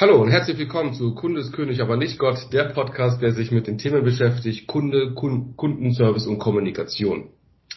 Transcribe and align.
Hallo 0.00 0.16
und 0.16 0.30
herzlich 0.30 0.56
willkommen 0.56 0.94
zu 0.94 1.14
Kunde 1.14 1.42
ist 1.42 1.52
König, 1.52 1.82
aber 1.82 1.98
nicht 1.98 2.18
Gott, 2.18 2.38
der 2.54 2.70
Podcast, 2.70 3.20
der 3.20 3.32
sich 3.32 3.50
mit 3.50 3.66
den 3.66 3.76
Themen 3.76 4.02
beschäftigt, 4.02 4.66
Kunde, 4.66 5.12
Kun 5.12 5.56
Kundenservice 5.58 6.26
und 6.26 6.38
Kommunikation. 6.38 7.28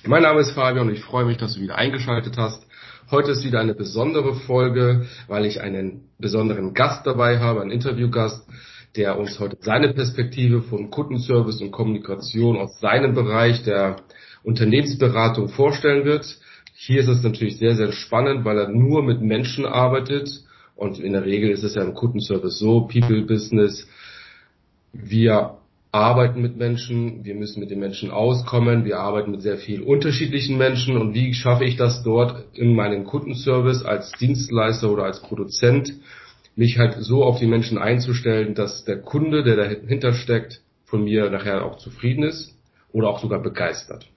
Mein 0.06 0.22
Name 0.24 0.40
ist 0.40 0.52
Fabian 0.52 0.88
und 0.88 0.94
ich 0.94 1.04
freue 1.04 1.26
mich, 1.26 1.36
dass 1.36 1.56
du 1.56 1.60
wieder 1.60 1.76
eingeschaltet 1.76 2.38
hast. 2.38 2.66
Heute 3.12 3.32
ist 3.32 3.44
wieder 3.44 3.60
eine 3.60 3.76
besondere 3.76 4.36
Folge, 4.36 5.06
weil 5.28 5.46
ich 5.46 5.60
einen 5.60 6.12
besonderen 6.18 6.74
Gast 6.74 7.06
dabei 7.06 7.40
habe, 7.40 7.60
einen 7.60 7.72
Interviewgast, 7.72 8.48
der 8.96 9.20
uns 9.20 9.38
heute 9.42 9.58
seine 9.60 9.92
Perspektive 9.94 10.62
von 10.62 10.92
Kundenservice 10.92 11.60
und 11.60 11.72
Kommunikation 11.72 12.56
aus 12.56 12.80
seinem 12.80 13.16
Bereich 13.16 13.64
der 13.64 13.98
Unternehmensberatung 14.44 15.50
vorstellen 15.50 16.06
wird. 16.06 16.38
Hier 16.74 17.02
ist 17.02 17.10
es 17.10 17.22
natürlich 17.22 17.58
sehr, 17.58 17.76
sehr 17.76 17.92
spannend, 17.92 18.46
weil 18.46 18.60
er 18.60 18.70
nur 18.70 19.04
mit 19.04 19.22
Menschen 19.22 19.66
arbeitet 19.66 20.30
und 20.76 21.00
in 21.00 21.14
der 21.14 21.26
Regel 21.26 21.52
ist 21.52 21.64
es 21.64 21.76
ja 21.76 21.84
im 21.84 21.94
Kundenservice 21.94 22.60
so, 22.60 22.82
People 22.82 23.22
Business, 23.24 23.88
wir 24.92 25.58
arbeiten 25.92 26.42
mit 26.42 26.58
Menschen, 26.58 27.24
wir 27.24 27.36
müssen 27.36 27.60
mit 27.60 27.70
den 27.70 27.80
Menschen 27.80 28.10
auskommen, 28.10 28.84
wir 28.84 29.00
arbeiten 29.00 29.32
mit 29.32 29.44
sehr 29.44 29.58
vielen 29.58 29.84
unterschiedlichen 29.84 30.58
Menschen 30.58 30.98
und 30.98 31.14
wie 31.14 31.36
schaffe 31.36 31.66
ich 31.66 31.76
das 31.76 32.02
dort 32.04 32.46
in 32.58 32.76
meinem 32.76 33.06
Kundenservice 33.06 33.84
als 33.84 34.12
Dienstleister 34.14 34.92
oder 34.92 35.04
als 35.04 35.22
Produzent, 35.22 35.94
mich 36.56 36.80
halt 36.80 36.96
so 37.00 37.24
auf 37.24 37.40
die 37.40 37.48
Menschen 37.48 37.78
einzustellen, 37.78 38.56
dass 38.56 38.86
der 38.86 39.02
Kunde, 39.02 39.44
der 39.44 39.56
dahinter 39.56 40.14
steckt, 40.14 40.62
von 40.86 41.04
mir 41.04 41.30
nachher 41.30 41.64
auch 41.64 41.78
zufrieden 41.78 42.24
ist 42.24 42.56
oder 42.92 43.10
auch 43.10 43.20
sogar 43.20 43.42
begeistert. 43.42 44.08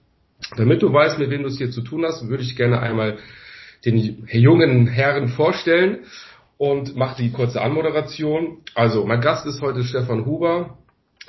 Damit 0.55 0.81
du 0.81 0.91
weißt, 0.91 1.19
mit 1.19 1.29
wem 1.29 1.43
du 1.43 1.47
es 1.47 1.57
hier 1.57 1.71
zu 1.71 1.81
tun 1.81 2.05
hast, 2.05 2.27
würde 2.27 2.43
ich 2.43 2.55
gerne 2.55 2.79
einmal 2.79 3.17
den 3.85 4.27
jungen 4.31 4.87
Herren 4.87 5.29
vorstellen 5.29 5.99
und 6.57 6.95
mache 6.95 7.21
die 7.21 7.31
kurze 7.31 7.61
Anmoderation. 7.61 8.59
Also, 8.73 9.05
mein 9.05 9.21
Gast 9.21 9.45
ist 9.45 9.61
heute 9.61 9.83
Stefan 9.83 10.25
Huber, 10.25 10.77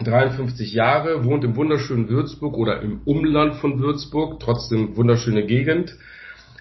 53 0.02 0.72
Jahre, 0.72 1.24
wohnt 1.24 1.44
im 1.44 1.56
wunderschönen 1.56 2.08
Würzburg 2.08 2.56
oder 2.56 2.80
im 2.82 3.00
Umland 3.04 3.56
von 3.56 3.80
Würzburg, 3.80 4.40
trotzdem 4.40 4.96
wunderschöne 4.96 5.44
Gegend, 5.44 5.96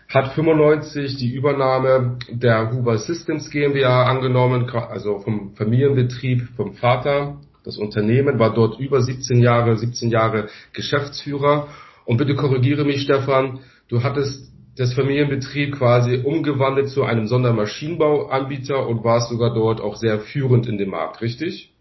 hat 0.10 0.34
95 0.34 1.18
die 1.18 1.34
Übernahme 1.34 2.18
der 2.30 2.72
Huber 2.72 2.98
Systems 2.98 3.50
GmbH 3.50 4.06
angenommen, 4.06 4.70
also 4.70 5.20
vom 5.20 5.54
Familienbetrieb 5.56 6.50
vom 6.56 6.74
Vater. 6.74 7.38
Das 7.64 7.78
Unternehmen 7.78 8.40
war 8.40 8.54
dort 8.54 8.80
über 8.80 9.02
17 9.02 9.42
Jahre, 9.42 9.76
17 9.76 10.10
Jahre 10.10 10.48
Geschäftsführer. 10.74 11.68
Und 12.06 12.18
bitte 12.18 12.36
korrigiere 12.36 12.86
mich, 12.86 13.02
Stefan, 13.02 13.60
du 13.90 14.02
hattest 14.02 14.54
das 14.78 14.94
Familienbetrieb 14.94 15.78
quasi 15.78 16.22
umgewandelt 16.24 16.90
zu 16.90 17.04
einem 17.04 17.28
Sondermaschinenbauanbieter 17.28 18.86
und 18.88 19.04
war 19.04 19.22
sogar 19.22 19.54
dort 19.54 19.82
auch 19.82 19.96
sehr 19.96 20.20
führend 20.20 20.68
in 20.68 20.78
dem 20.78 20.92
Markt, 20.92 21.22
richtig? 21.22 21.74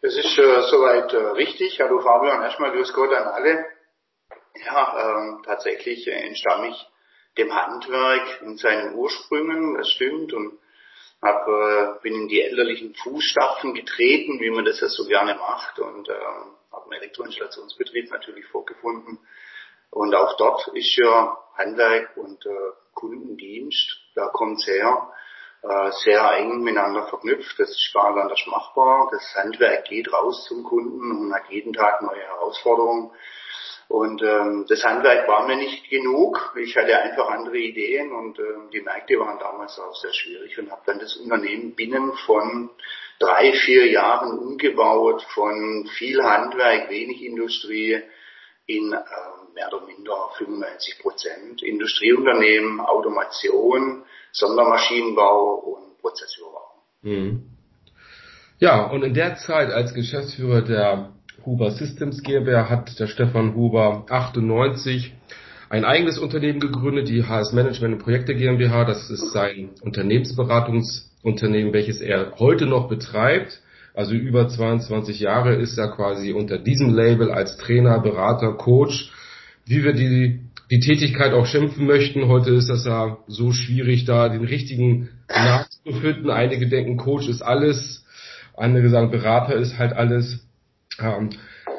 Das 0.00 0.16
ist 0.16 0.38
äh, 0.38 0.62
soweit 0.70 1.12
äh, 1.12 1.16
richtig. 1.16 1.80
Hallo 1.80 2.00
Fabian, 2.00 2.42
erstmal 2.42 2.70
grüß 2.72 2.92
Gott 2.94 3.12
an 3.12 3.26
alle. 3.26 3.66
Ja, 4.64 5.18
ähm, 5.18 5.42
tatsächlich 5.44 6.06
äh, 6.06 6.26
entstamme 6.26 6.68
ich 6.68 6.86
dem 7.36 7.54
Handwerk 7.54 8.42
in 8.42 8.56
seinen 8.56 8.94
Ursprüngen, 8.94 9.76
das 9.76 9.90
stimmt, 9.90 10.32
und 10.32 10.58
hab, 11.22 11.46
äh, 11.48 12.00
bin 12.02 12.14
in 12.14 12.28
die 12.28 12.40
elterlichen 12.40 12.94
Fußstapfen 12.94 13.74
getreten, 13.74 14.40
wie 14.40 14.50
man 14.50 14.64
das 14.64 14.80
ja 14.80 14.88
so 14.88 15.04
gerne 15.06 15.34
macht, 15.34 15.78
und 15.78 16.08
äh, 16.08 16.12
habe 16.72 16.84
einen 16.84 17.02
Elektroinstallationsbetrieb 17.02 18.10
natürlich 18.10 18.46
vorgefunden 18.46 19.18
und 19.90 20.14
auch 20.14 20.36
dort 20.36 20.68
ist 20.68 20.96
ja 20.96 21.36
Handwerk 21.60 22.16
und 22.16 22.44
äh, 22.46 22.72
Kundendienst, 22.94 23.98
da 24.14 24.26
kommt 24.28 24.60
sehr, 24.60 25.10
äh, 25.62 25.90
sehr 26.04 26.32
eng 26.38 26.62
miteinander 26.62 27.06
verknüpft. 27.06 27.58
Das 27.58 27.70
ist 27.70 27.90
gar 27.92 28.12
nicht 28.12 28.22
anders 28.22 28.46
machbar. 28.46 29.08
Das 29.12 29.34
Handwerk 29.36 29.84
geht 29.84 30.12
raus 30.12 30.46
zum 30.48 30.64
Kunden 30.64 31.10
und 31.10 31.34
hat 31.34 31.48
jeden 31.50 31.72
Tag 31.72 32.02
neue 32.02 32.22
Herausforderungen. 32.22 33.10
Und 33.88 34.22
ähm, 34.22 34.66
das 34.68 34.84
Handwerk 34.84 35.26
war 35.26 35.48
mir 35.48 35.56
nicht 35.56 35.90
genug. 35.90 36.54
Ich 36.56 36.76
hatte 36.76 36.96
einfach 36.96 37.28
andere 37.28 37.58
Ideen 37.58 38.12
und 38.12 38.38
äh, 38.38 38.42
die 38.72 38.82
Märkte 38.82 39.18
waren 39.18 39.40
damals 39.40 39.80
auch 39.80 39.96
sehr 39.96 40.12
schwierig 40.12 40.56
und 40.60 40.70
habe 40.70 40.82
dann 40.86 41.00
das 41.00 41.16
Unternehmen 41.16 41.74
binnen 41.74 42.12
von 42.24 42.70
drei, 43.18 43.52
vier 43.52 43.90
Jahren 43.90 44.38
umgebaut, 44.38 45.26
von 45.34 45.88
viel 45.98 46.22
Handwerk, 46.22 46.88
wenig 46.88 47.20
Industrie 47.24 48.00
in 48.66 48.92
äh, 48.92 49.39
mehr 49.54 49.68
oder 49.72 49.84
minder 49.86 50.30
95 50.38 50.98
Prozent. 51.00 51.62
Industrieunternehmen, 51.62 52.80
Automation, 52.80 54.04
Sondermaschinenbau 54.32 55.54
und 55.54 55.98
Prozessurbau. 55.98 56.70
Mhm. 57.02 57.42
Ja, 58.58 58.86
und 58.86 59.02
in 59.02 59.14
der 59.14 59.36
Zeit 59.36 59.70
als 59.72 59.94
Geschäftsführer 59.94 60.62
der 60.62 61.12
Huber 61.46 61.70
Systems 61.70 62.22
GmbH 62.22 62.68
hat 62.68 63.00
der 63.00 63.06
Stefan 63.06 63.54
Huber 63.54 64.04
98 64.10 65.14
ein 65.70 65.84
eigenes 65.84 66.18
Unternehmen 66.18 66.60
gegründet, 66.60 67.08
die 67.08 67.24
HS 67.24 67.52
Management 67.52 67.94
und 67.94 68.02
Projekte 68.02 68.34
GmbH. 68.34 68.84
Das 68.84 69.08
ist 69.08 69.32
sein 69.32 69.70
Unternehmensberatungsunternehmen, 69.82 71.72
welches 71.72 72.00
er 72.00 72.32
heute 72.38 72.66
noch 72.66 72.88
betreibt. 72.88 73.60
Also 73.94 74.14
über 74.14 74.48
22 74.48 75.20
Jahre 75.20 75.54
ist 75.54 75.78
er 75.78 75.88
quasi 75.88 76.32
unter 76.32 76.58
diesem 76.58 76.92
Label 76.92 77.30
als 77.30 77.56
Trainer, 77.56 78.00
Berater, 78.00 78.52
Coach 78.54 79.12
wie 79.66 79.84
wir 79.84 79.92
die, 79.92 80.40
die 80.70 80.80
Tätigkeit 80.80 81.32
auch 81.32 81.46
schimpfen 81.46 81.86
möchten. 81.86 82.28
Heute 82.28 82.50
ist 82.50 82.68
das 82.68 82.84
ja 82.84 83.18
so 83.26 83.52
schwierig, 83.52 84.04
da 84.04 84.28
den 84.28 84.44
richtigen 84.44 85.10
Namen 85.28 85.66
zu 85.84 85.92
finden. 85.92 86.30
Einige 86.30 86.68
denken, 86.68 86.96
Coach 86.96 87.28
ist 87.28 87.42
alles, 87.42 88.04
andere 88.56 88.88
sagen, 88.88 89.10
Berater 89.10 89.54
ist 89.54 89.78
halt 89.78 89.92
alles. 89.92 90.46
Ähm, 91.00 91.30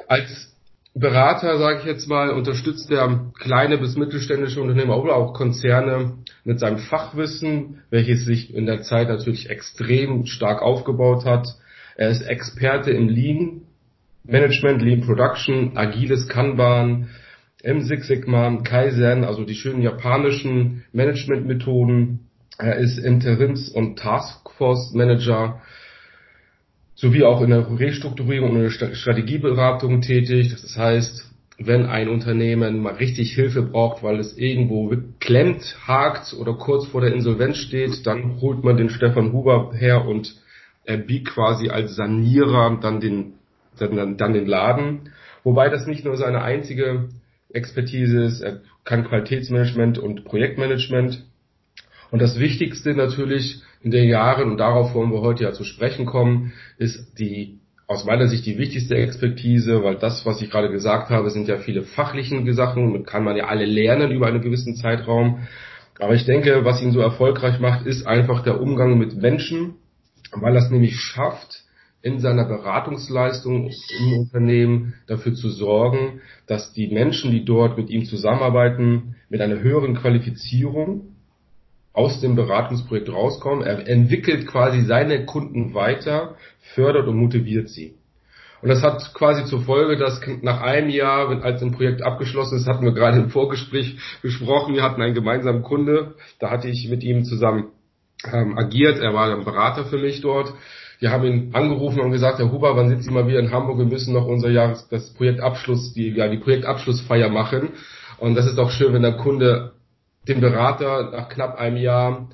als 0.08 0.52
Berater, 0.94 1.58
sage 1.58 1.80
ich 1.80 1.86
jetzt 1.86 2.10
mal, 2.10 2.32
unterstützt 2.32 2.92
er 2.92 3.32
kleine 3.40 3.78
bis 3.78 3.96
mittelständische 3.96 4.62
Unternehmen 4.62 4.92
oder 4.92 5.16
auch 5.16 5.34
Konzerne 5.34 6.18
mit 6.44 6.60
seinem 6.60 6.80
Fachwissen, 6.80 7.82
welches 7.90 8.26
sich 8.26 8.54
in 8.54 8.66
der 8.66 8.82
Zeit 8.82 9.08
natürlich 9.08 9.50
extrem 9.50 10.26
stark 10.26 10.62
aufgebaut 10.62 11.24
hat. 11.24 11.48
Er 11.96 12.10
ist 12.10 12.24
Experte 12.24 12.92
im 12.92 13.08
Lean 13.08 13.62
Management, 14.26 14.82
Lean 14.82 15.02
Production, 15.02 15.78
agiles 15.78 16.28
Kanban, 16.28 17.10
im 17.64 17.82
Six 17.82 18.08
Sigma, 18.08 18.62
Kaizen, 18.64 19.24
also 19.24 19.44
die 19.44 19.56
schönen 19.56 19.82
japanischen 19.82 20.84
Managementmethoden. 20.94 22.28
Er 22.58 22.76
ist 22.78 22.98
Interims- 22.98 23.70
und 23.70 23.98
Taskforce 23.98 24.94
Manager 24.94 25.62
sowie 26.96 27.24
auch 27.24 27.42
in 27.42 27.50
der 27.50 27.80
Restrukturierung 27.80 28.52
und 28.52 28.56
in 28.58 28.64
der 28.64 28.94
Strategieberatung 28.96 30.02
tätig. 30.02 30.52
Das 30.52 30.78
heißt, 30.78 31.32
wenn 31.58 31.86
ein 31.86 32.10
Unternehmen 32.10 32.82
mal 32.82 32.94
richtig 32.94 33.34
Hilfe 33.34 33.64
braucht, 33.64 34.04
weil 34.04 34.20
es 34.20 34.38
irgendwo 34.38 34.96
klemmt, 35.20 35.76
hakt 35.88 36.34
oder 36.34 36.54
kurz 36.54 36.88
vor 36.88 37.02
der 37.02 37.14
Insolvenz 37.14 37.58
steht, 37.58 38.06
dann 38.06 38.42
holt 38.42 38.64
man 38.64 38.78
den 38.78 38.90
Stefan 38.90 39.32
Huber 39.32 39.74
her 39.74 40.06
und 40.06 40.36
er 40.86 40.98
biegt 40.98 41.30
quasi 41.30 41.70
als 41.70 41.96
Sanierer 41.96 42.78
dann 42.82 43.00
den, 43.00 43.34
dann, 43.78 44.18
dann 44.18 44.34
den 44.34 44.46
Laden. 44.46 45.12
Wobei 45.44 45.70
das 45.70 45.88
nicht 45.88 46.06
nur 46.06 46.18
seine 46.18 46.42
einzige 46.42 47.10
Expertise 47.54 48.24
ist, 48.24 48.42
er 48.42 48.62
kann 48.84 49.08
Qualitätsmanagement 49.08 49.98
und 49.98 50.26
Projektmanagement. 50.26 51.24
Und 52.12 52.22
das 52.22 52.40
Wichtigste 52.40 52.94
natürlich 52.94 53.62
in 53.82 53.92
den 53.92 54.08
Jahren, 54.08 54.52
und 54.52 54.58
darauf 54.58 54.94
wollen 54.94 55.12
wir 55.12 55.22
heute 55.22 55.44
ja 55.44 55.54
zu 55.54 55.64
sprechen 55.64 56.06
kommen, 56.06 56.54
ist 56.78 57.18
die 57.18 57.60
aus 57.88 58.06
meiner 58.06 58.28
Sicht 58.28 58.46
die 58.46 58.58
wichtigste 58.58 58.96
Expertise, 58.96 59.84
weil 59.84 59.96
das, 59.96 60.26
was 60.26 60.42
ich 60.42 60.50
gerade 60.50 60.72
gesagt 60.72 61.10
habe, 61.10 61.30
sind 61.30 61.50
ja 61.50 61.58
viele 61.58 61.84
fachlichen 61.84 62.52
Sachen, 62.54 63.04
kann 63.04 63.24
man 63.24 63.36
ja 63.36 63.48
alle 63.48 63.66
lernen 63.66 64.12
über 64.12 64.28
einen 64.28 64.42
gewissen 64.42 64.76
Zeitraum. 64.76 65.46
Aber 66.00 66.16
ich 66.16 66.26
denke, 66.26 66.64
was 66.64 66.82
ihn 66.82 66.94
so 66.94 67.02
erfolgreich 67.02 67.60
macht, 67.60 67.86
ist 67.86 68.08
einfach 68.08 68.44
der 68.44 68.62
Umgang 68.62 68.98
mit 68.98 69.16
Menschen, 69.16 69.76
weil 70.32 70.56
es 70.56 70.70
nämlich 70.70 70.96
schafft, 70.96 71.61
in 72.02 72.20
seiner 72.20 72.46
Beratungsleistung 72.46 73.70
im 74.00 74.20
Unternehmen 74.20 74.96
dafür 75.08 75.34
zu 75.34 75.50
sorgen, 75.50 76.22
dass 76.48 76.74
die 76.74 76.88
Menschen, 76.88 77.32
die 77.32 77.46
dort 77.46 77.78
mit 77.78 77.90
ihm 77.90 78.06
zusammenarbeiten, 78.06 79.16
mit 79.30 79.42
einer 79.42 79.60
höheren 79.60 79.96
Qualifizierung 79.96 81.16
aus 81.94 82.20
dem 82.22 82.36
Beratungsprojekt 82.36 83.10
rauskommen. 83.10 83.64
Er 83.64 83.88
entwickelt 83.88 84.48
quasi 84.48 84.82
seine 84.82 85.26
Kunden 85.26 85.74
weiter, 85.74 86.36
fördert 86.74 87.08
und 87.08 87.18
motiviert 87.18 87.70
sie. 87.70 87.96
Und 88.62 88.70
das 88.70 88.84
hat 88.84 89.14
quasi 89.14 89.46
zur 89.46 89.62
Folge, 89.62 89.98
dass 89.98 90.22
nach 90.42 90.62
einem 90.62 90.90
Jahr, 90.90 91.44
als 91.44 91.62
ein 91.64 91.72
Projekt 91.72 92.04
abgeschlossen 92.04 92.58
ist, 92.58 92.68
hatten 92.68 92.86
wir 92.86 92.94
gerade 92.94 93.18
im 93.18 93.30
Vorgespräch 93.30 93.98
besprochen, 94.22 94.76
wir 94.76 94.84
hatten 94.84 95.02
einen 95.02 95.16
gemeinsamen 95.16 95.64
Kunde, 95.64 96.16
da 96.40 96.52
hatte 96.52 96.68
ich 96.68 96.88
mit 96.88 97.04
ihm 97.04 97.26
zusammen 97.26 97.70
ähm, 98.32 98.58
agiert, 98.58 99.00
er 99.00 99.16
war 99.16 99.36
ein 99.36 99.46
Berater 99.46 99.86
für 99.86 99.98
mich 99.98 100.22
dort 100.22 100.54
wir 101.02 101.12
haben 101.12 101.26
ihn 101.26 101.50
angerufen 101.54 102.00
und 102.00 102.12
gesagt, 102.12 102.38
Herr 102.38 102.52
Huber, 102.52 102.76
wann 102.78 102.90
sind 102.90 103.04
Sie 103.04 103.10
mal 103.10 103.28
wieder 103.28 103.40
in 103.40 103.52
Hamburg? 103.52 103.80
Wir 103.80 103.86
müssen 103.86 104.14
noch 104.14 104.28
unser 104.28 104.52
Jahres, 104.52 104.88
das 104.90 105.12
Projektabschluss, 105.16 105.94
die, 105.94 106.10
ja, 106.10 106.28
die 106.28 106.38
Projektabschlussfeier 106.38 107.30
machen. 107.30 107.70
Und 108.20 108.36
das 108.36 108.46
ist 108.46 108.60
auch 108.60 108.70
schön, 108.70 108.94
wenn 108.94 109.02
der 109.02 109.18
Kunde 109.18 109.72
den 110.28 110.42
Berater 110.42 111.10
nach 111.12 111.28
knapp 111.28 111.58
einem 111.58 111.78
Jahr 111.78 112.30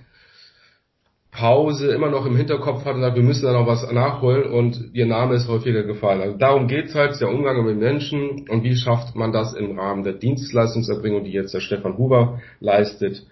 Pause 1.31 1.93
immer 1.93 2.09
noch 2.09 2.25
im 2.25 2.35
Hinterkopf 2.35 2.83
hat 2.83 2.95
und 2.95 3.01
sagt, 3.01 3.15
wir 3.15 3.23
müssen 3.23 3.45
da 3.45 3.53
noch 3.53 3.67
was 3.67 3.89
nachholen 3.89 4.51
und 4.51 4.89
ihr 4.93 5.05
Name 5.05 5.35
ist 5.35 5.47
häufiger 5.47 5.83
gefallen. 5.83 6.19
Also 6.19 6.37
darum 6.37 6.67
geht's 6.67 6.93
halt, 6.93 7.17
der 7.21 7.29
Umgang 7.29 7.63
mit 7.63 7.77
Menschen 7.77 8.49
und 8.49 8.63
wie 8.63 8.75
schafft 8.75 9.15
man 9.15 9.31
das 9.31 9.53
im 9.53 9.79
Rahmen 9.79 10.03
der 10.03 10.13
Dienstleistungserbringung, 10.13 11.23
die 11.23 11.31
jetzt 11.31 11.53
der 11.53 11.61
Stefan 11.61 11.97
Huber 11.97 12.41
leistet, 12.59 13.25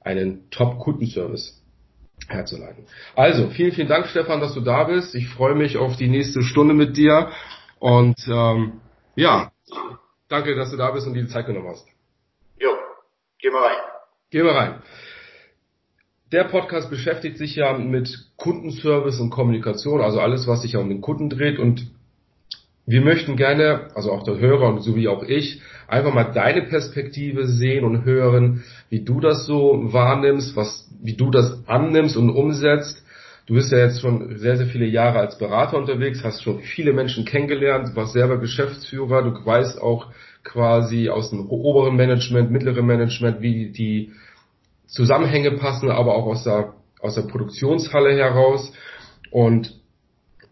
einen 0.00 0.48
Top-Kundenservice 0.50 1.57
herzuleiten. 2.26 2.86
Also, 3.14 3.50
vielen, 3.50 3.72
vielen 3.72 3.88
Dank, 3.88 4.06
Stefan, 4.06 4.40
dass 4.40 4.54
du 4.54 4.60
da 4.60 4.84
bist. 4.84 5.14
Ich 5.14 5.28
freue 5.28 5.54
mich 5.54 5.76
auf 5.76 5.96
die 5.96 6.08
nächste 6.08 6.42
Stunde 6.42 6.74
mit 6.74 6.96
dir 6.96 7.30
und 7.78 8.16
ähm, 8.28 8.80
ja, 9.14 9.52
danke, 10.28 10.54
dass 10.54 10.70
du 10.70 10.76
da 10.76 10.90
bist 10.90 11.06
und 11.06 11.14
dir 11.14 11.22
die 11.22 11.28
Zeit 11.28 11.46
genommen 11.46 11.68
hast. 11.68 11.86
Jo, 12.60 12.70
geh 13.38 13.50
mal 13.50 13.66
rein. 13.66 13.76
Geh 14.30 14.42
mal 14.42 14.56
rein. 14.56 14.82
Der 16.30 16.44
Podcast 16.44 16.90
beschäftigt 16.90 17.38
sich 17.38 17.56
ja 17.56 17.72
mit 17.78 18.30
Kundenservice 18.36 19.18
und 19.18 19.30
Kommunikation, 19.30 20.02
also 20.02 20.20
alles, 20.20 20.46
was 20.46 20.60
sich 20.60 20.76
um 20.76 20.88
den 20.88 21.00
Kunden 21.00 21.30
dreht. 21.30 21.58
Und 21.58 21.90
wir 22.88 23.02
möchten 23.02 23.36
gerne, 23.36 23.88
also 23.94 24.10
auch 24.10 24.22
der 24.22 24.38
Hörer 24.38 24.68
und 24.68 24.80
so 24.80 24.96
wie 24.96 25.08
auch 25.08 25.22
ich, 25.22 25.60
einfach 25.88 26.14
mal 26.14 26.32
deine 26.32 26.62
Perspektive 26.62 27.46
sehen 27.46 27.84
und 27.84 28.06
hören, 28.06 28.64
wie 28.88 29.04
du 29.04 29.20
das 29.20 29.44
so 29.44 29.92
wahrnimmst, 29.92 30.56
was, 30.56 30.88
wie 31.02 31.12
du 31.12 31.30
das 31.30 31.62
annimmst 31.66 32.16
und 32.16 32.30
umsetzt. 32.30 33.04
Du 33.46 33.54
bist 33.54 33.70
ja 33.72 33.78
jetzt 33.78 34.00
schon 34.00 34.38
sehr, 34.38 34.56
sehr 34.56 34.66
viele 34.66 34.86
Jahre 34.86 35.18
als 35.18 35.36
Berater 35.36 35.76
unterwegs, 35.76 36.24
hast 36.24 36.42
schon 36.42 36.60
viele 36.60 36.94
Menschen 36.94 37.26
kennengelernt, 37.26 37.94
warst 37.94 38.14
selber 38.14 38.38
Geschäftsführer, 38.38 39.22
du 39.22 39.44
weißt 39.44 39.82
auch 39.82 40.06
quasi 40.42 41.10
aus 41.10 41.28
dem 41.28 41.46
oberen 41.50 41.94
Management, 41.94 42.50
mittleren 42.50 42.86
Management, 42.86 43.42
wie 43.42 43.70
die 43.70 44.12
Zusammenhänge 44.86 45.52
passen, 45.52 45.90
aber 45.90 46.14
auch 46.14 46.24
aus 46.24 46.44
der, 46.44 46.72
aus 47.00 47.16
der 47.16 47.22
Produktionshalle 47.22 48.16
heraus. 48.16 48.72
Und 49.30 49.78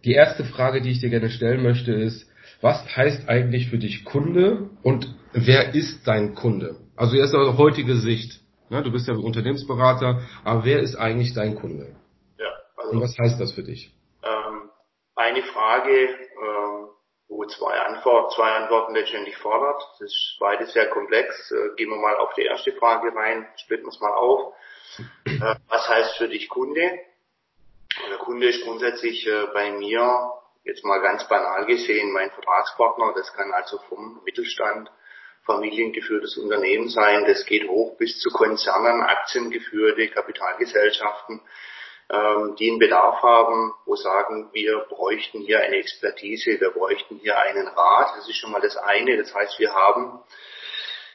die 0.05 0.13
erste 0.13 0.45
Frage, 0.45 0.83
die 0.83 0.91
ich 0.91 1.01
dir 1.01 1.11
gerne 1.11 1.31
stellen 1.31 1.63
möchte, 1.63 1.93
ist, 1.93 2.26
was 2.61 2.97
heißt 2.97 3.29
eigentlich 3.29 3.69
für 3.69 3.79
dich 3.79 4.05
Kunde 4.05 4.71
und 4.83 5.15
wer 5.33 5.75
ist 5.75 6.07
dein 6.07 6.35
Kunde? 6.35 6.77
Also 6.97 7.17
erst 7.17 7.35
aus 7.35 7.59
heutige 7.59 7.97
Sicht. 7.97 8.41
Ne? 8.71 8.83
Du 8.83 8.91
bist 8.91 9.07
ja 9.07 9.15
Unternehmensberater, 9.15 10.23
aber 10.45 10.65
wer 10.65 10.81
ist 10.81 10.97
eigentlich 10.97 11.35
dein 11.35 11.57
Kunde? 11.57 11.95
Ja, 12.39 12.53
also, 12.77 12.93
und 12.93 13.01
was 13.03 13.17
heißt 13.19 13.41
das 13.41 13.53
für 13.53 13.63
dich? 13.63 13.93
Ähm, 14.23 14.71
eine 15.15 15.43
Frage, 15.43 16.09
ähm, 16.09 16.89
wo 17.29 17.45
zwei, 17.47 17.79
Antwort, 17.81 18.33
zwei 18.33 18.51
Antworten 18.53 18.95
letztendlich 18.95 19.37
fordert. 19.37 19.83
Das 19.93 20.01
ist 20.01 20.37
beides 20.41 20.73
sehr 20.73 20.89
komplex. 20.89 21.51
Äh, 21.51 21.77
gehen 21.77 21.91
wir 21.91 21.97
mal 21.97 22.17
auf 22.17 22.33
die 22.35 22.45
erste 22.45 22.73
Frage 22.73 23.15
rein, 23.15 23.47
splitten 23.57 23.87
wir 23.87 23.91
es 23.91 24.01
mal 24.01 24.15
auf. 24.15 24.55
Äh, 25.27 25.57
was 25.69 25.89
heißt 25.89 26.17
für 26.17 26.29
dich 26.29 26.49
Kunde? 26.49 26.99
Der 28.09 28.19
Kunde 28.19 28.49
ist 28.49 28.63
grundsätzlich 28.65 29.27
äh, 29.27 29.47
bei 29.53 29.73
mir, 29.73 30.33
jetzt 30.67 30.85
mal 30.85 31.01
ganz 31.01 31.27
banal 31.29 31.65
gesehen, 31.65 32.13
mein 32.13 32.31
Vertragspartner. 32.31 33.15
Das 33.17 33.33
kann 33.33 33.53
also 33.53 33.79
vom 33.89 34.21
Mittelstand, 34.25 34.91
familiengeführtes 35.47 36.37
Unternehmen 36.37 36.89
sein. 36.89 37.25
Das 37.25 37.47
geht 37.47 37.69
hoch 37.69 37.97
bis 37.97 38.19
zu 38.19 38.31
Konzernen, 38.31 39.01
aktiengeführte 39.03 40.09
Kapitalgesellschaften 40.09 41.41
ähm, 42.09 42.55
die 42.57 42.71
einen 42.71 42.79
Bedarf 42.79 43.21
haben, 43.23 43.75
wo 43.85 43.97
sagen, 43.97 44.51
wir 44.53 44.79
bräuchten 44.89 45.41
hier 45.41 45.61
eine 45.61 45.77
Expertise, 45.77 46.61
wir 46.61 46.71
bräuchten 46.71 47.17
hier 47.17 47.39
einen 47.39 47.67
Rat. 47.67 48.17
Das 48.17 48.29
ist 48.29 48.37
schon 48.37 48.53
mal 48.53 48.61
das 48.61 48.77
eine. 48.77 49.17
Das 49.17 49.35
heißt, 49.35 49.59
wir 49.59 49.75
haben 49.75 50.21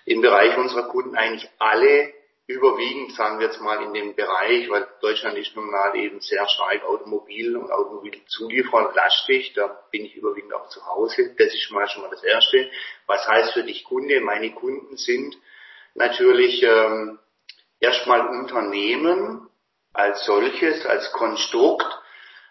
im 0.06 0.22
Bereich 0.22 0.58
unserer 0.58 0.90
Kunden 0.90 1.16
eigentlich 1.16 1.50
alle 1.60 2.14
überwiegend, 2.48 3.14
sagen 3.14 3.40
wir 3.40 3.48
jetzt 3.48 3.62
mal 3.62 3.82
in 3.84 3.94
dem 3.94 4.16
Bereich, 4.16 4.70
weil 4.70 4.88
Deutschland 5.02 5.38
ist 5.38 5.56
nun 5.56 5.70
mal 5.70 5.96
eben 5.96 6.20
sehr 6.20 6.48
stark 6.48 6.84
Automobil 6.84 7.56
und 7.56 7.72
Automobilzulieferer 7.72 8.94
lastig, 8.94 9.54
da 9.54 9.68
bin 9.92 10.06
ich 10.06 10.16
überwiegend 10.16 10.54
auch 10.54 10.68
zu 10.70 10.86
Hause. 10.86 11.34
Das 11.38 11.54
ist 11.54 11.72
mal, 11.72 11.88
schon 11.88 12.02
mal 12.02 12.10
das 12.10 12.24
Erste. 12.24 12.70
Was 13.06 13.28
heißt 13.28 13.54
für 13.54 13.64
dich 13.64 13.84
Kunde? 13.84 14.20
Meine 14.22 14.52
Kunden 14.54 14.98
sind 14.98 15.38
natürlich 15.94 16.64
ähm, 16.64 17.20
erstmal 17.80 18.28
Unternehmen, 18.28 19.48
als 19.94 20.26
solches, 20.26 20.86
als 20.86 21.12
Konstrukt. 21.12 21.88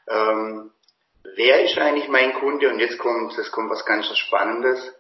Ähm, 0.09 0.71
wer 1.37 1.65
ist 1.65 1.79
eigentlich 1.79 2.09
mein 2.09 2.35
Kunde? 2.35 2.69
Und 2.71 2.79
jetzt 2.79 2.99
kommt, 2.99 3.37
es 3.39 3.51
kommt 3.51 3.71
was 3.71 3.85
ganz 3.85 4.07
Spannendes. 4.17 4.95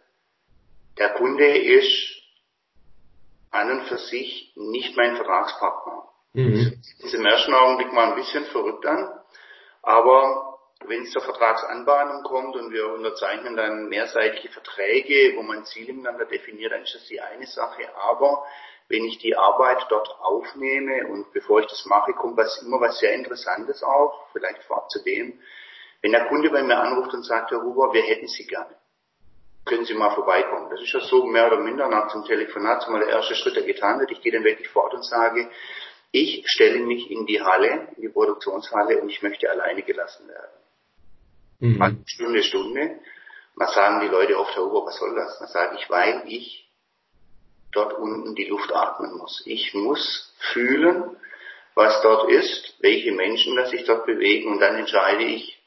Der 0.98 1.10
Kunde 1.10 1.46
ist 1.46 2.19
an 3.50 3.70
und 3.70 3.82
für 3.85 3.99
sich 3.99 4.52
nicht 4.56 4.97
mein 4.97 5.17
Vertragspartner. 5.17 6.05
Mhm. 6.32 6.81
Das 6.99 7.06
ist 7.06 7.14
im 7.14 7.26
ersten 7.26 7.55
Augenblick 7.55 7.93
mal 7.93 8.11
ein 8.11 8.14
bisschen 8.14 8.44
verrückt 8.47 8.87
an, 8.87 9.08
aber 9.82 10.58
wenn 10.87 11.02
es 11.02 11.11
zur 11.11 11.23
Vertragsanbahnung 11.23 12.23
kommt 12.23 12.56
und 12.56 12.73
wir 12.73 12.88
unterzeichnen 12.93 13.56
dann 13.56 13.88
mehrseitige 13.88 14.49
Verträge, 14.49 15.37
wo 15.37 15.43
man 15.43 15.64
Ziele 15.64 15.93
miteinander 15.93 16.25
definiert, 16.25 16.73
dann 16.73 16.82
ist 16.82 16.94
das 16.94 17.06
die 17.06 17.20
eine 17.20 17.47
Sache. 17.47 17.82
Aber 17.97 18.44
wenn 18.88 19.05
ich 19.05 19.19
die 19.19 19.37
Arbeit 19.37 19.87
dort 19.88 20.08
aufnehme 20.20 21.06
und 21.08 21.32
bevor 21.32 21.61
ich 21.61 21.67
das 21.67 21.85
mache, 21.85 22.12
kommt 22.14 22.37
was, 22.37 22.62
immer 22.62 22.81
was 22.81 22.99
sehr 22.99 23.14
Interessantes 23.14 23.82
auch, 23.82 24.29
vielleicht 24.32 24.62
vorab 24.64 24.91
zu 24.91 25.02
dem, 25.02 25.38
wenn 26.02 26.12
der 26.12 26.26
Kunde 26.26 26.50
bei 26.50 26.62
mir 26.62 26.79
anruft 26.79 27.12
und 27.12 27.25
sagt, 27.25 27.50
Herr 27.50 27.62
Huber, 27.62 27.93
wir 27.93 28.02
hätten 28.02 28.26
Sie 28.26 28.47
gerne. 28.47 28.75
Können 29.64 29.84
Sie 29.84 29.94
mal 29.94 30.10
vorbeikommen? 30.10 30.70
Das 30.70 30.80
ist 30.80 30.92
ja 30.92 31.00
so 31.00 31.26
mehr 31.26 31.46
oder 31.46 31.60
minder 31.60 31.88
nach 31.88 32.10
dem 32.12 32.24
Telefonat 32.24 32.82
zumal 32.82 33.00
der 33.00 33.10
erste 33.10 33.34
Schritt, 33.34 33.56
der 33.56 33.64
getan 33.64 34.00
wird. 34.00 34.10
Ich 34.10 34.20
gehe 34.20 34.32
dann 34.32 34.44
wirklich 34.44 34.68
fort 34.68 34.94
und 34.94 35.04
sage, 35.04 35.50
ich 36.12 36.44
stelle 36.48 36.80
mich 36.80 37.10
in 37.10 37.26
die 37.26 37.40
Halle, 37.40 37.88
in 37.96 38.02
die 38.02 38.08
Produktionshalle 38.08 39.00
und 39.00 39.10
ich 39.10 39.22
möchte 39.22 39.48
alleine 39.48 39.82
gelassen 39.82 40.26
werden. 40.28 40.60
Mhm. 41.60 42.04
Stunde, 42.06 42.42
Stunde. 42.42 42.98
Man 43.54 43.68
sagen 43.68 44.00
die 44.00 44.08
Leute 44.08 44.38
oft, 44.38 44.56
Herr 44.56 44.64
Huber, 44.64 44.86
was 44.86 44.98
soll 44.98 45.14
das? 45.14 45.38
Dann 45.38 45.48
sage 45.48 45.76
ich, 45.76 45.88
weil 45.90 46.24
ich 46.26 46.68
dort 47.72 47.92
unten 47.92 48.34
die 48.34 48.46
Luft 48.46 48.72
atmen 48.72 49.16
muss. 49.16 49.42
Ich 49.46 49.74
muss 49.74 50.34
fühlen, 50.52 51.16
was 51.74 52.00
dort 52.02 52.30
ist, 52.30 52.76
welche 52.80 53.12
Menschen 53.12 53.54
das 53.56 53.70
sich 53.70 53.84
dort 53.84 54.06
bewegen 54.06 54.50
und 54.50 54.60
dann 54.60 54.76
entscheide 54.76 55.24
ich, 55.24 55.62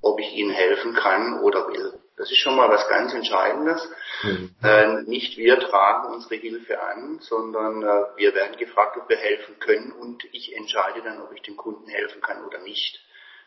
ob 0.00 0.18
ich 0.20 0.32
ihnen 0.32 0.50
helfen 0.50 0.94
kann 0.94 1.40
oder 1.40 1.68
will. 1.68 1.98
Das 2.16 2.30
ist 2.30 2.38
schon 2.38 2.56
mal 2.56 2.68
was 2.68 2.88
ganz 2.88 3.14
Entscheidendes. 3.14 3.88
Mhm. 4.22 4.54
Äh, 4.62 5.02
nicht 5.02 5.36
wir 5.38 5.58
tragen 5.60 6.12
unsere 6.12 6.36
Hilfe 6.36 6.80
an, 6.80 7.18
sondern 7.20 7.82
äh, 7.82 8.04
wir 8.16 8.34
werden 8.34 8.56
gefragt, 8.56 8.96
ob 8.96 9.08
wir 9.08 9.16
helfen 9.16 9.58
können 9.58 9.92
und 9.92 10.24
ich 10.32 10.54
entscheide 10.54 11.02
dann, 11.02 11.20
ob 11.22 11.32
ich 11.34 11.42
dem 11.42 11.56
Kunden 11.56 11.88
helfen 11.88 12.20
kann 12.20 12.44
oder 12.44 12.58
nicht 12.60 13.00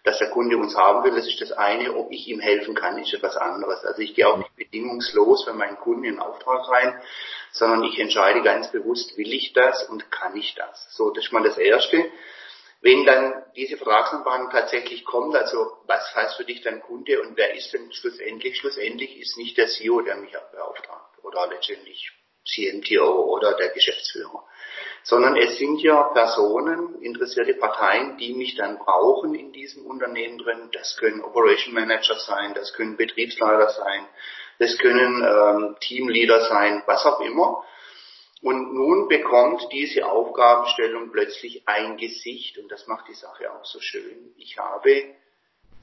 dass 0.05 0.19
der 0.19 0.29
Kunde 0.29 0.57
uns 0.57 0.77
haben 0.77 1.03
will, 1.03 1.15
das 1.15 1.27
ist 1.27 1.41
das 1.41 1.51
eine. 1.51 1.95
Ob 1.95 2.11
ich 2.11 2.27
ihm 2.27 2.39
helfen 2.39 2.75
kann, 2.75 2.97
ist 2.99 3.13
etwas 3.13 3.35
anderes. 3.35 3.83
Also 3.83 4.03
ich 4.03 4.13
gehe 4.13 4.27
auch 4.27 4.37
nicht 4.37 4.55
bedingungslos 4.55 5.43
für 5.43 5.53
meinen 5.53 5.77
Kunden 5.77 6.03
in 6.03 6.13
den 6.13 6.19
Auftrag 6.21 6.69
rein, 6.69 7.01
sondern 7.51 7.83
ich 7.83 7.99
entscheide 7.99 8.43
ganz 8.43 8.71
bewusst, 8.71 9.17
will 9.17 9.33
ich 9.33 9.53
das 9.53 9.83
und 9.89 10.11
kann 10.11 10.37
ich 10.37 10.53
das. 10.53 10.87
So, 10.91 11.09
das 11.09 11.25
ist 11.25 11.33
mal 11.33 11.41
das 11.41 11.57
Erste. 11.57 12.05
Wenn 12.85 13.03
dann 13.03 13.43
diese 13.55 13.77
Vertragsanbahnung 13.77 14.51
tatsächlich 14.51 15.03
kommt, 15.05 15.35
also 15.35 15.77
was 15.87 16.15
heißt 16.15 16.35
für 16.35 16.45
dich 16.45 16.61
dein 16.61 16.81
Kunde 16.81 17.19
und 17.19 17.35
wer 17.35 17.55
ist 17.55 17.73
denn 17.73 17.91
schlussendlich? 17.91 18.57
Schlussendlich 18.57 19.19
ist 19.19 19.37
nicht 19.37 19.57
der 19.57 19.67
CEO, 19.67 20.01
der 20.01 20.17
mich 20.17 20.33
beauftragt 20.51 21.17
oder 21.23 21.47
letztendlich 21.47 22.11
CMTO 22.45 23.25
oder 23.33 23.55
der 23.55 23.69
Geschäftsführer 23.69 24.45
sondern 25.05 25.37
es 25.37 25.57
sind 25.59 25.81
ja 25.83 26.01
Personen, 26.13 26.99
interessierte 27.01 27.53
Parteien, 27.53 28.17
die 28.17 28.33
mich 28.33 28.55
dann 28.55 28.79
brauchen 28.79 29.35
in 29.35 29.51
diesem 29.51 29.85
Unternehmen 29.85 30.39
drin. 30.39 30.69
Das 30.73 30.97
können 30.97 31.23
Operation 31.23 31.75
Manager 31.75 32.15
sein, 32.15 32.55
das 32.55 32.73
können 32.73 32.97
Betriebsleiter 32.97 33.69
sein, 33.69 34.07
das 34.57 34.75
können 34.79 35.23
ähm, 35.23 35.75
Teamleader 35.79 36.49
sein, 36.49 36.81
was 36.87 37.05
auch 37.05 37.19
immer. 37.21 37.63
Und 38.45 38.75
nun 38.75 39.07
bekommt 39.07 39.69
diese 39.71 40.05
Aufgabenstellung 40.05 41.11
plötzlich 41.11 41.67
ein 41.67 41.97
Gesicht 41.97 42.59
und 42.59 42.71
das 42.71 42.85
macht 42.85 43.07
die 43.07 43.15
Sache 43.15 43.51
auch 43.51 43.65
so 43.65 43.79
schön. 43.79 44.35
Ich 44.37 44.59
habe 44.59 45.15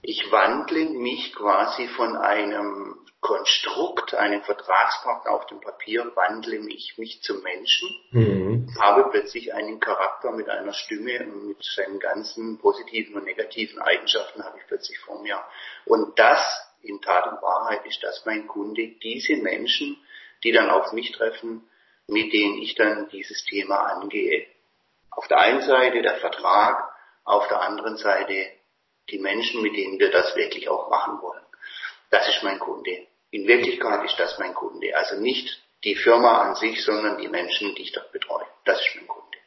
ich 0.01 0.31
wandle 0.31 0.91
mich 0.91 1.35
quasi 1.35 1.89
von 1.89 2.17
einem 2.17 3.05
Konstrukt, 3.21 4.15
einem 4.15 4.43
Vertragspartner 4.43 5.33
auf 5.33 5.47
dem 5.47 5.61
Papier, 5.61 6.13
wandle 6.15 6.61
mich, 6.61 6.99
mich 6.99 7.21
zum 7.23 7.43
Menschen, 7.43 7.89
mhm. 8.13 8.77
habe 8.81 9.11
plötzlich 9.11 9.53
einen 9.53 9.81
Charakter 9.81 10.31
mit 10.31 10.49
einer 10.49 10.73
Stimme 10.73 11.19
und 11.19 11.49
mit 11.49 11.65
seinen 11.65 11.99
ganzen 11.99 12.59
positiven 12.59 13.17
und 13.17 13.25
negativen 13.25 13.81
Eigenschaften 13.81 14.45
habe 14.45 14.59
ich 14.59 14.67
plötzlich 14.69 15.01
vor 15.01 15.21
mir. 15.21 15.41
Und 15.85 16.17
das 16.17 16.41
in 16.83 17.01
Tat 17.01 17.27
und 17.27 17.43
Wahrheit 17.43 17.85
ist 17.87 18.05
das 18.05 18.25
mein 18.25 18.47
Kunde, 18.47 18.87
diese 19.03 19.35
Menschen, 19.35 19.97
die 20.45 20.53
dann 20.53 20.71
auf 20.71 20.93
mich 20.93 21.11
treffen, 21.11 21.69
mit 22.09 22.33
denen 22.33 22.59
ich 22.59 22.75
dann 22.75 23.09
dieses 23.11 23.45
Thema 23.45 23.77
angehe. 23.77 24.47
Auf 25.11 25.29
der 25.29 25.39
einen 25.39 25.63
Seite 25.63 26.03
der 26.03 26.17
Vertrag, 26.17 26.91
auf 27.25 27.49
der 27.49 27.61
anderen 27.61 27.97
Seite 27.97 28.47
die 29.11 29.19
Menschen, 29.19 29.63
mit 29.63 29.77
denen 29.77 29.99
wir 29.99 30.11
das 30.11 30.35
wirklich 30.37 30.69
auch 30.69 30.91
machen 30.91 31.21
wollen. 31.21 31.43
Das 32.11 32.29
ist 32.29 32.43
mein 32.43 32.59
Kunde. 32.59 33.07
In 33.31 33.47
Wirklichkeit 33.47 34.05
ist 34.05 34.19
das 34.19 34.39
mein 34.39 34.55
Kunde. 34.55 34.95
Also 34.97 35.21
nicht 35.21 35.63
die 35.85 35.97
Firma 35.97 36.43
an 36.43 36.55
sich, 36.55 36.85
sondern 36.85 37.21
die 37.21 37.29
Menschen, 37.29 37.75
die 37.75 37.83
ich 37.83 37.93
dort 37.93 38.13
betreue. 38.13 38.47
Das 38.65 38.81
ist 38.81 38.95
mein 38.97 39.09
Kunde. 39.09 39.39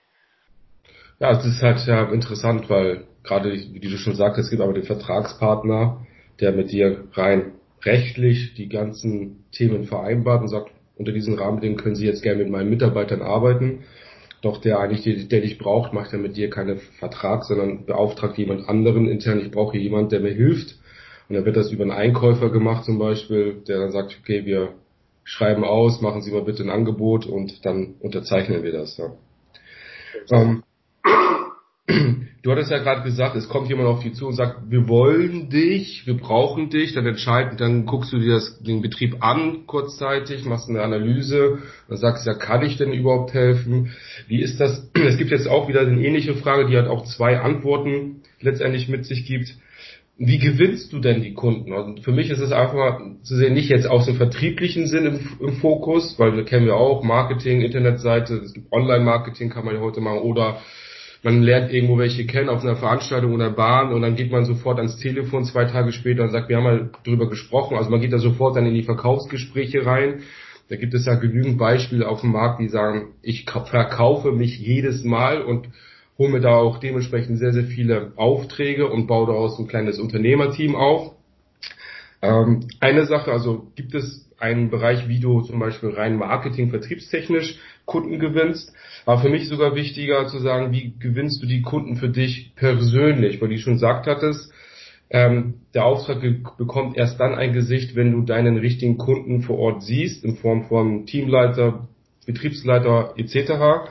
Ja, 1.20 1.32
es 1.32 1.46
ist 1.46 1.62
halt 1.62 1.80
ja 1.88 2.12
interessant, 2.12 2.70
weil 2.70 3.08
gerade, 3.24 3.52
wie 3.54 3.80
du 3.80 3.98
schon 3.98 4.16
sagtest, 4.16 4.46
es 4.46 4.50
gibt 4.50 4.62
aber 4.62 4.74
den 4.74 4.84
Vertragspartner, 4.84 6.06
der 6.42 6.52
mit 6.52 6.72
dir 6.72 7.08
rein 7.14 7.60
rechtlich 7.84 8.54
die 8.56 8.68
ganzen 8.68 9.46
Themen 9.52 9.86
vereinbart 9.86 10.42
und 10.42 10.50
sagt, 10.50 10.72
unter 10.98 11.12
diesen 11.12 11.38
Rahmenbedingungen 11.38 11.82
können 11.82 11.96
Sie 11.96 12.06
jetzt 12.06 12.24
gerne 12.24 12.44
mit 12.44 12.52
meinen 12.52 12.70
Mitarbeitern 12.70 13.22
arbeiten. 13.22 13.84
Doch 14.42 14.60
der 14.60 14.80
eigentlich, 14.80 15.28
der 15.28 15.42
dich 15.42 15.58
braucht, 15.58 15.94
macht 15.94 16.12
ja 16.14 16.18
mit 16.18 16.38
dir 16.38 16.50
keinen 16.50 16.80
Vertrag, 17.00 17.44
sondern 17.46 17.86
beauftragt 17.86 18.38
jemand 18.38 18.70
anderen 18.70 19.08
intern. 19.08 19.40
Ich 19.40 19.52
brauche 19.52 19.78
jemand, 19.78 20.12
der 20.12 20.20
mir 20.20 20.34
hilft. 20.34 20.76
Und 21.28 21.36
dann 21.36 21.46
wird 21.46 21.58
das 21.58 21.72
über 21.72 21.84
einen 21.84 21.92
Einkäufer 21.92 22.52
gemacht 22.52 22.86
zum 22.86 23.00
Beispiel, 23.00 23.64
der 23.68 23.80
dann 23.80 23.92
sagt, 23.92 24.18
okay, 24.22 24.46
wir 24.46 24.74
schreiben 25.24 25.64
aus, 25.64 26.02
machen 26.02 26.22
Sie 26.22 26.32
mal 26.32 26.44
bitte 26.44 26.64
ein 26.64 26.70
Angebot 26.70 27.26
und 27.26 27.66
dann 27.66 27.96
unterzeichnen 28.00 28.64
wir 28.64 28.72
das. 28.72 28.98
Ja. 28.98 29.14
Ähm, 30.32 30.64
du 31.88 32.52
hattest 32.52 32.72
ja 32.72 32.80
gerade 32.80 33.04
gesagt, 33.04 33.36
es 33.36 33.48
kommt 33.48 33.70
jemand 33.70 33.88
auf 33.88 34.02
dich 34.02 34.16
zu 34.16 34.28
und 34.28 34.34
sagt, 34.34 34.72
wir 34.72 34.88
wollen 34.88 35.50
dich, 35.50 36.08
wir 36.08 36.18
brauchen 36.18 36.70
dich, 36.70 36.94
dann 36.94 37.06
entscheiden, 37.06 37.58
dann 37.58 37.86
guckst 37.86 38.12
du 38.12 38.18
dir 38.18 38.34
das, 38.34 38.60
den 38.64 38.82
Betrieb 38.82 39.18
an 39.20 39.68
kurzzeitig, 39.68 40.46
machst 40.46 40.70
eine 40.70 40.82
Analyse, 40.82 41.60
dann 41.88 41.98
sagst 41.98 42.26
ja, 42.26 42.34
kann 42.34 42.64
ich 42.64 42.78
denn 42.78 42.92
überhaupt 42.92 43.34
helfen? 43.34 43.92
Wie 44.28 44.42
ist 44.42 44.60
das? 44.60 44.90
Es 44.96 45.18
gibt 45.18 45.32
jetzt 45.32 45.48
auch 45.48 45.68
wieder 45.68 45.82
eine 45.82 46.02
ähnliche 46.04 46.36
Frage, 46.36 46.68
die 46.68 46.78
hat 46.78 46.88
auch 46.88 47.06
zwei 47.06 47.40
Antworten 47.40 48.22
letztendlich 48.42 48.90
mit 48.90 49.06
sich 49.06 49.26
gibt 49.26 49.56
wie 50.18 50.40
gewinnst 50.40 50.94
du 50.94 51.00
denn 51.00 51.22
die 51.22 51.34
Kunden? 51.34 51.74
Und 51.74 52.02
für 52.02 52.14
mich 52.14 52.30
ist 52.30 52.40
es 52.40 52.52
einfach 52.52 53.02
zu 53.24 53.36
sehen, 53.36 53.54
nicht 53.54 53.70
jetzt 53.70 53.86
aus 53.86 54.06
dem 54.06 54.16
vertrieblichen 54.16 54.88
Sinn 54.88 55.06
im, 55.06 55.20
im 55.46 55.54
Fokus, 55.58 56.18
weil 56.18 56.36
wir 56.38 56.46
kennen 56.46 56.68
ja 56.68 56.74
auch 56.74 57.04
Marketing, 57.04 57.62
Internetseite, 57.62 58.42
Online-Marketing, 58.72 59.50
kann 59.50 59.66
man 59.66 59.76
ja 59.76 59.82
heute 59.82 60.00
machen, 60.00 60.20
oder 60.20 60.62
man 61.26 61.42
lernt 61.42 61.74
irgendwo 61.74 61.98
welche 61.98 62.28
kennen 62.28 62.50
auf 62.50 62.62
einer 62.62 62.76
Veranstaltung 62.76 63.34
oder 63.34 63.50
Bahn 63.50 63.92
und 63.92 64.04
dann 64.04 64.16
geht 64.16 64.32
man 64.32 64.46
sofort 64.46 64.78
ans 64.78 64.98
Telefon 64.98 65.44
zwei 65.44 65.66
Tage 65.66 65.92
später 65.92 66.22
und 66.22 66.30
sagt, 66.30 66.50
wir 66.50 66.58
haben 66.58 66.64
mal 66.64 66.92
drüber 67.04 67.28
gesprochen. 67.28 67.78
Also 67.78 67.90
man 67.90 68.00
geht 68.00 68.14
da 68.14 68.20
sofort 68.20 68.56
dann 68.56 68.68
in 68.68 68.76
die 68.76 68.84
Verkaufsgespräche 68.84 69.88
rein. 69.88 70.22
Da 70.70 70.76
gibt 70.76 70.94
es 70.94 71.08
ja 71.08 71.16
genügend 71.16 71.58
Beispiele 71.58 72.08
auf 72.08 72.22
dem 72.22 72.32
Markt, 72.32 72.60
die 72.60 72.68
sagen, 72.68 73.16
ich 73.24 73.46
verkaufe 73.46 74.34
mich 74.34 74.60
jedes 74.60 75.04
Mal 75.04 75.42
und 75.42 75.70
hole 76.20 76.30
mir 76.30 76.42
da 76.42 76.58
auch 76.58 76.78
dementsprechend 76.78 77.40
sehr, 77.40 77.54
sehr 77.54 77.66
viele 77.66 78.12
Aufträge 78.18 78.88
und 78.88 79.08
baue 79.08 79.26
daraus 79.26 79.58
ein 79.58 79.68
kleines 79.68 79.98
Unternehmerteam 79.98 80.76
auf. 80.76 81.16
Ähm, 82.22 82.68
eine 82.80 83.08
Sache, 83.08 83.32
also 83.32 83.66
gibt 83.76 83.96
es 83.96 84.30
einen 84.38 84.70
Bereich, 84.70 85.08
wie 85.08 85.20
du 85.20 85.42
zum 85.42 85.58
Beispiel 85.58 85.90
rein 85.90 86.18
Marketing, 86.18 86.70
vertriebstechnisch 86.70 87.60
Kunden 87.86 88.20
gewinnst, 88.20 88.74
aber 89.06 89.22
für 89.22 89.30
mich 89.30 89.48
sogar 89.48 89.76
wichtiger 89.76 90.28
zu 90.28 90.40
sagen, 90.40 90.72
wie 90.72 90.96
gewinnst 90.98 91.42
du 91.42 91.48
die 91.48 91.62
Kunden 91.62 91.96
für 91.96 92.10
dich 92.10 92.54
persönlich, 92.56 93.42
weil 93.42 93.50
du 93.50 93.58
schon 93.58 93.74
gesagt 93.74 94.08
hattest, 94.08 94.52
ähm, 95.10 95.62
der 95.76 95.86
Auftrag 95.86 96.22
bekommt 96.58 96.98
erst 96.98 97.20
dann 97.20 97.36
ein 97.36 97.54
Gesicht, 97.54 97.96
wenn 97.96 98.12
du 98.12 98.22
deinen 98.22 98.58
richtigen 98.58 98.98
Kunden 98.98 99.42
vor 99.42 99.60
Ort 99.60 99.84
siehst, 99.84 100.24
in 100.24 100.38
Form 100.38 100.66
von 100.66 101.06
Teamleiter, 101.06 101.88
Betriebsleiter 102.26 103.14
etc. 103.16 103.88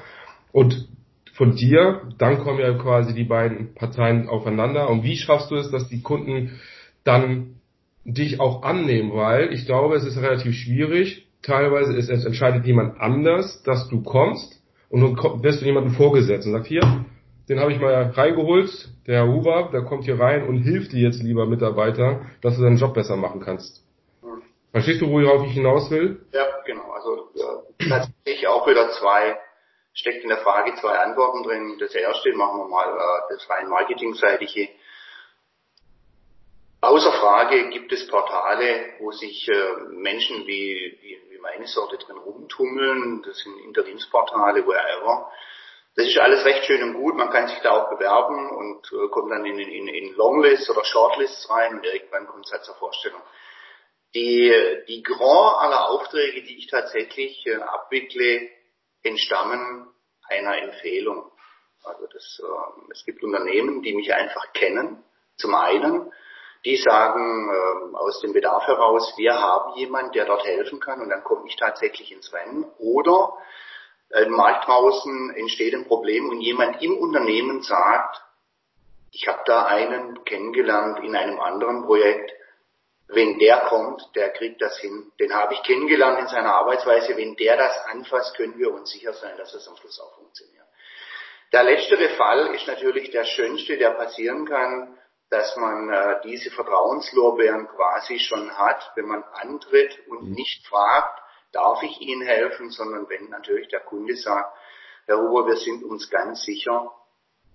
Und 0.50 0.88
von 1.35 1.54
dir, 1.54 2.02
dann 2.18 2.38
kommen 2.38 2.59
ja 2.59 2.73
quasi 2.75 3.14
die 3.14 3.25
beiden 3.25 3.75
Parteien 3.75 4.28
aufeinander. 4.28 4.90
Und 4.90 5.04
wie 5.04 5.16
schaffst 5.16 5.50
du 5.50 5.56
es, 5.56 5.71
dass 5.71 5.88
die 5.88 6.02
Kunden 6.02 6.61
dann 7.04 7.56
dich 8.04 8.40
auch 8.40 8.62
annehmen? 8.62 9.12
Weil 9.14 9.52
ich 9.52 9.66
glaube, 9.66 9.94
es 9.94 10.04
ist 10.04 10.16
relativ 10.16 10.54
schwierig. 10.54 11.28
Teilweise 11.42 11.94
ist 11.94 12.09
es 12.09 12.25
entscheidet 12.25 12.66
jemand 12.66 13.00
anders, 13.00 13.62
dass 13.62 13.88
du 13.88 14.02
kommst 14.02 14.63
und 14.94 15.00
dann 15.00 15.42
wirst 15.42 15.60
du 15.60 15.64
jemanden 15.64 15.90
vorgesetzt 15.90 16.46
und 16.46 16.52
sagt, 16.52 16.66
hier, 16.66 17.04
den 17.48 17.58
habe 17.58 17.72
ich 17.72 17.80
mal 17.80 18.12
reingeholt, 18.14 18.70
der 19.08 19.16
Herr 19.16 19.26
Huber, 19.26 19.70
der 19.72 19.82
kommt 19.82 20.04
hier 20.04 20.20
rein 20.20 20.46
und 20.46 20.62
hilft 20.62 20.92
dir 20.92 21.00
jetzt, 21.00 21.20
lieber 21.20 21.46
Mitarbeiter, 21.46 22.20
dass 22.42 22.56
du 22.56 22.62
deinen 22.62 22.76
Job 22.76 22.94
besser 22.94 23.16
machen 23.16 23.40
kannst. 23.40 23.82
Verstehst 24.70 25.00
du, 25.00 25.10
worauf 25.10 25.44
ich 25.46 25.52
hinaus 25.52 25.90
will? 25.90 26.24
Ja, 26.30 26.46
genau. 26.64 26.92
Also 26.92 27.28
ja, 27.34 27.88
tatsächlich 27.88 28.46
auch 28.46 28.68
wieder 28.68 28.88
zwei 28.90 29.36
steckt 29.94 30.22
in 30.22 30.28
der 30.28 30.38
Frage 30.38 30.74
zwei 30.76 30.96
Antworten 30.96 31.42
drin. 31.42 31.76
Das 31.80 31.92
erste 31.92 32.32
machen 32.34 32.60
wir 32.60 32.68
mal 32.68 32.88
äh, 32.88 33.34
das 33.34 33.50
rein 33.50 33.68
marketingseitige. 33.68 34.68
Außer 36.82 37.12
Frage 37.14 37.68
gibt 37.70 37.92
es 37.92 38.06
Portale, 38.06 38.94
wo 39.00 39.10
sich 39.10 39.48
äh, 39.48 39.90
Menschen 39.90 40.46
wie, 40.46 40.98
wie, 41.02 41.18
meine 41.44 41.66
Sorte 41.66 41.98
drin 41.98 42.16
rumtummeln. 42.16 43.22
Das 43.22 43.38
sind 43.38 43.56
Interimsportale, 43.60 44.66
wherever. 44.66 45.30
Das 45.96 46.06
ist 46.06 46.18
alles 46.18 46.44
recht 46.44 46.64
schön 46.64 46.82
und 46.82 46.94
gut. 46.94 47.14
Man 47.14 47.30
kann 47.30 47.46
sich 47.46 47.60
da 47.60 47.70
auch 47.70 47.90
bewerben 47.90 48.50
und 48.50 48.90
äh, 48.92 49.08
kommt 49.10 49.30
dann 49.30 49.44
in, 49.46 49.58
in, 49.58 49.86
in 49.86 50.14
Longlists 50.14 50.68
oder 50.68 50.84
Shortlists 50.84 51.48
rein 51.50 51.74
und 51.76 51.84
irgendwann 51.84 52.26
kommt 52.26 52.46
es 52.46 52.52
halt 52.52 52.64
zur 52.64 52.74
Vorstellung. 52.74 53.22
Die, 54.14 54.52
die 54.88 55.02
Grand 55.02 55.62
aller 55.62 55.90
Aufträge, 55.90 56.42
die 56.42 56.58
ich 56.58 56.66
tatsächlich 56.68 57.46
äh, 57.46 57.56
abwickle, 57.56 58.48
entstammen 59.02 59.88
einer 60.28 60.58
Empfehlung. 60.58 61.30
Also 61.84 62.06
das, 62.12 62.40
äh, 62.42 62.90
es 62.90 63.04
gibt 63.04 63.22
Unternehmen, 63.22 63.82
die 63.82 63.94
mich 63.94 64.12
einfach 64.14 64.52
kennen. 64.52 65.04
Zum 65.36 65.54
einen, 65.54 66.12
die 66.64 66.76
sagen 66.76 67.50
äh, 67.50 67.97
aus 67.97 68.21
dem 68.21 68.33
Bedarf 68.33 68.66
heraus, 68.66 69.12
wir 69.16 69.35
haben 69.38 69.76
jemanden, 69.76 70.12
der 70.12 70.25
dort 70.25 70.44
helfen 70.44 70.80
kann 70.80 71.00
und 71.00 71.11
dann 71.11 71.23
komme 71.23 71.47
ich 71.47 71.56
tatsächlich 71.56 72.11
ins 72.12 72.33
Rennen. 72.33 72.64
Oder 72.78 73.35
im 74.11 74.33
Markt 74.33 74.66
draußen 74.66 75.35
entsteht 75.35 75.75
ein 75.75 75.87
Problem 75.87 76.28
und 76.28 76.40
jemand 76.40 76.83
im 76.83 76.97
Unternehmen 76.97 77.62
sagt, 77.62 78.23
ich 79.11 79.28
habe 79.28 79.42
da 79.47 79.66
einen 79.66 80.25
kennengelernt 80.25 81.00
in 81.00 81.14
einem 81.14 81.38
anderen 81.40 81.85
Projekt, 81.85 82.33
wenn 83.09 83.38
der 83.38 83.59
kommt, 83.68 84.02
der 84.14 84.30
kriegt 84.30 84.62
das 84.62 84.78
hin. 84.78 85.12
Den 85.21 85.35
habe 85.35 85.54
ich 85.54 85.62
kennengelernt 85.62 86.21
in 86.21 86.26
seiner 86.26 86.54
Arbeitsweise. 86.54 87.16
Wenn 87.16 87.37
der 87.37 87.56
das 87.56 87.78
anfasst, 87.87 88.37
können 88.37 88.59
wir 88.59 88.73
uns 88.73 88.90
sicher 88.90 89.12
sein, 89.12 89.37
dass 89.37 89.52
es 89.54 89.68
am 89.68 89.76
Schluss 89.76 90.00
auch 90.00 90.14
funktioniert. 90.16 90.64
Der 91.52 91.62
letztere 91.62 92.09
Fall 92.11 92.54
ist 92.54 92.66
natürlich 92.66 93.11
der 93.11 93.25
schönste, 93.25 93.76
der 93.76 93.90
passieren 93.90 94.47
kann, 94.47 94.99
dass 95.31 95.57
man 95.57 95.88
äh, 95.90 96.21
diese 96.25 96.50
Vertrauenslorbeeren 96.50 97.69
quasi 97.69 98.19
schon 98.19 98.57
hat, 98.57 98.93
wenn 98.95 99.07
man 99.07 99.25
antritt 99.33 99.99
und 100.09 100.28
mhm. 100.28 100.33
nicht 100.33 100.66
fragt, 100.66 101.21
darf 101.52 101.83
ich 101.83 102.00
Ihnen 102.00 102.23
helfen, 102.23 102.71
sondern 102.71 103.09
wenn 103.09 103.31
natürlich 103.31 103.69
der 103.69 103.81
Kunde 103.81 104.16
sagt, 104.16 104.57
Herr 105.07 105.19
Huber, 105.19 105.47
wir 105.47 105.57
sind 105.57 105.85
uns 105.85 106.11
ganz 106.11 106.43
sicher, 106.45 106.93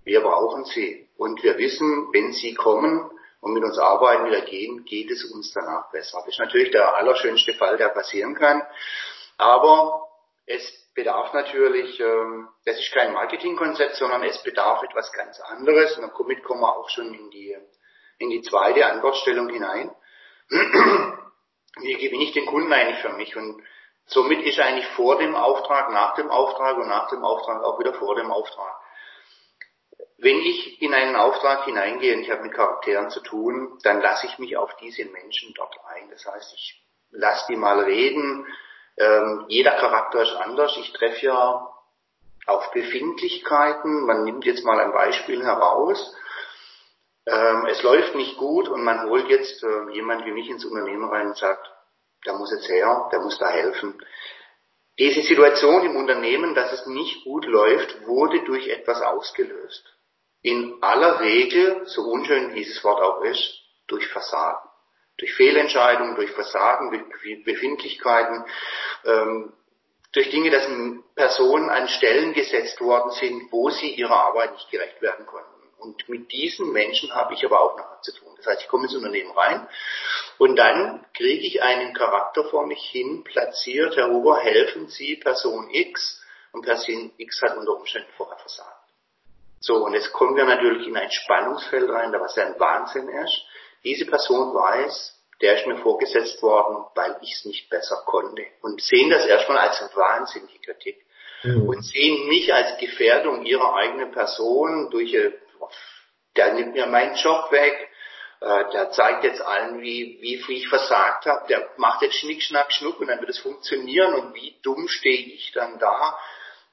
wir 0.03 0.21
brauchen 0.21 0.65
Sie. 0.65 1.09
Und 1.17 1.43
wir 1.43 1.57
wissen, 1.57 2.09
wenn 2.13 2.31
Sie 2.31 2.53
kommen, 2.53 3.09
und 3.41 3.53
mit 3.53 3.63
uns 3.63 3.77
arbeiten 3.77 4.25
wieder 4.25 4.41
gehen, 4.41 4.83
geht 4.85 5.09
es 5.11 5.23
uns 5.23 5.53
danach 5.53 5.89
besser. 5.91 6.21
Das 6.25 6.33
ist 6.33 6.39
natürlich 6.39 6.71
der 6.71 6.95
allerschönste 6.95 7.53
Fall, 7.53 7.77
der 7.77 7.89
passieren 7.89 8.35
kann. 8.35 8.61
Aber 9.37 10.09
es 10.45 10.61
bedarf 10.93 11.33
natürlich, 11.33 11.99
ähm, 11.99 12.49
das 12.65 12.77
ist 12.79 12.91
kein 12.91 13.13
Marketingkonzept, 13.13 13.95
sondern 13.95 14.23
es 14.23 14.41
bedarf 14.43 14.83
etwas 14.83 15.11
ganz 15.13 15.39
anderes. 15.41 15.97
Und 15.97 16.11
damit 16.17 16.43
kommen 16.43 16.61
wir 16.61 16.75
auch 16.75 16.89
schon 16.89 17.13
in 17.13 17.29
die, 17.29 17.55
in 18.17 18.29
die 18.29 18.41
zweite 18.41 18.85
Antwortstellung 18.85 19.49
hinein. 19.49 19.91
Wie 20.49 21.93
gewinne 21.93 22.23
ich 22.23 22.33
den 22.33 22.45
Kunden 22.45 22.73
eigentlich 22.73 22.99
für 23.01 23.13
mich? 23.13 23.35
Und 23.35 23.61
somit 24.05 24.41
ist 24.43 24.59
eigentlich 24.59 24.87
vor 24.87 25.17
dem 25.17 25.35
Auftrag, 25.35 25.91
nach 25.91 26.15
dem 26.15 26.29
Auftrag 26.29 26.77
und 26.77 26.87
nach 26.87 27.09
dem 27.09 27.23
Auftrag 27.23 27.63
auch 27.63 27.79
wieder 27.79 27.93
vor 27.93 28.15
dem 28.15 28.31
Auftrag. 28.31 28.73
Wenn 30.17 30.39
ich 30.39 30.81
in 30.81 30.93
einen 30.93 31.15
Auftrag 31.15 31.63
hineingehe 31.63 32.15
und 32.15 32.23
ich 32.23 32.31
habe 32.31 32.41
mit 32.41 32.53
Charakteren 32.53 33.09
zu 33.09 33.21
tun, 33.21 33.79
dann 33.83 34.01
lasse 34.01 34.27
ich 34.27 34.37
mich 34.37 34.57
auf 34.57 34.75
diese 34.77 35.05
Menschen 35.05 35.53
dort 35.53 35.77
ein. 35.85 36.09
Das 36.09 36.25
heißt, 36.25 36.53
ich 36.53 36.83
lasse 37.11 37.45
die 37.49 37.55
mal 37.55 37.79
reden. 37.79 38.45
Ähm, 38.99 39.45
jeder 39.47 39.71
Charakter 39.71 40.21
ist 40.21 40.35
anders. 40.35 40.75
Ich 40.77 40.93
treffe 40.93 41.25
ja 41.25 41.67
auf 42.45 42.71
Befindlichkeiten. 42.71 44.05
Man 44.05 44.23
nimmt 44.23 44.45
jetzt 44.45 44.65
mal 44.65 44.79
ein 44.79 44.91
Beispiel 44.91 45.43
heraus. 45.43 46.15
Ähm, 47.25 47.65
es 47.67 47.81
läuft 47.83 48.15
nicht 48.15 48.37
gut 48.37 48.67
und 48.67 48.83
man 48.83 49.09
holt 49.09 49.27
jetzt 49.29 49.63
äh, 49.63 49.91
jemand 49.93 50.25
wie 50.25 50.31
mich 50.31 50.49
ins 50.49 50.65
Unternehmen 50.65 51.09
rein 51.09 51.27
und 51.27 51.37
sagt, 51.37 51.65
der 52.25 52.33
muss 52.33 52.51
jetzt 52.51 52.69
her, 52.69 53.09
der 53.11 53.19
muss 53.19 53.37
da 53.39 53.49
helfen. 53.49 53.99
Diese 54.97 55.21
Situation 55.21 55.85
im 55.85 55.95
Unternehmen, 55.95 56.53
dass 56.53 56.73
es 56.73 56.85
nicht 56.87 57.23
gut 57.23 57.45
läuft, 57.45 58.05
wurde 58.05 58.43
durch 58.43 58.67
etwas 58.67 59.01
ausgelöst 59.01 59.85
in 60.41 60.81
aller 60.81 61.19
Regel, 61.19 61.85
so 61.85 62.03
unschön 62.03 62.55
dieses 62.55 62.83
Wort 62.83 63.01
auch 63.01 63.21
ist, 63.23 63.61
durch 63.87 64.07
Versagen. 64.07 64.68
Durch 65.19 65.33
Fehlentscheidungen, 65.33 66.15
durch 66.15 66.31
Versagen, 66.31 66.91
durch 66.91 67.43
Befindlichkeiten, 67.43 68.45
ähm, 69.05 69.53
durch 70.11 70.29
Dinge, 70.31 70.49
dass 70.49 70.67
Personen 71.15 71.69
an 71.69 71.87
Stellen 71.87 72.33
gesetzt 72.33 72.81
worden 72.81 73.11
sind, 73.11 73.51
wo 73.51 73.69
sie 73.69 73.93
ihrer 73.93 74.15
Arbeit 74.15 74.53
nicht 74.53 74.71
gerecht 74.71 75.01
werden 75.01 75.25
konnten. 75.25 75.59
Und 75.77 76.09
mit 76.09 76.31
diesen 76.31 76.71
Menschen 76.73 77.13
habe 77.13 77.33
ich 77.33 77.45
aber 77.45 77.61
auch 77.61 77.77
noch 77.77 78.01
zu 78.01 78.13
tun. 78.13 78.33
Das 78.37 78.47
heißt, 78.47 78.63
ich 78.63 78.67
komme 78.67 78.85
ins 78.85 78.95
Unternehmen 78.95 79.31
rein 79.31 79.67
und 80.37 80.55
dann 80.57 81.05
kriege 81.13 81.45
ich 81.45 81.63
einen 81.63 81.93
Charakter 81.93 82.43
vor 82.45 82.65
mich 82.65 82.81
hin 82.89 83.23
platziert, 83.23 83.95
Herr 83.95 84.09
Huber, 84.09 84.39
helfen 84.39 84.87
Sie 84.87 85.15
Person 85.15 85.69
X 85.69 86.21
und 86.51 86.65
Person 86.65 87.11
X 87.17 87.41
hat 87.41 87.55
unter 87.57 87.75
Umständen 87.75 88.09
vorher 88.17 88.37
versagt. 88.37 88.75
So, 89.61 89.85
und 89.85 89.93
jetzt 89.93 90.11
kommen 90.13 90.35
wir 90.35 90.45
natürlich 90.45 90.87
in 90.87 90.97
ein 90.97 91.11
Spannungsfeld 91.11 91.89
rein, 91.89 92.13
was 92.13 92.35
ja 92.35 92.45
ein 92.45 92.59
Wahnsinn 92.59 93.09
ist. 93.09 93.43
Diese 93.83 94.05
Person 94.05 94.53
weiß, 94.53 95.19
der 95.41 95.57
ist 95.57 95.67
mir 95.67 95.77
vorgesetzt 95.77 96.41
worden, 96.41 96.85
weil 96.95 97.17
ich 97.21 97.33
es 97.33 97.45
nicht 97.45 97.69
besser 97.69 98.03
konnte. 98.05 98.45
Und 98.61 98.81
sehen 98.81 99.09
das 99.09 99.25
erstmal 99.25 99.57
als 99.57 99.79
wahnsinnige 99.95 100.59
Kritik. 100.59 100.97
Mhm. 101.43 101.69
Und 101.69 101.81
sehen 101.83 102.27
mich 102.27 102.53
als 102.53 102.77
Gefährdung 102.77 103.45
ihrer 103.45 103.73
eigenen 103.75 104.11
Person 104.11 104.89
durch, 104.89 105.13
äh, 105.13 105.31
der 106.35 106.53
nimmt 106.53 106.73
mir 106.73 106.87
meinen 106.87 107.15
Job 107.15 107.51
weg, 107.51 107.89
äh, 108.41 108.71
der 108.71 108.91
zeigt 108.91 109.23
jetzt 109.23 109.41
allen, 109.41 109.81
wie, 109.81 110.19
wie 110.21 110.57
ich 110.57 110.67
versagt 110.67 111.25
habe, 111.25 111.47
der 111.47 111.69
macht 111.77 112.01
jetzt 112.01 112.15
Schnick, 112.15 112.41
Schnack, 112.41 112.71
Schnuck 112.71 112.99
und 112.99 113.07
dann 113.07 113.19
wird 113.19 113.29
es 113.29 113.39
funktionieren 113.39 114.13
und 114.13 114.35
wie 114.35 114.57
dumm 114.61 114.87
stehe 114.87 115.33
ich 115.33 115.51
dann 115.53 115.79
da, 115.79 116.17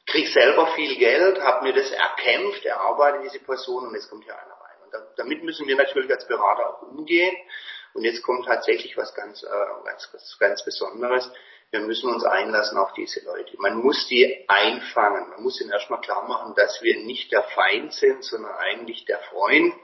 krieg 0.06 0.28
selber 0.28 0.68
viel 0.68 0.96
Geld, 0.96 1.40
habe 1.40 1.64
mir 1.64 1.72
das 1.72 1.90
erkämpft, 1.90 2.64
erarbeitet 2.64 3.25
diese 3.25 3.44
Person 3.44 3.86
und 3.86 3.94
jetzt 3.94 4.08
kommt 4.08 4.25
hier 4.25 4.38
einer 4.38 4.55
damit 5.16 5.43
müssen 5.45 5.66
wir 5.66 5.76
natürlich 5.76 6.11
als 6.11 6.26
Berater 6.26 6.71
auch 6.71 6.83
umgehen 6.83 7.37
und 7.97 8.05
jetzt 8.05 8.23
kommt 8.23 8.45
tatsächlich 8.45 8.95
was 8.99 9.14
ganz, 9.14 9.43
äh, 9.43 9.85
ganz, 9.87 10.12
ganz, 10.12 10.37
ganz 10.38 10.64
Besonderes. 10.64 11.31
Wir 11.71 11.81
müssen 11.81 12.12
uns 12.12 12.25
einlassen 12.25 12.76
auf 12.76 12.93
diese 12.93 13.25
Leute. 13.25 13.57
Man 13.59 13.78
muss 13.78 14.07
die 14.07 14.45
einfangen. 14.49 15.31
Man 15.31 15.43
muss 15.43 15.61
ihnen 15.62 15.73
erstmal 15.73 16.02
klar 16.02 16.28
machen, 16.28 16.55
dass 16.55 16.83
wir 16.83 16.97
nicht 17.05 17.33
der 17.33 17.43
Feind 17.43 17.95
sind, 17.95 18.23
sondern 18.23 18.55
eigentlich 18.55 19.07
der 19.07 19.19
Freund. 19.31 19.75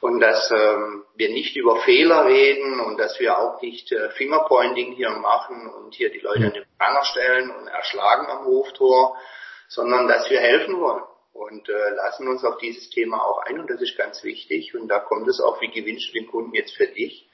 Und 0.00 0.20
dass 0.20 0.50
ähm, 0.50 1.04
wir 1.14 1.30
nicht 1.30 1.56
über 1.56 1.76
Fehler 1.82 2.26
reden 2.26 2.80
und 2.80 2.98
dass 2.98 3.18
wir 3.20 3.38
auch 3.38 3.62
nicht 3.62 3.92
äh, 3.92 4.10
Fingerpointing 4.10 4.92
hier 4.92 5.10
machen 5.10 5.68
und 5.68 5.94
hier 5.94 6.10
die 6.10 6.18
Leute 6.18 6.46
an 6.46 6.52
den 6.52 6.66
Pranger 6.76 7.04
stellen 7.04 7.50
und 7.50 7.68
erschlagen 7.68 8.26
am 8.26 8.44
Hoftor, 8.44 9.16
sondern 9.68 10.08
dass 10.08 10.28
wir 10.28 10.40
helfen 10.40 10.80
wollen 10.80 11.02
und 11.36 11.68
äh, 11.68 11.90
lassen 11.94 12.28
uns 12.28 12.44
auf 12.44 12.58
dieses 12.58 12.90
Thema 12.90 13.22
auch 13.24 13.38
ein 13.46 13.60
und 13.60 13.70
das 13.70 13.80
ist 13.80 13.96
ganz 13.96 14.24
wichtig 14.24 14.74
und 14.74 14.88
da 14.88 14.98
kommt 15.00 15.28
es 15.28 15.40
auch, 15.40 15.60
wie 15.60 15.70
gewinnst 15.70 16.08
du 16.08 16.12
den 16.12 16.26
Kunden 16.26 16.54
jetzt 16.54 16.76
für 16.76 16.86
dich? 16.86 17.26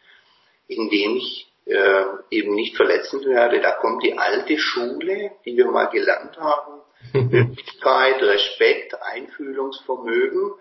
indem 0.69 1.17
ich 1.17 1.47
äh, 1.67 2.05
eben 2.31 2.55
nicht 2.55 2.77
verletzend 2.77 3.25
werde. 3.27 3.61
Da 3.61 3.73
kommt 3.73 4.03
die 4.03 4.17
alte 4.17 4.59
Schule, 4.59 5.33
die 5.45 5.57
wir 5.57 5.67
mal 5.67 5.87
gelernt 5.87 6.37
haben. 6.39 6.81
Möglichkeit, 7.13 8.23
Respekt, 8.23 8.95
Einfühlungsvermögen. 9.03 10.53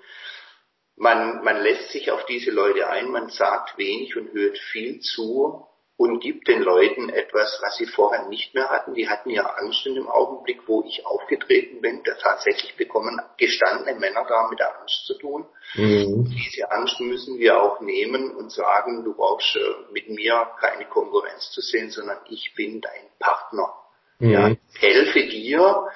Man, 0.96 1.44
man 1.44 1.62
lässt 1.62 1.92
sich 1.92 2.12
auf 2.12 2.26
diese 2.26 2.52
Leute 2.52 2.88
ein, 2.88 3.10
man 3.10 3.30
sagt 3.30 3.78
wenig 3.78 4.16
und 4.18 4.34
hört 4.34 4.58
viel 4.58 5.00
zu 5.00 5.68
und 6.02 6.20
gibt 6.20 6.48
den 6.48 6.64
Leuten 6.64 7.10
etwas, 7.10 7.60
was 7.62 7.78
sie 7.78 7.86
vorher 7.86 8.28
nicht 8.28 8.56
mehr 8.56 8.72
hatten. 8.72 8.96
Die 8.96 9.08
hatten 9.08 9.30
ja 9.30 9.44
Angst 9.44 9.86
in 9.86 9.94
dem 9.94 10.08
Augenblick, 10.08 10.68
wo 10.68 10.84
ich 10.84 11.06
aufgetreten 11.06 11.80
bin. 11.80 12.02
Da 12.04 12.16
tatsächlich 12.16 12.76
bekommen 12.76 13.22
gestandene 13.38 14.00
Männer 14.00 14.26
da 14.28 14.48
mit 14.50 14.58
der 14.58 14.80
Angst 14.80 15.06
zu 15.06 15.14
tun. 15.20 15.46
Mhm. 15.76 16.26
Diese 16.26 16.72
Angst 16.72 17.00
müssen 17.02 17.38
wir 17.38 17.62
auch 17.62 17.82
nehmen 17.82 18.36
und 18.36 18.52
sagen, 18.52 19.04
du 19.04 19.14
brauchst 19.14 19.56
äh, 19.56 19.60
mit 19.92 20.10
mir 20.10 20.50
keine 20.60 20.86
Konkurrenz 20.86 21.52
zu 21.52 21.62
sehen, 21.62 21.92
sondern 21.92 22.18
ich 22.30 22.52
bin 22.56 22.82
dein 22.82 23.06
Partner. 23.20 23.72
Mhm. 24.18 24.30
Ja, 24.32 24.48
ich 24.50 24.82
helfe 24.82 25.28
dir, 25.28 25.88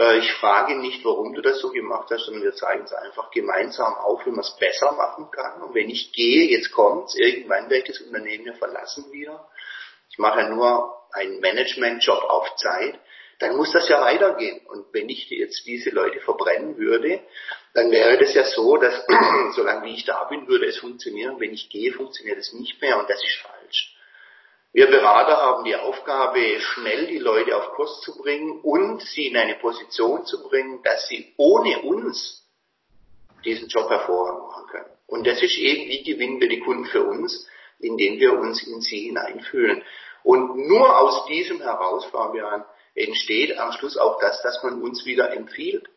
äh, 0.00 0.18
ich 0.18 0.32
frage 0.32 0.76
nicht, 0.76 1.04
warum 1.04 1.34
du 1.34 1.42
das 1.42 1.60
so 1.60 1.70
gemacht 1.70 2.08
hast, 2.10 2.24
sondern 2.24 2.42
wir 2.42 2.54
zeigen 2.54 2.84
es 2.84 2.92
einfach 2.92 3.30
gemeinsam 3.30 3.94
auf, 3.94 4.24
wie 4.24 4.30
man 4.30 4.40
es 4.40 4.56
besser 4.56 4.92
machen 4.92 5.30
kann. 5.30 5.62
Und 5.62 5.74
wenn 5.74 5.90
ich 5.90 6.12
gehe, 6.12 6.48
jetzt 6.48 6.72
kommt's, 6.72 7.14
irgendwann 7.14 7.68
werde 7.68 7.92
das 7.92 8.00
Unternehmen 8.00 8.46
ja 8.46 8.54
verlassen 8.54 9.12
wieder. 9.12 9.48
Ich 10.10 10.18
mache 10.18 10.40
ja 10.40 10.48
nur 10.48 10.96
einen 11.12 11.40
Managementjob 11.40 12.24
auf 12.24 12.56
Zeit. 12.56 12.98
Dann 13.40 13.56
muss 13.56 13.72
das 13.72 13.88
ja 13.88 14.00
weitergehen. 14.00 14.66
Und 14.66 14.86
wenn 14.92 15.08
ich 15.08 15.28
jetzt 15.30 15.66
diese 15.66 15.90
Leute 15.90 16.20
verbrennen 16.20 16.76
würde, 16.76 17.20
dann 17.74 17.90
wäre 17.90 18.18
das 18.18 18.34
ja 18.34 18.44
so, 18.44 18.76
dass 18.76 19.06
solange 19.54 19.88
ich 19.90 20.04
da 20.04 20.24
bin, 20.24 20.48
würde 20.48 20.66
es 20.66 20.78
funktionieren. 20.78 21.38
Wenn 21.38 21.52
ich 21.52 21.70
gehe, 21.70 21.92
funktioniert 21.92 22.38
es 22.38 22.52
nicht 22.52 22.80
mehr 22.80 22.98
und 22.98 23.08
das 23.08 23.22
ist 23.22 23.36
falsch. 23.42 23.59
Wir 24.72 24.86
Berater 24.86 25.36
haben 25.36 25.64
die 25.64 25.74
Aufgabe, 25.74 26.60
schnell 26.60 27.08
die 27.08 27.18
Leute 27.18 27.56
auf 27.56 27.72
Kurs 27.72 28.00
zu 28.02 28.16
bringen 28.16 28.60
und 28.60 29.02
sie 29.02 29.26
in 29.26 29.36
eine 29.36 29.56
Position 29.56 30.24
zu 30.24 30.42
bringen, 30.48 30.80
dass 30.84 31.08
sie 31.08 31.32
ohne 31.36 31.80
uns 31.80 32.48
diesen 33.44 33.68
Job 33.68 33.90
hervorragend 33.90 34.42
machen 34.46 34.66
können. 34.68 34.90
Und 35.06 35.26
das 35.26 35.42
ist 35.42 35.58
eben, 35.58 35.88
wie 35.88 36.04
gewinnen 36.04 36.40
wir 36.40 36.48
die 36.48 36.60
Kunden 36.60 36.84
für 36.84 37.02
uns, 37.02 37.48
indem 37.80 38.20
wir 38.20 38.38
uns 38.38 38.62
in 38.62 38.80
sie 38.80 39.08
hineinfühlen. 39.08 39.82
Und 40.22 40.68
nur 40.68 40.98
aus 40.98 41.26
diesem 41.26 41.60
heraus, 41.60 42.04
Fabian, 42.06 42.64
entsteht 42.94 43.58
am 43.58 43.72
Schluss 43.72 43.96
auch 43.96 44.20
das, 44.20 44.40
dass 44.42 44.62
man 44.62 44.82
uns 44.82 45.04
wieder 45.04 45.32
empfiehlt. 45.32 45.88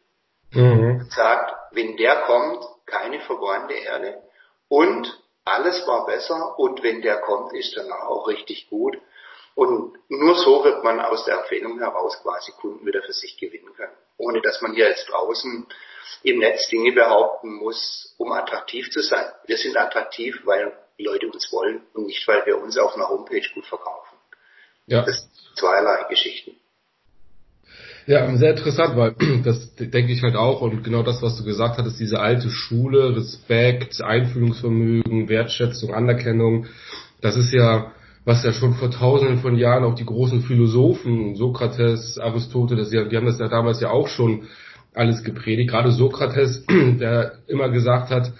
Mhm. 0.52 1.06
Sagt, 1.10 1.54
wenn 1.72 1.98
der 1.98 2.22
kommt, 2.22 2.64
keine 2.86 3.20
verbrannte 3.22 3.74
Erde 3.74 4.22
und 4.68 5.23
alles 5.46 5.86
war 5.88 6.06
besser 6.06 6.58
und 6.58 6.84
wenn 6.84 7.02
der 7.02 7.22
kommt, 7.22 7.54
ist 7.54 7.76
danach 7.76 8.08
auch 8.08 8.28
richtig 8.28 8.70
gut. 8.70 8.98
Und 9.56 9.98
nur 10.10 10.36
so 10.36 10.64
wird 10.64 10.84
man 10.84 11.00
aus 11.00 11.26
der 11.26 11.40
Empfehlung 11.40 11.78
heraus 11.80 12.20
quasi 12.24 12.52
Kunden 12.54 12.86
wieder 12.86 13.04
für 13.04 13.14
sich 13.14 13.38
gewinnen 13.38 13.74
können. 13.76 13.94
Ohne 14.18 14.42
dass 14.42 14.62
man 14.62 14.74
hier 14.74 14.88
jetzt 14.90 15.10
draußen 15.10 15.68
im 16.24 16.40
Netz 16.40 16.68
Dinge 16.70 16.92
behaupten 16.94 17.56
muss, 17.56 18.16
um 18.18 18.32
attraktiv 18.32 18.90
zu 18.90 19.02
sein. 19.02 19.32
Wir 19.46 19.58
sind 19.58 19.78
attraktiv, 19.78 20.40
weil 20.46 20.76
die 20.98 21.04
Leute 21.04 21.28
uns 21.28 21.52
wollen 21.52 21.86
und 21.94 22.08
nicht, 22.08 22.28
weil 22.28 22.46
wir 22.46 22.58
uns 22.58 22.78
auf 22.78 22.96
einer 22.96 23.10
Homepage 23.10 23.48
gut 23.54 23.66
verkaufen. 23.66 24.18
Ja. 24.88 25.04
Das 25.04 25.18
sind 25.18 25.58
zweierlei 25.58 26.06
Geschichten. 26.10 26.60
Ja, 28.06 28.36
sehr 28.36 28.52
interessant, 28.52 28.98
weil 28.98 29.16
das 29.44 29.76
denke 29.76 30.12
ich 30.12 30.24
halt 30.24 30.36
auch 30.36 30.62
und 30.62 30.84
genau 30.84 31.04
das, 31.04 31.22
was 31.22 31.38
du 31.38 31.44
gesagt 31.44 31.78
hattest, 31.78 32.00
diese 32.00 32.20
alte 32.20 32.50
Schule, 32.50 33.16
Respekt, 33.16 34.02
Einfühlungsvermögen, 34.02 35.30
Wertschätzung, 35.30 35.94
Anerkennung, 35.94 36.66
das 37.22 37.38
ist 37.38 37.54
ja, 37.54 37.94
was 38.26 38.44
ja 38.44 38.52
schon 38.52 38.74
vor 38.74 38.92
tausenden 38.92 39.40
von 39.40 39.56
Jahren 39.58 39.86
auch 39.86 39.96
die 39.96 40.06
großen 40.06 40.42
Philosophen, 40.42 41.36
Sokrates, 41.36 42.18
Aristoteles, 42.20 42.90
die, 42.90 42.98
haben 42.98 43.26
das 43.26 43.40
ja 43.40 43.48
damals 43.48 43.80
ja 43.80 43.90
auch 43.90 44.08
schon 44.10 44.44
alles 44.94 45.24
gepredigt. 45.24 45.70
Gerade 45.70 45.92
Sokrates, 45.92 46.66
der 46.70 47.34
immer 47.48 47.70
gesagt 47.70 48.10
hat, 48.10 48.34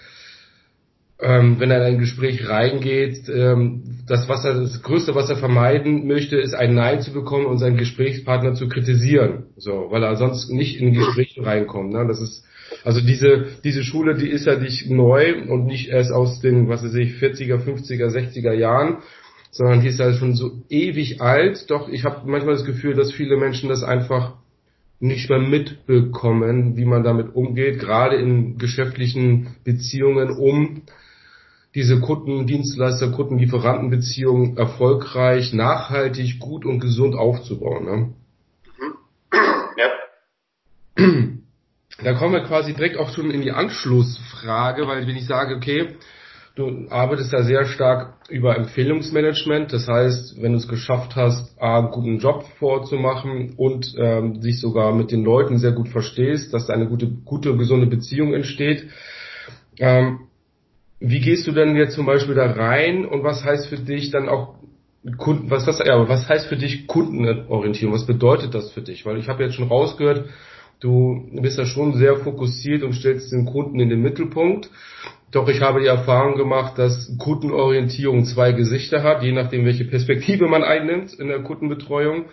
ähm, 1.20 1.60
wenn 1.60 1.70
er 1.70 1.78
in 1.78 1.94
ein 1.94 1.98
Gespräch 1.98 2.48
reingeht, 2.48 3.28
ähm, 3.28 3.82
das, 4.06 4.28
was 4.28 4.44
er, 4.44 4.54
das 4.54 4.82
Größte, 4.82 5.14
was 5.14 5.30
er 5.30 5.36
vermeiden 5.36 6.06
möchte, 6.06 6.36
ist 6.36 6.54
ein 6.54 6.74
Nein 6.74 7.02
zu 7.02 7.12
bekommen 7.12 7.46
und 7.46 7.58
seinen 7.58 7.76
Gesprächspartner 7.76 8.54
zu 8.54 8.68
kritisieren. 8.68 9.44
So, 9.56 9.86
weil 9.90 10.02
er 10.02 10.16
sonst 10.16 10.50
nicht 10.50 10.80
in 10.80 10.92
Gespräche 10.92 11.46
reinkommt. 11.46 11.92
Ne? 11.92 12.04
Das 12.08 12.20
ist, 12.20 12.44
also 12.82 13.00
diese, 13.00 13.46
diese 13.62 13.84
Schule, 13.84 14.16
die 14.16 14.28
ist 14.28 14.46
ja 14.46 14.58
nicht 14.58 14.90
neu 14.90 15.42
und 15.48 15.66
nicht 15.66 15.88
erst 15.88 16.12
aus 16.12 16.40
den, 16.40 16.68
was 16.68 16.82
weiß 16.82 16.94
ich, 16.94 17.14
40er, 17.14 17.64
50er, 17.64 18.08
60er 18.08 18.52
Jahren, 18.52 18.98
sondern 19.52 19.82
die 19.82 19.88
ist 19.88 20.00
ja 20.00 20.12
schon 20.14 20.34
so 20.34 20.62
ewig 20.68 21.20
alt. 21.20 21.70
Doch 21.70 21.88
ich 21.88 22.04
habe 22.04 22.28
manchmal 22.28 22.54
das 22.54 22.64
Gefühl, 22.64 22.94
dass 22.94 23.12
viele 23.12 23.36
Menschen 23.36 23.68
das 23.68 23.84
einfach 23.84 24.34
nicht 24.98 25.30
mehr 25.30 25.38
mitbekommen, 25.38 26.76
wie 26.76 26.84
man 26.84 27.04
damit 27.04 27.34
umgeht, 27.34 27.78
gerade 27.78 28.16
in 28.16 28.58
geschäftlichen 28.58 29.56
Beziehungen, 29.62 30.30
um 30.30 30.82
diese 31.74 32.00
Kundendienstleister, 32.00 33.10
Kundenlieferantenbeziehungen 33.10 34.56
erfolgreich, 34.56 35.52
nachhaltig, 35.52 36.38
gut 36.38 36.64
und 36.64 36.78
gesund 36.80 37.14
aufzubauen. 37.14 37.84
Ne? 37.84 38.14
Mhm. 38.78 38.94
Ja. 39.76 39.90
Da 42.02 42.14
kommen 42.14 42.34
wir 42.34 42.44
quasi 42.44 42.74
direkt 42.74 42.96
auch 42.96 43.12
schon 43.12 43.30
in 43.30 43.42
die 43.42 43.50
Anschlussfrage, 43.50 44.86
weil 44.86 45.06
wenn 45.06 45.16
ich 45.16 45.26
sage, 45.26 45.56
okay, 45.56 45.96
du 46.54 46.86
arbeitest 46.90 47.32
da 47.32 47.42
sehr 47.42 47.64
stark 47.66 48.14
über 48.28 48.56
Empfehlungsmanagement, 48.56 49.72
das 49.72 49.88
heißt, 49.88 50.40
wenn 50.40 50.52
du 50.52 50.58
es 50.58 50.68
geschafft 50.68 51.16
hast, 51.16 51.60
A, 51.60 51.78
einen 51.78 51.90
guten 51.90 52.18
Job 52.18 52.44
vorzumachen 52.58 53.54
und 53.56 53.94
ähm, 53.98 54.40
dich 54.40 54.60
sogar 54.60 54.94
mit 54.94 55.10
den 55.10 55.24
Leuten 55.24 55.58
sehr 55.58 55.72
gut 55.72 55.88
verstehst, 55.88 56.54
dass 56.54 56.66
da 56.66 56.74
eine 56.74 56.86
gute, 56.86 57.08
gute, 57.08 57.56
gesunde 57.56 57.86
Beziehung 57.86 58.34
entsteht, 58.34 58.88
ähm, 59.78 60.28
wie 61.00 61.20
gehst 61.20 61.46
du 61.46 61.52
denn 61.52 61.76
jetzt 61.76 61.94
zum 61.94 62.06
Beispiel 62.06 62.34
da 62.34 62.50
rein 62.50 63.04
und 63.04 63.22
was 63.24 63.44
heißt 63.44 63.68
für 63.68 63.78
dich 63.78 64.10
dann 64.10 64.28
auch 64.28 64.54
Kunden, 65.18 65.50
was, 65.50 65.66
was, 65.66 65.80
ja, 65.80 66.08
was 66.08 66.28
heißt 66.28 66.46
für 66.46 66.56
dich 66.56 66.86
Kundenorientierung? 66.86 67.94
Was 67.94 68.06
bedeutet 68.06 68.54
das 68.54 68.70
für 68.72 68.80
dich? 68.80 69.04
Weil 69.04 69.18
ich 69.18 69.28
habe 69.28 69.44
jetzt 69.44 69.54
schon 69.54 69.68
rausgehört, 69.68 70.30
du 70.80 71.28
bist 71.42 71.58
ja 71.58 71.66
schon 71.66 71.94
sehr 71.94 72.16
fokussiert 72.16 72.82
und 72.82 72.94
stellst 72.94 73.30
den 73.30 73.44
Kunden 73.44 73.80
in 73.80 73.90
den 73.90 74.00
Mittelpunkt. 74.00 74.70
Doch 75.30 75.48
ich 75.48 75.60
habe 75.60 75.80
die 75.80 75.86
Erfahrung 75.86 76.36
gemacht, 76.36 76.78
dass 76.78 77.14
Kundenorientierung 77.18 78.24
zwei 78.24 78.52
Gesichter 78.52 79.02
hat, 79.02 79.22
je 79.22 79.32
nachdem, 79.32 79.66
welche 79.66 79.84
Perspektive 79.84 80.46
man 80.46 80.62
einnimmt 80.62 81.12
in 81.12 81.28
der 81.28 81.42
Kundenbetreuung. 81.42 82.26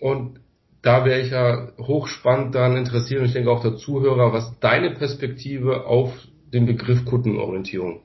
Und 0.00 0.40
da 0.82 1.04
wäre 1.04 1.20
ich 1.20 1.30
ja 1.30 1.68
hochspannend 1.78 2.54
daran 2.54 2.76
interessiert 2.76 3.20
und 3.20 3.26
ich 3.26 3.34
denke 3.34 3.50
auch 3.50 3.62
der 3.62 3.76
Zuhörer, 3.76 4.32
was 4.32 4.58
deine 4.60 4.92
Perspektive 4.92 5.84
auf 5.86 6.12
den 6.52 6.66
Begriff 6.66 7.04
Kundenorientierung 7.04 8.02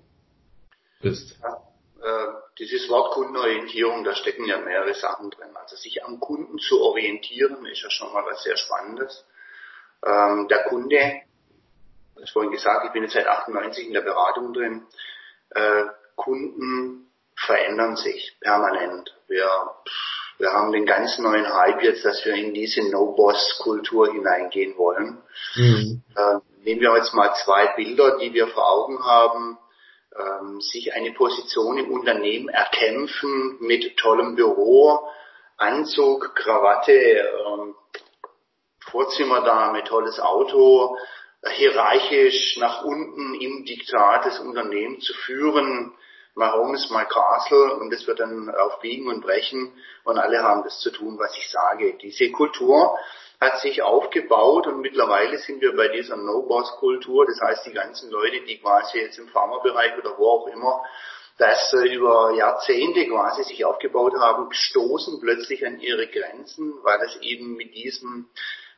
ist? 1.02 1.38
Ja, 1.42 1.62
äh, 2.02 2.34
dieses 2.60 2.90
Wort 2.90 3.14
Kundenorientierung, 3.14 4.04
da 4.04 4.16
stecken 4.16 4.46
ja 4.46 4.60
mehrere 4.60 4.94
Sachen 4.94 5.30
drin. 5.32 5.50
Also 5.56 5.76
sich 5.76 6.04
am 6.04 6.20
Kunden 6.20 6.58
zu 6.60 6.82
orientieren, 6.82 7.66
ist 7.66 7.82
ja 7.82 7.90
schon 7.90 8.14
mal 8.14 8.26
was 8.26 8.44
sehr 8.44 8.58
Spannendes. 8.58 9.26
Ähm, 10.06 10.48
der 10.48 10.64
Kunde 10.66 11.22
ich 12.24 12.32
vorhin 12.32 12.52
gesagt, 12.52 12.86
ich 12.86 12.92
bin 12.92 13.04
jetzt 13.04 13.14
seit 13.14 13.28
98 13.28 13.88
in 13.88 13.94
der 13.94 14.02
Beratung 14.02 14.54
drin. 14.54 14.84
Äh, 15.50 15.86
Kunden 16.16 17.08
verändern 17.36 17.96
sich 17.98 18.38
permanent. 18.40 19.14
Wir, 19.28 19.50
wir 20.38 20.52
haben 20.54 20.72
den 20.72 20.86
ganz 20.86 21.18
neuen 21.18 21.48
Hype 21.48 21.84
jetzt, 21.84 22.06
dass 22.06 22.26
wir 22.26 22.36
in 22.36 22.54
diese 22.54 22.90
No-Boss-Kultur 22.90 24.12
hineingehen 24.12 24.78
wollen. 24.78 25.22
Mhm. 25.56 26.04
Nehmen 26.66 26.82
wir 26.82 26.98
jetzt 26.98 27.14
mal 27.14 27.32
zwei 27.44 27.68
Bilder, 27.76 28.18
die 28.18 28.34
wir 28.34 28.48
vor 28.48 28.68
Augen 28.68 29.06
haben. 29.06 29.60
Ähm, 30.18 30.60
sich 30.62 30.96
eine 30.96 31.12
Position 31.12 31.78
im 31.78 31.92
Unternehmen 31.92 32.50
erkämpfen 32.50 33.58
mit 33.60 33.98
tollem 33.98 34.36
Büro, 34.36 35.00
Anzug, 35.58 36.34
Krawatte, 36.34 36.92
ähm, 36.92 37.76
Vorzimmerdame, 38.80 39.84
tolles 39.84 40.20
Auto, 40.20 40.98
hierarchisch 41.48 42.58
nach 42.58 42.84
unten 42.84 43.36
im 43.36 43.66
Diktat 43.66 44.26
des 44.26 44.40
Unternehmens 44.40 45.04
zu 45.06 45.14
führen. 45.14 45.94
My 46.34 46.50
home 46.50 46.74
is 46.74 46.90
my 46.90 47.06
castle 47.06 47.76
und 47.76 47.94
das 47.94 48.08
wird 48.08 48.20
dann 48.20 48.50
auf 48.50 48.80
Biegen 48.80 49.08
und 49.08 49.22
Brechen 49.22 49.72
und 50.04 50.18
alle 50.18 50.42
haben 50.42 50.64
das 50.64 50.80
zu 50.80 50.90
tun, 50.90 51.20
was 51.20 51.38
ich 51.38 51.48
sage. 51.52 51.96
Diese 52.02 52.32
Kultur 52.32 52.98
hat 53.40 53.60
sich 53.60 53.82
aufgebaut 53.82 54.68
und 54.68 54.82
mittlerweile 54.82 55.38
sind 55.38 55.62
wir 55.62 55.76
bei 55.76 55.90
dieser 55.90 56.16
No-Boss-Kultur. 56.16 57.26
Das 57.26 57.40
heißt, 57.42 57.66
die 57.66 57.74
ganzen 57.74 58.10
Leute, 58.10 58.42
die 58.42 58.60
quasi 58.60 59.00
jetzt 59.00 59.20
im 59.20 59.28
Pharmabereich 59.28 59.98
oder 59.98 60.18
wo 60.18 60.28
auch 60.28 60.48
immer 60.48 60.84
das 61.38 61.74
äh, 61.74 61.94
über 61.94 62.32
Jahrzehnte 62.32 63.08
quasi 63.08 63.44
sich 63.44 63.66
aufgebaut 63.66 64.14
haben, 64.18 64.48
stoßen 64.52 65.20
plötzlich 65.20 65.66
an 65.66 65.80
ihre 65.80 66.08
Grenzen, 66.08 66.74
weil 66.84 67.02
es 67.02 67.18
eben 67.22 67.56
mit 67.56 67.76
diesem 67.76 68.30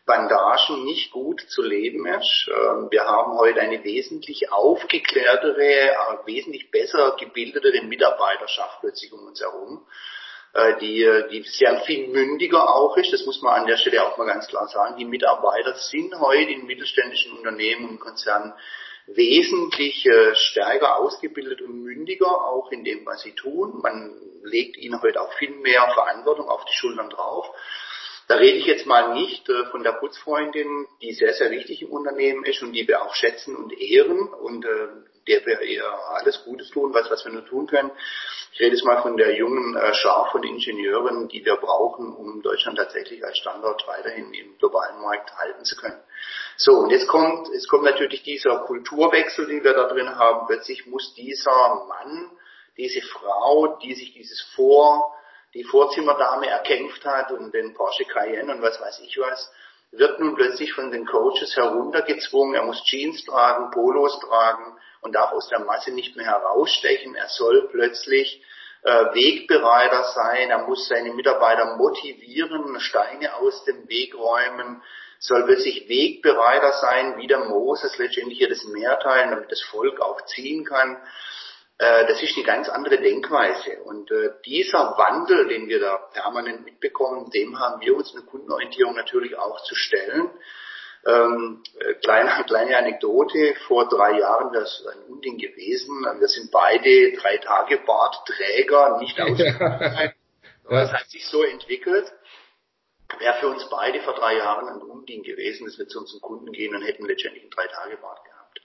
Bandagen 0.06 0.86
nicht 0.86 1.12
gut 1.12 1.42
zu 1.50 1.62
leben 1.62 2.08
ist. 2.08 2.50
Ähm, 2.50 2.88
wir 2.90 3.04
haben 3.04 3.38
heute 3.38 3.60
eine 3.60 3.84
wesentlich 3.84 4.52
aufgeklärtere, 4.52 5.62
äh, 5.62 5.96
wesentlich 6.26 6.72
besser 6.72 7.16
gebildetere 7.20 7.84
Mitarbeiterschaft 7.84 8.80
plötzlich 8.80 9.14
um 9.14 9.28
uns 9.28 9.42
herum, 9.42 9.86
die, 10.82 11.08
die 11.32 11.44
sehr 11.44 11.82
viel 11.82 12.08
mündiger 12.08 12.76
auch 12.76 12.98
ist. 12.98 13.14
Das 13.14 13.26
muss 13.26 13.42
man 13.42 13.62
an 13.62 13.68
der 13.68 13.78
Stelle 13.78 14.04
auch 14.04 14.18
mal 14.18 14.26
ganz 14.26 14.48
klar 14.48 14.68
sagen. 14.68 14.98
Die 14.98 15.06
Mitarbeiter 15.06 15.76
sind 15.76 16.18
heute 16.20 16.52
in 16.52 16.66
mittelständischen 16.66 17.34
Unternehmen 17.34 17.90
und 17.90 18.00
Konzernen 18.00 18.54
wesentlich 19.08 20.06
äh, 20.06 20.36
stärker 20.36 20.98
ausgebildet 20.98 21.62
und 21.62 21.82
mündiger 21.82 22.28
auch 22.28 22.72
in 22.72 22.84
dem, 22.84 23.06
was 23.06 23.22
sie 23.22 23.34
tun. 23.34 23.80
Man 23.82 24.14
legt 24.44 24.78
ihnen 24.78 25.02
heute 25.02 25.22
auch 25.22 25.34
viel 25.34 25.52
mehr 25.52 25.90
Verantwortung 25.94 26.50
auf 26.50 26.66
die 26.66 26.74
Schultern 26.74 27.10
drauf. 27.10 27.50
Da 28.28 28.36
rede 28.36 28.58
ich 28.58 28.66
jetzt 28.66 28.86
mal 28.86 29.14
nicht 29.14 29.48
äh, 29.48 29.66
von 29.72 29.84
der 29.84 29.94
Putzfreundin, 29.94 30.86
die 31.02 31.14
sehr, 31.14 31.34
sehr 31.34 31.50
wichtig 31.52 31.82
im 31.82 31.92
Unternehmen 31.92 32.44
ist 32.44 32.62
und 32.62 32.74
die 32.74 32.86
wir 32.88 33.02
auch 33.02 33.16
schätzen 33.16 33.56
und 33.56 33.72
ehren 33.80 34.28
und 34.28 34.66
äh, 34.66 34.88
der 35.28 35.46
wir 35.46 35.62
ihr 35.62 35.86
alles 36.10 36.44
Gutes 36.44 36.70
tun, 36.70 36.94
was, 36.94 37.10
was 37.10 37.24
wir 37.24 37.32
nur 37.32 37.46
tun 37.46 37.68
können. 37.68 37.92
Ich 38.58 38.62
rede 38.62 38.76
jetzt 38.76 38.86
mal 38.86 39.04
von 39.04 39.18
der 39.18 39.36
jungen 39.36 39.78
äh, 39.78 39.94
Schar 39.94 40.32
von 40.32 40.42
Ingenieuren, 40.42 41.28
die 41.28 41.46
wir 41.46 41.58
brauchen, 41.58 42.12
um 42.12 42.42
Deutschland 42.42 42.80
tatsächlich 42.80 43.24
als 43.24 43.38
Standort 43.38 43.88
weiterhin 43.88 44.34
im 44.34 44.58
globalen 44.58 45.00
Markt 45.00 45.32
halten 45.38 45.64
zu 45.64 45.76
können. 45.76 46.02
So, 46.56 46.72
und 46.72 46.90
jetzt 46.90 47.08
kommt, 47.08 47.50
jetzt 47.54 47.70
kommt 47.70 47.84
natürlich 47.84 48.24
dieser 48.24 48.62
Kulturwechsel, 48.62 49.46
den 49.46 49.64
wir 49.64 49.74
da 49.74 49.84
drin 49.84 50.10
haben. 50.10 50.48
Plötzlich 50.48 50.88
muss 50.88 51.14
dieser 51.14 51.86
Mann, 51.88 52.32
diese 52.78 53.04
Frau, 53.04 53.78
die 53.78 53.94
sich 53.94 54.16
dieses 54.16 54.42
Vor 54.56 55.14
die 55.54 55.64
Vorzimmerdame 55.64 56.48
erkämpft 56.48 57.06
hat 57.06 57.32
und 57.32 57.54
den 57.54 57.76
Porsche 57.76 58.06
Cayenne 58.06 58.52
und 58.56 58.64
was 58.64 58.82
weiß 58.82 59.02
ich 59.02 59.20
was, 59.20 59.54
wird 59.92 60.20
nun 60.20 60.34
plötzlich 60.34 60.74
von 60.74 60.90
den 60.90 61.06
Coaches 61.06 61.56
heruntergezwungen. 61.56 62.56
Er 62.56 62.64
muss 62.64 62.84
Jeans 62.86 63.24
tragen, 63.24 63.70
Polos 63.70 64.20
tragen 64.20 64.80
und 65.02 65.14
darf 65.14 65.32
aus 65.32 65.48
der 65.50 65.60
Masse 65.60 65.92
nicht 65.92 66.16
mehr 66.16 66.26
herausstechen. 66.26 67.16
Er 67.16 67.30
soll 67.30 67.70
plötzlich 67.72 68.44
äh, 68.84 68.90
Wegbereiter 69.14 70.04
sein. 70.16 70.50
Er 70.50 70.60
muss 70.68 70.88
seine 70.88 71.14
Mitarbeiter 71.14 71.78
motivieren, 71.78 72.80
Steine 72.80 73.36
aus 73.36 73.64
dem 73.66 73.88
Weg 73.90 74.16
räumen, 74.16 74.82
soll 75.20 75.46
plötzlich 75.46 75.90
Wegbereiter 75.90 76.74
sein, 76.74 77.18
wie 77.18 77.28
der 77.28 77.40
Moses 77.40 77.98
letztendlich 77.98 78.38
hier 78.38 78.50
das 78.50 78.64
Meer 78.66 79.00
teilen, 79.00 79.32
damit 79.32 79.52
das 79.52 79.62
Volk 79.64 80.00
auch 80.00 80.22
ziehen 80.26 80.64
kann. 80.64 80.98
Äh, 81.80 82.08
das 82.08 82.22
ist 82.22 82.36
eine 82.36 82.46
ganz 82.46 82.70
andere 82.70 82.98
Denkweise. 82.98 83.82
Und 83.84 84.12
äh, 84.12 84.32
dieser 84.46 84.98
Wandel, 84.98 85.48
den 85.48 85.68
wir 85.68 85.80
da 85.80 85.98
permanent 86.14 86.66
mitbekommen, 86.66 87.30
dem 87.32 87.60
haben 87.60 87.82
wir 87.82 87.96
uns 87.96 88.14
eine 88.16 88.26
Kundenorientierung 88.26 88.96
natürlich 88.96 89.38
auch 89.38 89.62
zu 89.64 89.76
stellen. 89.76 90.30
Ähm, 91.08 91.64
äh, 91.80 91.94
kleine, 91.96 92.44
kleine 92.48 92.78
Anekdote, 92.78 93.56
vor 93.68 93.88
drei 93.88 94.20
Jahren 94.20 94.52
wäre 94.52 94.64
es 94.64 94.86
ein 94.92 95.04
Unding 95.12 95.38
gewesen. 95.38 96.06
Wir 96.20 96.28
sind 96.28 96.52
beide 96.52 97.14
drei 97.14 97.38
Tage 97.38 97.78
Bartträger, 97.86 98.98
nicht 99.00 99.20
ausgebildet. 99.20 99.60
ja. 99.60 100.12
Das 100.70 100.92
hat 100.92 101.10
sich 101.10 101.26
so 101.26 101.44
entwickelt. 101.44 102.12
Wäre 103.20 103.36
für 103.40 103.48
uns 103.48 103.70
beide 103.70 104.02
vor 104.02 104.16
drei 104.16 104.36
Jahren 104.36 104.68
ein 104.68 104.82
Unding 104.82 105.24
gewesen, 105.24 105.66
dass 105.66 105.78
wir 105.80 105.88
zu 105.88 106.00
unseren 106.00 106.20
Kunden 106.20 106.52
gehen 106.52 106.76
und 106.76 106.82
hätten 106.82 107.06
letztendlich 107.06 107.44
einen 107.44 107.52
drei 107.52 107.68
Tage 107.68 107.96
Bart 107.98 108.20
gehabt. 108.26 108.60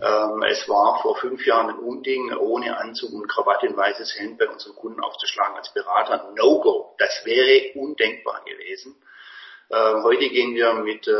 Ähm, 0.00 0.42
es 0.42 0.68
war 0.68 1.00
vor 1.00 1.16
fünf 1.16 1.44
Jahren 1.46 1.70
ein 1.70 1.78
Unding, 1.78 2.36
ohne 2.36 2.76
Anzug 2.76 3.12
und 3.14 3.28
Krawatte 3.28 3.66
ein 3.66 3.76
weißes 3.76 4.18
Hemd 4.18 4.38
bei 4.38 4.46
unseren 4.46 4.76
Kunden 4.76 5.00
aufzuschlagen 5.00 5.56
als 5.56 5.72
Berater. 5.72 6.32
No-go. 6.36 6.94
Das 6.98 7.24
wäre 7.24 7.72
undenkbar 7.78 8.44
gewesen. 8.44 8.94
Äh, 9.70 10.02
heute 10.02 10.30
gehen 10.30 10.54
wir 10.54 10.72
mit, 10.74 11.06
äh, 11.06 11.12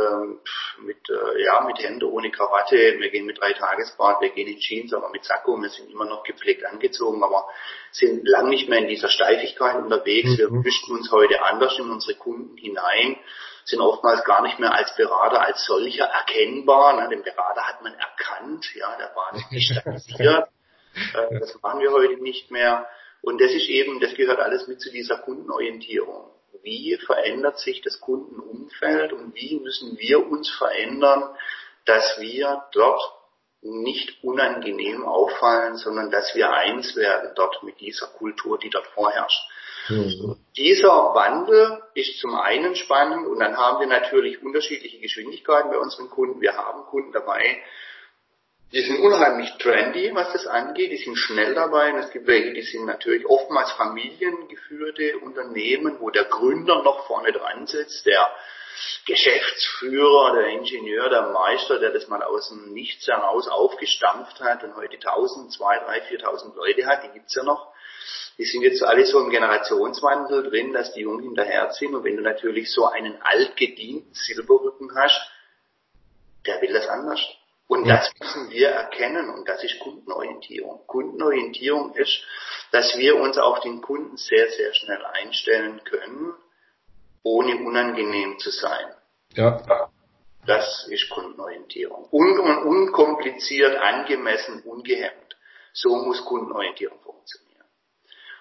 mit, 0.80 1.10
äh, 1.10 1.44
ja, 1.44 1.60
mit 1.66 1.78
Hemd 1.82 2.02
ohne 2.02 2.30
Krawatte, 2.30 2.76
wir 2.98 3.10
gehen 3.10 3.26
mit 3.26 3.38
drei 3.38 3.52
Tagesbad, 3.52 4.22
wir 4.22 4.30
gehen 4.30 4.48
in 4.48 4.58
Jeans, 4.58 4.94
aber 4.94 5.10
mit 5.10 5.24
Sakko, 5.24 5.60
wir 5.60 5.68
sind 5.68 5.90
immer 5.90 6.06
noch 6.06 6.22
gepflegt 6.22 6.64
angezogen, 6.64 7.22
aber 7.22 7.46
sind 7.92 8.26
lang 8.26 8.48
nicht 8.48 8.68
mehr 8.68 8.78
in 8.78 8.88
dieser 8.88 9.10
Steifigkeit 9.10 9.76
unterwegs. 9.76 10.30
Mhm. 10.30 10.38
Wir 10.38 10.50
mischen 10.50 10.96
uns 10.96 11.12
heute 11.12 11.42
anders 11.42 11.78
in 11.78 11.90
unsere 11.90 12.14
Kunden 12.14 12.56
hinein 12.56 13.18
sind 13.68 13.80
oftmals 13.80 14.24
gar 14.24 14.42
nicht 14.42 14.58
mehr 14.58 14.74
als 14.74 14.94
Berater 14.96 15.42
als 15.42 15.64
solcher 15.66 16.06
erkennbar. 16.06 17.00
Ne? 17.00 17.08
Den 17.10 17.22
Berater 17.22 17.68
hat 17.68 17.82
man 17.82 17.92
erkannt, 17.92 18.66
ja, 18.74 18.96
der 18.96 19.14
war 19.14 19.34
nicht 19.34 19.50
digitalisiert. 19.52 20.48
äh, 20.94 21.38
das 21.38 21.60
machen 21.62 21.80
wir 21.80 21.92
heute 21.92 22.16
nicht 22.22 22.50
mehr. 22.50 22.88
Und 23.20 23.40
das 23.40 23.52
ist 23.52 23.68
eben, 23.68 24.00
das 24.00 24.14
gehört 24.14 24.40
alles 24.40 24.68
mit 24.68 24.80
zu 24.80 24.90
dieser 24.90 25.18
Kundenorientierung. 25.18 26.30
Wie 26.62 26.96
verändert 26.96 27.58
sich 27.58 27.80
das 27.82 28.00
Kundenumfeld 28.00 29.12
und 29.12 29.34
wie 29.34 29.60
müssen 29.60 29.98
wir 29.98 30.26
uns 30.26 30.50
verändern, 30.50 31.34
dass 31.84 32.20
wir 32.20 32.64
dort 32.72 33.00
nicht 33.60 34.22
unangenehm 34.22 35.04
auffallen, 35.04 35.76
sondern 35.76 36.10
dass 36.10 36.34
wir 36.34 36.52
eins 36.52 36.94
werden 36.94 37.32
dort 37.34 37.62
mit 37.62 37.80
dieser 37.80 38.06
Kultur, 38.06 38.58
die 38.58 38.70
dort 38.70 38.86
vorherrscht. 38.88 39.48
Mhm. 39.88 40.36
Dieser 40.56 41.14
Wandel 41.14 41.82
ist 41.94 42.18
zum 42.20 42.34
einen 42.34 42.76
spannend 42.76 43.26
und 43.26 43.40
dann 43.40 43.56
haben 43.56 43.80
wir 43.80 43.86
natürlich 43.86 44.42
unterschiedliche 44.42 45.00
Geschwindigkeiten 45.00 45.70
bei 45.70 45.78
unseren 45.78 46.10
Kunden. 46.10 46.40
Wir 46.40 46.56
haben 46.56 46.84
Kunden 46.84 47.12
dabei, 47.12 47.62
die 48.72 48.82
sind 48.82 49.00
unheimlich 49.00 49.50
trendy, 49.58 50.10
was 50.14 50.32
das 50.32 50.46
angeht, 50.46 50.90
die 50.90 50.98
sind 50.98 51.16
schnell 51.16 51.54
dabei 51.54 51.92
und 51.92 52.00
es 52.00 52.10
gibt 52.10 52.26
welche, 52.26 52.52
die 52.52 52.62
sind 52.62 52.84
natürlich 52.84 53.24
oftmals 53.26 53.72
familiengeführte 53.72 55.18
Unternehmen, 55.18 55.98
wo 56.00 56.10
der 56.10 56.24
Gründer 56.24 56.82
noch 56.82 57.06
vorne 57.06 57.32
dran 57.32 57.66
sitzt, 57.66 58.04
der 58.04 58.30
Geschäftsführer, 59.06 60.34
der 60.34 60.48
Ingenieur, 60.48 61.08
der 61.08 61.30
Meister, 61.30 61.78
der 61.78 61.92
das 61.92 62.08
mal 62.08 62.22
aus 62.22 62.50
dem 62.50 62.72
Nichts 62.72 63.06
heraus 63.06 63.48
aufgestampft 63.48 64.40
hat 64.40 64.62
und 64.62 64.76
heute 64.76 64.96
1000, 64.96 65.52
2, 65.52 65.78
3, 65.78 66.00
4000 66.02 66.54
Leute 66.54 66.86
hat, 66.86 67.04
die 67.04 67.08
gibt's 67.08 67.34
ja 67.34 67.42
noch. 67.42 67.72
Die 68.36 68.44
sind 68.44 68.62
jetzt 68.62 68.82
alle 68.84 69.04
so 69.04 69.18
im 69.18 69.30
Generationswandel 69.30 70.48
drin, 70.50 70.72
dass 70.72 70.92
die 70.92 71.00
Jungen 71.00 71.22
hinterherziehen. 71.22 71.94
Und 71.94 72.04
wenn 72.04 72.16
du 72.16 72.22
natürlich 72.22 72.70
so 72.70 72.86
einen 72.86 73.20
altgedienten 73.20 74.14
Silberrücken 74.14 74.94
hast, 74.94 75.20
der 76.46 76.62
will 76.62 76.72
das 76.72 76.86
anders. 76.86 77.20
Und 77.68 77.84
ja. 77.84 77.98
das 77.98 78.10
müssen 78.18 78.50
wir 78.50 78.70
erkennen 78.70 79.28
und 79.28 79.46
das 79.46 79.62
ist 79.62 79.78
Kundenorientierung. 79.80 80.86
Kundenorientierung 80.86 81.94
ist, 81.94 82.24
dass 82.72 82.96
wir 82.96 83.16
uns 83.16 83.36
auf 83.36 83.60
den 83.60 83.82
Kunden 83.82 84.16
sehr, 84.16 84.48
sehr 84.50 84.72
schnell 84.72 85.04
einstellen 85.04 85.84
können, 85.84 86.34
ohne 87.22 87.56
unangenehm 87.56 88.38
zu 88.38 88.50
sein. 88.50 88.94
Ja. 89.34 89.90
Das 90.46 90.88
ist 90.88 91.10
Kundenorientierung. 91.10 92.08
Un 92.10 92.38
unkompliziert, 92.38 93.76
angemessen, 93.76 94.62
ungehemmt. 94.62 95.36
So 95.74 95.94
muss 95.96 96.24
Kundenorientierung 96.24 96.98
funktionieren. 97.00 97.66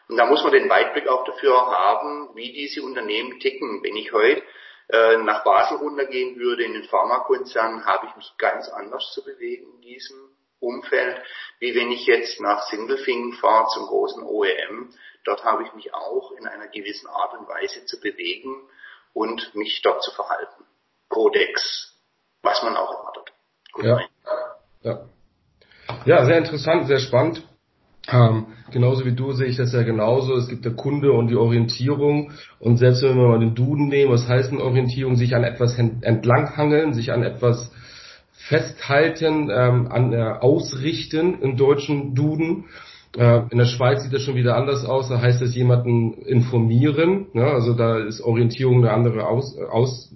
Und 0.08 0.16
da 0.16 0.26
muss 0.26 0.42
man 0.42 0.54
den 0.54 0.70
Weitblick 0.70 1.10
auch 1.10 1.26
dafür 1.26 1.54
haben, 1.54 2.30
wie 2.34 2.54
diese 2.54 2.82
Unternehmen 2.82 3.42
ticken. 3.42 3.84
Wenn 3.84 3.98
ich 3.98 4.14
heute 4.14 4.42
äh, 4.90 5.18
nach 5.18 5.44
Basel 5.44 5.78
runtergehen 5.78 6.38
würde 6.38 6.64
in 6.64 6.74
den 6.74 6.84
Pharmakonzern, 6.86 7.86
habe 7.86 8.08
ich 8.08 8.16
mich 8.16 8.34
ganz 8.38 8.70
anders 8.70 9.12
zu 9.14 9.24
bewegen 9.24 9.74
in 9.76 9.82
diesem 9.82 10.18
Umfeld, 10.60 11.22
wie 11.60 11.76
wenn 11.76 11.92
ich 11.92 12.06
jetzt 12.06 12.40
nach 12.40 12.64
Sindelfingen 12.70 13.34
fahre 13.34 13.68
zum 13.68 13.86
großen 13.86 14.24
OEM. 14.24 14.94
Dort 15.24 15.44
habe 15.44 15.64
ich 15.64 15.74
mich 15.74 15.94
auch 15.94 16.32
in 16.32 16.48
einer 16.48 16.68
gewissen 16.68 17.08
Art 17.08 17.34
und 17.38 17.48
Weise 17.48 17.86
zu 17.86 18.00
bewegen 18.00 18.56
und 19.14 19.54
mich 19.56 19.82
dort 19.82 20.04
zu 20.04 20.12
verhalten. 20.12 20.66
Kodex, 21.10 21.94
was 22.42 22.64
man 22.64 22.78
auch 22.78 22.92
erwartet. 22.92 23.34
Ja. 23.82 24.00
Ja. 24.82 25.10
Ja, 26.06 26.26
sehr 26.26 26.38
interessant, 26.38 26.88
sehr 26.88 27.00
spannend. 27.00 27.48
Ähm, 28.10 28.46
genauso 28.72 29.06
wie 29.06 29.14
du 29.14 29.34
sehe 29.34 29.48
ich 29.48 29.58
das 29.58 29.74
ja 29.74 29.84
genauso. 29.84 30.36
Es 30.36 30.48
gibt 30.48 30.66
der 30.66 30.74
Kunde 30.74 31.12
und 31.12 31.28
die 31.28 31.36
Orientierung. 31.36 32.32
Und 32.60 32.78
selbst 32.78 33.04
wenn 33.04 33.18
wir 33.18 33.28
mal 33.28 33.40
den 33.40 33.56
Duden 33.56 33.90
nehmen, 33.90 34.12
was 34.12 34.28
heißt 34.28 34.52
denn 34.52 34.62
Orientierung? 34.62 35.16
Sich 35.16 35.36
an 35.36 35.44
etwas 35.44 35.78
entlanghangeln, 35.78 36.94
sich 36.94 37.12
an 37.12 37.24
etwas 37.24 37.72
festhalten, 38.32 39.50
ähm, 39.52 39.88
an 39.92 40.14
äh, 40.14 40.22
ausrichten 40.40 41.42
im 41.42 41.58
deutschen 41.58 42.16
Duden. 42.16 42.66
Äh, 43.18 43.42
in 43.50 43.58
der 43.58 43.66
Schweiz 43.66 44.04
sieht 44.04 44.14
das 44.14 44.22
schon 44.22 44.36
wieder 44.36 44.56
anders 44.56 44.86
aus. 44.86 45.10
Da 45.10 45.20
heißt 45.20 45.42
es 45.42 45.54
jemanden 45.56 46.14
informieren. 46.14 47.28
Ne? 47.34 47.44
Also 47.44 47.74
da 47.74 47.98
ist 47.98 48.22
Orientierung 48.22 48.78
eine 48.78 48.94
andere 48.94 49.28
aus, 49.28 49.58
aus, 49.58 50.14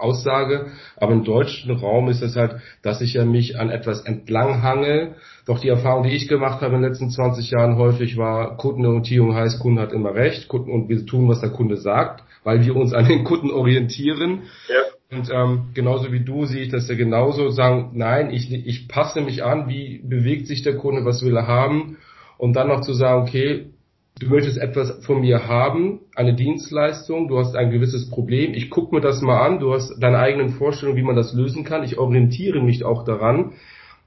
Aussage. 0.00 0.66
Aber 0.96 1.12
im 1.12 1.24
deutschen 1.24 1.70
Raum 1.76 2.08
ist 2.08 2.22
es 2.22 2.36
halt, 2.36 2.56
dass 2.82 3.00
ich 3.00 3.14
ja 3.14 3.24
mich 3.24 3.58
an 3.58 3.70
etwas 3.70 4.02
entlanghangel. 4.02 5.14
Doch 5.46 5.58
die 5.60 5.68
Erfahrung, 5.68 6.04
die 6.04 6.14
ich 6.14 6.28
gemacht 6.28 6.60
habe 6.60 6.76
in 6.76 6.82
den 6.82 6.90
letzten 6.90 7.10
20 7.10 7.50
Jahren 7.50 7.76
häufig 7.76 8.16
war, 8.16 8.56
Kundenorientierung 8.56 9.34
heißt, 9.34 9.60
Kunde 9.60 9.82
hat 9.82 9.92
immer 9.92 10.14
recht. 10.14 10.48
Kunden, 10.48 10.70
und 10.70 10.88
wir 10.88 11.04
tun, 11.06 11.28
was 11.28 11.40
der 11.40 11.50
Kunde 11.50 11.76
sagt, 11.76 12.22
weil 12.44 12.64
wir 12.64 12.76
uns 12.76 12.92
an 12.92 13.06
den 13.06 13.24
Kunden 13.24 13.50
orientieren. 13.50 14.42
Ja. 14.68 15.16
Und 15.18 15.30
ähm, 15.32 15.70
genauso 15.72 16.12
wie 16.12 16.20
du 16.20 16.44
sehe 16.44 16.64
ich 16.64 16.70
das 16.70 16.88
ja 16.88 16.94
genauso, 16.94 17.48
sagen, 17.48 17.92
nein, 17.94 18.30
ich, 18.30 18.52
ich 18.52 18.88
passe 18.88 19.22
mich 19.22 19.42
an, 19.42 19.68
wie 19.68 20.02
bewegt 20.04 20.46
sich 20.46 20.62
der 20.62 20.76
Kunde, 20.76 21.04
was 21.04 21.22
will 21.22 21.36
er 21.36 21.46
haben. 21.46 21.96
Und 22.36 22.54
dann 22.54 22.68
noch 22.68 22.82
zu 22.82 22.92
sagen, 22.92 23.22
okay, 23.22 23.70
du 24.18 24.28
möchtest 24.28 24.58
etwas 24.58 25.04
von 25.04 25.20
mir 25.20 25.46
haben, 25.46 26.00
eine 26.14 26.34
Dienstleistung, 26.34 27.28
du 27.28 27.38
hast 27.38 27.54
ein 27.54 27.70
gewisses 27.70 28.08
Problem, 28.10 28.54
ich 28.54 28.70
gucke 28.70 28.94
mir 28.94 29.00
das 29.00 29.22
mal 29.22 29.44
an, 29.44 29.58
du 29.58 29.72
hast 29.72 29.94
deine 30.00 30.18
eigenen 30.18 30.50
Vorstellungen, 30.50 30.98
wie 30.98 31.04
man 31.04 31.16
das 31.16 31.32
lösen 31.34 31.64
kann, 31.64 31.84
ich 31.84 31.98
orientiere 31.98 32.62
mich 32.62 32.84
auch 32.84 33.04
daran, 33.04 33.52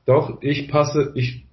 doch 0.06 0.42
ich 0.42 0.68
passe, 0.68 1.12
ich 1.16 1.46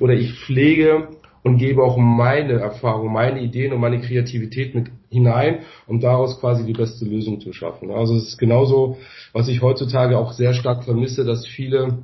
oder 0.00 0.14
ich 0.14 0.32
pflege 0.32 1.08
und 1.42 1.58
gebe 1.58 1.82
auch 1.82 1.96
meine 1.96 2.54
Erfahrung, 2.54 3.12
meine 3.12 3.40
Ideen 3.40 3.72
und 3.72 3.80
meine 3.80 4.00
Kreativität 4.00 4.74
mit 4.74 4.88
hinein, 5.10 5.60
um 5.86 6.00
daraus 6.00 6.40
quasi 6.40 6.64
die 6.64 6.72
beste 6.72 7.04
Lösung 7.04 7.40
zu 7.40 7.52
schaffen. 7.52 7.90
Also 7.90 8.16
es 8.16 8.28
ist 8.28 8.38
genauso, 8.38 8.98
was 9.32 9.48
ich 9.48 9.62
heutzutage 9.62 10.18
auch 10.18 10.32
sehr 10.32 10.54
stark 10.54 10.84
vermisse, 10.84 11.24
dass 11.24 11.46
viele 11.46 11.98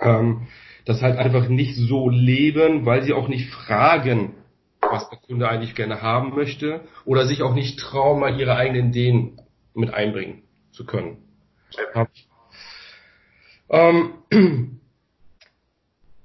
ähm, 0.00 0.42
das 0.84 1.00
halt 1.00 1.16
einfach 1.16 1.48
nicht 1.48 1.76
so 1.76 2.10
leben, 2.10 2.84
weil 2.84 3.02
sie 3.02 3.14
auch 3.14 3.28
nicht 3.28 3.48
fragen, 3.48 4.32
was 4.94 5.10
der 5.10 5.18
Kunde 5.18 5.48
eigentlich 5.48 5.74
gerne 5.74 6.00
haben 6.02 6.34
möchte 6.34 6.82
oder 7.04 7.26
sich 7.26 7.42
auch 7.42 7.54
nicht 7.54 7.78
trauen, 7.78 8.20
mal 8.20 8.38
ihre 8.38 8.54
eigenen 8.54 8.90
Ideen 8.90 9.40
mit 9.74 9.92
einbringen 9.92 10.42
zu 10.70 10.86
können. 10.86 11.18
Ähm, 13.68 14.10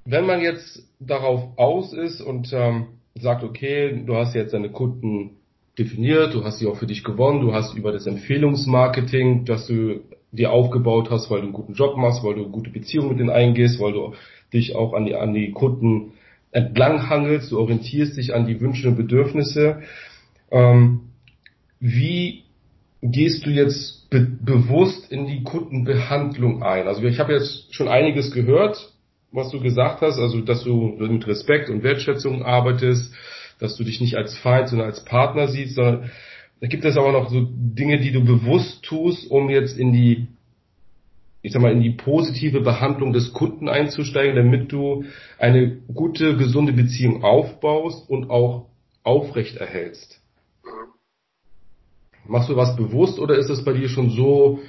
wenn 0.06 0.26
man 0.26 0.42
jetzt 0.42 0.88
darauf 1.00 1.58
aus 1.58 1.94
ist 1.94 2.22
und 2.22 2.54
ähm, 2.54 3.00
sagt, 3.16 3.44
okay, 3.44 4.04
du 4.06 4.16
hast 4.16 4.36
jetzt 4.36 4.54
deine 4.54 4.70
Kunden 4.70 5.38
definiert, 5.78 6.34
du 6.34 6.44
hast 6.44 6.60
sie 6.60 6.68
auch 6.68 6.78
für 6.78 6.88
dich 6.88 7.04
gewonnen, 7.04 7.42
du 7.42 7.54
hast 7.54 7.76
über 7.76 7.92
das 7.92 8.06
Empfehlungsmarketing, 8.06 9.46
das 9.46 9.66
du 9.66 10.02
dir 10.32 10.52
aufgebaut 10.52 11.10
hast, 11.10 11.32
weil 11.32 11.40
du 11.40 11.46
einen 11.46 11.54
guten 11.54 11.74
Job 11.74 11.98
machst, 11.98 12.24
weil 12.24 12.36
du 12.36 12.44
eine 12.44 12.52
gute 12.52 12.70
Beziehung 12.70 13.10
mit 13.10 13.20
denen 13.20 13.32
eingehst, 13.32 13.80
weil 13.80 13.94
du 13.94 14.14
dich 14.54 14.76
auch 14.76 14.94
an 14.94 15.06
die, 15.06 15.16
an 15.16 15.34
die 15.34 15.52
Kunden 15.52 16.14
entlang 16.52 17.10
hangelst, 17.10 17.52
du 17.52 17.60
orientierst 17.60 18.18
dich 18.18 18.34
an 18.34 18.48
die 18.48 18.60
Wünsche 18.60 18.88
und 18.90 18.96
Bedürfnisse. 18.96 19.82
Ähm, 20.52 21.02
wie 21.80 22.44
gehst 23.02 23.46
du 23.46 23.50
jetzt 23.50 24.10
be 24.10 24.22
bewusst 24.22 25.12
in 25.12 25.28
die 25.28 25.44
Kundenbehandlung 25.44 26.64
ein? 26.64 26.88
Also 26.88 27.04
ich 27.04 27.20
habe 27.20 27.34
jetzt 27.34 27.74
schon 27.74 27.88
einiges 27.88 28.32
gehört, 28.32 28.94
was 29.32 29.52
du 29.52 29.60
gesagt 29.60 30.02
hast, 30.02 30.18
also 30.18 30.42
dass 30.42 30.64
du 30.64 30.96
mit 31.00 31.28
Respekt 31.28 31.70
und 31.70 31.84
Wertschätzung 31.84 32.44
arbeitest, 32.44 33.14
dass 33.60 33.76
du 33.76 33.84
dich 33.84 34.02
nicht 34.02 34.16
als 34.16 34.38
Feind, 34.38 34.70
sondern 34.70 34.88
als 34.88 35.06
Partner 35.06 35.48
siehst, 35.48 35.76
sondern 35.76 36.10
da 36.62 36.68
gibt 36.68 36.84
es 36.84 36.98
aber 36.98 37.12
noch 37.12 37.30
so 37.30 37.48
Dinge, 37.50 38.00
die 38.00 38.12
du 38.12 38.24
bewusst 38.24 38.84
tust, 38.84 39.30
um 39.30 39.50
jetzt 39.50 39.78
in 39.78 39.94
die 39.94 40.28
ich 41.42 41.54
sag 41.54 41.62
mal, 41.62 41.72
in 41.72 41.82
die 41.82 41.92
positive 41.92 42.62
Behandlung 42.62 43.14
des 43.14 43.34
Kunden 43.34 43.70
einzusteigen, 43.70 44.36
damit 44.36 44.72
du 44.72 45.06
eine 45.38 45.78
gute, 45.94 46.36
gesunde 46.36 46.74
Beziehung 46.74 47.24
aufbaust 47.24 48.10
und 48.10 48.30
auch 48.30 48.68
aufrecht 49.04 49.58
erhältst. 49.58 50.22
Machst 52.26 52.50
du 52.50 52.56
was 52.56 52.76
bewusst 52.76 53.20
oder 53.20 53.36
ist 53.38 53.50
es 53.50 53.64
bei 53.64 53.74
dir 53.74 53.90
schon 53.90 54.12
so 54.12 54.60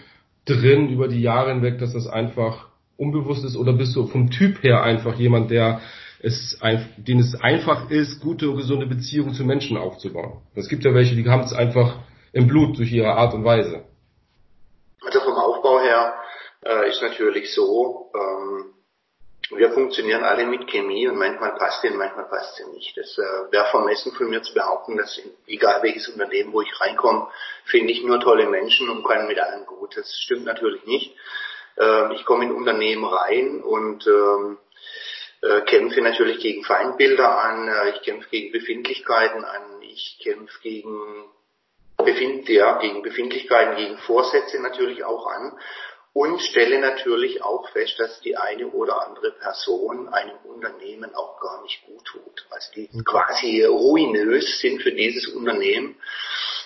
drin 0.47 0.89
über 0.89 1.09
die 1.09 1.21
Jahre 1.21 1.53
hinweg, 1.53 1.79
dass 1.79 1.93
das 1.93 2.07
einfach 2.07 2.69
unbewusst 2.97 3.45
ist 3.45 3.57
oder 3.57 3.73
bist 3.73 3.97
du 3.97 4.07
vom 4.07 4.31
Typ 4.31 4.63
her 4.63 4.83
einfach 4.83 5.19
jemand, 5.19 5.51
der 5.51 5.81
es, 6.23 6.59
den 6.97 7.19
es 7.19 7.35
einfach 7.35 7.91
ist, 7.91 8.21
gute 8.21 8.51
und 8.51 8.57
gesunde 8.57 8.87
Beziehungen 8.87 9.35
zu 9.35 9.45
Menschen 9.45 9.77
aufzubauen? 9.77 10.39
Es 10.55 10.69
gibt 10.69 10.85
ja 10.85 10.95
welche, 10.95 11.17
die 11.17 11.29
haben 11.29 11.43
es 11.43 11.53
einfach 11.53 11.99
im 12.33 12.47
Blut 12.47 12.79
durch 12.79 12.93
ihre 12.93 13.15
Art 13.15 13.35
und 13.35 13.45
Weise. 13.45 13.83
Also 15.05 15.21
vom 15.21 15.35
Aufbau 15.35 15.81
her 15.81 16.15
äh, 16.63 16.80
ist 16.91 17.03
natürlich 17.03 17.55
so, 17.55 18.11
ähm, 18.15 18.75
wir 19.51 19.73
funktionieren 19.73 20.23
alle 20.23 20.47
mit 20.47 20.69
Chemie 20.69 21.09
und 21.09 21.19
manchmal 21.19 21.57
passt 21.57 21.83
sie 21.83 21.89
und 21.89 21.97
manchmal 21.97 22.29
passt 22.29 22.57
sie 22.57 22.65
nicht. 22.71 22.97
Das 22.97 23.19
äh, 23.19 23.53
wäre 23.53 23.67
vermessen 23.71 24.13
von 24.13 24.31
mir 24.31 24.43
zu 24.43 24.55
behaupten, 24.55 24.97
dass 24.97 25.19
in, 25.19 25.31
egal 25.47 25.83
welches 25.83 26.09
Unternehmen, 26.09 26.53
wo 26.53 26.61
ich 26.61 26.81
reinkomme, 26.81 27.29
finde 27.65 27.93
ich 27.93 28.05
nur 28.05 28.21
tolle 28.21 28.47
Menschen 28.47 28.89
und 28.89 29.05
kann 29.05 29.27
mit 29.27 29.41
allen 29.41 29.67
gut. 29.67 29.97
Das 29.97 30.15
stimmt 30.21 30.45
natürlich 30.45 30.85
nicht. 30.87 31.17
Äh, 31.77 32.15
ich 32.15 32.25
komme 32.25 32.45
in 32.45 32.53
Unternehmen 32.53 33.05
rein 33.05 33.61
und 33.63 34.07
ähm, 34.07 34.59
äh, 35.43 35.63
kämpfe 35.63 36.01
natürlich 36.01 36.39
gegen 36.39 36.65
Feindbilder 36.65 37.43
an, 37.43 37.67
äh, 37.67 37.91
ich 37.91 38.03
kämpfe 38.03 38.29
gegen 38.31 38.53
Befindlichkeiten 38.53 39.45
an, 39.45 39.83
ich 39.83 40.21
kämpfe 40.23 40.61
gegen, 40.63 41.25
Befind 41.97 42.49
ja, 42.49 42.79
gegen 42.79 43.03
Befindlichkeiten, 43.03 43.77
gegen 43.77 43.99
Vorsätze 43.99 44.61
natürlich 44.63 45.05
auch 45.05 45.27
an 45.27 45.59
und 46.13 46.41
stelle 46.41 46.81
natürlich 46.81 47.43
auch 47.43 47.69
fest, 47.71 47.95
dass 47.99 48.21
die 48.21 48.37
eine 48.37 48.67
oder 48.69 49.07
andere 49.07 49.31
Person 49.33 50.09
einem 50.09 50.37
Unternehmen 50.45 51.15
auch 51.15 51.41
gar 51.41 51.63
nicht 51.63 51.85
gut 51.87 52.05
tut. 52.05 52.47
Also 52.51 52.73
die 52.75 52.89
mhm. 52.91 53.05
quasi 53.05 53.65
ruinös 53.65 54.59
sind 54.61 54.83
für 54.83 54.93
dieses 54.93 55.29
Unternehmen. 55.29 55.97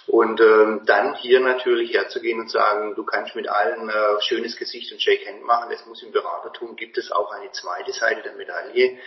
Und 0.06 0.38
ähm, 0.40 0.82
dann 0.84 1.14
hier 1.14 1.40
natürlich 1.40 1.94
herzugehen 1.94 2.38
und 2.38 2.50
sagen, 2.50 2.94
du 2.94 3.04
kannst 3.04 3.34
mit 3.34 3.48
allen 3.48 3.88
äh, 3.88 4.20
schönes 4.20 4.56
Gesicht 4.56 4.92
und 4.92 5.00
Shake 5.00 5.26
Hand 5.26 5.42
machen, 5.44 5.70
das 5.70 5.86
muss 5.86 6.02
im 6.02 6.12
Beratertum, 6.12 6.76
gibt 6.76 6.98
es 6.98 7.10
auch 7.10 7.32
eine 7.32 7.50
zweite 7.52 7.92
Seite 7.92 8.22
der 8.22 8.34
Medaille. 8.34 8.98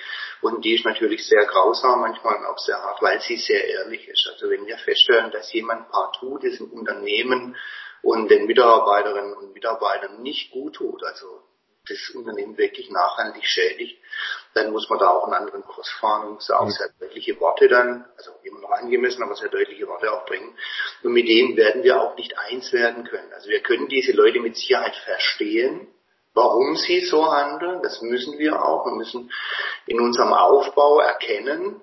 Und 0.42 0.66
die 0.66 0.74
ist 0.74 0.86
natürlich 0.86 1.28
sehr 1.28 1.46
grausam, 1.46 2.02
manchmal 2.02 2.44
auch 2.48 2.58
sehr 2.58 2.82
hart, 2.82 3.00
weil 3.04 3.22
sie 3.22 3.38
sehr 3.38 3.64
ehrlich 3.68 4.08
ist. 4.08 4.28
Also 4.34 4.50
wenn 4.50 4.66
wir 4.66 4.78
feststellen, 4.80 5.30
dass 5.30 5.54
jemand 5.54 5.90
partout 5.92 6.40
diesem 6.40 6.72
Unternehmen 6.72 7.56
und 8.02 8.30
den 8.30 8.46
Mitarbeiterinnen 8.46 9.34
und 9.34 9.54
Mitarbeitern 9.54 10.22
nicht 10.22 10.52
gut 10.52 10.76
tut, 10.76 11.04
also 11.04 11.42
das 11.90 12.10
Unternehmen 12.16 12.58
wirklich 12.58 12.90
nachhaltig 12.90 13.46
schädigt, 13.46 13.98
dann 14.54 14.72
muss 14.72 14.90
man 14.90 15.00
da 15.00 15.10
auch 15.10 15.26
einen 15.26 15.34
anderen 15.34 15.64
Kurs 15.64 15.90
fahren 15.90 16.28
und 16.28 16.34
muss 16.36 16.52
auch 16.52 16.66
mhm. 16.66 16.72
sehr 16.72 16.90
deutliche 17.00 17.40
Worte 17.40 17.68
dann, 17.68 18.06
also 18.18 18.32
immer 18.44 18.60
noch 18.60 18.72
angemessen, 18.72 19.24
aber 19.24 19.36
sehr 19.36 19.50
deutliche 19.50 19.88
Worte 19.88 20.12
auch 20.12 20.26
bringen. 20.26 20.56
Und 21.04 21.14
mit 21.14 21.28
denen 21.28 21.56
werden 21.56 21.84
wir 21.84 22.02
auch 22.02 22.16
nicht 22.18 22.38
eins 22.38 22.74
werden 22.74 23.06
können. 23.06 23.32
Also 23.34 23.50
wir 23.50 23.62
können 23.62 23.88
diese 23.88 24.12
Leute 24.12 24.40
mit 24.40 24.56
Sicherheit 24.56 24.96
verstehen, 24.96 25.88
warum 26.34 26.76
sie 26.76 27.02
so 27.06 27.32
handeln. 27.32 27.82
Das 27.82 28.02
müssen 28.02 28.38
wir 28.38 28.64
auch. 28.64 28.86
Wir 28.86 28.94
müssen 28.94 29.32
in 29.86 30.00
unserem 30.00 30.34
Aufbau 30.34 31.00
erkennen, 31.00 31.82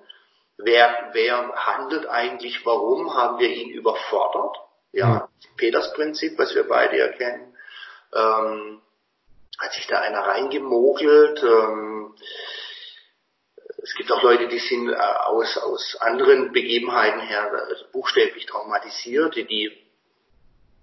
wer, 0.57 1.09
wer 1.13 1.53
handelt 1.55 2.07
eigentlich 2.07 2.65
warum, 2.65 3.13
haben 3.13 3.39
wir 3.39 3.49
ihn 3.49 3.69
überfordert 3.69 4.64
ja, 4.95 5.27
Peters-Prinzip, 5.57 6.39
was 6.39 6.55
wir 6.55 6.67
beide 6.67 6.97
erkennen. 6.97 7.55
Ähm, 8.13 8.81
hat 9.59 9.73
sich 9.73 9.87
da 9.87 9.99
einer 9.99 10.21
reingemogelt. 10.21 11.43
Ähm, 11.43 12.15
es 13.83 13.93
gibt 13.95 14.11
auch 14.11 14.23
Leute, 14.23 14.47
die 14.47 14.59
sind 14.59 14.89
äh, 14.89 14.95
aus, 14.95 15.57
aus 15.57 15.97
anderen 15.99 16.53
Begebenheiten 16.53 17.19
her 17.19 17.51
also 17.51 17.85
buchstäblich 17.91 18.45
traumatisiert, 18.45 19.35
die, 19.35 19.45
die 19.45 19.71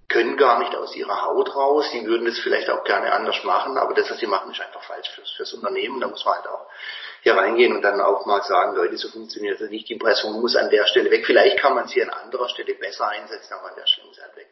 können 0.08 0.36
gar 0.36 0.58
nicht 0.58 0.74
aus 0.74 0.94
ihrer 0.94 1.24
Haut 1.24 1.54
raus, 1.56 1.90
die 1.94 2.04
würden 2.04 2.26
das 2.26 2.38
vielleicht 2.38 2.68
auch 2.68 2.84
gerne 2.84 3.12
anders 3.12 3.42
machen, 3.44 3.78
aber 3.78 3.94
das, 3.94 4.10
was 4.10 4.18
sie 4.18 4.26
machen, 4.26 4.52
ist 4.52 4.60
einfach 4.60 4.82
falsch 4.82 5.08
fürs, 5.14 5.30
fürs 5.32 5.54
Unternehmen. 5.54 6.00
Da 6.00 6.08
muss 6.08 6.24
man 6.24 6.34
halt 6.34 6.48
auch 6.48 6.66
hier 7.22 7.34
reingehen 7.34 7.72
und 7.72 7.82
dann 7.82 8.00
auch 8.00 8.26
mal 8.26 8.42
sagen, 8.42 8.74
Leute, 8.74 8.96
so 8.96 9.08
funktioniert 9.08 9.60
das 9.60 9.70
nicht. 9.70 9.88
Die 9.88 9.96
Person 9.96 10.40
muss 10.40 10.56
an 10.56 10.70
der 10.70 10.86
Stelle 10.86 11.10
weg. 11.10 11.24
Vielleicht 11.24 11.56
kann 11.58 11.74
man 11.74 11.86
sie 11.86 12.02
an 12.02 12.10
anderer 12.10 12.48
Stelle 12.48 12.74
besser 12.74 13.08
einsetzen, 13.08 13.54
aber 13.54 13.70
an 13.70 13.76
der 13.76 13.86
Stelle 13.86 14.08
muss 14.08 14.18
er 14.18 14.24
halt 14.24 14.36
weg. 14.36 14.48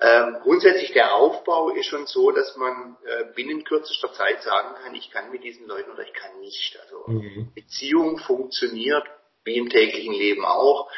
Ähm, 0.00 0.36
grundsätzlich 0.42 0.92
der 0.92 1.14
Aufbau 1.14 1.70
ist 1.70 1.86
schon 1.86 2.06
so, 2.06 2.30
dass 2.30 2.56
man 2.56 2.96
äh, 3.04 3.34
binnen 3.34 3.64
kürzester 3.64 4.12
Zeit 4.12 4.42
sagen 4.44 4.76
kann, 4.80 4.94
ich 4.94 5.10
kann 5.10 5.32
mit 5.32 5.42
diesen 5.42 5.66
Leuten 5.66 5.90
oder 5.90 6.04
ich 6.04 6.12
kann 6.12 6.38
nicht. 6.38 6.78
Also 6.82 7.04
mhm. 7.08 7.52
Beziehung 7.52 8.18
funktioniert 8.18 9.04
wie 9.42 9.56
im 9.56 9.68
täglichen 9.68 10.14
Leben 10.14 10.44
auch. 10.44 10.88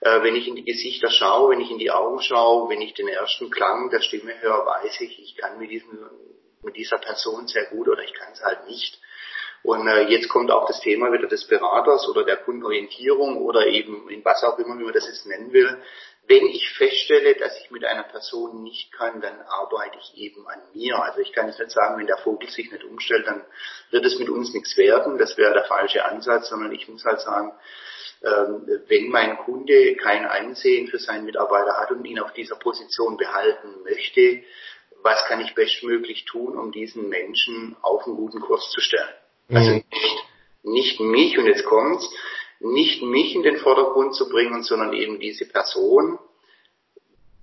Äh, 0.00 0.22
wenn 0.24 0.34
ich 0.34 0.48
in 0.48 0.56
die 0.56 0.64
Gesichter 0.64 1.10
schaue, 1.10 1.52
wenn 1.52 1.60
ich 1.60 1.70
in 1.70 1.78
die 1.78 1.92
Augen 1.92 2.20
schaue, 2.22 2.68
wenn 2.70 2.80
ich 2.80 2.94
den 2.94 3.06
ersten 3.06 3.50
Klang 3.50 3.88
der 3.90 4.00
Stimme 4.00 4.40
höre, 4.40 4.66
weiß 4.66 5.00
ich, 5.02 5.22
ich 5.22 5.36
kann 5.36 5.60
mit 5.60 5.70
diesen 5.70 6.10
mit 6.62 6.76
dieser 6.76 6.98
Person 6.98 7.46
sehr 7.46 7.66
gut 7.66 7.88
oder 7.88 8.02
ich 8.02 8.12
kann 8.14 8.32
es 8.32 8.42
halt 8.42 8.66
nicht. 8.66 9.00
Und 9.62 9.86
äh, 9.86 10.08
jetzt 10.08 10.28
kommt 10.28 10.50
auch 10.50 10.66
das 10.66 10.80
Thema 10.80 11.12
wieder 11.12 11.28
des 11.28 11.46
Beraters 11.46 12.08
oder 12.08 12.24
der 12.24 12.38
Kundenorientierung 12.38 13.36
oder 13.38 13.66
eben 13.66 14.08
in 14.08 14.24
was 14.24 14.42
auch 14.42 14.58
immer, 14.58 14.78
wie 14.78 14.84
man 14.84 14.94
das 14.94 15.06
jetzt 15.06 15.26
nennen 15.26 15.52
will. 15.52 15.78
Wenn 16.26 16.46
ich 16.46 16.70
feststelle, 16.72 17.34
dass 17.34 17.60
ich 17.60 17.70
mit 17.70 17.84
einer 17.84 18.04
Person 18.04 18.62
nicht 18.62 18.92
kann, 18.92 19.20
dann 19.20 19.40
arbeite 19.42 19.98
ich 19.98 20.16
eben 20.16 20.46
an 20.46 20.60
mir. 20.72 21.02
Also 21.02 21.20
ich 21.20 21.32
kann 21.32 21.48
jetzt 21.48 21.58
nicht 21.58 21.72
sagen, 21.72 21.98
wenn 21.98 22.06
der 22.06 22.18
Vogel 22.18 22.48
sich 22.48 22.70
nicht 22.70 22.84
umstellt, 22.84 23.26
dann 23.26 23.44
wird 23.90 24.04
es 24.06 24.18
mit 24.18 24.30
uns 24.30 24.54
nichts 24.54 24.76
werden. 24.76 25.18
Das 25.18 25.36
wäre 25.36 25.52
der 25.52 25.64
falsche 25.64 26.04
Ansatz, 26.04 26.48
sondern 26.48 26.72
ich 26.72 26.88
muss 26.88 27.04
halt 27.04 27.20
sagen, 27.20 27.52
ähm, 28.22 28.66
wenn 28.86 29.08
mein 29.08 29.38
Kunde 29.38 29.96
kein 29.96 30.26
Einsehen 30.26 30.88
für 30.88 30.98
seinen 30.98 31.24
Mitarbeiter 31.24 31.78
hat 31.78 31.90
und 31.90 32.04
ihn 32.04 32.20
auf 32.20 32.32
dieser 32.32 32.56
Position 32.56 33.16
behalten 33.16 33.82
möchte, 33.82 34.42
was 35.02 35.24
kann 35.24 35.40
ich 35.40 35.54
bestmöglich 35.54 36.26
tun, 36.26 36.58
um 36.58 36.72
diesen 36.72 37.08
Menschen 37.08 37.76
auf 37.80 38.06
einen 38.06 38.16
guten 38.16 38.40
Kurs 38.40 38.70
zu 38.70 38.80
stellen? 38.80 39.08
Also 39.52 39.70
mhm. 39.70 39.84
nicht, 39.90 40.24
nicht 40.62 41.00
mich, 41.00 41.38
und 41.38 41.46
jetzt 41.46 41.64
kommt's, 41.64 42.08
nicht 42.60 43.02
mich 43.02 43.34
in 43.34 43.42
den 43.42 43.56
Vordergrund 43.56 44.14
zu 44.14 44.28
bringen, 44.28 44.62
sondern 44.62 44.92
eben 44.92 45.18
diese 45.18 45.46
Person. 45.46 46.18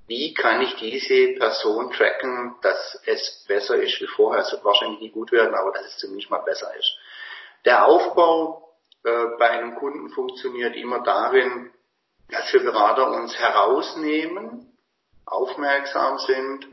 Wie 0.08 0.34
kann 0.34 0.62
ich 0.62 0.76
diese 0.76 1.34
Person 1.34 1.92
tracken, 1.92 2.56
dass 2.62 3.02
es 3.06 3.44
besser 3.48 3.76
ist 3.76 4.00
wie 4.00 4.08
vorher? 4.08 4.44
Es 4.44 4.52
wird 4.52 4.64
wahrscheinlich 4.64 5.02
nie 5.02 5.10
gut 5.10 5.32
werden, 5.32 5.54
aber 5.54 5.72
dass 5.72 5.86
es 5.86 5.98
zumindest 5.98 6.30
mal 6.30 6.44
besser 6.44 6.74
ist. 6.78 6.98
Der 7.66 7.86
Aufbau 7.86 8.74
äh, 9.04 9.26
bei 9.38 9.50
einem 9.50 9.76
Kunden 9.76 10.10
funktioniert 10.10 10.76
immer 10.76 11.04
darin, 11.04 11.72
dass 12.30 12.54
wir 12.54 12.64
Berater 12.64 13.12
uns 13.12 13.38
herausnehmen, 13.38 14.78
aufmerksam 15.26 16.20
sind 16.20 16.68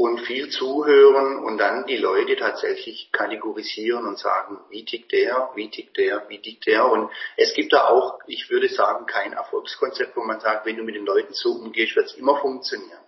und 0.00 0.20
viel 0.20 0.48
zuhören 0.48 1.44
und 1.44 1.58
dann 1.58 1.84
die 1.84 1.98
Leute 1.98 2.34
tatsächlich 2.36 3.10
kategorisieren 3.12 4.06
und 4.06 4.18
sagen, 4.18 4.58
wie 4.70 4.82
tickt 4.82 5.12
der, 5.12 5.50
wie 5.54 5.68
tickt 5.68 5.98
der, 5.98 6.26
wie 6.30 6.40
tickt 6.40 6.66
der. 6.66 6.90
Und 6.90 7.10
es 7.36 7.52
gibt 7.52 7.74
da 7.74 7.88
auch, 7.88 8.18
ich 8.26 8.48
würde 8.48 8.70
sagen, 8.70 9.04
kein 9.04 9.34
Erfolgskonzept, 9.34 10.16
wo 10.16 10.22
man 10.22 10.40
sagt, 10.40 10.64
wenn 10.64 10.78
du 10.78 10.84
mit 10.84 10.94
den 10.94 11.04
Leuten 11.04 11.34
so 11.34 11.52
umgehst, 11.52 11.96
wird 11.96 12.06
es 12.06 12.14
immer 12.14 12.40
funktionieren. 12.40 13.04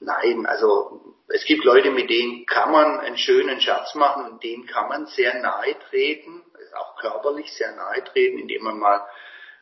Nein, 0.00 0.46
also 0.46 1.14
es 1.28 1.44
gibt 1.44 1.64
Leute, 1.64 1.90
mit 1.90 2.08
denen 2.08 2.46
kann 2.46 2.72
man 2.72 3.00
einen 3.00 3.18
schönen 3.18 3.60
Scherz 3.60 3.94
machen 3.94 4.32
und 4.32 4.42
denen 4.42 4.66
kann 4.66 4.88
man 4.88 5.06
sehr 5.08 5.34
nahe 5.42 5.76
treten, 5.90 6.42
auch 6.74 6.96
körperlich 6.96 7.52
sehr 7.52 7.76
nahe 7.76 8.02
treten, 8.04 8.38
indem 8.38 8.62
man 8.62 8.78
mal 8.78 9.06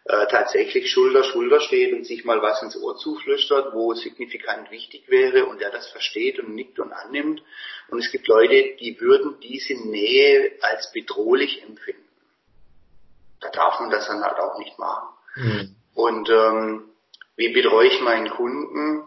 äh, 0.09 0.27
tatsächlich 0.29 0.91
Schulter 0.91 1.25
Schulter 1.25 1.61
steht 1.61 1.93
und 1.93 2.07
sich 2.07 2.25
mal 2.25 2.41
was 2.41 2.63
ins 2.63 2.77
Ohr 2.77 2.97
zuflüstert, 2.97 3.75
wo 3.75 3.93
signifikant 3.95 4.71
wichtig 4.71 5.09
wäre 5.09 5.47
und 5.47 5.61
der 5.61 5.71
das 5.71 5.89
versteht 5.89 6.39
und 6.39 6.55
nickt 6.55 6.79
und 6.79 6.93
annimmt. 6.93 7.43
Und 7.89 7.99
es 7.99 8.13
gibt 8.13 8.29
Leute, 8.29 8.77
die 8.79 9.01
würden 9.01 9.41
diese 9.41 9.75
Nähe 9.75 10.53
als 10.61 10.93
bedrohlich 10.93 11.63
empfinden. 11.63 12.05
Da 13.41 13.51
darf 13.51 13.81
man 13.81 13.91
das 13.91 14.07
dann 14.07 14.23
halt 14.23 14.39
auch 14.39 14.59
nicht 14.59 14.79
machen. 14.79 15.09
Mhm. 15.35 15.77
Und 15.95 16.31
ähm, 16.31 16.85
wie 17.35 17.53
betreue 17.53 17.89
ich 17.89 18.01
meinen 18.01 18.31
Kunden? 18.31 19.07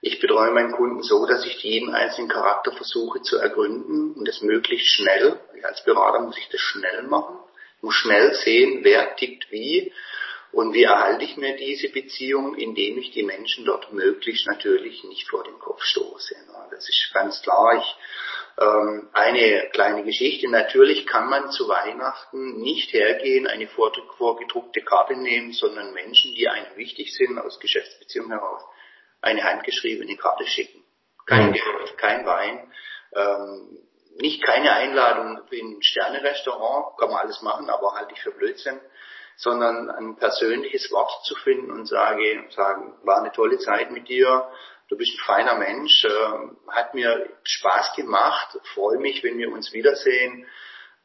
Ich 0.00 0.18
betreue 0.18 0.50
meinen 0.50 0.72
Kunden 0.72 1.02
so, 1.02 1.26
dass 1.26 1.46
ich 1.46 1.62
jeden 1.62 1.94
einzelnen 1.94 2.28
Charakter 2.28 2.72
versuche 2.72 3.22
zu 3.22 3.36
ergründen 3.36 4.14
und 4.14 4.26
das 4.26 4.40
möglichst 4.40 4.88
schnell. 4.88 5.38
Als 5.62 5.84
Berater 5.84 6.20
muss 6.20 6.38
ich 6.38 6.48
das 6.48 6.60
schnell 6.60 7.02
machen, 7.04 7.36
muss 7.82 7.94
schnell 7.94 8.34
sehen, 8.34 8.80
wer 8.82 9.14
tickt 9.14 9.50
wie 9.52 9.92
und 10.52 10.74
wie 10.74 10.82
erhalte 10.82 11.24
ich 11.24 11.36
mir 11.36 11.56
diese 11.56 11.88
Beziehung, 11.90 12.56
indem 12.56 12.98
ich 12.98 13.12
die 13.12 13.22
Menschen 13.22 13.64
dort 13.64 13.92
möglichst 13.92 14.46
natürlich 14.46 15.04
nicht 15.04 15.28
vor 15.28 15.44
den 15.44 15.58
Kopf 15.58 15.82
stoße. 15.82 16.34
Das 16.70 16.88
ist 16.88 17.10
ganz 17.12 17.40
klar. 17.42 17.76
Ich, 17.78 17.96
ähm, 18.60 19.08
eine 19.12 19.68
kleine 19.72 20.02
Geschichte. 20.04 20.48
Natürlich 20.48 21.06
kann 21.06 21.28
man 21.28 21.50
zu 21.50 21.68
Weihnachten 21.68 22.60
nicht 22.60 22.92
hergehen, 22.92 23.46
eine 23.46 23.68
vorgedruckte 23.68 24.82
Karte 24.82 25.14
nehmen, 25.16 25.52
sondern 25.52 25.92
Menschen, 25.92 26.34
die 26.34 26.48
einem 26.48 26.76
wichtig 26.76 27.14
sind, 27.14 27.38
aus 27.38 27.60
Geschäftsbeziehungen 27.60 28.32
heraus, 28.32 28.62
eine 29.20 29.44
handgeschriebene 29.44 30.16
Karte 30.16 30.46
schicken. 30.46 30.82
Kein 31.26 31.48
mhm. 31.48 31.52
Geld, 31.52 31.98
kein 31.98 32.26
Wein, 32.26 32.72
ähm, 33.14 33.78
nicht 34.16 34.42
keine 34.42 34.72
Einladung 34.72 35.40
in 35.50 35.76
ein 35.76 35.82
Sterne-Restaurant, 35.82 36.98
kann 36.98 37.10
man 37.10 37.20
alles 37.20 37.40
machen, 37.42 37.70
aber 37.70 37.94
halte 37.94 38.14
ich 38.14 38.20
für 38.20 38.32
Blödsinn 38.32 38.80
sondern 39.40 39.90
ein 39.90 40.16
persönliches 40.16 40.92
Wort 40.92 41.24
zu 41.24 41.34
finden 41.34 41.70
und 41.70 41.86
sage, 41.86 42.44
sagen, 42.50 42.94
war 43.04 43.18
eine 43.20 43.32
tolle 43.32 43.58
Zeit 43.58 43.90
mit 43.90 44.08
dir, 44.08 44.46
du 44.88 44.98
bist 44.98 45.14
ein 45.14 45.24
feiner 45.24 45.54
Mensch, 45.54 46.04
äh, 46.04 46.68
hat 46.68 46.94
mir 46.94 47.26
Spaß 47.42 47.96
gemacht, 47.96 48.58
freue 48.74 48.98
mich, 48.98 49.24
wenn 49.24 49.38
wir 49.38 49.50
uns 49.50 49.72
wiedersehen, 49.72 50.46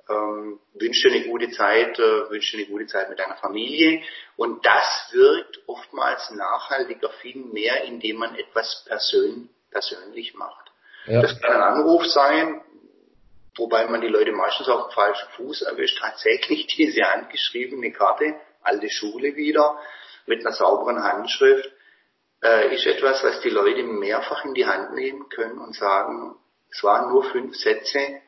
ähm, 0.10 0.60
wünsche 0.74 1.08
dir 1.10 1.16
eine 1.16 1.28
gute 1.28 1.50
Zeit, 1.52 1.98
äh, 1.98 2.30
wünsche 2.30 2.58
dir 2.58 2.64
eine 2.64 2.72
gute 2.72 2.88
Zeit 2.88 3.10
mit 3.10 3.20
deiner 3.20 3.38
Familie. 3.38 4.04
Und 4.36 4.66
das 4.66 5.10
wirkt 5.14 5.62
oftmals 5.68 6.30
nachhaltiger, 6.32 7.10
viel 7.22 7.38
mehr, 7.38 7.86
indem 7.86 8.18
man 8.18 8.36
etwas 8.36 8.84
persön 8.86 9.50
persönlich 9.72 10.34
macht. 10.34 10.72
Ja. 11.06 11.22
Das 11.22 11.40
kann 11.40 11.54
ein 11.54 11.62
Anruf 11.62 12.06
sein, 12.06 12.62
wobei 13.58 13.88
man 13.88 14.02
die 14.02 14.08
Leute 14.08 14.32
meistens 14.32 14.70
auf 14.70 14.88
dem 14.88 14.94
falschen 14.94 15.30
Fuß 15.36 15.64
erwischt, 15.64 16.00
tatsächlich 16.00 16.68
diese 16.78 17.04
handgeschriebene 17.04 17.92
Karte, 17.92 18.36
alte 18.62 18.90
Schule 18.90 19.36
wieder, 19.36 19.80
mit 20.26 20.42
einer 20.42 20.56
sauberen 20.56 21.04
Handschrift, 21.04 21.72
äh, 22.44 22.74
ist 22.76 22.86
etwas, 22.86 23.24
was 23.24 23.42
die 23.42 23.50
Leute 23.50 23.84
mehrfach 23.84 24.44
in 24.46 24.54
die 24.54 24.66
Hand 24.66 24.94
nehmen 24.94 25.30
können 25.30 25.60
und 25.60 25.76
sagen, 25.76 26.36
es 26.72 26.84
waren 26.84 27.10
nur 27.10 27.24
fünf 27.26 27.56
Sätze, 27.56 28.22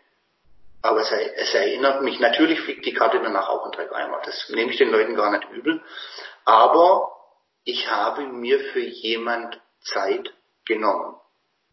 aber 0.82 1.02
es, 1.02 1.12
es 1.12 1.54
erinnert 1.54 2.02
mich, 2.02 2.20
natürlich 2.20 2.62
fliegt 2.62 2.86
die 2.86 2.94
Karte 2.94 3.20
danach 3.22 3.50
auch 3.50 3.66
in 3.66 3.72
drei 3.72 3.92
Eimer, 3.92 4.22
das 4.24 4.50
nehme 4.50 4.72
ich 4.72 4.78
den 4.78 4.92
Leuten 4.92 5.16
gar 5.16 5.32
nicht 5.32 5.50
übel, 5.52 5.82
aber 6.46 7.12
ich 7.64 7.90
habe 7.92 8.24
mir 8.28 8.60
für 8.72 8.80
jemand 8.80 9.60
Zeit 9.82 10.34
genommen. 10.66 11.16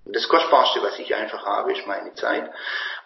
Und 0.04 0.14
das 0.14 0.28
Kostbarste, 0.28 0.82
was 0.82 0.98
ich 0.98 1.14
einfach 1.14 1.46
habe, 1.46 1.72
ist 1.72 1.86
meine 1.86 2.14
Zeit. 2.14 2.50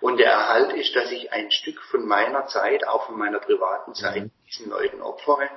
Und 0.01 0.19
der 0.19 0.31
Erhalt 0.31 0.73
ist, 0.73 0.95
dass 0.97 1.11
ich 1.11 1.33
ein 1.33 1.51
Stück 1.51 1.81
von 1.83 2.07
meiner 2.07 2.47
Zeit, 2.47 2.87
auch 2.87 3.07
von 3.07 3.19
meiner 3.19 3.39
privaten 3.39 3.95
Zeit, 3.95 4.25
mhm. 4.25 4.31
diesen 4.47 4.71
Leuten 4.71 5.01
opfere 5.01 5.49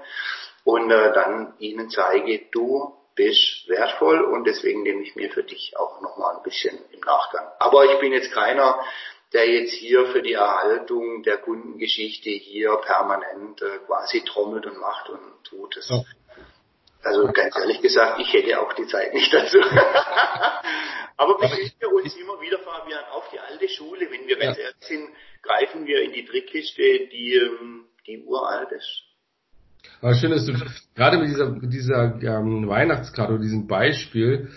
und 0.63 0.91
äh, 0.91 1.13
dann 1.13 1.53
ihnen 1.59 1.89
zeige, 1.89 2.45
du 2.51 2.95
bist 3.15 3.67
wertvoll 3.67 4.21
und 4.21 4.45
deswegen 4.45 4.83
nehme 4.83 5.01
ich 5.01 5.15
mir 5.15 5.29
für 5.31 5.43
dich 5.43 5.75
auch 5.77 6.01
nochmal 6.01 6.37
ein 6.37 6.43
bisschen 6.43 6.77
im 6.91 7.01
Nachgang. 7.01 7.47
Aber 7.59 7.85
ich 7.85 7.99
bin 7.99 8.13
jetzt 8.13 8.31
keiner, 8.31 8.79
der 9.33 9.49
jetzt 9.49 9.73
hier 9.73 10.07
für 10.07 10.21
die 10.21 10.33
Erhaltung 10.33 11.23
der 11.23 11.37
Kundengeschichte 11.37 12.29
hier 12.29 12.75
permanent 12.77 13.61
äh, 13.61 13.79
quasi 13.85 14.23
trommelt 14.23 14.65
und 14.65 14.77
macht 14.79 15.09
und 15.09 15.43
tut. 15.43 15.75
Das, 15.77 15.89
ja. 15.89 16.01
Also 17.03 17.31
ganz 17.31 17.55
ehrlich 17.57 17.81
gesagt, 17.81 18.19
ich 18.19 18.31
hätte 18.33 18.59
auch 18.59 18.73
die 18.73 18.85
Zeit 18.87 19.13
nicht 19.13 19.33
dazu. 19.33 19.57
Aber 21.17 21.37
besinnen 21.37 21.71
wir 21.79 21.93
uns 21.93 22.15
immer 22.15 22.39
wieder, 22.41 22.59
Fabian, 22.59 23.03
auf 23.11 23.29
die 23.31 23.39
alte 23.39 23.67
Schule. 23.69 24.07
Wenn 24.09 24.27
wir 24.27 24.37
ganz 24.37 24.57
ja. 24.57 24.63
ehrlich 24.63 24.81
sind, 24.81 25.09
greifen 25.41 25.85
wir 25.85 26.01
in 26.01 26.13
die 26.13 26.25
Trickkiste, 26.25 26.81
die, 27.11 27.35
ähm, 27.35 27.85
die 28.07 28.23
uralt 28.23 28.71
ist. 28.71 29.03
Aber 30.01 30.15
schön, 30.15 30.31
dass 30.31 30.45
du 30.45 30.53
gerade 30.95 31.17
mit 31.17 31.29
dieser, 31.29 31.49
mit 31.49 31.73
dieser 31.73 32.21
ähm, 32.21 32.67
Weihnachtskarte 32.67 33.33
oder 33.33 33.41
diesem 33.41 33.67
Beispiel, 33.67 34.49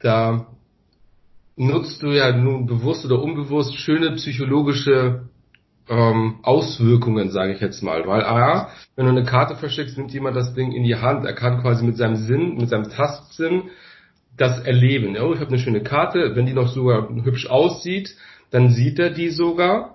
da 0.00 0.46
nutzt 1.56 2.02
du 2.02 2.08
ja 2.08 2.32
nun 2.32 2.66
bewusst 2.66 3.04
oder 3.04 3.20
unbewusst 3.20 3.74
schöne 3.76 4.12
psychologische 4.16 5.28
ähm, 5.88 6.36
Auswirkungen, 6.42 7.30
sage 7.30 7.52
ich 7.52 7.60
jetzt 7.60 7.82
mal. 7.82 8.06
Weil 8.06 8.24
A, 8.24 8.70
wenn 8.96 9.06
du 9.06 9.12
eine 9.12 9.24
Karte 9.24 9.56
verschickst, 9.56 9.98
nimmt 9.98 10.12
jemand 10.12 10.36
das 10.36 10.54
Ding 10.54 10.72
in 10.72 10.84
die 10.84 10.96
Hand. 10.96 11.24
Er 11.26 11.34
kann 11.34 11.60
quasi 11.60 11.84
mit 11.84 11.96
seinem 11.96 12.16
Sinn, 12.16 12.56
mit 12.56 12.68
seinem 12.68 12.90
Tastsinn 12.90 13.64
das 14.36 14.60
erleben. 14.60 15.16
Oh, 15.20 15.32
ich 15.32 15.40
habe 15.40 15.48
eine 15.48 15.58
schöne 15.58 15.82
Karte, 15.82 16.34
wenn 16.34 16.46
die 16.46 16.54
noch 16.54 16.68
sogar 16.68 17.08
hübsch 17.08 17.46
aussieht, 17.46 18.16
dann 18.50 18.70
sieht 18.70 18.98
er 18.98 19.10
die 19.10 19.30
sogar. 19.30 19.93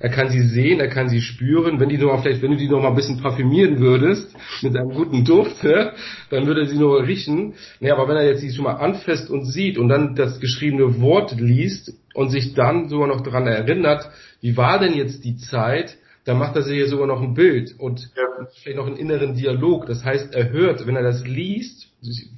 Er 0.00 0.10
kann 0.10 0.30
sie 0.30 0.42
sehen, 0.42 0.78
er 0.80 0.88
kann 0.88 1.08
sie 1.08 1.20
spüren. 1.20 1.80
Wenn 1.80 1.88
die 1.88 1.98
noch 1.98 2.12
mal, 2.12 2.22
vielleicht, 2.22 2.42
wenn 2.42 2.52
du 2.52 2.56
die 2.56 2.68
noch 2.68 2.80
mal 2.80 2.90
ein 2.90 2.94
bisschen 2.94 3.20
parfümieren 3.20 3.80
würdest 3.80 4.34
mit 4.62 4.76
einem 4.76 4.90
guten 4.90 5.24
Duft, 5.24 5.64
ja, 5.64 5.92
dann 6.30 6.46
würde 6.46 6.62
er 6.62 6.66
sie 6.66 6.78
nur 6.78 7.04
riechen. 7.06 7.54
Nee, 7.80 7.90
aber 7.90 8.08
wenn 8.08 8.16
er 8.16 8.26
jetzt 8.26 8.40
sie 8.40 8.52
schon 8.52 8.64
mal 8.64 8.74
anfasst 8.74 9.28
und 9.28 9.44
sieht 9.44 9.76
und 9.76 9.88
dann 9.88 10.14
das 10.14 10.40
geschriebene 10.40 11.00
Wort 11.00 11.38
liest 11.40 11.92
und 12.14 12.30
sich 12.30 12.54
dann 12.54 12.88
sogar 12.88 13.08
noch 13.08 13.22
daran 13.22 13.46
erinnert, 13.46 14.08
wie 14.40 14.56
war 14.56 14.78
denn 14.78 14.94
jetzt 14.94 15.24
die 15.24 15.36
Zeit, 15.36 15.98
dann 16.24 16.38
macht 16.38 16.54
er 16.56 16.62
sich 16.62 16.78
ja 16.78 16.86
sogar 16.86 17.06
noch 17.06 17.22
ein 17.22 17.34
Bild 17.34 17.74
und 17.78 18.10
ja. 18.14 18.46
vielleicht 18.62 18.76
noch 18.76 18.86
einen 18.86 18.96
inneren 18.96 19.34
Dialog. 19.34 19.86
Das 19.86 20.04
heißt, 20.04 20.34
er 20.34 20.50
hört, 20.50 20.86
wenn 20.86 20.94
er 20.94 21.02
das 21.02 21.26
liest, 21.26 21.88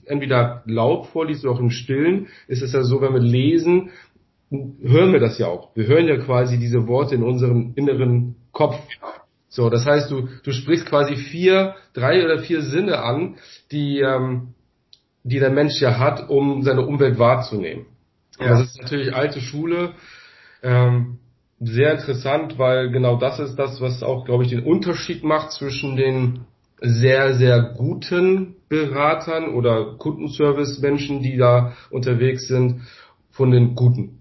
entweder 0.06 0.62
laut 0.64 1.06
vorliest 1.08 1.44
oder 1.44 1.54
auch 1.54 1.60
im 1.60 1.70
Stillen, 1.70 2.28
ist 2.46 2.62
es 2.62 2.72
ja 2.72 2.82
so, 2.82 3.00
wenn 3.00 3.12
wir 3.12 3.20
lesen, 3.20 3.90
hören 4.50 5.12
wir 5.12 5.20
das 5.20 5.38
ja 5.38 5.46
auch. 5.46 5.74
Wir 5.76 5.86
hören 5.86 6.08
ja 6.08 6.16
quasi 6.16 6.58
diese 6.58 6.86
Worte 6.88 7.14
in 7.14 7.22
unserem 7.22 7.72
inneren 7.76 8.36
Kopf. 8.52 8.78
So, 9.48 9.68
das 9.70 9.86
heißt, 9.86 10.10
du, 10.10 10.28
du 10.42 10.52
sprichst 10.52 10.86
quasi 10.86 11.16
vier, 11.16 11.74
drei 11.92 12.24
oder 12.24 12.38
vier 12.38 12.62
Sinne 12.62 13.02
an, 13.02 13.36
die, 13.72 14.00
ähm, 14.00 14.54
die 15.24 15.40
der 15.40 15.50
Mensch 15.50 15.80
ja 15.80 15.98
hat, 15.98 16.28
um 16.28 16.62
seine 16.62 16.86
Umwelt 16.86 17.18
wahrzunehmen. 17.18 17.86
Ja. 18.38 18.50
Das 18.50 18.62
ist 18.62 18.80
natürlich 18.80 19.14
alte 19.14 19.40
Schule. 19.40 19.92
Ähm, 20.62 21.18
sehr 21.58 21.92
interessant, 21.92 22.58
weil 22.58 22.90
genau 22.90 23.16
das 23.16 23.38
ist 23.38 23.56
das, 23.56 23.80
was 23.80 24.02
auch, 24.02 24.24
glaube 24.24 24.44
ich, 24.44 24.50
den 24.50 24.64
Unterschied 24.64 25.24
macht 25.24 25.52
zwischen 25.52 25.96
den 25.96 26.40
sehr, 26.80 27.34
sehr 27.34 27.74
guten 27.76 28.56
Beratern 28.68 29.54
oder 29.54 29.96
Kundenservice-Menschen, 29.98 31.22
die 31.22 31.36
da 31.36 31.74
unterwegs 31.90 32.48
sind, 32.48 32.82
von 33.30 33.50
den 33.50 33.74
guten. 33.74 34.19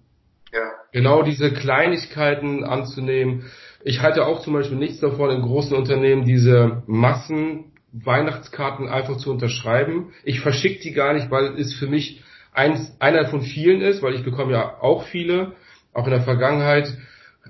Ja. 0.52 0.72
Genau 0.92 1.24
diese 1.24 1.52
Kleinigkeiten 1.54 2.64
anzunehmen. 2.64 3.44
Ich 3.84 4.02
halte 4.02 4.26
auch 4.26 4.42
zum 4.42 4.54
Beispiel 4.54 4.78
nichts 4.78 5.00
davon, 5.00 5.30
in 5.30 5.42
großen 5.42 5.76
Unternehmen 5.76 6.26
diese 6.26 6.84
Massen 6.88 7.72
Weihnachtskarten 7.92 8.88
einfach 8.88 9.18
zu 9.18 9.32
unterschreiben. 9.32 10.12
Ich 10.24 10.42
verschicke 10.42 10.82
die 10.82 10.92
gar 10.92 11.14
nicht, 11.14 11.32
weil 11.32 11.60
es 11.60 11.74
für 11.74 11.88
mich 11.88 12.22
eins, 12.54 12.96
einer 13.00 13.28
von 13.30 13.42
vielen 13.42 13.82
ist, 13.82 14.02
weil 14.02 14.14
ich 14.16 14.24
bekomme 14.24 14.52
ja 14.54 14.80
auch 14.82 15.04
viele, 15.04 15.54
auch 15.94 16.06
in 16.06 16.12
der 16.12 16.22
Vergangenheit. 16.22 16.98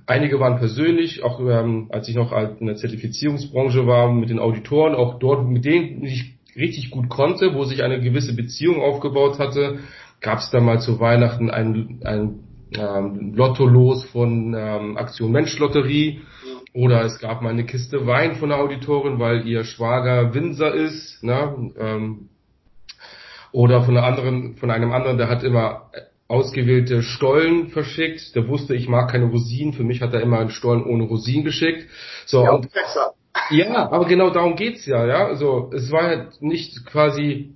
Einige 0.05 0.39
waren 0.39 0.59
persönlich, 0.59 1.23
auch 1.23 1.39
ähm, 1.41 1.87
als 1.89 2.07
ich 2.07 2.15
noch 2.15 2.31
in 2.59 2.67
der 2.67 2.75
Zertifizierungsbranche 2.75 3.85
war, 3.85 4.11
mit 4.11 4.29
den 4.29 4.39
Auditoren, 4.39 4.95
auch 4.95 5.19
dort, 5.19 5.47
mit 5.47 5.65
denen 5.65 6.03
ich 6.03 6.35
richtig 6.55 6.89
gut 6.89 7.09
konnte, 7.09 7.53
wo 7.53 7.65
sich 7.65 7.83
eine 7.83 7.99
gewisse 7.99 8.35
Beziehung 8.35 8.81
aufgebaut 8.81 9.39
hatte, 9.39 9.79
gab 10.21 10.39
es 10.39 10.49
da 10.51 10.59
mal 10.59 10.79
zu 10.79 10.99
Weihnachten 10.99 11.49
ein, 11.49 12.01
ein 12.03 12.39
ähm, 12.77 13.33
Lottolos 13.35 14.05
von 14.05 14.53
ähm, 14.57 14.97
Aktion 14.97 15.31
Mensch 15.31 15.57
Lotterie 15.57 16.21
oder 16.73 17.03
es 17.03 17.19
gab 17.19 17.41
mal 17.41 17.49
eine 17.49 17.65
Kiste 17.65 18.05
Wein 18.05 18.35
von 18.35 18.49
der 18.49 18.59
Auditorin, 18.59 19.19
weil 19.19 19.47
ihr 19.47 19.63
Schwager 19.63 20.33
Winzer 20.33 20.73
ist, 20.73 21.23
ne? 21.23 21.71
ähm, 21.79 22.29
oder 23.51 23.81
von 23.81 23.97
einer 23.97 24.05
anderen, 24.05 24.55
von 24.57 24.69
einem 24.69 24.91
anderen, 24.91 25.17
der 25.17 25.29
hat 25.29 25.43
immer 25.43 25.89
ausgewählte 26.27 27.01
Stollen 27.01 27.69
verschickt. 27.69 28.35
Der 28.35 28.47
wusste, 28.47 28.75
ich 28.75 28.87
mag 28.87 29.11
keine 29.11 29.25
Rosinen. 29.25 29.73
Für 29.73 29.83
mich 29.83 30.01
hat 30.01 30.13
er 30.13 30.21
immer 30.21 30.39
einen 30.39 30.51
Stollen 30.51 30.83
ohne 30.83 31.05
Rosinen 31.05 31.43
geschickt. 31.43 31.89
So, 32.25 32.43
ja, 32.43 32.51
und, 32.51 32.69
ja, 33.49 33.89
aber 33.91 34.05
genau 34.05 34.29
darum 34.29 34.55
geht's 34.55 34.85
ja, 34.85 35.05
ja. 35.07 35.25
Also 35.25 35.71
es 35.73 35.91
war 35.91 36.03
halt 36.03 36.41
nicht 36.41 36.85
quasi 36.85 37.55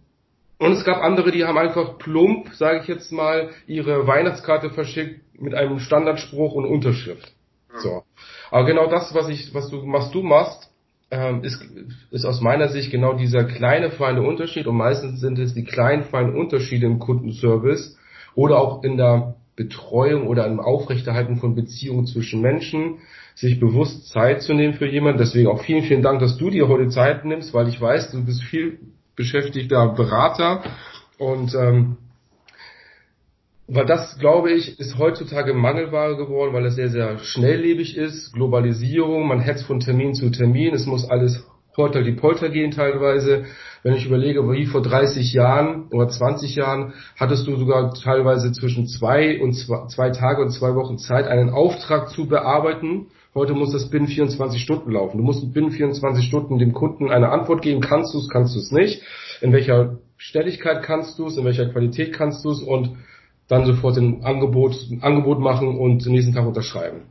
und 0.64 0.72
es 0.74 0.86
gab 0.86 1.01
andere, 1.01 1.32
die 1.32 1.43
haben 1.45 1.57
einfach 1.57 1.97
plump, 1.97 2.53
sage 2.53 2.80
ich 2.82 2.88
jetzt 2.88 3.11
mal, 3.11 3.49
ihre 3.68 4.07
Weihnachtskarte 4.07 4.70
verschickt 4.70 5.22
mit 5.39 5.53
einem 5.53 5.80
Standardspruch 5.80 6.53
und 6.53 6.66
Unterschrift. 6.66 7.34
So. 7.78 8.03
Aber 8.51 8.66
genau 8.66 8.88
das, 8.88 9.14
was 9.14 9.30
ich, 9.30 9.53
was 9.53 9.70
du, 9.70 9.82
was 9.91 10.11
du 10.11 10.22
machst, 10.22 10.72
ähm, 11.11 11.43
ist, 11.43 11.64
ist 12.11 12.26
aus 12.26 12.41
meiner 12.41 12.70
Sicht 12.70 12.91
genau 12.91 13.14
dieser 13.14 13.43
kleine 13.43 13.91
feine 13.91 14.22
Unterschied 14.22 14.68
und 14.68 14.78
meistens 14.78 15.20
sind 15.20 15.38
es 15.38 15.53
die 15.53 15.64
kleinen 15.64 16.03
feinen 16.03 16.36
Unterschiede 16.36 16.86
im 16.86 16.99
Kundenservice 16.99 17.97
oder 18.36 18.59
auch 18.59 18.84
in 18.84 18.97
der 18.97 19.36
Betreuung 19.55 20.28
oder 20.28 20.47
im 20.47 20.59
Aufrechterhalten 20.59 21.38
von 21.38 21.55
Beziehungen 21.55 22.07
zwischen 22.07 22.41
Menschen, 22.41 22.99
sich 23.36 23.59
bewusst 23.59 24.09
Zeit 24.09 24.41
zu 24.41 24.53
nehmen 24.53 24.74
für 24.74 24.88
jemanden. 24.88 25.20
Deswegen 25.20 25.47
auch 25.47 25.61
vielen, 25.64 25.84
vielen 25.84 26.01
Dank, 26.01 26.20
dass 26.20 26.38
du 26.38 26.49
dir 26.49 26.68
heute 26.68 26.88
Zeit 26.89 27.26
nimmst, 27.26 27.53
weil 27.53 27.68
ich 27.68 27.80
weiß, 27.80 28.11
du 28.11 28.26
bist 28.26 28.41
viel 28.43 28.80
beschäftigter 29.16 29.89
Berater 29.89 30.64
und 31.18 31.53
ähm, 31.55 31.97
weil 33.68 33.86
das, 33.86 34.20
glaube 34.20 34.51
ich, 34.51 34.78
ist 34.80 34.97
heutzutage 34.97 35.53
Mangelware 35.53 36.18
geworden, 36.18 36.53
weil 36.53 36.66
es 36.66 36.76
sehr, 36.76 36.89
sehr 36.89 37.18
schnelllebig 37.20 37.95
ist. 37.95 38.34
Globalisierung, 38.34 39.26
man 39.26 39.39
hetzt 39.39 39.66
von 39.66 39.80
Termin 39.80 40.14
zu 40.14 40.30
Termin, 40.30 40.74
es 40.74 40.86
muss 40.86 41.09
alles 41.09 41.45
Polter 41.74 42.03
die 42.03 42.11
Polter 42.11 42.49
gehen 42.49 42.72
teilweise. 42.72 43.45
Wenn 43.82 43.95
ich 43.95 44.05
überlege, 44.05 44.49
wie 44.51 44.66
vor 44.66 44.82
30 44.82 45.34
Jahren 45.34 45.88
oder 45.89 46.07
20 46.07 46.55
Jahren 46.55 46.93
hattest 47.18 47.47
du 47.47 47.55
sogar 47.55 47.93
teilweise 47.93 48.51
zwischen 48.51 48.88
zwei 48.88 49.41
und 49.41 49.53
zwei, 49.53 49.88
zwei 49.88 50.09
Tage 50.11 50.41
und 50.41 50.51
zwei 50.51 50.76
Wochen 50.76 50.97
Zeit, 50.97 51.28
einen 51.28 51.49
Auftrag 51.49 52.09
zu 52.09 52.28
bearbeiten. 52.28 53.07
Heute 53.36 53.53
muss 53.53 53.71
das 53.71 53.89
binnen 53.89 54.07
24 54.07 54.61
Stunden 54.61 54.91
laufen. 54.91 55.17
Du 55.17 55.23
musst 55.23 55.51
binnen 55.53 55.71
24 55.71 56.23
Stunden 56.23 56.59
dem 56.59 56.73
Kunden 56.73 57.09
eine 57.09 57.29
Antwort 57.29 57.63
geben. 57.63 57.81
Kannst 57.81 58.13
du 58.13 58.19
es, 58.19 58.29
kannst 58.29 58.55
du 58.55 58.59
es 58.59 58.71
nicht? 58.71 59.01
In 59.41 59.51
welcher 59.51 59.97
Stelligkeit 60.17 60.84
kannst 60.84 61.17
du 61.17 61.25
es? 61.27 61.38
In 61.38 61.43
welcher 61.43 61.67
Qualität 61.69 62.13
kannst 62.13 62.45
du 62.45 62.51
es? 62.51 62.61
Und 62.61 62.95
dann 63.47 63.65
sofort 63.65 63.97
ein 63.97 64.23
Angebot, 64.23 64.75
ein 64.91 65.01
Angebot 65.01 65.39
machen 65.39 65.77
und 65.77 66.05
den 66.05 66.13
nächsten 66.13 66.34
Tag 66.34 66.45
unterschreiben. 66.45 67.01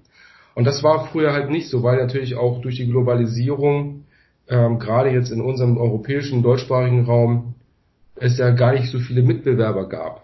Und 0.54 0.64
das 0.64 0.82
war 0.82 1.06
früher 1.06 1.32
halt 1.32 1.50
nicht 1.50 1.68
so, 1.68 1.82
weil 1.82 1.96
natürlich 1.96 2.36
auch 2.36 2.60
durch 2.60 2.76
die 2.76 2.86
Globalisierung, 2.86 4.04
ähm, 4.48 4.78
gerade 4.78 5.10
jetzt 5.10 5.30
in 5.30 5.40
unserem 5.40 5.76
europäischen, 5.76 6.42
deutschsprachigen 6.42 7.04
Raum, 7.04 7.54
es 8.14 8.38
ja 8.38 8.50
gar 8.50 8.74
nicht 8.74 8.90
so 8.90 9.00
viele 9.00 9.22
Mitbewerber 9.22 9.88
gab. 9.88 10.22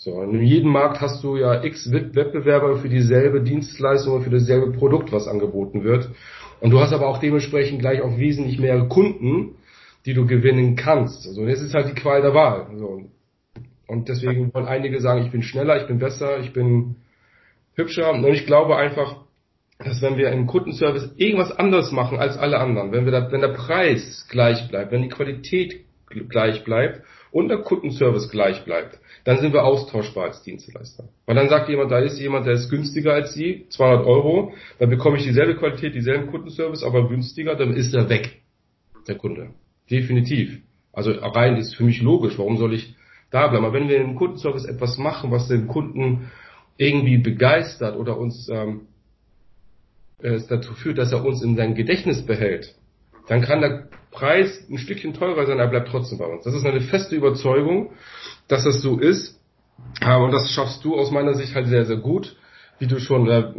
So, 0.00 0.22
in 0.22 0.40
jedem 0.42 0.70
Markt 0.70 1.00
hast 1.00 1.24
du 1.24 1.36
ja 1.36 1.64
x 1.64 1.90
Wettbewerber 1.90 2.76
für 2.76 2.88
dieselbe 2.88 3.42
Dienstleistung 3.42 4.14
oder 4.14 4.22
für 4.22 4.30
dasselbe 4.30 4.70
Produkt, 4.70 5.10
was 5.10 5.26
angeboten 5.26 5.82
wird. 5.82 6.08
Und 6.60 6.70
du 6.70 6.78
hast 6.78 6.92
aber 6.92 7.08
auch 7.08 7.18
dementsprechend 7.18 7.80
gleich 7.80 8.00
auch 8.00 8.16
wesentlich 8.16 8.60
mehr 8.60 8.80
Kunden, 8.84 9.56
die 10.06 10.14
du 10.14 10.24
gewinnen 10.24 10.76
kannst. 10.76 11.26
Also 11.26 11.44
das 11.44 11.60
ist 11.60 11.74
halt 11.74 11.88
die 11.88 12.00
Qual 12.00 12.22
der 12.22 12.32
Wahl. 12.32 12.68
So. 12.76 13.02
Und 13.88 14.08
deswegen 14.08 14.54
wollen 14.54 14.66
einige 14.66 15.00
sagen, 15.00 15.24
ich 15.24 15.32
bin 15.32 15.42
schneller, 15.42 15.80
ich 15.80 15.88
bin 15.88 15.98
besser, 15.98 16.38
ich 16.38 16.52
bin 16.52 16.94
hübscher. 17.74 18.12
Und 18.12 18.24
ich 18.24 18.46
glaube 18.46 18.76
einfach, 18.76 19.16
dass 19.80 20.00
wenn 20.00 20.16
wir 20.16 20.30
im 20.30 20.46
Kundenservice 20.46 21.10
irgendwas 21.16 21.50
anderes 21.50 21.90
machen 21.90 22.20
als 22.20 22.38
alle 22.38 22.60
anderen, 22.60 22.92
wenn 22.92 23.04
wir 23.04 23.10
da, 23.10 23.32
wenn 23.32 23.40
der 23.40 23.48
Preis 23.48 24.28
gleich 24.30 24.68
bleibt, 24.68 24.92
wenn 24.92 25.02
die 25.02 25.08
Qualität 25.08 25.87
gleich 26.10 26.64
bleibt 26.64 27.02
und 27.30 27.48
der 27.48 27.58
Kundenservice 27.58 28.30
gleich 28.30 28.64
bleibt, 28.64 28.98
dann 29.24 29.38
sind 29.38 29.52
wir 29.52 29.64
austauschbar 29.64 30.24
als 30.24 30.42
Dienstleister. 30.42 31.04
Weil 31.26 31.36
dann 31.36 31.48
sagt 31.48 31.68
jemand, 31.68 31.90
da 31.90 31.98
ist 31.98 32.18
jemand, 32.18 32.46
der 32.46 32.54
ist 32.54 32.70
günstiger 32.70 33.12
als 33.12 33.34
Sie, 33.34 33.66
200 33.70 34.06
Euro, 34.06 34.54
dann 34.78 34.90
bekomme 34.90 35.18
ich 35.18 35.24
dieselbe 35.24 35.56
Qualität, 35.56 35.94
dieselben 35.94 36.28
Kundenservice, 36.28 36.82
aber 36.82 37.08
günstiger, 37.08 37.54
dann 37.54 37.74
ist 37.74 37.94
er 37.94 38.08
weg, 38.08 38.40
der 39.06 39.16
Kunde. 39.16 39.50
Definitiv. 39.90 40.60
Also 40.92 41.12
rein 41.12 41.56
ist 41.56 41.74
für 41.74 41.84
mich 41.84 42.00
logisch, 42.00 42.38
warum 42.38 42.56
soll 42.56 42.74
ich 42.74 42.94
da 43.30 43.48
bleiben? 43.48 43.66
Aber 43.66 43.74
wenn 43.74 43.88
wir 43.88 43.98
im 43.98 44.14
Kundenservice 44.14 44.64
etwas 44.64 44.98
machen, 44.98 45.30
was 45.30 45.48
den 45.48 45.68
Kunden 45.68 46.30
irgendwie 46.76 47.18
begeistert 47.18 47.96
oder 47.96 48.16
uns 48.16 48.48
ähm, 48.48 48.88
es 50.20 50.46
dazu 50.46 50.72
führt, 50.74 50.98
dass 50.98 51.12
er 51.12 51.24
uns 51.24 51.42
in 51.42 51.56
sein 51.56 51.74
Gedächtnis 51.74 52.24
behält, 52.24 52.74
dann 53.28 53.42
kann 53.42 53.60
der 53.60 53.88
Preis 54.10 54.66
ein 54.70 54.78
Stückchen 54.78 55.14
teurer 55.14 55.46
sein, 55.46 55.58
er 55.58 55.68
bleibt 55.68 55.88
trotzdem 55.88 56.18
bei 56.18 56.26
uns. 56.26 56.44
Das 56.44 56.54
ist 56.54 56.64
eine 56.64 56.80
feste 56.80 57.14
Überzeugung, 57.14 57.90
dass 58.48 58.64
das 58.64 58.80
so 58.80 58.98
ist. 58.98 59.38
Und 60.04 60.32
das 60.32 60.50
schaffst 60.50 60.84
du 60.84 60.96
aus 60.96 61.10
meiner 61.10 61.34
Sicht 61.34 61.54
halt 61.54 61.68
sehr, 61.68 61.84
sehr 61.84 61.98
gut, 61.98 62.36
wie 62.78 62.86
du 62.86 62.98
schon 62.98 63.28
äh, 63.28 63.52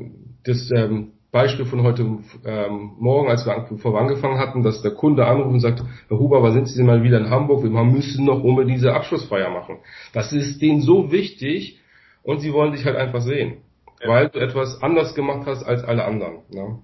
das 0.43 0.70
ähm, 0.72 1.14
Beispiel 1.32 1.66
von 1.66 1.84
heute 1.84 2.02
ähm, 2.45 2.93
Morgen, 2.97 3.30
als 3.30 3.45
wir 3.45 3.78
vorher 3.78 4.02
angefangen 4.02 4.39
hatten, 4.39 4.64
dass 4.64 4.82
der 4.82 4.91
Kunde 4.91 5.26
anruft 5.28 5.52
und 5.52 5.60
sagt, 5.60 5.84
Herr 6.08 6.18
Huber, 6.18 6.41
wann 6.41 6.54
sind 6.54 6.68
Sie 6.68 6.78
denn 6.78 6.88
mal 6.88 7.04
wieder 7.04 7.20
in 7.20 7.30
Hamburg? 7.30 7.64
Wir 7.64 7.70
müssen 7.70 8.26
noch 8.26 8.43
unbedingt 8.43 8.78
diese 8.78 8.93
Abschlussfeier 8.93 9.50
machen. 9.50 9.78
Das 10.14 10.34
ist 10.34 10.62
denen 10.62 10.82
so 10.82 11.12
wichtig 11.12 11.80
und 12.24 12.39
sie 12.39 12.52
wollen 12.52 12.72
dich 12.72 12.84
halt 12.86 12.95
einfach 12.95 13.22
sehen, 13.22 13.58
ja. 14.02 14.10
weil 14.10 14.30
du 14.30 14.39
etwas 14.39 14.82
anders 14.82 15.14
gemacht 15.14 15.45
hast 15.45 15.64
als 15.64 15.84
alle 15.84 16.04
anderen. 16.04 16.39
Ne? 16.50 16.80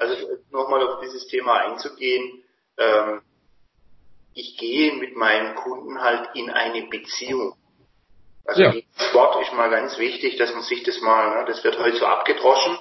Also 0.00 0.14
nochmal 0.50 0.82
auf 0.82 1.00
dieses 1.04 1.28
Thema 1.28 1.54
einzugehen, 1.70 2.43
ähm, 2.78 3.22
ich 4.34 4.56
gehe 4.58 4.94
mit 4.94 5.16
meinen 5.16 5.54
Kunden 5.54 6.00
halt 6.00 6.30
in 6.34 6.50
eine 6.50 6.86
Beziehung. 6.88 7.54
Also 8.44 8.62
ja. 8.62 8.74
Wort 9.12 9.42
ist 9.42 9.54
mal 9.54 9.70
ganz 9.70 9.98
wichtig, 9.98 10.36
dass 10.36 10.52
man 10.52 10.62
sich 10.62 10.82
das 10.82 11.00
mal, 11.00 11.38
ne, 11.38 11.44
das 11.46 11.64
wird 11.64 11.78
heute 11.78 11.96
so 11.96 12.06
abgedroschen. 12.06 12.78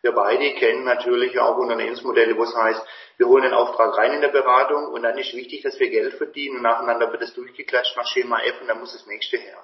Wir 0.00 0.12
beide 0.12 0.54
kennen 0.54 0.84
natürlich 0.84 1.38
auch 1.38 1.58
Unternehmensmodelle, 1.58 2.36
wo 2.36 2.44
es 2.44 2.56
heißt, 2.56 2.82
wir 3.18 3.28
holen 3.28 3.44
den 3.44 3.52
Auftrag 3.52 3.96
rein 3.96 4.14
in 4.14 4.20
der 4.20 4.28
Beratung 4.28 4.88
und 4.88 5.02
dann 5.02 5.18
ist 5.18 5.34
wichtig, 5.34 5.62
dass 5.62 5.78
wir 5.78 5.90
Geld 5.90 6.14
verdienen 6.14 6.56
und 6.56 6.62
nacheinander 6.62 7.12
wird 7.12 7.22
es 7.22 7.34
durchgeklatscht 7.34 7.96
nach 7.96 8.06
Schema 8.06 8.40
F 8.42 8.60
und 8.60 8.68
dann 8.68 8.80
muss 8.80 8.92
das 8.92 9.06
nächste 9.06 9.36
her. 9.36 9.58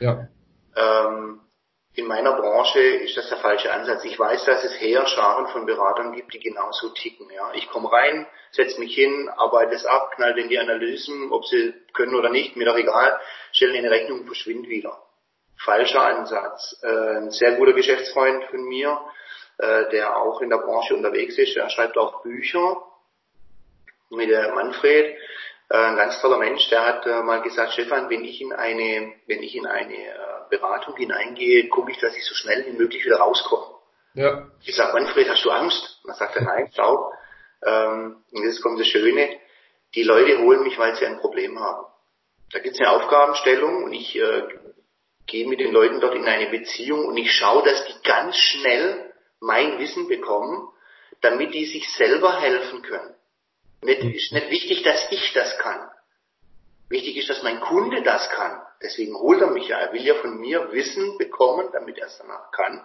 Ja. 0.00 0.28
Ähm, 0.76 1.40
in 1.96 2.06
meiner 2.06 2.32
Branche 2.32 2.80
ist 2.80 3.16
das 3.16 3.28
der 3.28 3.38
falsche 3.38 3.72
Ansatz. 3.72 4.04
Ich 4.04 4.18
weiß, 4.18 4.44
dass 4.44 4.64
es 4.64 4.80
Heerscharen 4.80 5.46
von 5.48 5.64
Beratern 5.64 6.12
gibt, 6.12 6.34
die 6.34 6.40
genauso 6.40 6.88
ticken. 6.88 7.30
Ja. 7.30 7.52
Ich 7.54 7.68
komme 7.68 7.90
rein, 7.90 8.26
setze 8.50 8.80
mich 8.80 8.94
hin, 8.94 9.30
arbeite 9.36 9.74
es 9.76 9.86
ab, 9.86 10.10
knall 10.16 10.36
in 10.36 10.48
die 10.48 10.58
Analysen, 10.58 11.30
ob 11.30 11.46
sie 11.46 11.72
können 11.92 12.16
oder 12.16 12.30
nicht, 12.30 12.56
mir 12.56 12.64
doch 12.64 12.76
egal, 12.76 13.18
stelle 13.52 13.78
eine 13.78 13.90
Rechnung 13.90 14.20
und 14.20 14.26
verschwinde 14.26 14.68
wieder. 14.68 15.00
Falscher 15.56 16.02
Ansatz. 16.02 16.76
Äh, 16.82 17.16
ein 17.18 17.30
sehr 17.30 17.52
guter 17.52 17.74
Geschäftsfreund 17.74 18.44
von 18.46 18.64
mir, 18.64 19.00
äh, 19.58 19.88
der 19.90 20.16
auch 20.16 20.40
in 20.40 20.50
der 20.50 20.58
Branche 20.58 20.96
unterwegs 20.96 21.38
ist, 21.38 21.56
er 21.56 21.70
schreibt 21.70 21.96
auch 21.96 22.22
Bücher 22.22 22.82
mit 24.10 24.30
der 24.30 24.52
Manfred, 24.52 25.16
äh, 25.68 25.76
ein 25.76 25.96
ganz 25.96 26.20
toller 26.20 26.38
Mensch, 26.38 26.68
der 26.70 26.84
hat 26.84 27.06
mal 27.24 27.40
gesagt, 27.42 27.72
Stefan, 27.72 28.10
wenn 28.10 28.24
ich 28.24 28.40
in 28.40 28.52
eine, 28.52 29.12
wenn 29.26 29.44
ich 29.44 29.54
in 29.54 29.66
eine 29.66 29.94
Beratung 30.58 30.96
hineingehe, 30.96 31.68
gucke 31.68 31.92
ich, 31.92 31.98
dass 31.98 32.16
ich 32.16 32.24
so 32.24 32.34
schnell 32.34 32.66
wie 32.66 32.76
möglich 32.76 33.04
wieder 33.04 33.18
rauskomme. 33.18 33.66
Ja. 34.14 34.48
Ich 34.62 34.74
sage, 34.76 34.92
Manfred, 34.92 35.28
hast 35.28 35.44
du 35.44 35.50
Angst? 35.50 36.00
Und 36.02 36.10
dann 36.10 36.16
sagt 36.16 36.36
er, 36.36 36.42
nein, 36.42 36.70
schau. 36.74 37.12
Ähm, 37.64 38.24
und 38.30 38.44
jetzt 38.44 38.62
kommt 38.62 38.78
das 38.78 38.86
Schöne, 38.86 39.40
die 39.94 40.02
Leute 40.02 40.38
holen 40.38 40.62
mich, 40.62 40.78
weil 40.78 40.94
sie 40.96 41.06
ein 41.06 41.18
Problem 41.18 41.58
haben. 41.58 41.86
Da 42.52 42.58
gibt 42.60 42.74
es 42.74 42.80
eine 42.80 42.90
Aufgabenstellung 42.90 43.84
und 43.84 43.92
ich 43.92 44.16
äh, 44.16 44.42
gehe 45.26 45.48
mit 45.48 45.60
den 45.60 45.72
Leuten 45.72 46.00
dort 46.00 46.14
in 46.14 46.26
eine 46.26 46.50
Beziehung 46.50 47.06
und 47.06 47.16
ich 47.16 47.32
schaue, 47.32 47.64
dass 47.64 47.86
die 47.86 48.02
ganz 48.02 48.36
schnell 48.36 49.12
mein 49.40 49.78
Wissen 49.78 50.08
bekommen, 50.08 50.68
damit 51.20 51.54
die 51.54 51.64
sich 51.64 51.88
selber 51.94 52.40
helfen 52.40 52.82
können. 52.82 53.14
Nicht, 53.82 54.02
ist 54.02 54.32
nicht 54.32 54.50
wichtig, 54.50 54.82
dass 54.82 55.10
ich 55.10 55.32
das 55.32 55.58
kann. 55.58 55.90
Wichtig 56.88 57.16
ist, 57.16 57.30
dass 57.30 57.42
mein 57.42 57.60
Kunde 57.60 58.02
das 58.02 58.28
kann. 58.30 58.60
Deswegen 58.82 59.14
holt 59.16 59.40
er 59.40 59.50
mich 59.50 59.68
ja. 59.68 59.78
Er 59.78 59.92
will 59.92 60.02
ja 60.02 60.14
von 60.14 60.38
mir 60.38 60.72
Wissen 60.72 61.16
bekommen, 61.18 61.68
damit 61.72 61.98
er 61.98 62.06
es 62.06 62.18
danach 62.18 62.50
kann. 62.50 62.84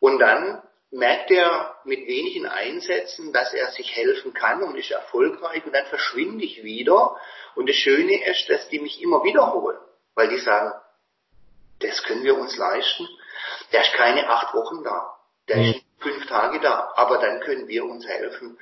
Und 0.00 0.18
dann 0.18 0.62
merkt 0.90 1.30
er 1.30 1.76
mit 1.84 2.06
wenigen 2.06 2.46
Einsätzen, 2.46 3.32
dass 3.32 3.52
er 3.52 3.70
sich 3.72 3.94
helfen 3.94 4.32
kann 4.32 4.62
und 4.62 4.76
ist 4.76 4.90
erfolgreich 4.90 5.64
und 5.64 5.72
dann 5.72 5.86
verschwinde 5.86 6.44
ich 6.44 6.62
wieder. 6.62 7.16
Und 7.54 7.68
das 7.68 7.76
Schöne 7.76 8.24
ist, 8.26 8.48
dass 8.48 8.68
die 8.68 8.80
mich 8.80 9.02
immer 9.02 9.24
wiederholen, 9.24 9.78
weil 10.14 10.28
die 10.28 10.38
sagen, 10.38 10.72
das 11.80 12.02
können 12.02 12.24
wir 12.24 12.36
uns 12.36 12.56
leisten. 12.56 13.08
Der 13.72 13.82
ist 13.82 13.92
keine 13.92 14.28
acht 14.28 14.54
Wochen 14.54 14.82
da. 14.82 15.18
Der 15.48 15.56
ist 15.56 15.76
mhm. 15.76 15.87
Fünf 16.00 16.26
Tage 16.26 16.60
da. 16.60 16.92
Aber 16.96 17.18
dann 17.18 17.40
können 17.40 17.68
wir 17.68 17.84
uns 17.84 18.06
helfen. 18.06 18.58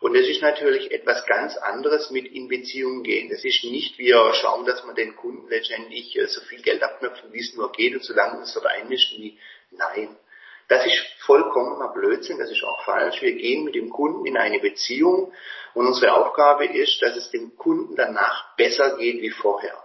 Und 0.00 0.14
das 0.14 0.26
ist 0.26 0.42
natürlich 0.42 0.92
etwas 0.92 1.24
ganz 1.26 1.56
anderes 1.56 2.10
mit 2.10 2.26
in 2.26 2.48
Beziehungen 2.48 3.02
gehen. 3.02 3.28
Das 3.28 3.44
ist 3.44 3.64
nicht, 3.64 3.98
wir 3.98 4.32
schauen, 4.34 4.64
dass 4.64 4.84
wir 4.84 4.94
den 4.94 5.14
Kunden 5.16 5.48
letztendlich 5.48 6.16
äh, 6.16 6.26
so 6.26 6.40
viel 6.42 6.62
Geld 6.62 6.82
abknöpfen, 6.82 7.32
wie 7.32 7.40
es 7.40 7.54
nur 7.54 7.70
geht 7.72 7.94
und 7.94 8.04
solange 8.04 8.38
uns 8.38 8.54
dort 8.54 8.66
einmischen 8.66 9.18
wie, 9.22 9.38
nein. 9.70 10.16
Das 10.68 10.86
ist 10.86 11.02
vollkommener 11.26 11.92
Blödsinn, 11.92 12.38
das 12.38 12.50
ist 12.50 12.62
auch 12.62 12.84
falsch. 12.84 13.20
Wir 13.22 13.32
gehen 13.32 13.64
mit 13.64 13.74
dem 13.74 13.90
Kunden 13.90 14.24
in 14.24 14.36
eine 14.36 14.60
Beziehung 14.60 15.32
und 15.74 15.86
unsere 15.86 16.14
Aufgabe 16.14 16.64
ist, 16.64 17.02
dass 17.02 17.16
es 17.16 17.30
dem 17.30 17.56
Kunden 17.56 17.96
danach 17.96 18.54
besser 18.56 18.96
geht 18.96 19.20
wie 19.20 19.30
vorher. 19.30 19.76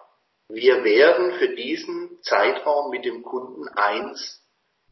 Wir 0.48 0.84
werden 0.84 1.34
für 1.40 1.50
diesen 1.50 2.22
Zeitraum 2.22 2.92
mit 2.92 3.04
dem 3.04 3.24
Kunden 3.24 3.68
eins, 3.70 4.45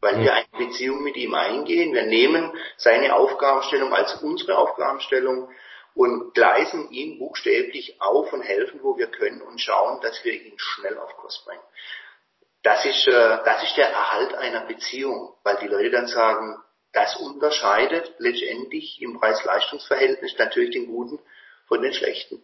weil 0.04 0.20
wir 0.20 0.34
eine 0.34 0.46
Beziehung 0.58 1.02
mit 1.02 1.16
ihm 1.16 1.34
eingehen. 1.34 1.94
Wir 1.94 2.04
nehmen 2.04 2.52
seine 2.76 3.14
Aufgabenstellung 3.14 3.92
als 3.94 4.14
unsere 4.22 4.58
Aufgabenstellung 4.58 5.48
und 5.94 6.34
gleisen 6.34 6.90
ihn 6.90 7.18
buchstäblich 7.18 8.00
auf 8.00 8.32
und 8.32 8.42
helfen, 8.42 8.80
wo 8.82 8.98
wir 8.98 9.06
können 9.06 9.40
und 9.40 9.60
schauen, 9.60 10.00
dass 10.02 10.22
wir 10.22 10.34
ihn 10.34 10.52
schnell 10.56 10.98
auf 10.98 11.16
Kurs 11.16 11.42
bringen. 11.46 11.62
Das 12.62 12.84
ist, 12.84 13.08
äh, 13.08 13.38
das 13.44 13.62
ist 13.62 13.76
der 13.76 13.88
Erhalt 13.88 14.34
einer 14.34 14.66
Beziehung, 14.66 15.32
weil 15.42 15.56
die 15.62 15.68
Leute 15.68 15.90
dann 15.90 16.06
sagen, 16.06 16.56
das 16.92 17.16
unterscheidet 17.16 18.12
letztendlich 18.18 19.00
im 19.00 19.18
Preis-Leistungs-Verhältnis 19.18 20.36
natürlich 20.38 20.70
den 20.70 20.86
Guten 20.86 21.18
von 21.66 21.80
den 21.80 21.94
Schlechten. 21.94 22.42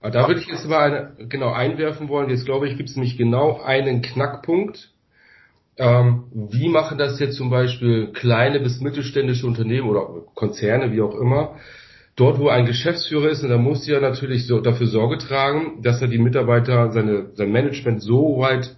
Aber 0.00 0.10
da 0.10 0.28
würde 0.28 0.40
ich 0.40 0.46
jetzt 0.46 0.64
mal 0.66 1.16
eine, 1.16 1.28
genau 1.28 1.52
einwerfen 1.52 2.08
wollen. 2.08 2.30
Jetzt 2.30 2.44
glaube 2.44 2.68
ich, 2.68 2.76
gibt 2.76 2.88
es 2.88 2.96
nämlich 2.96 3.18
genau 3.18 3.60
einen 3.60 4.00
Knackpunkt. 4.00 4.92
Ähm, 5.78 6.24
wie 6.32 6.68
machen 6.68 6.98
das 6.98 7.20
jetzt 7.20 7.36
zum 7.36 7.50
Beispiel 7.50 8.08
kleine 8.12 8.58
bis 8.60 8.80
mittelständische 8.80 9.46
Unternehmen 9.46 9.88
oder 9.88 10.08
Konzerne, 10.34 10.92
wie 10.92 11.00
auch 11.00 11.14
immer? 11.14 11.54
Dort, 12.16 12.40
wo 12.40 12.48
ein 12.48 12.66
Geschäftsführer 12.66 13.28
ist, 13.28 13.44
und 13.44 13.50
da 13.50 13.58
muss 13.58 13.86
er 13.86 14.00
natürlich 14.00 14.48
so 14.48 14.60
dafür 14.60 14.88
Sorge 14.88 15.18
tragen, 15.18 15.82
dass 15.82 16.02
er 16.02 16.08
die 16.08 16.18
Mitarbeiter, 16.18 16.90
seine, 16.90 17.30
sein 17.34 17.52
Management 17.52 18.02
so 18.02 18.38
weit 18.40 18.76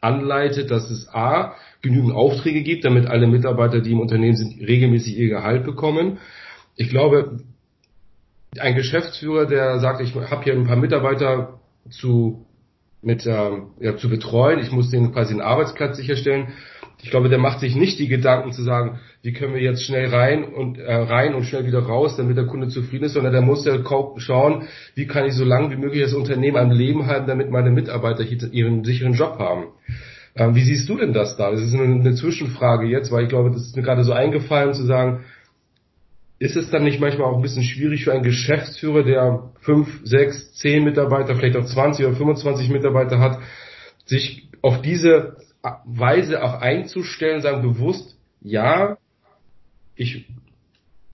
anleitet, 0.00 0.70
dass 0.70 0.90
es 0.90 1.06
A, 1.12 1.54
genügend 1.82 2.14
Aufträge 2.14 2.62
gibt, 2.62 2.86
damit 2.86 3.06
alle 3.06 3.26
Mitarbeiter, 3.26 3.80
die 3.80 3.92
im 3.92 4.00
Unternehmen 4.00 4.36
sind, 4.36 4.58
regelmäßig 4.66 5.18
ihr 5.18 5.28
Gehalt 5.28 5.64
bekommen. 5.64 6.18
Ich 6.76 6.88
glaube, 6.88 7.40
ein 8.58 8.74
Geschäftsführer, 8.74 9.44
der 9.44 9.78
sagt, 9.80 10.00
ich 10.00 10.14
habe 10.14 10.44
hier 10.44 10.54
ein 10.54 10.66
paar 10.66 10.76
Mitarbeiter 10.76 11.60
zu 11.90 12.45
mit 13.06 13.24
ähm, 13.24 13.68
ja, 13.80 13.96
zu 13.96 14.10
betreuen, 14.10 14.58
ich 14.58 14.72
muss 14.72 14.90
denen 14.90 15.12
quasi 15.12 15.32
einen 15.32 15.40
Arbeitsplatz 15.40 15.96
sicherstellen. 15.96 16.48
Ich 17.02 17.10
glaube, 17.10 17.28
der 17.28 17.38
macht 17.38 17.60
sich 17.60 17.76
nicht 17.76 18.00
die 18.00 18.08
Gedanken 18.08 18.50
zu 18.50 18.64
sagen, 18.64 18.98
wie 19.22 19.32
können 19.32 19.54
wir 19.54 19.62
jetzt 19.62 19.84
schnell 19.84 20.08
rein 20.08 20.42
und 20.42 20.78
äh, 20.78 20.92
rein 20.92 21.34
und 21.34 21.44
schnell 21.44 21.66
wieder 21.66 21.78
raus, 21.78 22.16
damit 22.16 22.36
der 22.36 22.46
Kunde 22.46 22.66
zufrieden 22.66 23.04
ist, 23.04 23.12
sondern 23.12 23.32
der 23.32 23.42
muss 23.42 23.64
ja 23.64 23.78
schauen, 24.16 24.64
wie 24.96 25.06
kann 25.06 25.24
ich 25.24 25.34
so 25.34 25.44
lange 25.44 25.70
wie 25.70 25.76
möglich 25.76 26.02
das 26.02 26.14
Unternehmen 26.14 26.56
am 26.56 26.72
Leben 26.72 27.06
halten, 27.06 27.28
damit 27.28 27.48
meine 27.48 27.70
Mitarbeiter 27.70 28.24
ihren 28.24 28.82
sicheren 28.82 29.12
Job 29.12 29.38
haben. 29.38 29.66
Ähm, 30.34 30.56
wie 30.56 30.62
siehst 30.62 30.88
du 30.88 30.96
denn 30.96 31.12
das 31.12 31.36
da? 31.36 31.52
Das 31.52 31.60
ist 31.60 31.74
eine, 31.74 31.84
eine 31.84 32.14
Zwischenfrage 32.14 32.86
jetzt, 32.86 33.12
weil 33.12 33.22
ich 33.22 33.28
glaube, 33.28 33.52
das 33.52 33.66
ist 33.66 33.76
mir 33.76 33.82
gerade 33.82 34.02
so 34.02 34.12
eingefallen 34.12 34.74
zu 34.74 34.84
sagen, 34.84 35.20
ist 36.38 36.56
es 36.56 36.70
dann 36.70 36.84
nicht 36.84 37.00
manchmal 37.00 37.28
auch 37.28 37.36
ein 37.36 37.42
bisschen 37.42 37.62
schwierig 37.62 38.04
für 38.04 38.12
einen 38.12 38.22
Geschäftsführer, 38.22 39.02
der 39.02 39.50
fünf, 39.60 40.00
sechs, 40.04 40.54
zehn 40.54 40.84
Mitarbeiter, 40.84 41.34
vielleicht 41.34 41.56
auch 41.56 41.64
20 41.64 42.06
oder 42.06 42.16
25 42.16 42.68
Mitarbeiter 42.68 43.18
hat, 43.18 43.38
sich 44.04 44.48
auf 44.60 44.82
diese 44.82 45.36
Weise 45.84 46.42
auch 46.42 46.60
einzustellen, 46.60 47.40
sagen 47.40 47.62
bewusst, 47.62 48.16
ja, 48.40 48.98
ich 49.94 50.26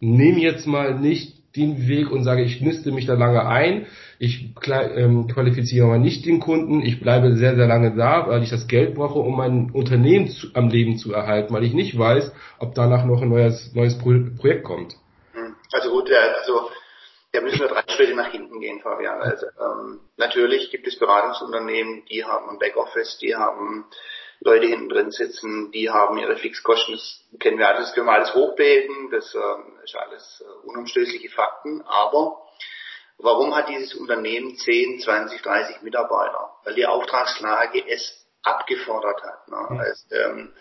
nehme 0.00 0.40
jetzt 0.40 0.66
mal 0.66 0.98
nicht 0.98 1.42
den 1.54 1.86
Weg 1.86 2.10
und 2.10 2.24
sage, 2.24 2.42
ich 2.42 2.60
niste 2.60 2.92
mich 2.92 3.06
da 3.06 3.14
lange 3.14 3.46
ein, 3.46 3.86
ich 4.18 4.54
ähm, 4.96 5.28
qualifiziere 5.28 5.86
mal 5.86 5.98
nicht 5.98 6.24
den 6.24 6.40
Kunden, 6.40 6.80
ich 6.80 7.00
bleibe 7.00 7.36
sehr, 7.36 7.54
sehr 7.56 7.66
lange 7.66 7.94
da, 7.94 8.26
weil 8.26 8.42
ich 8.42 8.50
das 8.50 8.66
Geld 8.68 8.94
brauche, 8.94 9.18
um 9.18 9.36
mein 9.36 9.70
Unternehmen 9.70 10.28
zu, 10.28 10.48
am 10.54 10.68
Leben 10.68 10.96
zu 10.96 11.12
erhalten, 11.12 11.52
weil 11.52 11.64
ich 11.64 11.74
nicht 11.74 11.96
weiß, 11.96 12.32
ob 12.58 12.74
danach 12.74 13.04
noch 13.04 13.22
ein 13.22 13.28
neues, 13.28 13.72
neues 13.74 13.98
Projekt 13.98 14.64
kommt. 14.64 14.96
Also 15.72 15.90
gut, 15.90 16.10
also 16.10 16.70
da 17.32 17.40
müssen 17.40 17.60
wir 17.60 17.68
drei 17.68 17.82
Schritte 17.88 18.14
nach 18.14 18.30
hinten 18.30 18.60
gehen, 18.60 18.80
Fabian. 18.80 19.22
Also 19.22 19.46
ähm, 19.58 20.00
natürlich 20.16 20.70
gibt 20.70 20.86
es 20.86 20.98
Beratungsunternehmen, 20.98 22.04
die 22.06 22.24
haben 22.24 22.50
ein 22.50 22.58
Backoffice, 22.58 23.18
die 23.18 23.34
haben 23.34 23.86
Leute 24.40 24.66
hinten 24.66 24.88
drin 24.88 25.10
sitzen, 25.10 25.70
die 25.72 25.88
haben 25.88 26.18
ihre 26.18 26.36
Fixkosten, 26.36 26.94
das 26.94 27.24
kennen 27.40 27.58
wir 27.58 27.68
alles, 27.68 27.86
das 27.86 27.94
können 27.94 28.06
wir 28.06 28.12
alles 28.12 28.34
hochbilden, 28.34 29.10
das 29.10 29.34
ähm, 29.34 29.78
ist 29.82 29.96
alles 29.96 30.44
äh, 30.44 30.66
unumstößliche 30.68 31.30
Fakten, 31.30 31.80
aber 31.82 32.42
warum 33.18 33.54
hat 33.54 33.68
dieses 33.68 33.94
Unternehmen 33.94 34.56
10, 34.56 35.00
20, 35.00 35.40
30 35.40 35.82
Mitarbeiter? 35.82 36.56
Weil 36.64 36.74
die 36.74 36.86
Auftragslage 36.86 37.86
es 37.88 38.26
abgefordert 38.42 39.22
hat. 39.22 39.48
Ne? 39.48 39.80
Also, 39.80 40.14
ähm, 40.14 40.52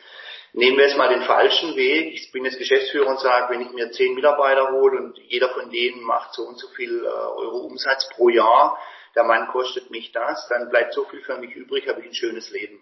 Nehmen 0.53 0.77
wir 0.77 0.85
jetzt 0.85 0.97
mal 0.97 1.07
den 1.07 1.21
falschen 1.21 1.75
Weg. 1.77 2.13
Ich 2.13 2.31
bin 2.33 2.43
jetzt 2.43 2.57
Geschäftsführer 2.57 3.07
und 3.07 3.19
sage, 3.21 3.53
wenn 3.53 3.61
ich 3.61 3.71
mir 3.71 3.91
zehn 3.91 4.15
Mitarbeiter 4.15 4.71
hole 4.71 4.97
und 4.97 5.17
jeder 5.17 5.49
von 5.49 5.69
denen 5.69 6.03
macht 6.03 6.33
so 6.33 6.43
und 6.43 6.59
so 6.59 6.67
viel 6.69 7.05
äh, 7.05 7.07
Euro 7.07 7.59
Umsatz 7.59 8.09
pro 8.09 8.27
Jahr, 8.27 8.77
der 9.15 9.23
Mann 9.23 9.47
kostet 9.47 9.89
mich 9.91 10.11
das, 10.11 10.47
dann 10.49 10.69
bleibt 10.69 10.93
so 10.93 11.05
viel 11.05 11.21
für 11.21 11.37
mich 11.37 11.55
übrig, 11.55 11.87
habe 11.87 12.01
ich 12.01 12.07
ein 12.07 12.13
schönes 12.13 12.49
Leben. 12.51 12.81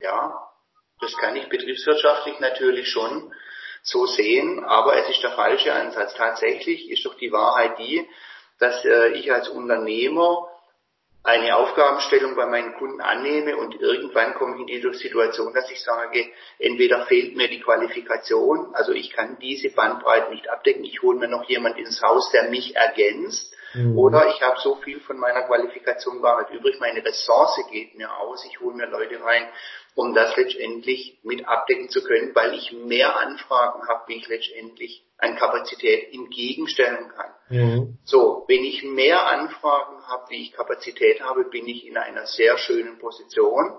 Ja, 0.00 0.48
das 1.00 1.16
kann 1.18 1.36
ich 1.36 1.48
betriebswirtschaftlich 1.48 2.40
natürlich 2.40 2.88
schon 2.88 3.32
so 3.82 4.06
sehen, 4.06 4.64
aber 4.64 4.96
es 4.96 5.08
ist 5.08 5.22
der 5.22 5.32
falsche 5.32 5.72
Ansatz. 5.72 6.14
Tatsächlich 6.14 6.90
ist 6.90 7.04
doch 7.04 7.14
die 7.14 7.30
Wahrheit 7.30 7.78
die, 7.78 8.08
dass 8.58 8.84
äh, 8.84 9.08
ich 9.10 9.32
als 9.32 9.48
Unternehmer 9.48 10.48
eine 11.24 11.56
Aufgabenstellung 11.56 12.34
bei 12.34 12.46
meinen 12.46 12.74
Kunden 12.74 13.00
annehme 13.00 13.56
und 13.56 13.80
irgendwann 13.80 14.34
komme 14.34 14.56
ich 14.56 14.60
in 14.60 14.66
die 14.66 14.98
Situation, 14.98 15.54
dass 15.54 15.70
ich 15.70 15.80
sage, 15.80 16.26
entweder 16.58 17.06
fehlt 17.06 17.36
mir 17.36 17.48
die 17.48 17.60
Qualifikation, 17.60 18.74
also 18.74 18.92
ich 18.92 19.12
kann 19.12 19.38
diese 19.40 19.70
Bandbreite 19.70 20.30
nicht 20.30 20.48
abdecken, 20.48 20.84
ich 20.84 21.00
hole 21.00 21.18
mir 21.18 21.28
noch 21.28 21.48
jemand 21.48 21.78
ins 21.78 22.02
Haus, 22.02 22.30
der 22.32 22.50
mich 22.50 22.74
ergänzt, 22.74 23.54
mhm. 23.74 23.96
oder 23.96 24.28
ich 24.30 24.42
habe 24.42 24.58
so 24.58 24.76
viel 24.76 24.98
von 25.00 25.16
meiner 25.16 25.42
Qualifikation 25.42 26.20
gar 26.20 26.40
nicht 26.40 26.58
übrig, 26.58 26.80
meine 26.80 27.04
Ressource 27.04 27.60
geht 27.70 27.96
mir 27.96 28.12
aus, 28.18 28.44
ich 28.44 28.58
hole 28.58 28.74
mir 28.74 28.86
Leute 28.86 29.22
rein, 29.22 29.46
um 29.94 30.14
das 30.14 30.34
letztendlich 30.36 31.20
mit 31.22 31.46
abdecken 31.46 31.88
zu 31.88 32.02
können, 32.02 32.34
weil 32.34 32.54
ich 32.54 32.72
mehr 32.72 33.16
Anfragen 33.16 33.86
habe, 33.86 34.08
wie 34.08 34.16
ich 34.16 34.26
letztendlich 34.26 35.04
an 35.22 35.36
Kapazität 35.36 36.12
entgegenstellen 36.12 37.08
kann. 37.08 37.30
Mhm. 37.48 37.98
So, 38.04 38.44
wenn 38.48 38.64
ich 38.64 38.82
mehr 38.82 39.26
Anfragen 39.26 40.02
habe, 40.06 40.30
wie 40.30 40.42
ich 40.42 40.52
Kapazität 40.52 41.22
habe, 41.22 41.44
bin 41.44 41.66
ich 41.68 41.86
in 41.86 41.96
einer 41.96 42.26
sehr 42.26 42.58
schönen 42.58 42.98
Position. 42.98 43.78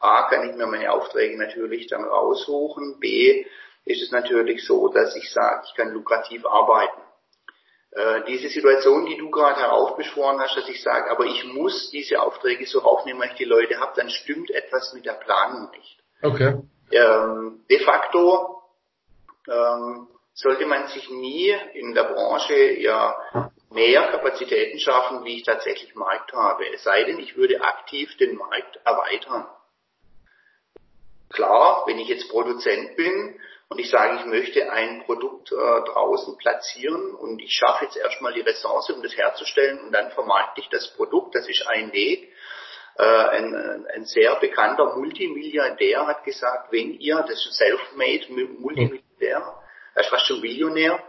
A, 0.00 0.28
kann 0.30 0.48
ich 0.48 0.56
mir 0.56 0.66
meine 0.66 0.92
Aufträge 0.92 1.36
natürlich 1.36 1.88
dann 1.88 2.04
raussuchen. 2.04 2.98
B, 3.00 3.44
ist 3.84 4.02
es 4.02 4.12
natürlich 4.12 4.64
so, 4.64 4.88
dass 4.88 5.14
ich 5.16 5.30
sage, 5.30 5.64
ich 5.68 5.74
kann 5.74 5.92
lukrativ 5.92 6.46
arbeiten. 6.46 7.00
Äh, 7.90 8.22
diese 8.26 8.48
Situation, 8.48 9.06
die 9.06 9.16
du 9.16 9.30
gerade 9.30 9.60
heraufbeschworen 9.60 10.40
hast, 10.40 10.56
dass 10.56 10.68
ich 10.68 10.82
sage, 10.82 11.10
aber 11.10 11.24
ich 11.26 11.44
muss 11.44 11.90
diese 11.90 12.22
Aufträge 12.22 12.66
so 12.66 12.82
aufnehmen, 12.82 13.20
weil 13.20 13.30
ich 13.30 13.36
die 13.36 13.44
Leute 13.44 13.78
habe, 13.80 13.92
dann 13.96 14.08
stimmt 14.08 14.50
etwas 14.50 14.94
mit 14.94 15.04
der 15.04 15.14
Planung 15.14 15.70
nicht. 15.70 15.98
Okay. 16.22 16.62
Ähm, 16.92 17.64
de 17.68 17.80
facto 17.80 18.62
ähm, 19.48 20.08
sollte 20.38 20.66
man 20.66 20.86
sich 20.86 21.10
nie 21.10 21.52
in 21.74 21.94
der 21.94 22.04
Branche 22.04 22.54
ja 22.78 23.50
mehr 23.70 24.08
Kapazitäten 24.08 24.78
schaffen, 24.78 25.24
wie 25.24 25.38
ich 25.38 25.42
tatsächlich 25.42 25.96
Markt 25.96 26.32
habe. 26.32 26.64
Es 26.72 26.84
sei 26.84 27.02
denn, 27.04 27.18
ich 27.18 27.36
würde 27.36 27.60
aktiv 27.60 28.16
den 28.18 28.36
Markt 28.36 28.78
erweitern. 28.84 29.48
Klar, 31.30 31.84
wenn 31.86 31.98
ich 31.98 32.08
jetzt 32.08 32.30
Produzent 32.30 32.94
bin 32.96 33.38
und 33.68 33.80
ich 33.80 33.90
sage, 33.90 34.20
ich 34.20 34.26
möchte 34.26 34.70
ein 34.70 35.02
Produkt 35.04 35.50
äh, 35.50 35.56
draußen 35.56 36.38
platzieren 36.38 37.14
und 37.16 37.42
ich 37.42 37.54
schaffe 37.54 37.86
jetzt 37.86 37.96
erstmal 37.96 38.32
die 38.32 38.40
Ressource, 38.40 38.90
um 38.90 39.02
das 39.02 39.16
herzustellen 39.16 39.80
und 39.80 39.92
dann 39.92 40.12
vermarkte 40.12 40.60
ich 40.60 40.68
das 40.68 40.94
Produkt, 40.94 41.34
das 41.34 41.48
ist 41.48 41.66
ein 41.66 41.92
Weg. 41.92 42.32
Äh, 42.96 43.04
ein, 43.04 43.86
ein 43.92 44.04
sehr 44.04 44.36
bekannter 44.36 44.96
Multimilliardär 44.96 46.06
hat 46.06 46.22
gesagt, 46.22 46.72
wenn 46.72 46.94
ihr, 46.94 47.16
das 47.28 47.44
ist 47.44 47.54
self-made 47.56 48.32
Multimilliardär, 48.32 49.57
er 49.98 50.04
ist 50.04 50.10
fast 50.10 50.26
schon 50.28 50.40
Millionär, 50.40 51.02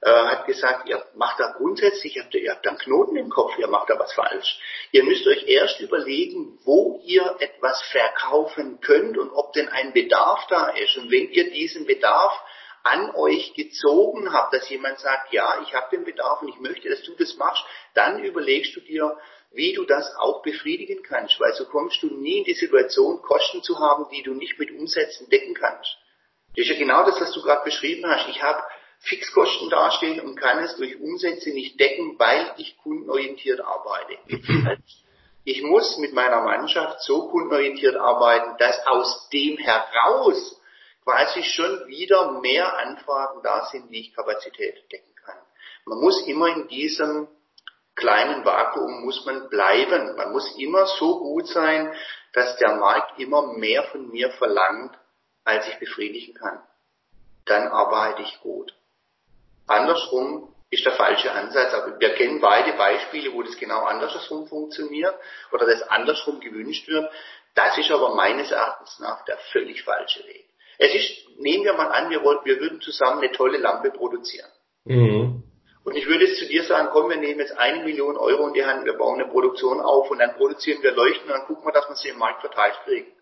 äh, 0.00 0.10
hat 0.10 0.46
gesagt, 0.46 0.88
ihr 0.88 1.00
macht 1.14 1.38
da 1.38 1.52
grundsätzlich, 1.56 2.16
ihr 2.16 2.24
habt, 2.24 2.34
ihr 2.34 2.50
habt 2.50 2.66
einen 2.66 2.76
Knoten 2.78 3.16
im 3.16 3.30
Kopf, 3.30 3.56
ihr 3.56 3.68
macht 3.68 3.88
da 3.88 3.96
was 4.00 4.12
falsch. 4.14 4.58
Ihr 4.90 5.04
müsst 5.04 5.24
euch 5.28 5.46
erst 5.46 5.78
überlegen, 5.78 6.58
wo 6.64 7.00
ihr 7.04 7.36
etwas 7.38 7.80
verkaufen 7.92 8.80
könnt 8.80 9.16
und 9.16 9.30
ob 9.30 9.52
denn 9.52 9.68
ein 9.68 9.92
Bedarf 9.92 10.44
da 10.48 10.70
ist. 10.70 10.96
Und 10.96 11.12
wenn 11.12 11.30
ihr 11.30 11.52
diesen 11.52 11.86
Bedarf 11.86 12.32
an 12.82 13.14
euch 13.14 13.54
gezogen 13.54 14.32
habt, 14.32 14.52
dass 14.52 14.68
jemand 14.68 14.98
sagt, 14.98 15.32
ja, 15.32 15.62
ich 15.62 15.72
habe 15.72 15.94
den 15.96 16.04
Bedarf 16.04 16.42
und 16.42 16.48
ich 16.48 16.58
möchte, 16.58 16.88
dass 16.88 17.04
du 17.04 17.14
das 17.14 17.36
machst, 17.36 17.64
dann 17.94 18.24
überlegst 18.24 18.74
du 18.74 18.80
dir, 18.80 19.16
wie 19.52 19.72
du 19.72 19.84
das 19.84 20.12
auch 20.16 20.42
befriedigen 20.42 21.04
kannst, 21.04 21.38
weil 21.38 21.52
so 21.52 21.66
kommst 21.66 22.02
du 22.02 22.08
nie 22.08 22.38
in 22.38 22.44
die 22.44 22.54
Situation, 22.54 23.22
Kosten 23.22 23.62
zu 23.62 23.78
haben, 23.78 24.06
die 24.10 24.24
du 24.24 24.34
nicht 24.34 24.58
mit 24.58 24.72
Umsätzen 24.72 25.30
decken 25.30 25.54
kannst. 25.54 25.96
Das 26.54 26.66
ist 26.66 26.70
ja 26.70 26.78
genau 26.78 27.04
das, 27.04 27.20
was 27.20 27.32
du 27.32 27.42
gerade 27.42 27.64
beschrieben 27.64 28.04
hast. 28.06 28.28
Ich 28.28 28.42
habe 28.42 28.62
Fixkosten 29.00 29.70
dastehen 29.70 30.20
und 30.20 30.36
kann 30.36 30.58
es 30.60 30.76
durch 30.76 31.00
Umsätze 31.00 31.50
nicht 31.50 31.78
decken, 31.80 32.18
weil 32.18 32.54
ich 32.58 32.76
kundenorientiert 32.78 33.60
arbeite. 33.60 34.18
Ich 35.44 35.60
muss 35.60 35.98
mit 35.98 36.12
meiner 36.12 36.40
Mannschaft 36.42 37.02
so 37.02 37.26
kundenorientiert 37.26 37.96
arbeiten, 37.96 38.56
dass 38.58 38.86
aus 38.86 39.28
dem 39.30 39.58
heraus 39.58 40.60
quasi 41.02 41.42
schon 41.42 41.88
wieder 41.88 42.40
mehr 42.40 42.78
Anfragen 42.78 43.42
da 43.42 43.64
sind, 43.64 43.90
wie 43.90 44.02
ich 44.02 44.14
Kapazität 44.14 44.76
decken 44.92 45.14
kann. 45.16 45.38
Man 45.84 45.98
muss 45.98 46.24
immer 46.28 46.46
in 46.46 46.68
diesem 46.68 47.26
kleinen 47.96 48.44
Vakuum 48.44 49.04
muss 49.04 49.24
man 49.26 49.48
bleiben. 49.48 50.14
Man 50.16 50.32
muss 50.32 50.56
immer 50.56 50.86
so 50.86 51.18
gut 51.18 51.48
sein, 51.48 51.92
dass 52.32 52.56
der 52.58 52.76
Markt 52.76 53.18
immer 53.18 53.52
mehr 53.54 53.82
von 53.84 54.08
mir 54.10 54.30
verlangt, 54.30 54.96
als 55.44 55.68
ich 55.68 55.78
befriedigen 55.78 56.34
kann. 56.34 56.62
Dann 57.44 57.68
arbeite 57.68 58.22
ich 58.22 58.40
gut. 58.40 58.74
Andersrum 59.66 60.52
ist 60.72 60.84
der 60.84 60.92
falsche 60.92 61.30
Ansatz. 61.30 61.72
Aber 61.74 62.00
wir 62.00 62.14
kennen 62.14 62.40
beide 62.40 62.72
Beispiele, 62.72 63.32
wo 63.32 63.42
das 63.42 63.56
genau 63.56 63.84
andersrum 63.84 64.48
funktioniert 64.48 65.14
oder 65.52 65.66
das 65.66 65.82
andersrum 65.82 66.40
gewünscht 66.40 66.88
wird. 66.88 67.10
Das 67.54 67.76
ist 67.78 67.90
aber 67.90 68.14
meines 68.14 68.50
Erachtens 68.50 68.98
nach 68.98 69.24
der 69.24 69.36
völlig 69.52 69.82
falsche 69.82 70.24
Weg. 70.26 70.48
Es 70.78 70.94
ist, 70.94 71.38
nehmen 71.38 71.64
wir 71.64 71.74
mal 71.74 71.88
an, 71.88 72.10
wir, 72.10 72.24
wollten, 72.24 72.46
wir 72.46 72.58
würden 72.58 72.80
zusammen 72.80 73.22
eine 73.22 73.32
tolle 73.32 73.58
Lampe 73.58 73.90
produzieren. 73.90 74.48
Mhm. 74.84 75.42
Und 75.84 75.96
ich 75.96 76.06
würde 76.06 76.24
jetzt 76.24 76.38
zu 76.38 76.46
dir 76.46 76.64
sagen, 76.64 76.88
komm, 76.92 77.10
wir 77.10 77.16
nehmen 77.16 77.40
jetzt 77.40 77.58
eine 77.58 77.84
Million 77.84 78.16
Euro 78.16 78.46
in 78.48 78.54
die 78.54 78.64
Hand, 78.64 78.84
wir 78.84 78.96
bauen 78.96 79.20
eine 79.20 79.30
Produktion 79.30 79.80
auf 79.80 80.10
und 80.10 80.20
dann 80.20 80.34
produzieren 80.34 80.82
wir 80.82 80.92
Leuchten 80.92 81.24
und 81.24 81.36
dann 81.36 81.46
gucken 81.46 81.64
wir, 81.66 81.72
dass 81.72 81.88
wir 81.88 81.96
sie 81.96 82.08
im 82.08 82.18
Markt 82.18 82.40
verteilt 82.40 82.80
kriegen. 82.84 83.12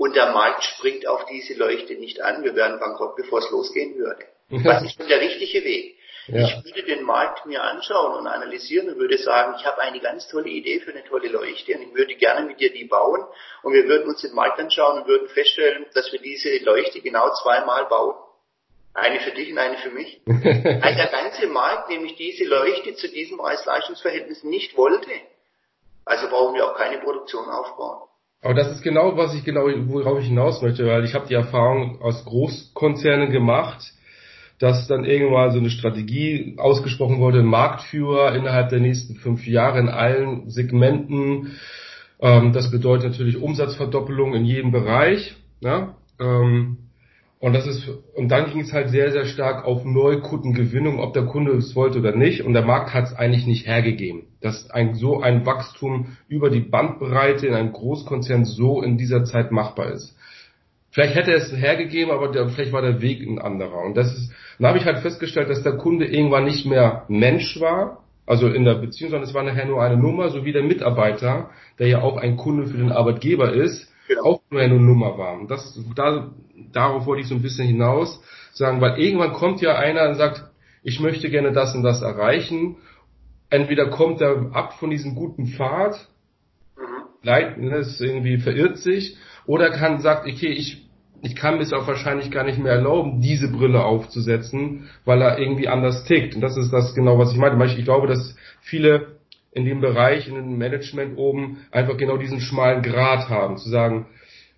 Und 0.00 0.16
der 0.16 0.32
Markt 0.32 0.64
springt 0.64 1.06
auf 1.06 1.26
diese 1.26 1.52
Leuchte 1.58 1.92
nicht 1.92 2.22
an. 2.22 2.42
Wir 2.42 2.56
werden 2.56 2.80
bankrott, 2.80 3.16
bevor 3.16 3.40
es 3.40 3.50
losgehen 3.50 3.98
würde. 3.98 4.24
Was 4.48 4.82
ist 4.82 4.98
denn 4.98 5.08
der 5.08 5.20
richtige 5.20 5.62
Weg? 5.62 5.98
Ja. 6.26 6.46
Ich 6.46 6.64
würde 6.64 6.84
den 6.84 7.02
Markt 7.02 7.44
mir 7.44 7.62
anschauen 7.62 8.14
und 8.16 8.26
analysieren 8.26 8.88
und 8.88 8.98
würde 8.98 9.18
sagen, 9.18 9.56
ich 9.58 9.66
habe 9.66 9.82
eine 9.82 10.00
ganz 10.00 10.26
tolle 10.28 10.48
Idee 10.48 10.80
für 10.80 10.92
eine 10.92 11.04
tolle 11.04 11.28
Leuchte 11.28 11.74
und 11.74 11.82
ich 11.82 11.94
würde 11.94 12.14
gerne 12.14 12.46
mit 12.46 12.60
dir 12.60 12.72
die 12.72 12.86
bauen 12.86 13.26
und 13.62 13.74
wir 13.74 13.84
würden 13.88 14.08
uns 14.08 14.22
den 14.22 14.32
Markt 14.32 14.58
anschauen 14.58 15.02
und 15.02 15.06
würden 15.06 15.28
feststellen, 15.28 15.84
dass 15.92 16.10
wir 16.12 16.18
diese 16.18 16.64
Leuchte 16.64 17.02
genau 17.02 17.34
zweimal 17.34 17.84
bauen. 17.84 18.14
Eine 18.94 19.20
für 19.20 19.32
dich 19.32 19.52
und 19.52 19.58
eine 19.58 19.76
für 19.76 19.90
mich. 19.90 20.22
Weil 20.24 20.94
der 20.94 21.10
ganze 21.12 21.46
Markt 21.46 21.90
nämlich 21.90 22.16
diese 22.16 22.44
Leuchte 22.44 22.94
zu 22.94 23.06
diesem 23.10 23.36
Preis-Leistungs-Verhältnis 23.36 24.44
nicht 24.44 24.78
wollte. 24.78 25.10
Also 26.06 26.26
brauchen 26.30 26.54
wir 26.54 26.64
auch 26.64 26.74
keine 26.74 27.00
Produktion 27.00 27.44
aufbauen. 27.50 28.08
Aber 28.42 28.54
das 28.54 28.72
ist 28.72 28.82
genau, 28.82 29.16
was 29.16 29.34
ich 29.34 29.44
genau, 29.44 29.66
worauf 29.86 30.20
ich 30.20 30.26
hinaus 30.26 30.62
möchte, 30.62 30.86
weil 30.86 31.04
ich 31.04 31.14
habe 31.14 31.26
die 31.28 31.34
Erfahrung 31.34 32.00
aus 32.00 32.24
Großkonzernen 32.24 33.30
gemacht, 33.30 33.92
dass 34.58 34.86
dann 34.86 35.04
irgendwann 35.04 35.52
so 35.52 35.58
eine 35.58 35.70
Strategie 35.70 36.54
ausgesprochen 36.58 37.18
wurde, 37.18 37.42
Marktführer 37.42 38.34
innerhalb 38.34 38.70
der 38.70 38.80
nächsten 38.80 39.16
fünf 39.16 39.46
Jahre 39.46 39.78
in 39.78 39.88
allen 39.88 40.48
Segmenten. 40.50 41.52
Ähm, 42.20 42.52
das 42.52 42.70
bedeutet 42.70 43.10
natürlich 43.10 43.36
Umsatzverdoppelung 43.36 44.34
in 44.34 44.44
jedem 44.44 44.70
Bereich. 44.70 45.34
Ja? 45.60 45.96
Ähm, 46.18 46.78
und 47.40 47.54
das 47.54 47.66
ist, 47.66 47.88
und 48.14 48.28
dann 48.28 48.50
ging 48.50 48.60
es 48.60 48.72
halt 48.72 48.90
sehr, 48.90 49.12
sehr 49.12 49.24
stark 49.24 49.64
auf 49.64 49.84
Neukundengewinnung, 49.84 50.98
ob 50.98 51.14
der 51.14 51.24
Kunde 51.24 51.52
es 51.52 51.74
wollte 51.74 51.98
oder 51.98 52.14
nicht. 52.14 52.42
Und 52.42 52.52
der 52.52 52.64
Markt 52.64 52.92
hat 52.92 53.04
es 53.04 53.14
eigentlich 53.14 53.46
nicht 53.46 53.66
hergegeben, 53.66 54.24
dass 54.40 54.70
ein, 54.70 54.94
so 54.94 55.20
ein 55.20 55.44
Wachstum 55.46 56.16
über 56.28 56.50
die 56.50 56.60
Bandbreite 56.60 57.46
in 57.46 57.54
einem 57.54 57.72
Großkonzern 57.72 58.44
so 58.44 58.82
in 58.82 58.96
dieser 58.96 59.24
Zeit 59.24 59.52
machbar 59.52 59.92
ist. 59.92 60.16
Vielleicht 60.92 61.14
hätte 61.14 61.30
er 61.30 61.36
es 61.36 61.52
hergegeben, 61.52 62.10
aber 62.10 62.32
der, 62.32 62.48
vielleicht 62.48 62.72
war 62.72 62.82
der 62.82 63.00
Weg 63.00 63.22
ein 63.22 63.38
anderer. 63.38 63.84
Und 63.84 63.96
das 63.96 64.12
ist, 64.12 64.32
dann 64.58 64.68
habe 64.68 64.78
ich 64.78 64.84
halt 64.84 64.98
festgestellt, 64.98 65.48
dass 65.48 65.62
der 65.62 65.76
Kunde 65.76 66.06
irgendwann 66.06 66.44
nicht 66.44 66.66
mehr 66.66 67.04
Mensch 67.08 67.60
war, 67.60 68.02
also 68.26 68.48
in 68.48 68.64
der 68.64 68.74
Beziehung, 68.74 69.10
sondern 69.10 69.28
es 69.28 69.34
war 69.34 69.42
nachher 69.42 69.66
nur 69.66 69.82
eine 69.82 69.96
Nummer, 69.96 70.30
so 70.30 70.44
wie 70.44 70.52
der 70.52 70.62
Mitarbeiter, 70.62 71.50
der 71.78 71.88
ja 71.88 72.02
auch 72.02 72.16
ein 72.16 72.36
Kunde 72.36 72.66
für 72.66 72.76
den 72.76 72.92
Arbeitgeber 72.92 73.52
ist, 73.52 73.92
genau. 74.08 74.22
auch 74.22 74.40
nur 74.50 74.60
eine 74.60 74.78
Nummer 74.78 75.16
war. 75.18 75.34
Und 75.34 75.50
das, 75.50 75.78
da, 75.94 76.30
darauf 76.72 77.06
wollte 77.06 77.22
ich 77.22 77.28
so 77.28 77.34
ein 77.34 77.42
bisschen 77.42 77.66
hinaus 77.66 78.20
sagen, 78.52 78.80
weil 78.80 78.98
irgendwann 78.98 79.32
kommt 79.32 79.60
ja 79.60 79.76
einer 79.76 80.08
und 80.08 80.16
sagt, 80.16 80.44
ich 80.82 81.00
möchte 81.00 81.30
gerne 81.30 81.52
das 81.52 81.74
und 81.74 81.82
das 81.82 82.02
erreichen. 82.02 82.76
Entweder 83.50 83.90
kommt 83.90 84.20
er 84.20 84.50
ab 84.52 84.74
von 84.78 84.90
diesem 84.90 85.14
guten 85.14 85.46
Pfad, 85.46 86.08
mhm. 86.76 86.82
leid, 87.22 87.58
ne, 87.58 87.78
ist 87.78 88.00
irgendwie 88.00 88.38
verirrt 88.38 88.78
sich, 88.78 89.16
oder 89.46 89.70
kann 89.70 90.00
sagt, 90.00 90.26
okay, 90.26 90.48
ich 90.48 90.86
ich 91.22 91.36
kann 91.36 91.56
mir 91.56 91.62
es 91.62 91.72
auch 91.72 91.86
wahrscheinlich 91.86 92.30
gar 92.30 92.44
nicht 92.44 92.58
mehr 92.58 92.72
erlauben, 92.72 93.20
diese 93.20 93.48
Brille 93.50 93.84
aufzusetzen, 93.84 94.88
weil 95.04 95.20
er 95.20 95.38
irgendwie 95.38 95.68
anders 95.68 96.04
tickt. 96.04 96.34
Und 96.34 96.40
das 96.40 96.56
ist 96.56 96.72
das 96.72 96.94
genau, 96.94 97.18
was 97.18 97.32
ich 97.32 97.38
meine. 97.38 97.62
Ich 97.66 97.84
glaube, 97.84 98.06
dass 98.06 98.36
viele 98.60 99.16
in 99.52 99.64
dem 99.64 99.80
Bereich, 99.80 100.28
in 100.28 100.34
dem 100.34 100.58
Management 100.58 101.18
oben, 101.18 101.58
einfach 101.72 101.96
genau 101.96 102.16
diesen 102.16 102.40
schmalen 102.40 102.82
Grat 102.82 103.28
haben, 103.28 103.58
zu 103.58 103.68
sagen, 103.68 104.06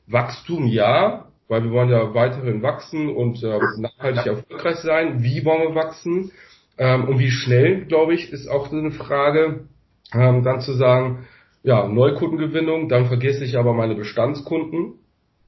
Wachstum 0.07 0.66
ja, 0.66 1.26
weil 1.49 1.64
wir 1.64 1.70
wollen 1.70 1.88
ja 1.88 2.14
weiterhin 2.14 2.62
wachsen 2.62 3.09
und 3.09 3.43
äh, 3.43 3.59
nachhaltig 3.78 4.26
erfolgreich 4.26 4.76
sein. 4.76 5.22
Wie 5.22 5.45
wollen 5.45 5.62
wir 5.62 5.74
wachsen? 5.74 6.30
Ähm, 6.79 7.09
und 7.09 7.18
wie 7.18 7.31
schnell, 7.31 7.85
glaube 7.85 8.14
ich, 8.14 8.33
ist 8.33 8.49
auch 8.49 8.68
so 8.68 8.77
eine 8.77 8.93
Frage, 8.93 9.68
ähm, 10.14 10.43
dann 10.43 10.61
zu 10.61 10.73
sagen, 10.75 11.27
ja, 11.62 11.87
Neukundengewinnung, 11.87 12.89
dann 12.89 13.07
vergesse 13.07 13.45
ich 13.45 13.57
aber 13.57 13.73
meine 13.73 13.95
Bestandskunden. 13.95 14.95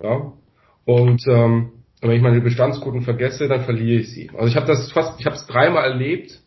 Ja. 0.02 0.32
Und 0.84 1.26
ähm, 1.26 1.72
wenn 2.00 2.10
ich 2.12 2.22
meine 2.22 2.40
Bestandskunden 2.40 3.02
vergesse, 3.02 3.48
dann 3.48 3.64
verliere 3.64 4.00
ich 4.00 4.12
sie. 4.12 4.30
Also 4.34 4.48
ich 4.48 4.56
habe 4.56 4.66
das 4.66 4.92
fast, 4.92 5.18
ich 5.18 5.26
habe 5.26 5.36
es 5.36 5.46
dreimal 5.46 5.84
erlebt, 5.84 6.40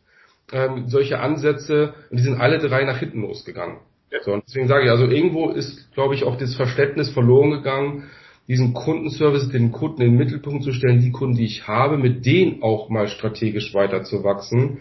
ähm, 0.51 0.87
solche 0.87 1.19
Ansätze, 1.19 1.93
und 2.09 2.17
die 2.19 2.23
sind 2.23 2.39
alle 2.39 2.59
drei 2.59 2.83
nach 2.85 2.99
hinten 2.99 3.21
losgegangen. 3.21 3.77
Ja. 4.11 4.21
So, 4.23 4.31
und 4.31 4.43
deswegen 4.47 4.67
sage 4.67 4.85
ich, 4.85 4.91
also 4.91 5.05
irgendwo 5.05 5.49
ist, 5.49 5.91
glaube 5.93 6.15
ich, 6.15 6.23
auch 6.23 6.37
das 6.37 6.55
Verständnis 6.55 7.09
verloren 7.09 7.51
gegangen, 7.51 8.03
diesen 8.47 8.73
Kundenservice, 8.73 9.49
den 9.49 9.71
Kunden 9.71 10.01
in 10.01 10.11
den 10.11 10.17
Mittelpunkt 10.17 10.63
zu 10.63 10.71
stellen, 10.71 11.01
die 11.01 11.11
Kunden, 11.11 11.35
die 11.35 11.45
ich 11.45 11.67
habe, 11.67 11.97
mit 11.97 12.25
denen 12.25 12.63
auch 12.63 12.89
mal 12.89 13.07
strategisch 13.07 13.73
weiterzuwachsen, 13.73 14.79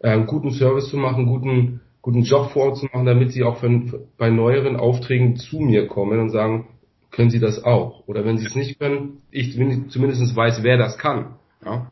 äh, 0.00 0.20
guten 0.24 0.50
Service 0.50 0.88
zu 0.88 0.96
machen, 0.96 1.26
guten 1.26 1.80
guten 2.04 2.22
Job 2.22 2.50
vor 2.50 2.64
Ort 2.64 2.76
zu 2.76 2.84
machen, 2.92 3.06
damit 3.06 3.32
sie 3.32 3.42
auch 3.44 3.60
für, 3.60 4.06
bei 4.18 4.28
neueren 4.28 4.76
Aufträgen 4.76 5.36
zu 5.36 5.58
mir 5.58 5.86
kommen 5.86 6.20
und 6.20 6.28
sagen, 6.28 6.68
können 7.10 7.30
sie 7.30 7.40
das 7.40 7.64
auch? 7.64 8.06
Oder 8.06 8.26
wenn 8.26 8.36
sie 8.36 8.44
es 8.44 8.54
nicht 8.54 8.78
können, 8.78 9.22
ich 9.30 9.54
zumindest 9.54 10.36
weiß, 10.36 10.62
wer 10.62 10.76
das 10.76 10.98
kann. 10.98 11.36
Ja, 11.64 11.90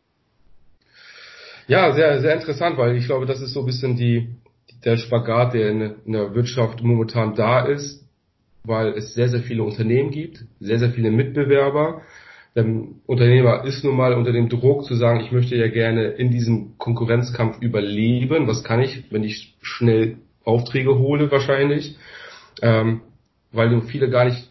ja 1.67 1.93
sehr, 1.93 2.21
sehr 2.21 2.35
interessant, 2.35 2.77
weil 2.77 2.95
ich 2.95 3.07
glaube, 3.07 3.25
das 3.25 3.41
ist 3.41 3.53
so 3.53 3.61
ein 3.61 3.65
bisschen 3.65 3.95
die, 3.95 4.35
der 4.85 4.97
Spagat, 4.97 5.55
der 5.55 5.71
in, 5.71 5.81
in 6.05 6.13
der 6.13 6.35
Wirtschaft 6.35 6.83
momentan 6.83 7.33
da 7.33 7.61
ist, 7.65 8.02
weil 8.63 8.93
es 8.93 9.13
sehr, 9.13 9.29
sehr 9.29 9.41
viele 9.41 9.63
Unternehmen 9.63 10.11
gibt, 10.11 10.45
sehr, 10.59 10.79
sehr 10.79 10.91
viele 10.91 11.11
Mitbewerber, 11.11 12.01
der 12.55 12.65
Unternehmer 13.07 13.63
ist 13.65 13.83
nun 13.83 13.95
mal 13.95 14.13
unter 14.13 14.31
dem 14.31 14.47
Druck 14.47 14.85
zu 14.85 14.93
sagen, 14.95 15.21
ich 15.21 15.31
möchte 15.31 15.55
ja 15.55 15.67
gerne 15.69 16.09
in 16.09 16.29
diesem 16.29 16.77
Konkurrenzkampf 16.77 17.59
überleben. 17.61 18.47
Was 18.47 18.63
kann 18.63 18.79
ich, 18.79 19.11
wenn 19.11 19.23
ich 19.23 19.55
schnell 19.61 20.17
Aufträge 20.43 20.99
hole 20.99 21.31
wahrscheinlich? 21.31 21.97
Ähm, 22.61 23.01
weil 23.51 23.69
nur 23.69 23.83
viele 23.83 24.09
gar 24.09 24.25
nicht 24.25 24.49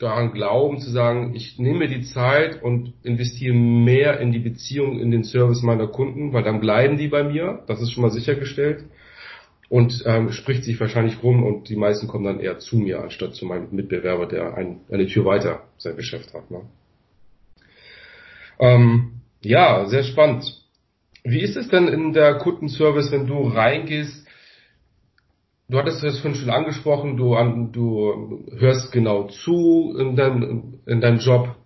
daran 0.00 0.32
glauben 0.32 0.80
zu 0.80 0.90
sagen, 0.90 1.32
ich 1.36 1.60
nehme 1.60 1.80
mir 1.80 1.88
die 1.88 2.02
Zeit 2.02 2.60
und 2.60 2.92
investiere 3.04 3.54
mehr 3.54 4.18
in 4.18 4.32
die 4.32 4.40
Beziehung, 4.40 4.98
in 4.98 5.12
den 5.12 5.22
Service 5.22 5.62
meiner 5.62 5.86
Kunden, 5.86 6.32
weil 6.32 6.42
dann 6.42 6.60
bleiben 6.60 6.96
die 6.96 7.06
bei 7.06 7.22
mir. 7.22 7.62
Das 7.68 7.80
ist 7.80 7.92
schon 7.92 8.02
mal 8.02 8.10
sichergestellt. 8.10 8.84
Und 9.72 10.02
ähm, 10.04 10.32
spricht 10.32 10.64
sich 10.64 10.78
wahrscheinlich 10.80 11.22
rum 11.22 11.42
und 11.42 11.70
die 11.70 11.76
meisten 11.76 12.06
kommen 12.06 12.26
dann 12.26 12.40
eher 12.40 12.58
zu 12.58 12.76
mir, 12.76 13.00
anstatt 13.00 13.34
zu 13.34 13.46
meinem 13.46 13.68
Mitbewerber, 13.70 14.26
der 14.26 14.54
ein, 14.54 14.80
eine 14.90 15.06
Tür 15.06 15.24
weiter 15.24 15.62
sein 15.78 15.96
Geschäft 15.96 16.34
hat. 16.34 16.50
Ne? 16.50 16.60
Ähm, 18.60 19.22
ja, 19.40 19.86
sehr 19.86 20.02
spannend. 20.02 20.44
Wie 21.24 21.40
ist 21.40 21.56
es 21.56 21.68
denn 21.68 21.88
in 21.88 22.12
der 22.12 22.34
Kundenservice, 22.34 23.12
wenn 23.12 23.26
du 23.26 23.48
reingehst? 23.48 24.26
du 25.72 25.78
hattest 25.78 26.04
es 26.04 26.20
vorhin 26.20 26.38
schon 26.38 26.50
angesprochen, 26.50 27.16
du, 27.16 27.34
du 27.72 28.44
hörst 28.58 28.92
genau 28.92 29.28
zu 29.28 29.96
in 29.98 30.16
deinem, 30.16 30.80
in 30.84 31.00
deinem 31.00 31.18
Job, 31.18 31.56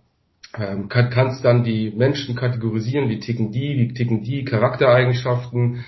ähm, 0.56 0.88
kann, 0.88 1.10
kannst 1.10 1.44
dann 1.44 1.64
die 1.64 1.90
Menschen 1.90 2.36
kategorisieren, 2.36 3.08
wie 3.08 3.18
ticken 3.18 3.50
die, 3.50 3.76
wie 3.76 3.94
ticken 3.94 4.22
die, 4.22 4.44
Charaktereigenschaften. 4.44 5.84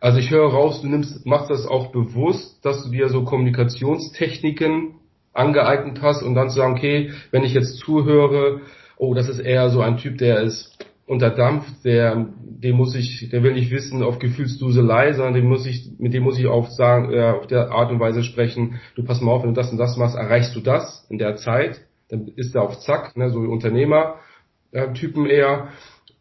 Also 0.00 0.18
ich 0.18 0.30
höre 0.30 0.50
raus, 0.50 0.80
du 0.80 0.88
nimmst, 0.88 1.26
machst 1.26 1.50
das 1.50 1.66
auch 1.66 1.92
bewusst, 1.92 2.64
dass 2.64 2.82
du 2.84 2.90
dir 2.90 3.10
so 3.10 3.24
Kommunikationstechniken 3.24 4.94
angeeignet 5.34 6.00
hast 6.00 6.22
und 6.22 6.34
dann 6.34 6.48
zu 6.48 6.56
sagen, 6.56 6.72
okay, 6.72 7.12
wenn 7.30 7.44
ich 7.44 7.52
jetzt 7.52 7.76
zuhöre, 7.76 8.62
oh, 8.96 9.14
das 9.14 9.28
ist 9.28 9.40
eher 9.40 9.68
so 9.68 9.82
ein 9.82 9.98
Typ, 9.98 10.18
der 10.18 10.40
ist 10.40 10.78
unter 11.06 11.30
Dampf, 11.30 11.66
der, 11.82 12.28
dem 12.40 12.76
muss 12.76 12.94
ich, 12.94 13.28
der 13.30 13.42
will 13.42 13.52
nicht 13.52 13.70
wissen 13.70 14.02
auf 14.02 14.18
Gefühlsduselei, 14.18 15.12
sondern 15.12 15.34
dem 15.34 15.48
muss 15.48 15.66
ich, 15.66 15.90
mit 15.98 16.14
dem 16.14 16.22
muss 16.22 16.38
ich 16.38 16.46
auch 16.46 16.68
sagen, 16.70 17.12
äh, 17.12 17.32
auf 17.32 17.46
der 17.46 17.70
Art 17.72 17.90
und 17.90 18.00
Weise 18.00 18.22
sprechen, 18.22 18.80
du 18.94 19.04
pass 19.04 19.20
mal 19.20 19.32
auf, 19.32 19.42
wenn 19.42 19.54
du 19.54 19.60
das 19.60 19.70
und 19.70 19.78
das 19.78 19.96
machst, 19.96 20.16
erreichst 20.16 20.54
du 20.56 20.60
das 20.60 21.06
in 21.10 21.18
der 21.18 21.36
Zeit, 21.36 21.80
dann 22.08 22.28
ist 22.36 22.54
er 22.54 22.62
auf 22.62 22.78
Zack, 22.80 23.16
ne, 23.16 23.30
so 23.30 23.40
Unternehmer-Typen 23.40 25.26
äh, 25.26 25.34
eher. 25.34 25.68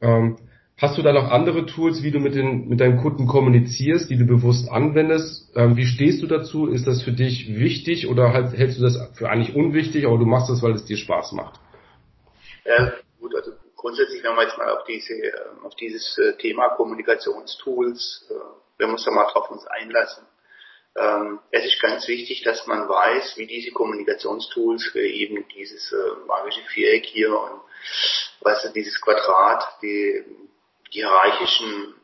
Ähm, 0.02 0.38
hast 0.82 0.98
du 0.98 1.02
da 1.02 1.12
noch 1.12 1.30
andere 1.30 1.66
Tools, 1.66 2.04
wie 2.04 2.12
du 2.12 2.20
mit, 2.20 2.36
den, 2.36 2.68
mit 2.68 2.80
deinem 2.80 3.02
Kunden 3.02 3.28
kommunizierst, 3.28 4.10
die 4.10 4.18
du 4.18 4.26
bewusst 4.26 4.70
anwendest? 4.70 5.52
Ähm, 5.56 5.76
wie 5.76 5.86
stehst 5.86 6.24
du 6.24 6.28
dazu? 6.28 6.68
Ist 6.68 6.88
das 6.88 7.04
für 7.04 7.12
dich 7.12 7.60
wichtig 7.60 8.08
oder 8.08 8.34
halt, 8.34 8.58
hältst 8.58 8.80
du 8.80 8.84
das 8.84 8.98
für 9.16 9.30
eigentlich 9.30 9.56
unwichtig, 9.56 10.06
aber 10.06 10.18
du 10.18 10.26
machst 10.26 10.50
das, 10.50 10.64
weil 10.64 10.74
es 10.74 10.86
dir 10.86 10.98
Spaß 10.98 11.34
macht? 11.34 11.60
Ja, 12.66 12.94
gut, 13.20 13.36
also 13.36 13.52
grundsätzlich, 13.76 14.24
wenn 14.24 14.36
wir 14.36 14.44
jetzt 14.44 14.58
mal 14.58 14.70
auf 14.70 14.86
diese, 14.86 15.14
ähm, 15.14 15.64
auf 15.64 15.76
dieses 15.76 16.18
äh, 16.18 16.38
Thema 16.38 16.70
Kommunikationstools, 16.70 18.30
äh, 18.30 18.80
wir 18.80 18.88
uns 18.88 19.04
da 19.04 19.12
mal 19.12 19.28
drauf 19.32 19.52
uns 19.52 19.66
einlassen. 19.68 20.24
Ähm, 20.96 21.40
es 21.52 21.66
ist 21.66 21.82
ganz 21.82 22.08
wichtig, 22.08 22.44
dass 22.44 22.66
man 22.68 22.88
weiß, 22.88 23.38
wie 23.38 23.48
diese 23.48 23.72
Kommunikationstools 23.72 24.96
eben 24.96 25.46
dieses 25.56 25.92
äh, 25.92 26.26
magische 26.26 26.62
Viereck 26.62 27.06
hier 27.06 27.38
und 27.38 27.62
was 28.42 28.72
dieses 28.74 29.00
Quadrat, 29.02 29.64
die, 29.82 30.24
die 30.94 31.00
hierarchischen 31.00 31.96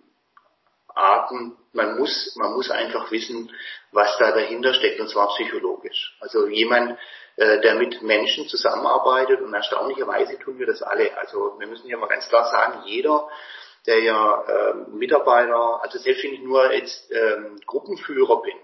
Arten, 0.88 1.58
man 1.74 1.98
muss, 1.98 2.36
man 2.38 2.54
muss 2.54 2.72
einfach 2.72 3.12
wissen, 3.12 3.52
was 3.92 4.18
da 4.18 4.32
dahinter 4.32 4.74
steckt, 4.74 5.00
und 5.00 5.10
zwar 5.10 5.28
psychologisch. 5.30 6.18
Also 6.22 6.48
jemand, 6.48 6.98
äh, 7.36 7.60
der 7.62 7.76
mit 7.76 8.02
Menschen 8.02 8.48
zusammenarbeitet 8.48 9.42
und 9.42 9.54
erstaunlicherweise 9.54 10.40
tun 10.40 10.58
wir 10.58 10.68
das 10.68 10.82
alle. 10.82 11.18
Also 11.18 11.56
wir 11.60 11.68
müssen 11.68 11.90
ja 11.90 11.98
mal 11.98 12.08
ganz 12.08 12.30
klar 12.30 12.50
sagen, 12.50 12.84
jeder, 12.86 13.28
der 13.86 14.00
ja 14.00 14.44
äh, 14.44 14.74
Mitarbeiter, 14.92 15.82
also 15.84 15.98
selbst 15.98 16.24
wenn 16.24 16.34
ich 16.34 16.42
nur 16.42 16.72
jetzt 16.72 17.12
ähm, 17.12 17.60
Gruppenführer 17.66 18.42
bin, 18.42 18.56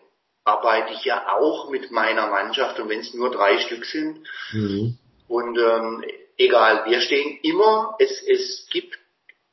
arbeite 0.45 0.93
ich 0.93 1.03
ja 1.03 1.35
auch 1.35 1.69
mit 1.69 1.91
meiner 1.91 2.27
Mannschaft 2.27 2.79
und 2.79 2.89
wenn 2.89 3.01
es 3.01 3.13
nur 3.13 3.29
drei 3.29 3.59
Stück 3.59 3.85
sind. 3.85 4.25
Mhm. 4.53 4.97
Und 5.27 5.57
ähm, 5.57 6.05
egal, 6.37 6.85
wir 6.85 7.01
stehen 7.01 7.39
immer, 7.43 7.95
es, 7.99 8.23
es 8.27 8.67
gibt 8.71 8.97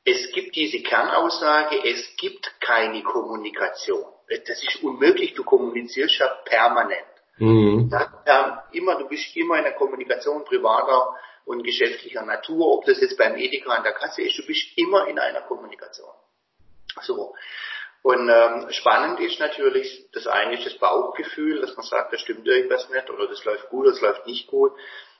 es 0.09 0.31
gibt 0.31 0.55
diese 0.55 0.81
Kernaussage, 0.81 1.83
es 1.85 2.15
gibt 2.17 2.59
keine 2.59 3.03
Kommunikation. 3.03 4.05
Das 4.27 4.63
ist 4.63 4.83
unmöglich, 4.83 5.33
du 5.33 5.43
kommunizierst 5.43 6.19
ja 6.19 6.27
permanent. 6.45 7.05
Mhm. 7.37 7.89
Ja, 8.25 8.65
immer, 8.71 8.97
du 8.97 9.07
bist 9.07 9.35
immer 9.35 9.57
in 9.57 9.63
der 9.63 9.73
Kommunikation 9.73 10.43
privater 10.45 11.15
und 11.45 11.63
geschäftlicher 11.63 12.23
Natur, 12.23 12.73
ob 12.73 12.85
das 12.85 13.01
jetzt 13.01 13.17
beim 13.17 13.35
Edeka 13.35 13.71
an 13.71 13.83
der 13.83 13.93
Kasse 13.93 14.21
ist, 14.21 14.37
du 14.37 14.45
bist 14.45 14.77
immer 14.77 15.07
in 15.07 15.17
einer 15.17 15.41
Kommunikation. 15.41 16.11
So. 17.01 17.33
Und 18.01 18.29
ähm, 18.29 18.67
spannend 18.71 19.19
ist 19.19 19.39
natürlich, 19.39 20.05
das 20.13 20.27
eine 20.27 20.53
ist 20.57 20.65
das 20.65 20.77
Bauchgefühl, 20.77 21.61
dass 21.61 21.75
man 21.75 21.85
sagt, 21.85 22.13
da 22.13 22.17
stimmt 22.17 22.47
irgendwas 22.47 22.89
nicht 22.89 23.09
oder 23.09 23.27
das 23.27 23.43
läuft 23.43 23.69
gut, 23.69 23.87
das 23.87 23.99
läuft 24.01 24.25
nicht 24.25 24.47
gut. 24.47 24.71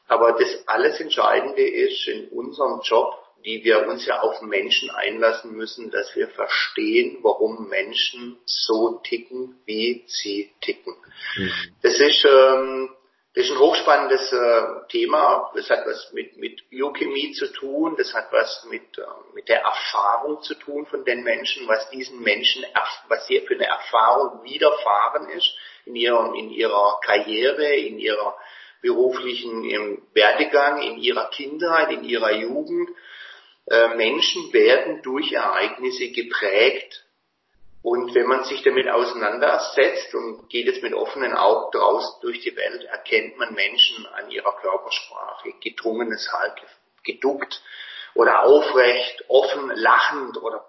Aber 0.08 0.34
das 0.34 0.68
alles 0.68 1.00
Entscheidende 1.00 1.62
ist 1.62 2.08
in 2.08 2.30
unserem 2.30 2.82
Job, 2.82 3.14
die 3.46 3.64
wir 3.64 3.88
uns 3.88 4.06
ja 4.06 4.22
auf 4.22 4.42
Menschen 4.42 4.90
einlassen 4.90 5.56
müssen, 5.56 5.92
dass 5.92 6.16
wir 6.16 6.28
verstehen, 6.30 7.20
warum 7.22 7.68
Menschen 7.70 8.38
so 8.46 9.00
ticken, 9.04 9.60
wie 9.66 10.04
sie 10.08 10.52
ticken. 10.62 10.96
Mhm. 11.38 11.52
Das 11.82 12.00
ist 12.00 12.26
ähm, 12.26 12.90
das 13.36 13.46
ist 13.46 13.52
ein 13.52 13.60
hochspannendes 13.60 14.34
äh, 14.34 14.88
Thema. 14.90 15.52
Das 15.56 15.70
hat 15.70 15.86
was 15.86 16.12
mit, 16.14 16.36
mit 16.38 16.68
Biochemie 16.72 17.32
zu 17.34 17.48
tun. 17.54 17.96
Das 17.96 18.14
hat 18.14 18.32
was 18.32 18.66
mit, 18.70 18.98
äh, 18.98 19.02
mit 19.36 19.48
der 19.48 19.62
Erfahrung 19.62 20.42
zu 20.42 20.56
tun 20.56 20.88
von 20.88 21.06
den 21.06 21.24
Menschen, 21.24 21.68
was 21.68 21.90
diesen 21.92 22.22
Menschen, 22.22 22.66
was 23.08 23.28
hier 23.28 23.44
für 23.44 23.54
eine 23.54 23.68
Erfahrung 23.68 24.44
widerfahren 24.44 25.30
ist 25.30 25.56
in 25.86 25.96
ihrer, 25.96 26.34
in 26.34 26.50
ihrer 26.50 27.00
Karriere, 27.02 27.76
in 27.76 28.00
ihrer 28.00 28.36
beruflichen 28.82 29.64
im 29.64 30.02
Werdegang, 30.14 30.82
in 30.82 30.98
ihrer 30.98 31.30
Kindheit, 31.30 31.92
in 31.92 32.04
ihrer 32.04 32.32
Jugend. 32.32 32.90
Äh, 33.70 33.96
Menschen 33.96 34.52
werden 34.52 35.02
durch 35.04 35.32
Ereignisse 35.32 36.10
geprägt. 36.10 37.06
Und 37.82 38.14
wenn 38.14 38.28
man 38.28 38.44
sich 38.44 38.62
damit 38.64 38.90
auseinandersetzt 38.90 40.14
und 40.14 40.50
geht 40.50 40.68
es 40.68 40.82
mit 40.82 40.94
offenen 40.94 41.34
Augen 41.34 41.72
draußen 41.72 42.16
durch 42.22 42.42
die 42.42 42.56
Welt, 42.56 42.84
erkennt 42.84 43.38
man 43.38 43.54
Menschen 43.54 44.06
an 44.08 44.30
ihrer 44.30 44.52
Körpersprache, 44.58 45.54
gedrungenes 45.62 46.30
Halt, 46.34 46.56
geduckt 47.06 47.62
oder 48.16 48.44
aufrecht, 48.44 49.24
offen, 49.30 49.72
lachend 49.76 50.38
oder 50.42 50.66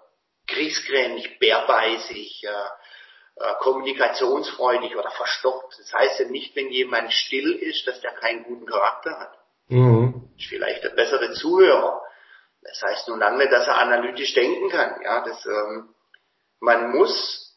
griesgrämig, 0.47 1.39
bärbeißig, 1.39 2.43
äh, 2.45 3.43
äh, 3.43 3.53
kommunikationsfreudig 3.59 4.95
oder 4.95 5.11
verstockt. 5.11 5.79
Das 5.79 5.93
heißt 5.93 6.19
ja 6.19 6.25
nicht, 6.27 6.55
wenn 6.55 6.69
jemand 6.69 7.11
still 7.11 7.53
ist, 7.53 7.87
dass 7.87 7.99
der 8.01 8.11
keinen 8.11 8.43
guten 8.43 8.65
Charakter 8.65 9.19
hat. 9.19 9.37
Mhm. 9.67 10.29
Ist 10.37 10.47
vielleicht 10.47 10.83
der 10.83 10.89
bessere 10.89 11.33
Zuhörer. 11.33 12.01
Das 12.61 12.81
heißt 12.81 13.07
nun 13.09 13.19
lange 13.19 13.49
dass 13.49 13.67
er 13.67 13.77
analytisch 13.77 14.33
denken 14.33 14.69
kann. 14.69 15.01
Ja, 15.03 15.23
das, 15.25 15.45
ähm, 15.45 15.93
man 16.59 16.91
muss 16.91 17.51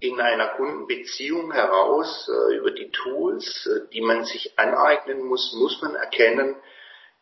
in 0.00 0.20
einer 0.20 0.48
Kundenbeziehung 0.48 1.52
heraus 1.52 2.28
äh, 2.28 2.56
über 2.56 2.70
die 2.70 2.90
Tools, 2.90 3.66
äh, 3.66 3.88
die 3.92 4.00
man 4.00 4.24
sich 4.24 4.58
aneignen 4.58 5.24
muss, 5.24 5.54
muss 5.54 5.80
man 5.82 5.94
erkennen, 5.94 6.56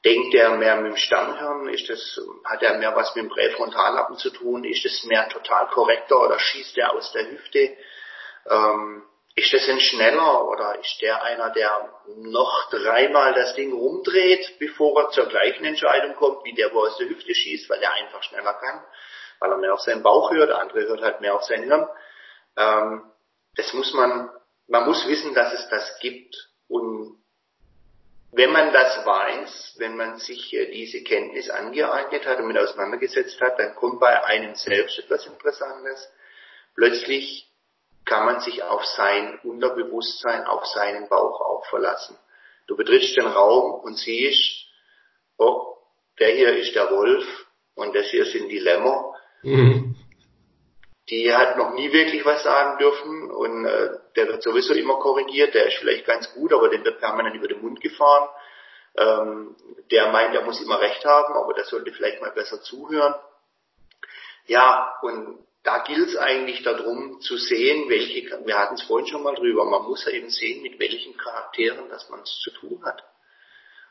denkt 0.05 0.35
er 0.35 0.57
mehr 0.57 0.77
mit 0.77 0.93
dem 0.93 0.97
Stammhirn, 0.97 1.69
ist 1.69 1.89
das, 1.89 2.21
hat 2.45 2.63
er 2.63 2.79
mehr 2.79 2.95
was 2.97 3.15
mit 3.15 3.25
dem 3.25 3.31
Präfrontallappen 3.31 4.17
zu 4.17 4.31
tun, 4.31 4.65
ist 4.65 4.85
es 4.85 5.05
mehr 5.05 5.29
total 5.29 5.69
korrekter 5.69 6.21
oder 6.21 6.39
schießt 6.39 6.77
er 6.79 6.93
aus 6.93 7.13
der 7.13 7.31
Hüfte? 7.31 7.77
Ähm, 8.51 9.05
ist 9.35 9.53
das 9.53 9.69
ein 9.69 9.81
schneller 9.81 10.47
oder 10.47 10.79
ist 10.79 11.01
der 11.01 11.23
einer, 11.23 11.51
der 11.51 11.91
noch 12.17 12.69
dreimal 12.71 13.33
das 13.33 13.55
Ding 13.55 13.73
rumdreht, 13.73 14.59
bevor 14.59 15.01
er 15.01 15.11
zur 15.11 15.27
gleichen 15.27 15.65
Entscheidung 15.65 16.15
kommt, 16.17 16.45
wie 16.45 16.55
der, 16.55 16.73
wo 16.73 16.83
er 16.83 16.91
aus 16.91 16.99
der 16.99 17.09
Hüfte 17.09 17.35
schießt, 17.35 17.69
weil 17.71 17.83
er 17.83 17.93
einfach 17.95 18.23
schneller 18.23 18.53
kann, 18.55 18.85
weil 19.41 19.51
er 19.51 19.57
mehr 19.57 19.73
auf 19.73 19.81
seinen 19.81 20.03
Bauch 20.03 20.31
hört, 20.31 20.51
der 20.51 20.59
andere 20.59 20.81
hört 20.81 21.01
halt 21.01 21.21
mehr 21.23 21.35
auf 21.35 21.45
sein 21.45 21.63
Hirn. 21.63 21.89
Ähm, 22.57 23.11
das 23.57 23.73
muss 23.73 23.95
man, 23.95 24.31
man 24.69 24.87
muss 24.87 25.07
wissen, 25.07 25.35
dass 25.35 25.53
es 25.55 25.69
das 25.71 25.99
gibt. 26.01 26.37
Und 26.69 27.23
wenn 28.33 28.53
man 28.53 28.73
das 28.73 29.05
weiß, 29.05 29.77
wenn 29.79 29.97
man 29.97 30.19
sich 30.19 30.53
äh, 30.53 30.71
diese 30.71 31.03
Kenntnis 31.03 31.49
angeeignet 31.49 32.27
hat 32.27 32.39
und 32.39 32.49
mit 32.49 32.59
auseinandergesetzt 32.59 33.41
hat, 33.41 33.59
dann 33.59 33.75
kommt 33.77 33.99
bei 33.99 34.25
einem 34.25 34.55
selbst 34.57 34.99
etwas 34.99 35.27
Interessantes. 35.27 36.11
Plötzlich 36.75 37.52
kann 38.05 38.27
man 38.27 38.41
sich 38.41 38.63
auf 38.63 38.85
sein 38.85 39.39
Unterbewusstsein, 39.43 40.45
auf 40.47 40.67
seinen 40.67 41.09
Bauch 41.09 41.41
auch 41.41 41.65
verlassen. 41.67 42.19
Du 42.67 42.77
betrittst 42.77 43.17
den 43.17 43.27
Raum 43.27 43.81
und 43.81 43.99
siehst, 43.99 44.67
oh, 45.39 45.77
der 46.19 46.29
hier 46.31 46.57
ist 46.57 46.75
der 46.75 46.91
Wolf 46.91 47.25
und 47.75 47.95
das 47.95 48.07
hier 48.09 48.25
sind 48.25 48.49
die 48.49 48.59
Lämmer. 48.59 49.15
Mhm. 49.43 49.97
Die 51.09 51.35
hat 51.35 51.57
noch 51.59 51.75
nie 51.75 51.93
wirklich 51.93 52.25
was 52.25 52.43
sagen 52.43 52.79
dürfen 52.79 53.31
und 53.31 53.65
äh, 53.67 53.91
der 54.17 54.29
wird 54.29 54.43
sowieso 54.43 54.73
immer 54.73 54.99
korrigiert, 54.99 55.55
der 55.55 55.67
ist 55.67 55.79
vielleicht 55.79 56.07
ganz 56.07 56.33
gut, 56.33 56.53
aber 56.53 56.69
den 56.69 56.85
wird 56.85 57.01
permanent 57.01 57.35
über 57.35 57.49
den 57.49 57.61
Mund 57.61 57.81
gefahren. 57.81 58.29
Ähm, 58.97 59.57
der 59.91 60.13
meint, 60.13 60.35
er 60.35 60.43
muss 60.43 60.61
immer 60.61 60.81
recht 60.81 61.05
haben, 61.05 61.35
aber 61.35 61.55
der 61.55 61.65
sollte 61.65 61.93
vielleicht 61.93 62.21
mal 62.21 62.31
besser 62.31 62.63
zuhören. 62.63 63.15
Ja, 64.47 64.95
und 65.03 65.39
da 65.65 65.79
gilt 65.85 66.09
es 66.09 66.17
eigentlich 66.17 66.63
darum 66.63 67.21
zu 67.21 67.37
sehen, 67.37 67.89
welche, 67.89 68.45
wir 68.45 68.59
hatten 68.59 68.75
es 68.75 68.83
vorhin 68.83 69.07
schon 69.07 69.23
mal 69.23 69.35
drüber, 69.35 69.65
man 69.65 69.85
muss 69.85 70.05
ja 70.05 70.13
eben 70.13 70.31
sehen, 70.31 70.63
mit 70.63 70.79
welchen 70.81 71.17
Charakteren 71.17 71.89
dass 71.89 72.09
man 72.11 72.21
es 72.21 72.41
zu 72.41 72.51
tun 72.51 72.85
hat. 72.85 73.03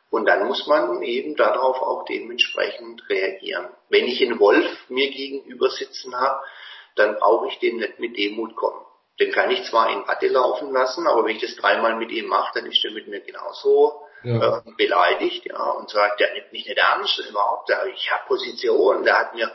Und 0.10 0.26
dann 0.26 0.46
muss 0.46 0.68
man 0.68 1.02
eben 1.04 1.38
darauf 1.38 1.82
auch 1.82 2.04
dementsprechend 2.04 3.10
reagieren. 3.10 3.70
Wenn 3.88 4.06
ich 4.08 4.22
einen 4.22 4.40
Wolf 4.40 4.70
mir 4.90 5.10
gegenüber 5.10 5.70
sitzen 5.70 6.14
habe, 6.20 6.44
dann 6.96 7.16
brauche 7.16 7.48
ich 7.48 7.60
den 7.60 7.78
nicht 7.78 8.00
mit 8.00 8.18
Demut 8.18 8.54
kommen. 8.58 8.86
Den 9.22 9.32
kann 9.32 9.52
ich 9.52 9.64
zwar 9.70 9.90
in 9.90 10.06
Watte 10.08 10.28
laufen 10.28 10.74
lassen, 10.74 11.08
aber 11.08 11.24
wenn 11.24 11.38
ich 11.38 11.42
das 11.42 11.56
dreimal 11.56 11.96
mit 11.96 12.12
ihm 12.12 12.28
mache, 12.28 12.60
dann 12.60 12.70
ist 12.70 12.84
er 12.84 12.92
mit 12.92 13.08
mir 13.08 13.22
genauso 13.22 14.02
ja. 14.24 14.58
äh, 14.58 14.62
beleidigt, 14.76 15.46
ja, 15.46 15.64
und 15.72 15.90
sagt, 15.90 16.20
der 16.20 16.34
nimmt 16.34 16.52
mich 16.52 16.66
nicht 16.66 16.78
ernst 16.78 17.18
überhaupt, 17.30 17.72
ich 17.96 18.12
habe 18.12 18.28
Position, 18.28 19.04
der 19.04 19.18
hat 19.18 19.36
mir 19.36 19.50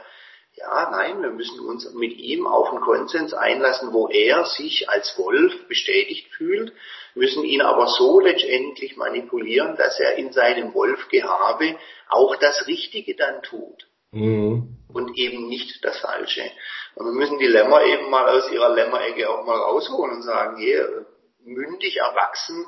Ja, 0.56 0.88
nein, 0.90 1.20
wir 1.20 1.30
müssen 1.30 1.60
uns 1.60 1.92
mit 1.92 2.16
ihm 2.16 2.46
auf 2.46 2.70
einen 2.70 2.80
Konsens 2.80 3.34
einlassen, 3.34 3.92
wo 3.92 4.08
er 4.08 4.46
sich 4.46 4.88
als 4.88 5.18
Wolf 5.18 5.68
bestätigt 5.68 6.32
fühlt, 6.32 6.72
müssen 7.14 7.44
ihn 7.44 7.60
aber 7.60 7.88
so 7.88 8.20
letztendlich 8.20 8.96
manipulieren, 8.96 9.76
dass 9.76 10.00
er 10.00 10.16
in 10.16 10.32
seinem 10.32 10.72
Wolfgehabe 10.72 11.76
auch 12.08 12.36
das 12.36 12.66
Richtige 12.66 13.14
dann 13.14 13.42
tut. 13.42 13.86
Mhm. 14.12 14.78
Und 14.88 15.18
eben 15.18 15.46
nicht 15.48 15.84
das 15.84 15.98
Falsche. 15.98 16.50
Und 16.94 17.04
wir 17.04 17.12
müssen 17.12 17.38
die 17.38 17.46
Lämmer 17.46 17.82
eben 17.82 18.08
mal 18.08 18.26
aus 18.26 18.50
ihrer 18.50 18.74
Lämmerecke 18.74 19.28
auch 19.28 19.44
mal 19.44 19.58
rausholen 19.58 20.16
und 20.16 20.22
sagen, 20.22 20.56
hier, 20.56 21.04
mündig 21.44 21.98
erwachsen, 21.98 22.66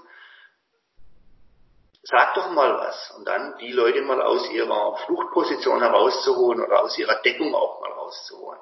sag 2.08 2.34
doch 2.34 2.50
mal 2.50 2.78
was. 2.78 3.10
Und 3.16 3.26
dann 3.26 3.56
die 3.58 3.72
Leute 3.72 4.00
mal 4.02 4.20
aus 4.22 4.50
ihrer 4.50 4.96
Fluchtposition 5.04 5.80
herauszuholen 5.80 6.64
oder 6.64 6.82
aus 6.82 6.98
ihrer 6.98 7.20
Deckung 7.22 7.54
auch 7.54 7.80
mal 7.80 7.92
rauszuholen. 7.92 8.60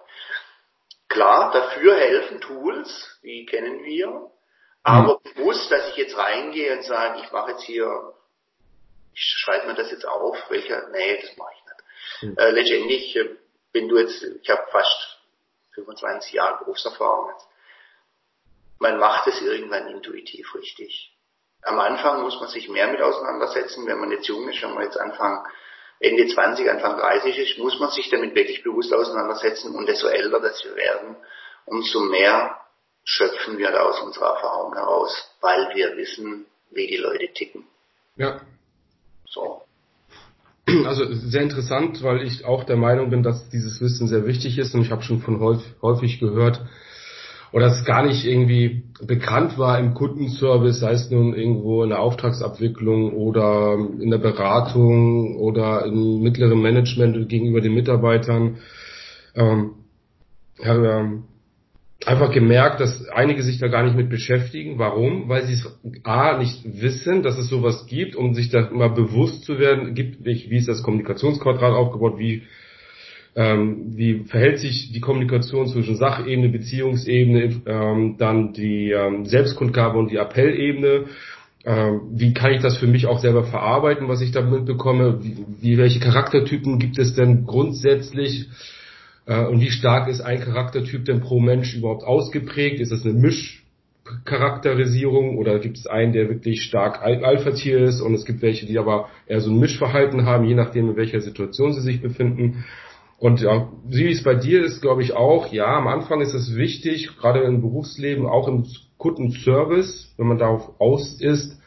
Klar, 1.08 1.52
dafür 1.52 1.96
helfen 1.96 2.40
Tools, 2.40 3.18
die 3.22 3.46
kennen 3.46 3.84
wir, 3.84 4.30
aber 4.82 5.20
mhm. 5.24 5.34
bewusst, 5.34 5.70
dass 5.70 5.88
ich 5.90 5.96
jetzt 5.96 6.16
reingehe 6.16 6.76
und 6.76 6.82
sage, 6.82 7.20
ich 7.22 7.30
mache 7.30 7.52
jetzt 7.52 7.62
hier, 7.62 8.14
ich 9.14 9.22
schreibe 9.22 9.68
mir 9.68 9.74
das 9.74 9.92
jetzt 9.92 10.06
auf, 10.06 10.36
welcher, 10.50 10.88
nee, 10.88 11.22
das 11.22 11.36
mache 11.36 11.52
ich 11.54 11.64
nicht. 11.64 12.22
Mhm. 12.22 12.38
Äh, 12.38 12.50
letztendlich, 12.50 13.16
äh, 13.16 13.36
wenn 13.72 13.88
du 13.88 13.98
jetzt, 13.98 14.20
ich 14.22 14.50
habe 14.50 14.66
fast 14.72 15.20
25 15.74 16.32
Jahre 16.32 16.58
Berufserfahrung 16.58 17.30
jetzt, 17.30 17.46
man 18.80 18.98
macht 18.98 19.28
es 19.28 19.40
irgendwann 19.40 19.86
intuitiv 19.88 20.54
richtig 20.56 21.15
am 21.62 21.78
Anfang 21.78 22.22
muss 22.22 22.38
man 22.40 22.48
sich 22.48 22.68
mehr 22.68 22.88
mit 22.88 23.00
auseinandersetzen. 23.00 23.86
Wenn 23.86 23.98
man 23.98 24.10
jetzt 24.12 24.26
jung 24.26 24.48
ist, 24.48 24.62
wenn 24.62 24.74
man 24.74 24.84
jetzt 24.84 24.98
Anfang, 24.98 25.44
Ende 25.98 26.26
20, 26.26 26.70
Anfang 26.70 26.98
30 26.98 27.38
ist, 27.38 27.58
muss 27.58 27.78
man 27.80 27.90
sich 27.90 28.08
damit 28.10 28.34
wirklich 28.34 28.62
bewusst 28.62 28.92
auseinandersetzen. 28.94 29.74
Und 29.74 29.86
desto 29.86 30.08
älter 30.08 30.40
das 30.40 30.64
wir 30.64 30.76
werden, 30.76 31.16
umso 31.64 32.00
mehr 32.00 32.60
schöpfen 33.04 33.58
wir 33.58 33.70
da 33.70 33.82
aus 33.82 34.00
unserer 34.00 34.34
Erfahrung 34.34 34.74
heraus, 34.74 35.30
weil 35.40 35.74
wir 35.74 35.96
wissen, 35.96 36.46
wie 36.70 36.86
die 36.86 36.96
Leute 36.96 37.32
ticken. 37.32 37.64
Ja. 38.16 38.40
So. 39.26 39.62
Also 40.84 41.04
sehr 41.12 41.42
interessant, 41.42 42.02
weil 42.02 42.22
ich 42.22 42.44
auch 42.44 42.64
der 42.64 42.76
Meinung 42.76 43.10
bin, 43.10 43.22
dass 43.22 43.48
dieses 43.50 43.80
Wissen 43.80 44.08
sehr 44.08 44.26
wichtig 44.26 44.58
ist 44.58 44.74
und 44.74 44.82
ich 44.82 44.90
habe 44.90 45.02
schon 45.02 45.20
von 45.20 45.38
häufig, 45.38 45.72
häufig 45.80 46.18
gehört, 46.18 46.60
oder 47.52 47.66
es 47.66 47.84
gar 47.84 48.04
nicht 48.04 48.24
irgendwie 48.24 48.84
bekannt 49.06 49.58
war 49.58 49.78
im 49.78 49.94
Kundenservice, 49.94 50.80
sei 50.80 50.92
es 50.92 51.10
nun 51.10 51.34
irgendwo 51.34 51.82
in 51.82 51.90
der 51.90 52.00
Auftragsabwicklung 52.00 53.12
oder 53.12 53.78
in 54.00 54.10
der 54.10 54.18
Beratung 54.18 55.36
oder 55.36 55.84
im 55.86 56.20
mittleren 56.22 56.60
Management 56.60 57.28
gegenüber 57.28 57.60
den 57.60 57.74
Mitarbeitern. 57.74 58.56
Ähm, 59.34 59.72
habe 60.64 61.22
einfach 62.04 62.32
gemerkt, 62.32 62.80
dass 62.80 63.08
einige 63.08 63.42
sich 63.42 63.58
da 63.58 63.68
gar 63.68 63.84
nicht 63.84 63.96
mit 63.96 64.10
beschäftigen. 64.10 64.78
Warum? 64.78 65.28
Weil 65.28 65.46
sie 65.46 65.54
es 65.54 65.78
A 66.04 66.38
nicht 66.38 66.62
wissen, 66.64 67.22
dass 67.22 67.38
es 67.38 67.48
sowas 67.48 67.86
gibt, 67.86 68.16
um 68.16 68.34
sich 68.34 68.50
da 68.50 68.70
mal 68.70 68.90
bewusst 68.90 69.44
zu 69.44 69.58
werden, 69.58 69.94
gibt 69.94 70.24
nicht, 70.24 70.50
wie 70.50 70.58
ist 70.58 70.68
das 70.68 70.82
Kommunikationsquadrat 70.82 71.74
aufgebaut, 71.74 72.18
wie 72.18 72.42
ähm, 73.36 73.92
wie 73.94 74.24
verhält 74.24 74.58
sich 74.60 74.92
die 74.92 75.00
Kommunikation 75.00 75.68
zwischen 75.68 75.96
Sachebene, 75.96 76.48
Beziehungsebene, 76.48 77.60
ähm, 77.66 78.16
dann 78.18 78.54
die 78.54 78.92
ähm, 78.92 79.26
Selbstkundgabe 79.26 79.98
und 79.98 80.10
die 80.10 80.16
Appellebene. 80.16 81.04
Ähm, 81.66 82.00
wie 82.14 82.32
kann 82.32 82.54
ich 82.54 82.62
das 82.62 82.78
für 82.78 82.86
mich 82.86 83.06
auch 83.06 83.18
selber 83.18 83.44
verarbeiten, 83.44 84.08
was 84.08 84.22
ich 84.22 84.30
da 84.30 84.40
mitbekomme? 84.40 85.22
Wie, 85.22 85.36
wie 85.60 85.76
welche 85.76 86.00
Charaktertypen 86.00 86.78
gibt 86.78 86.98
es 86.98 87.14
denn 87.14 87.44
grundsätzlich? 87.44 88.48
Äh, 89.26 89.44
und 89.44 89.60
wie 89.60 89.70
stark 89.70 90.08
ist 90.08 90.22
ein 90.22 90.40
Charaktertyp 90.40 91.04
denn 91.04 91.20
pro 91.20 91.38
Mensch 91.38 91.76
überhaupt 91.76 92.04
ausgeprägt? 92.04 92.80
Ist 92.80 92.90
das 92.90 93.04
eine 93.04 93.12
Mischcharakterisierung 93.12 95.36
oder 95.36 95.58
gibt 95.58 95.76
es 95.76 95.86
einen, 95.86 96.14
der 96.14 96.30
wirklich 96.30 96.62
stark 96.62 97.02
Alpha-Tier 97.02 97.80
ist 97.80 98.00
und 98.00 98.14
es 98.14 98.24
gibt 98.24 98.40
welche, 98.40 98.64
die 98.64 98.78
aber 98.78 99.10
eher 99.26 99.42
so 99.42 99.50
ein 99.50 99.58
Mischverhalten 99.58 100.24
haben, 100.24 100.46
je 100.46 100.54
nachdem, 100.54 100.88
in 100.88 100.96
welcher 100.96 101.20
Situation 101.20 101.74
sie 101.74 101.82
sich 101.82 102.00
befinden. 102.00 102.64
Und 103.18 103.40
ja, 103.40 103.72
wie 103.88 104.10
es 104.10 104.22
bei 104.22 104.34
dir 104.34 104.62
ist, 104.64 104.82
glaube 104.82 105.02
ich 105.02 105.14
auch, 105.14 105.50
ja, 105.52 105.76
am 105.76 105.86
Anfang 105.86 106.20
ist 106.20 106.34
es 106.34 106.54
wichtig, 106.54 107.16
gerade 107.16 107.40
im 107.40 107.62
Berufsleben, 107.62 108.26
auch 108.26 108.46
im 108.46 108.66
Kundenservice, 108.98 110.14
wenn 110.18 110.26
man 110.26 110.38
darauf 110.38 110.78
aus 110.80 111.18
ist, 111.20 111.58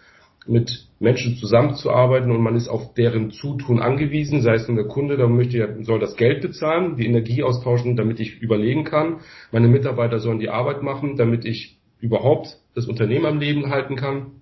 mit 0.46 0.88
Menschen 1.00 1.38
zusammenzuarbeiten 1.38 2.32
und 2.32 2.42
man 2.42 2.56
ist 2.56 2.68
auf 2.68 2.94
deren 2.94 3.32
Zutun 3.32 3.80
angewiesen, 3.80 4.42
sei 4.42 4.56
es 4.56 4.68
nun 4.68 4.78
der 4.78 4.88
Kunde, 4.88 5.18
der 5.18 5.28
möchte 5.28 5.58
ja, 5.58 5.68
soll 5.84 6.00
das 6.00 6.16
Geld 6.16 6.42
bezahlen, 6.42 6.98
die 6.98 7.06
Energie 7.06 7.44
austauschen, 7.44 7.96
damit 7.96 8.20
ich 8.20 8.42
überlegen 8.42 8.84
kann. 8.84 9.22
Meine 9.52 9.68
Mitarbeiter 9.68 10.20
sollen 10.20 10.40
die 10.40 10.50
Arbeit 10.50 10.82
machen, 10.84 11.18
damit 11.18 11.46
ich 11.46 11.78
überhaupt 12.00 12.58
das 12.76 12.88
Unternehmen 12.88 13.26
am 13.26 13.40
Leben 13.40 13.70
halten 13.70 13.96
kann. 13.96 14.42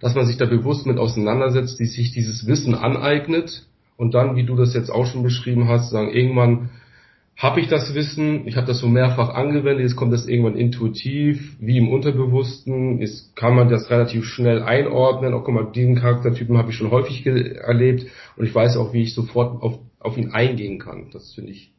Dass 0.00 0.14
man 0.14 0.26
sich 0.26 0.38
da 0.38 0.46
bewusst 0.46 0.86
mit 0.86 0.98
auseinandersetzt, 0.98 1.78
die 1.78 1.86
sich 1.86 2.12
dieses 2.12 2.46
Wissen 2.46 2.74
aneignet, 2.74 3.66
und 4.00 4.14
dann, 4.14 4.34
wie 4.34 4.44
du 4.44 4.56
das 4.56 4.72
jetzt 4.72 4.88
auch 4.88 5.04
schon 5.04 5.22
beschrieben 5.22 5.68
hast, 5.68 5.90
sagen, 5.90 6.10
irgendwann 6.10 6.70
habe 7.36 7.60
ich 7.60 7.68
das 7.68 7.94
Wissen, 7.94 8.46
ich 8.46 8.56
habe 8.56 8.66
das 8.66 8.78
so 8.78 8.88
mehrfach 8.88 9.34
angewendet, 9.34 9.82
jetzt 9.82 9.96
kommt 9.96 10.14
das 10.14 10.26
irgendwann 10.26 10.56
intuitiv, 10.56 11.56
wie 11.60 11.76
im 11.76 11.92
Unterbewussten, 11.92 12.98
ist, 13.02 13.36
kann 13.36 13.54
man 13.54 13.68
das 13.68 13.90
relativ 13.90 14.24
schnell 14.24 14.62
einordnen, 14.62 15.34
auch 15.34 15.44
guck 15.44 15.54
mal, 15.54 15.70
diesen 15.70 15.96
Charaktertypen 15.96 16.56
habe 16.56 16.70
ich 16.70 16.76
schon 16.76 16.90
häufig 16.90 17.26
erlebt 17.26 18.06
und 18.38 18.46
ich 18.46 18.54
weiß 18.54 18.78
auch, 18.78 18.94
wie 18.94 19.02
ich 19.02 19.14
sofort 19.14 19.62
auf, 19.62 19.78
auf 19.98 20.16
ihn 20.16 20.30
eingehen 20.30 20.78
kann. 20.78 21.10
Das 21.12 21.34
finde 21.34 21.50
ich, 21.50 21.70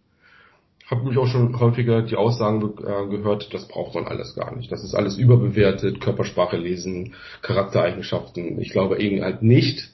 habe 0.85 1.07
mich 1.07 1.17
auch 1.17 1.27
schon 1.27 1.59
häufiger 1.59 2.03
die 2.03 2.17
Aussagen 2.17 2.61
äh, 2.61 3.09
gehört, 3.09 3.51
das 3.51 3.67
braucht 3.67 3.95
man 3.95 4.05
alles 4.05 4.35
gar 4.35 4.55
nicht. 4.55 4.71
Das 4.71 4.83
ist 4.83 4.93
alles 4.93 5.17
überbewertet, 5.17 6.01
Körpersprache 6.01 6.57
lesen, 6.57 7.15
Charaktereigenschaften. 7.41 8.61
Ich 8.61 8.69
glaube 8.69 8.99
eben 8.99 9.23
halt 9.23 9.41
nicht, 9.41 9.89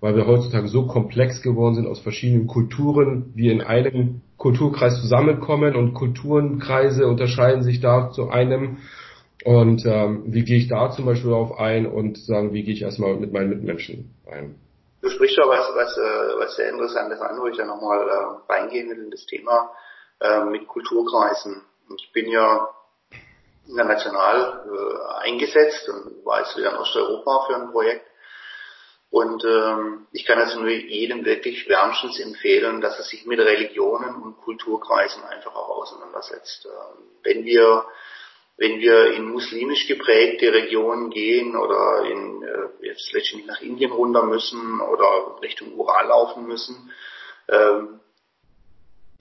weil 0.00 0.16
wir 0.16 0.26
heutzutage 0.26 0.68
so 0.68 0.86
komplex 0.86 1.42
geworden 1.42 1.74
sind 1.74 1.86
aus 1.86 2.00
verschiedenen 2.00 2.46
Kulturen, 2.46 3.32
wir 3.34 3.52
in 3.52 3.60
einem 3.60 4.22
Kulturkreis 4.38 5.00
zusammenkommen 5.00 5.76
und 5.76 5.94
Kulturenkreise 5.94 7.06
unterscheiden 7.06 7.62
sich 7.62 7.80
da 7.80 8.10
zu 8.10 8.30
einem. 8.30 8.78
Und 9.44 9.84
ähm, 9.86 10.24
wie 10.26 10.44
gehe 10.44 10.58
ich 10.58 10.68
da 10.68 10.90
zum 10.90 11.06
Beispiel 11.06 11.32
auf 11.32 11.58
ein 11.58 11.86
und 11.86 12.18
sagen, 12.18 12.52
wie 12.52 12.62
gehe 12.62 12.74
ich 12.74 12.82
erstmal 12.82 13.16
mit 13.16 13.32
meinen 13.32 13.50
Mitmenschen 13.50 14.14
ein? 14.30 14.56
Du 15.02 15.08
sprichst 15.08 15.36
ja 15.36 15.48
was, 15.48 15.70
was, 15.74 15.96
äh, 15.96 16.38
was 16.38 16.56
sehr 16.56 16.70
Interessantes 16.70 17.20
an, 17.20 17.40
wo 17.40 17.46
ich 17.46 17.56
da 17.56 17.64
nochmal 17.64 18.06
äh, 18.06 18.52
reingehen 18.52 18.90
will 18.90 19.04
in 19.04 19.10
das 19.10 19.24
Thema 19.26 19.70
äh, 20.20 20.44
mit 20.44 20.66
Kulturkreisen. 20.66 21.62
Ich 21.96 22.12
bin 22.12 22.28
ja 22.28 22.68
international 23.66 24.62
äh, 24.66 25.28
eingesetzt 25.28 25.88
und 25.88 26.24
war 26.24 26.40
jetzt 26.40 26.56
wieder 26.56 26.70
in 26.70 26.76
Osteuropa 26.76 27.46
für 27.46 27.56
ein 27.56 27.70
Projekt 27.70 28.09
und 29.10 29.44
ähm, 29.44 30.06
ich 30.12 30.24
kann 30.24 30.38
also 30.38 30.60
nur 30.60 30.70
jedem 30.70 31.24
wirklich 31.24 31.68
wärmstens 31.68 32.20
empfehlen, 32.20 32.80
dass 32.80 32.96
er 32.96 33.04
sich 33.04 33.26
mit 33.26 33.40
Religionen 33.40 34.14
und 34.22 34.38
Kulturkreisen 34.38 35.24
einfach 35.24 35.54
auch 35.54 35.68
auseinandersetzt. 35.68 36.66
Ähm, 36.66 37.04
wenn 37.24 37.44
wir 37.44 37.84
wenn 38.56 38.78
wir 38.78 39.14
in 39.14 39.30
muslimisch 39.30 39.86
geprägte 39.88 40.52
Regionen 40.52 41.08
gehen 41.08 41.56
oder 41.56 42.04
in, 42.04 42.42
äh, 42.42 42.86
jetzt 42.86 43.10
letztendlich 43.12 43.46
nach 43.46 43.62
Indien 43.62 43.90
runter 43.90 44.22
müssen 44.22 44.82
oder 44.82 45.40
Richtung 45.40 45.72
Ural 45.78 46.08
laufen 46.08 46.46
müssen, 46.46 46.92
ähm, 47.48 48.00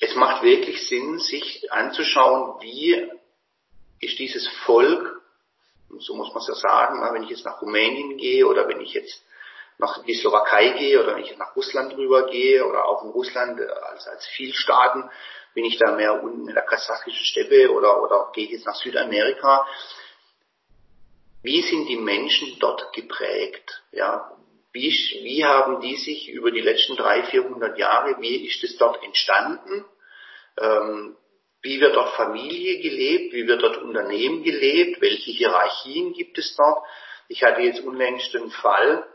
es 0.01 0.13
macht 0.15 0.43
wirklich 0.43 0.87
Sinn, 0.87 1.19
sich 1.19 1.71
anzuschauen, 1.71 2.61
wie 2.61 3.09
ist 4.01 4.19
dieses 4.19 4.45
Volk, 4.65 5.21
so 5.99 6.15
muss 6.15 6.33
man 6.33 6.41
es 6.41 6.47
ja 6.49 6.55
sagen, 6.55 7.01
wenn 7.13 7.23
ich 7.23 7.29
jetzt 7.29 7.45
nach 7.45 7.61
Rumänien 7.61 8.17
gehe 8.17 8.45
oder 8.45 8.67
wenn 8.67 8.81
ich 8.81 8.93
jetzt 8.93 9.23
nach 9.79 10.03
die 10.03 10.13
Slowakei 10.13 10.69
gehe 10.71 11.01
oder 11.01 11.15
wenn 11.15 11.23
ich 11.23 11.37
nach 11.37 11.55
Russland 11.55 11.95
rüber 11.95 12.27
gehe 12.29 12.65
oder 12.65 12.85
auch 12.85 13.03
in 13.03 13.11
Russland 13.11 13.59
als, 13.61 14.07
als 14.07 14.27
Vielstaaten, 14.27 15.09
bin 15.53 15.65
ich 15.65 15.77
da 15.77 15.93
mehr 15.93 16.21
unten 16.21 16.47
in 16.47 16.53
der 16.53 16.65
kasachischen 16.65 17.25
Steppe 17.25 17.71
oder, 17.71 18.03
oder 18.03 18.29
gehe 18.33 18.45
ich 18.45 18.51
jetzt 18.51 18.65
nach 18.65 18.75
Südamerika. 18.75 19.65
Wie 21.41 21.61
sind 21.61 21.87
die 21.87 21.97
Menschen 21.97 22.59
dort 22.59 22.91
geprägt? 22.93 23.81
Ja, 23.91 24.31
wie, 24.73 24.89
wie 25.23 25.45
haben 25.45 25.79
die 25.79 25.95
sich 25.95 26.29
über 26.29 26.51
die 26.51 26.61
letzten 26.61 26.97
300, 26.97 27.29
400 27.29 27.77
Jahre, 27.77 28.19
wie 28.19 28.47
ist 28.47 28.63
es 28.63 28.77
dort 28.77 29.01
entstanden? 29.03 29.85
Ähm, 30.59 31.15
wie 31.61 31.79
wird 31.79 31.95
dort 31.95 32.15
Familie 32.15 32.81
gelebt? 32.81 33.33
Wie 33.33 33.47
wird 33.47 33.61
dort 33.61 33.77
Unternehmen 33.77 34.43
gelebt? 34.43 35.01
Welche 35.01 35.31
Hierarchien 35.31 36.13
gibt 36.13 36.37
es 36.37 36.55
dort? 36.55 36.85
Ich 37.29 37.43
hatte 37.43 37.61
jetzt 37.61 37.81
unlängst 37.81 38.35
einen 38.35 38.51
Fall, 38.51 39.07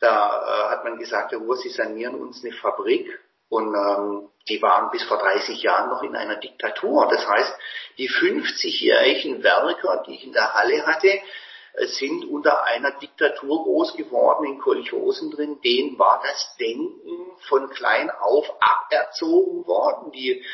da 0.00 0.28
äh, 0.28 0.70
hat 0.70 0.84
man 0.84 0.98
gesagt, 0.98 1.32
Herr 1.32 1.40
Uhr, 1.40 1.56
Sie 1.56 1.68
sanieren 1.68 2.14
uns 2.16 2.42
eine 2.42 2.52
Fabrik. 2.54 3.06
Und 3.48 3.74
ähm, 3.74 4.28
die 4.48 4.62
waren 4.62 4.90
bis 4.90 5.02
vor 5.04 5.18
30 5.18 5.62
Jahren 5.62 5.90
noch 5.90 6.02
in 6.02 6.16
einer 6.16 6.36
Diktatur. 6.36 7.08
Das 7.10 7.26
heißt, 7.26 7.52
die 7.98 8.08
50-jährigen 8.08 9.42
Werker, 9.42 10.04
die 10.06 10.14
ich 10.14 10.24
in 10.24 10.32
der 10.32 10.54
Halle 10.54 10.86
hatte, 10.86 11.08
äh, 11.08 11.86
sind 11.86 12.24
unter 12.24 12.64
einer 12.64 12.92
Diktatur 12.92 13.64
groß 13.64 13.96
geworden, 13.96 14.46
in 14.46 14.58
Kolchosen 14.58 15.32
drin. 15.32 15.60
Denen 15.62 15.98
war 15.98 16.22
das 16.22 16.56
Denken 16.58 17.36
von 17.48 17.68
klein 17.70 18.10
auf 18.10 18.48
aberzogen 18.60 19.66
worden. 19.66 20.12
Die 20.12 20.44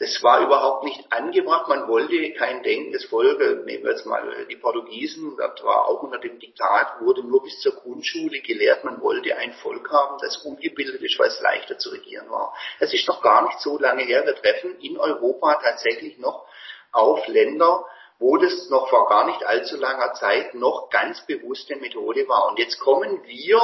Das 0.00 0.22
war 0.22 0.40
überhaupt 0.40 0.84
nicht 0.84 1.12
angebracht. 1.12 1.68
Man 1.68 1.86
wollte 1.86 2.32
kein 2.32 2.62
denkendes 2.62 3.04
Volk, 3.04 3.38
nehmen 3.66 3.84
wir 3.84 3.90
jetzt 3.90 4.06
mal 4.06 4.46
die 4.48 4.56
Portugiesen, 4.56 5.36
das 5.36 5.62
war 5.62 5.88
auch 5.88 6.02
unter 6.02 6.16
dem 6.18 6.38
Diktat, 6.38 7.02
wurde 7.02 7.22
nur 7.22 7.42
bis 7.42 7.60
zur 7.60 7.74
Grundschule 7.74 8.40
gelehrt. 8.40 8.82
Man 8.82 9.02
wollte 9.02 9.36
ein 9.36 9.52
Volk 9.52 9.92
haben, 9.92 10.16
das 10.22 10.38
ungebildet 10.38 11.02
ist, 11.02 11.18
weil 11.18 11.28
es 11.28 11.42
leichter 11.42 11.76
zu 11.76 11.90
regieren 11.90 12.30
war. 12.30 12.54
Es 12.78 12.94
ist 12.94 13.06
noch 13.08 13.20
gar 13.20 13.46
nicht 13.46 13.60
so 13.60 13.78
lange 13.78 14.02
her. 14.04 14.24
Wir 14.24 14.36
treffen 14.36 14.80
in 14.80 14.96
Europa 14.96 15.60
tatsächlich 15.62 16.16
noch 16.16 16.46
auf 16.92 17.26
Länder, 17.26 17.84
wo 18.18 18.38
das 18.38 18.70
noch 18.70 18.88
vor 18.88 19.06
gar 19.06 19.26
nicht 19.26 19.44
allzu 19.44 19.76
langer 19.76 20.14
Zeit 20.14 20.54
noch 20.54 20.88
ganz 20.88 21.26
bewusste 21.26 21.76
Methode 21.76 22.26
war. 22.26 22.48
Und 22.48 22.58
jetzt 22.58 22.80
kommen 22.80 23.22
wir 23.26 23.60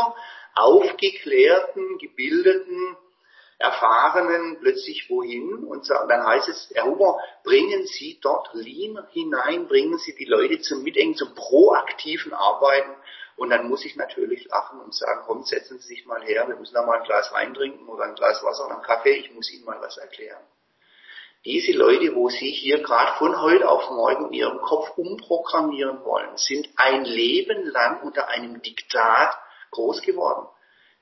aufgeklärten, 0.55 1.97
gebildeten, 1.97 2.99
Erfahrenen 3.59 4.59
plötzlich 4.61 5.09
wohin 5.09 5.65
und 5.65 5.89
dann 5.89 6.27
heißt 6.27 6.49
es, 6.49 6.71
Herr 6.75 6.85
Huber, 6.85 7.19
bringen 7.43 7.87
Sie 7.87 8.19
dort 8.21 8.51
Lean 8.53 8.99
hinein, 9.13 9.67
bringen 9.67 9.97
Sie 9.99 10.15
die 10.15 10.27
Leute 10.27 10.61
zum 10.61 10.83
Mitdenken, 10.83 11.17
zum 11.17 11.35
proaktiven 11.35 12.35
Arbeiten 12.35 12.95
und 13.37 13.49
dann 13.51 13.69
muss 13.69 13.85
ich 13.87 13.97
natürlich 13.97 14.47
lachen 14.47 14.81
und 14.81 14.95
sagen, 14.95 15.23
komm, 15.27 15.43
setzen 15.45 15.79
Sie 15.79 15.89
sich 15.89 16.05
mal 16.05 16.23
her, 16.23 16.47
wir 16.49 16.57
müssen 16.57 16.75
da 16.75 16.85
mal 16.85 16.99
ein 16.99 17.05
Glas 17.05 17.33
Wein 17.33 17.55
trinken 17.55 17.89
oder 17.89 18.05
ein 18.05 18.15
Glas 18.15 18.43
Wasser 18.43 18.67
oder 18.67 18.75
einen 18.75 18.85
Kaffee, 18.85 19.15
ich 19.15 19.33
muss 19.33 19.51
Ihnen 19.51 19.65
mal 19.65 19.81
was 19.81 19.97
erklären. 19.97 20.43
Diese 21.47 21.73
Leute, 21.73 22.15
wo 22.15 22.29
Sie 22.29 22.51
hier 22.51 22.83
gerade 22.83 23.17
von 23.19 23.41
heute 23.41 23.69
auf 23.71 23.89
morgen 23.91 24.33
Ihren 24.33 24.59
Kopf 24.59 24.91
umprogrammieren 24.99 26.05
wollen, 26.05 26.37
sind 26.37 26.69
ein 26.77 27.05
Leben 27.05 27.65
lang 27.67 28.03
unter 28.03 28.29
einem 28.29 28.61
Diktat 28.61 29.39
groß 29.71 30.03
geworden. 30.03 30.49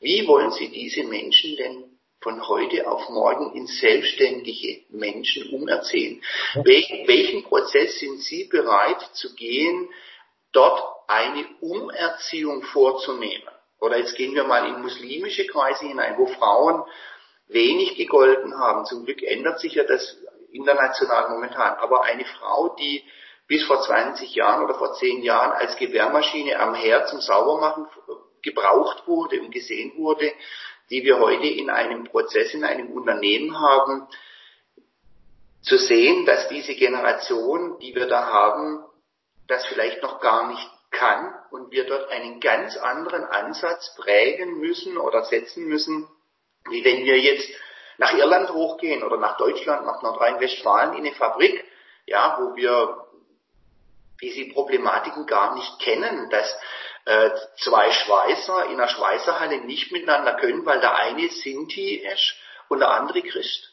Wie 0.00 0.28
wollen 0.28 0.50
Sie 0.50 0.68
diese 0.68 1.02
Menschen 1.04 1.56
denn 1.56 1.93
von 2.24 2.48
heute 2.48 2.88
auf 2.90 3.08
morgen 3.10 3.52
in 3.54 3.66
selbstständige 3.66 4.82
Menschen 4.88 5.50
umerziehen. 5.50 6.24
Wel 6.54 7.04
welchen 7.06 7.44
Prozess 7.44 8.00
sind 8.00 8.20
Sie 8.22 8.44
bereit 8.44 9.00
zu 9.12 9.34
gehen, 9.34 9.88
dort 10.50 10.82
eine 11.06 11.44
Umerziehung 11.60 12.62
vorzunehmen? 12.62 13.48
Oder 13.78 13.98
jetzt 13.98 14.16
gehen 14.16 14.34
wir 14.34 14.44
mal 14.44 14.66
in 14.66 14.80
muslimische 14.80 15.46
Kreise 15.46 15.84
hinein, 15.86 16.16
wo 16.16 16.26
Frauen 16.26 16.82
wenig 17.48 17.94
gegolten 17.96 18.58
haben. 18.58 18.86
Zum 18.86 19.04
Glück 19.04 19.22
ändert 19.22 19.60
sich 19.60 19.74
ja 19.74 19.84
das 19.84 20.16
international 20.50 21.28
momentan. 21.28 21.74
Aber 21.74 22.04
eine 22.04 22.24
Frau, 22.24 22.74
die 22.78 23.04
bis 23.46 23.64
vor 23.64 23.82
20 23.82 24.34
Jahren 24.34 24.64
oder 24.64 24.74
vor 24.74 24.94
10 24.94 25.22
Jahren 25.22 25.52
als 25.52 25.76
Gebärmaschine 25.76 26.58
am 26.58 26.74
Herd 26.74 27.10
zum 27.10 27.20
Saubermachen 27.20 27.86
gebraucht 28.40 29.06
wurde 29.06 29.40
und 29.40 29.50
gesehen 29.50 29.92
wurde, 29.96 30.32
die 30.90 31.02
wir 31.04 31.18
heute 31.18 31.46
in 31.46 31.70
einem 31.70 32.04
Prozess, 32.04 32.54
in 32.54 32.64
einem 32.64 32.90
Unternehmen 32.90 33.58
haben, 33.58 34.06
zu 35.62 35.78
sehen, 35.78 36.26
dass 36.26 36.48
diese 36.48 36.74
Generation, 36.74 37.78
die 37.78 37.94
wir 37.94 38.06
da 38.06 38.26
haben, 38.26 38.84
das 39.48 39.66
vielleicht 39.66 40.02
noch 40.02 40.20
gar 40.20 40.48
nicht 40.48 40.70
kann 40.90 41.34
und 41.50 41.70
wir 41.70 41.86
dort 41.86 42.10
einen 42.10 42.40
ganz 42.40 42.76
anderen 42.76 43.24
Ansatz 43.24 43.94
prägen 43.96 44.58
müssen 44.58 44.96
oder 44.96 45.24
setzen 45.24 45.66
müssen, 45.66 46.08
wie 46.70 46.84
wenn 46.84 47.04
wir 47.04 47.18
jetzt 47.18 47.48
nach 47.98 48.14
Irland 48.14 48.50
hochgehen 48.50 49.02
oder 49.02 49.16
nach 49.16 49.36
Deutschland, 49.36 49.86
nach 49.86 50.02
Nordrhein-Westfalen 50.02 50.94
in 50.94 51.06
eine 51.06 51.14
Fabrik, 51.14 51.64
ja, 52.06 52.38
wo 52.40 52.56
wir 52.56 53.06
diese 54.20 54.52
Problematiken 54.52 55.26
gar 55.26 55.54
nicht 55.54 55.78
kennen, 55.80 56.30
dass 56.30 56.56
äh, 57.06 57.30
zwei 57.58 57.90
Schweißer 57.90 58.66
in 58.66 58.72
einer 58.72 58.88
Schweißerhalle 58.88 59.58
nicht 59.58 59.92
miteinander 59.92 60.34
können, 60.34 60.64
weil 60.64 60.80
der 60.80 60.94
eine 60.94 61.28
Sinti 61.28 61.96
ist 61.96 62.34
und 62.68 62.80
der 62.80 62.90
andere 62.90 63.22
Christ. 63.22 63.70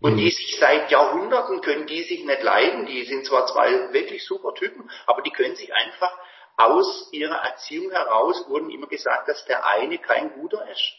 Und 0.00 0.14
mhm. 0.14 0.18
die 0.18 0.30
sich 0.30 0.58
seit 0.58 0.90
Jahrhunderten 0.90 1.62
können 1.62 1.86
die 1.86 2.02
sich 2.02 2.24
nicht 2.24 2.42
leiden. 2.42 2.86
Die 2.86 3.04
sind 3.04 3.24
zwar 3.24 3.46
zwei 3.46 3.92
wirklich 3.92 4.24
super 4.26 4.54
Typen, 4.54 4.90
aber 5.06 5.22
die 5.22 5.30
können 5.30 5.56
sich 5.56 5.72
einfach 5.74 6.12
aus 6.56 7.08
ihrer 7.12 7.36
Erziehung 7.36 7.90
heraus 7.90 8.48
wurden 8.48 8.70
immer 8.70 8.86
gesagt, 8.86 9.28
dass 9.28 9.44
der 9.44 9.66
eine 9.66 9.98
kein 9.98 10.32
guter 10.32 10.66
ist. 10.70 10.92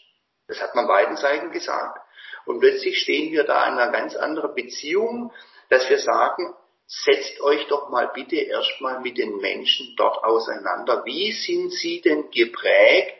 Das 0.46 0.60
hat 0.60 0.74
man 0.74 0.86
beiden 0.86 1.16
Seiten 1.16 1.50
gesagt. 1.50 2.00
Und 2.44 2.60
plötzlich 2.60 3.00
stehen 3.00 3.32
wir 3.32 3.44
da 3.44 3.66
in 3.66 3.74
einer 3.74 3.92
ganz 3.92 4.16
anderen 4.16 4.54
Beziehung, 4.54 5.32
dass 5.68 5.88
wir 5.90 5.98
sagen, 5.98 6.54
setzt 6.88 7.40
euch 7.42 7.66
doch 7.68 7.90
mal 7.90 8.08
bitte 8.08 8.36
erstmal 8.36 9.00
mit 9.00 9.18
den 9.18 9.36
Menschen 9.36 9.94
dort 9.96 10.24
auseinander. 10.24 11.04
Wie 11.04 11.32
sind 11.32 11.70
sie 11.70 12.00
denn 12.00 12.30
geprägt 12.30 13.14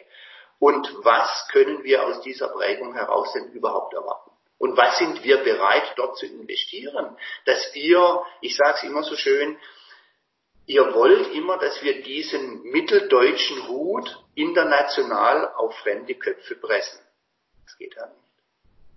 und 0.59 0.91
was 1.05 1.47
können 1.53 1.85
wir 1.85 2.05
aus 2.05 2.23
dieser 2.23 2.49
Prägung 2.49 2.95
heraus 2.95 3.33
denn 3.35 3.53
überhaupt 3.53 3.93
erwarten? 3.93 4.31
Und 4.57 4.77
was 4.77 4.99
sind 4.99 5.23
wir 5.23 5.37
bereit 5.45 5.93
dort 5.97 6.17
zu 6.17 6.27
investieren? 6.27 7.17
Dass 7.45 7.73
wir, 7.75 8.25
ich 8.41 8.57
sage 8.57 8.79
es 8.79 8.83
immer 8.85 9.03
so 9.05 9.15
schön, 9.15 9.57
ihr 10.67 10.93
wollt 10.95 11.33
immer, 11.35 11.59
dass 11.59 11.81
wir 11.83 12.03
diesen 12.03 12.63
mitteldeutschen 12.63 13.69
Hut 13.69 14.25
international 14.35 15.53
auf 15.55 15.75
fremde 15.77 16.15
Köpfe 16.15 16.57
pressen. 16.57 17.01
Das 17.65 17.77
geht 17.77 17.95
ja 17.95 18.07
nicht. 18.07 18.33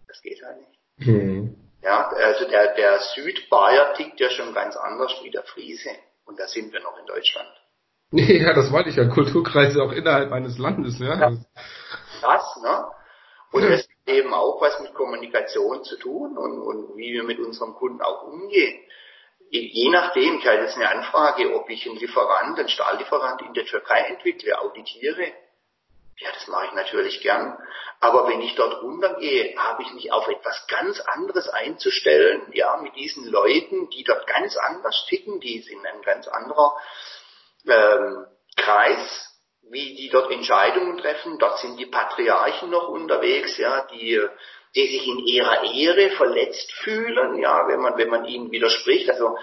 Das 0.07 0.21
geht 0.21 0.39
ja 0.39 0.53
nicht. 0.53 0.79
Mhm. 0.97 1.60
Ja, 1.83 2.09
also 2.09 2.47
der, 2.47 2.75
der 2.75 2.99
Südbayer 2.99 3.93
tickt 3.95 4.19
ja 4.19 4.29
schon 4.29 4.53
ganz 4.53 4.75
anders 4.77 5.13
wie 5.23 5.31
der 5.31 5.43
Friese. 5.43 5.89
Und 6.25 6.39
da 6.39 6.47
sind 6.47 6.71
wir 6.71 6.79
noch 6.81 6.97
in 6.97 7.05
Deutschland. 7.05 7.49
Ja, 8.13 8.53
das 8.53 8.71
wollte 8.73 8.89
ich 8.89 8.97
ja. 8.97 9.05
Kulturkreise 9.05 9.81
auch 9.81 9.93
innerhalb 9.93 10.33
eines 10.33 10.57
Landes, 10.57 10.99
ja. 10.99 11.17
ja 11.17 11.31
das, 12.21 12.57
ne? 12.61 12.91
Und 13.53 13.63
das 13.63 13.81
hat 13.81 14.07
eben 14.07 14.33
auch 14.33 14.61
was 14.61 14.79
mit 14.81 14.93
Kommunikation 14.93 15.83
zu 15.83 15.97
tun 15.97 16.37
und, 16.37 16.61
und 16.61 16.97
wie 16.97 17.13
wir 17.13 17.23
mit 17.23 17.39
unserem 17.39 17.73
Kunden 17.73 18.01
auch 18.01 18.23
umgehen. 18.23 18.79
Je 19.49 19.89
nachdem, 19.89 20.39
ich 20.39 20.47
halte 20.47 20.63
jetzt 20.63 20.77
eine 20.77 20.89
Anfrage, 20.89 21.53
ob 21.53 21.69
ich 21.69 21.85
einen 21.85 21.99
Lieferant, 21.99 22.57
einen 22.57 22.69
Stahllieferant 22.69 23.41
in 23.41 23.53
der 23.53 23.65
Türkei 23.65 23.99
entwickle, 24.09 24.59
auditiere, 24.61 25.33
ja, 26.21 26.31
das 26.31 26.47
mache 26.47 26.67
ich 26.67 26.73
natürlich 26.73 27.21
gern. 27.21 27.57
Aber 27.99 28.27
wenn 28.27 28.41
ich 28.41 28.55
dort 28.55 28.81
runtergehe, 28.81 29.55
habe 29.57 29.83
ich 29.83 29.91
mich 29.93 30.11
auf 30.11 30.27
etwas 30.27 30.67
ganz 30.67 30.99
anderes 30.99 31.49
einzustellen, 31.49 32.43
ja, 32.53 32.77
mit 32.77 32.95
diesen 32.95 33.25
Leuten, 33.27 33.89
die 33.89 34.03
dort 34.03 34.27
ganz 34.27 34.55
anders 34.57 35.05
ticken, 35.07 35.39
die 35.39 35.61
sind 35.61 35.85
ein 35.85 36.01
ganz 36.03 36.27
anderer 36.27 36.77
ähm, 37.67 38.25
Kreis, 38.55 39.27
wie 39.69 39.95
die 39.95 40.09
dort 40.09 40.31
Entscheidungen 40.31 40.97
treffen. 40.99 41.39
Dort 41.39 41.59
sind 41.59 41.77
die 41.77 41.87
Patriarchen 41.87 42.69
noch 42.69 42.87
unterwegs, 42.87 43.57
ja, 43.57 43.87
die, 43.91 44.21
die 44.75 44.87
sich 44.87 45.07
in 45.07 45.19
ihrer 45.19 45.63
Ehre 45.73 46.11
verletzt 46.11 46.71
fühlen, 46.83 47.39
ja, 47.39 47.67
wenn 47.67 47.79
man, 47.79 47.97
wenn 47.97 48.09
man 48.09 48.25
ihnen 48.25 48.51
widerspricht. 48.51 49.09
Also 49.09 49.37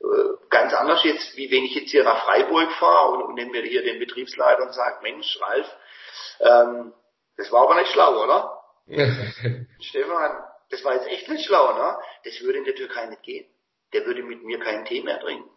äh, 0.00 0.48
ganz 0.50 0.74
anders 0.74 1.04
jetzt, 1.04 1.36
wie 1.36 1.50
wenn 1.50 1.64
ich 1.64 1.74
jetzt 1.74 1.90
hier 1.90 2.04
nach 2.04 2.24
Freiburg 2.24 2.72
fahre 2.72 3.12
und, 3.12 3.22
und 3.22 3.34
nehme 3.34 3.52
mir 3.52 3.62
hier 3.62 3.82
den 3.82 4.00
Betriebsleiter 4.00 4.62
und 4.62 4.72
sage, 4.72 4.98
Mensch, 5.02 5.38
Ralf, 5.40 5.66
ähm, 6.40 6.92
das 7.36 7.50
war 7.50 7.62
aber 7.62 7.76
nicht 7.76 7.92
schlau, 7.92 8.22
oder? 8.22 8.60
Stefan, 9.80 10.44
das 10.70 10.84
war 10.84 10.94
jetzt 10.94 11.08
echt 11.08 11.28
nicht 11.28 11.46
schlau, 11.46 11.72
ne? 11.74 11.98
Das 12.24 12.40
würde 12.40 12.58
in 12.58 12.64
der 12.64 12.74
Türkei 12.74 13.06
nicht 13.06 13.22
gehen. 13.22 13.46
Der 13.92 14.04
würde 14.06 14.22
mit 14.22 14.42
mir 14.42 14.58
keinen 14.58 14.84
Tee 14.84 15.02
mehr 15.02 15.20
trinken. 15.20 15.50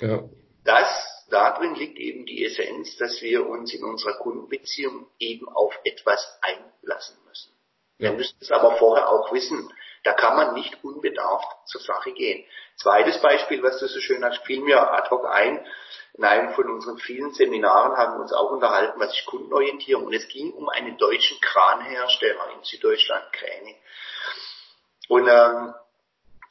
Ja. 0.00 0.24
Das, 0.64 1.26
darin 1.30 1.74
liegt 1.74 1.98
eben 1.98 2.26
die 2.26 2.44
Essenz, 2.44 2.96
dass 2.96 3.22
wir 3.22 3.46
uns 3.46 3.72
in 3.72 3.84
unserer 3.84 4.14
Kundenbeziehung 4.18 5.08
eben 5.18 5.48
auf 5.48 5.78
etwas 5.84 6.38
einlassen 6.42 7.16
müssen. 7.26 7.52
Ja. 7.98 8.10
Wir 8.10 8.18
müssen 8.18 8.36
es 8.40 8.50
aber 8.50 8.76
vorher 8.76 9.08
auch 9.08 9.32
wissen. 9.32 9.72
Da 10.06 10.12
kann 10.12 10.36
man 10.36 10.54
nicht 10.54 10.84
unbedarft 10.84 11.48
zur 11.64 11.80
Sache 11.80 12.12
gehen. 12.12 12.46
Zweites 12.76 13.20
Beispiel, 13.20 13.60
was 13.64 13.80
du 13.80 13.88
so 13.88 13.98
schön 13.98 14.24
hast, 14.24 14.38
fiel 14.46 14.60
mir 14.60 14.92
ad 14.92 15.10
hoc 15.10 15.26
ein. 15.26 15.66
In 16.14 16.24
einem 16.24 16.54
von 16.54 16.70
unseren 16.70 16.98
vielen 16.98 17.32
Seminaren 17.32 17.96
haben 17.96 18.14
wir 18.14 18.20
uns 18.20 18.32
auch 18.32 18.52
unterhalten, 18.52 19.00
was 19.00 19.12
ist 19.18 19.26
Kundenorientierung. 19.26 20.04
Und 20.04 20.14
es 20.14 20.28
ging 20.28 20.52
um 20.52 20.68
einen 20.68 20.96
deutschen 20.96 21.40
Kranhersteller 21.40 22.52
in 22.54 22.62
Süddeutschland, 22.62 23.32
Kräne. 23.32 23.74
Und 25.08 25.26
ähm, 25.26 25.74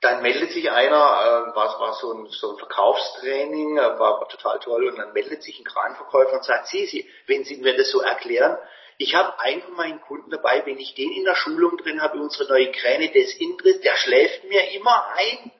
dann 0.01 0.21
meldet 0.21 0.51
sich 0.51 0.69
einer, 0.69 0.97
äh, 0.97 1.55
war, 1.55 1.79
war 1.79 1.93
so, 1.93 2.11
ein, 2.11 2.27
so 2.27 2.51
ein 2.51 2.57
Verkaufstraining, 2.57 3.77
äh, 3.77 3.81
war, 3.81 4.19
war 4.19 4.27
total 4.27 4.59
toll, 4.59 4.89
und 4.89 4.97
dann 4.97 5.13
meldet 5.13 5.43
sich 5.43 5.57
ein 5.57 5.63
Kranverkäufer 5.63 6.33
und 6.33 6.43
sagt, 6.43 6.67
Sie, 6.67 6.85
Sie, 6.87 7.09
wenn 7.27 7.45
Sie 7.45 7.55
mir 7.55 7.77
das 7.77 7.89
so 7.89 8.01
erklären, 8.01 8.57
ich 8.97 9.15
habe 9.15 9.33
von 9.61 9.75
meinen 9.75 10.01
Kunden 10.01 10.29
dabei, 10.29 10.65
wenn 10.65 10.77
ich 10.77 10.95
den 10.95 11.11
in 11.11 11.25
der 11.25 11.35
Schulung 11.35 11.77
drin 11.77 12.01
habe, 12.01 12.19
unsere 12.19 12.49
neue 12.49 12.71
Kräne 12.71 13.11
des 13.11 13.35
Interest, 13.35 13.83
der 13.83 13.95
schläft 13.95 14.43
mir 14.45 14.71
immer 14.71 15.05
ein. 15.15 15.51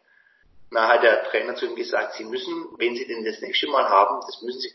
Na, 0.72 0.88
hat 0.88 1.04
der 1.04 1.24
Trainer 1.26 1.56
zu 1.56 1.66
ihm 1.66 1.76
gesagt, 1.76 2.16
Sie 2.16 2.24
müssen, 2.26 2.68
wenn 2.78 2.96
Sie 2.96 3.06
den 3.06 3.24
das 3.24 3.42
nächste 3.42 3.68
Mal 3.68 3.88
haben, 3.88 4.22
das 4.26 4.42
müssen 4.42 4.60
Sie, 4.60 4.74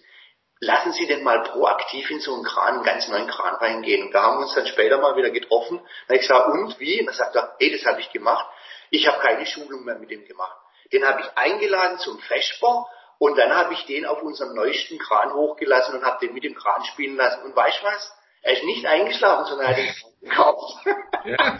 lassen 0.60 0.92
Sie 0.92 1.06
denn 1.06 1.22
mal 1.22 1.42
proaktiv 1.42 2.10
in 2.10 2.20
so 2.20 2.34
einen 2.34 2.44
Kran, 2.44 2.74
einen 2.74 2.84
ganz 2.84 3.08
neuen 3.08 3.26
Kran 3.26 3.54
reingehen. 3.56 4.06
Und 4.06 4.12
da 4.12 4.22
haben 4.22 4.38
wir 4.38 4.42
uns 4.42 4.54
dann 4.54 4.66
später 4.66 4.98
mal 4.98 5.16
wieder 5.16 5.30
getroffen. 5.30 5.80
Da 6.06 6.14
ich 6.14 6.20
gesagt, 6.20 6.48
und 6.48 6.78
wie? 6.78 7.00
Und 7.00 7.06
dann 7.06 7.14
sagt 7.14 7.34
er, 7.34 7.56
hey, 7.58 7.72
das 7.72 7.84
habe 7.86 8.00
ich 8.00 8.12
gemacht. 8.12 8.46
Ich 8.90 9.06
habe 9.06 9.20
keine 9.20 9.46
Schulung 9.46 9.84
mehr 9.84 9.98
mit 9.98 10.10
dem 10.10 10.24
gemacht. 10.24 10.56
Den 10.92 11.06
habe 11.06 11.20
ich 11.20 11.36
eingeladen 11.36 11.98
zum 11.98 12.18
Feschbar 12.18 12.86
und 13.18 13.36
dann 13.38 13.54
habe 13.54 13.74
ich 13.74 13.86
den 13.86 14.06
auf 14.06 14.22
unserem 14.22 14.54
neuesten 14.54 14.98
Kran 14.98 15.32
hochgelassen 15.32 15.94
und 15.94 16.04
habe 16.04 16.26
den 16.26 16.34
mit 16.34 16.44
dem 16.44 16.54
Kran 16.54 16.84
spielen 16.84 17.16
lassen. 17.16 17.44
Und 17.44 17.54
weißt 17.54 17.80
du 17.80 17.86
was? 17.86 18.19
Er 18.42 18.54
ist 18.54 18.64
nicht 18.64 18.86
eingeschlafen, 18.86 19.46
sondern 19.46 19.66
er 19.66 19.76
hat 19.76 19.78
ihn 19.78 20.20
gekauft. 20.28 20.86
Ja. 21.24 21.58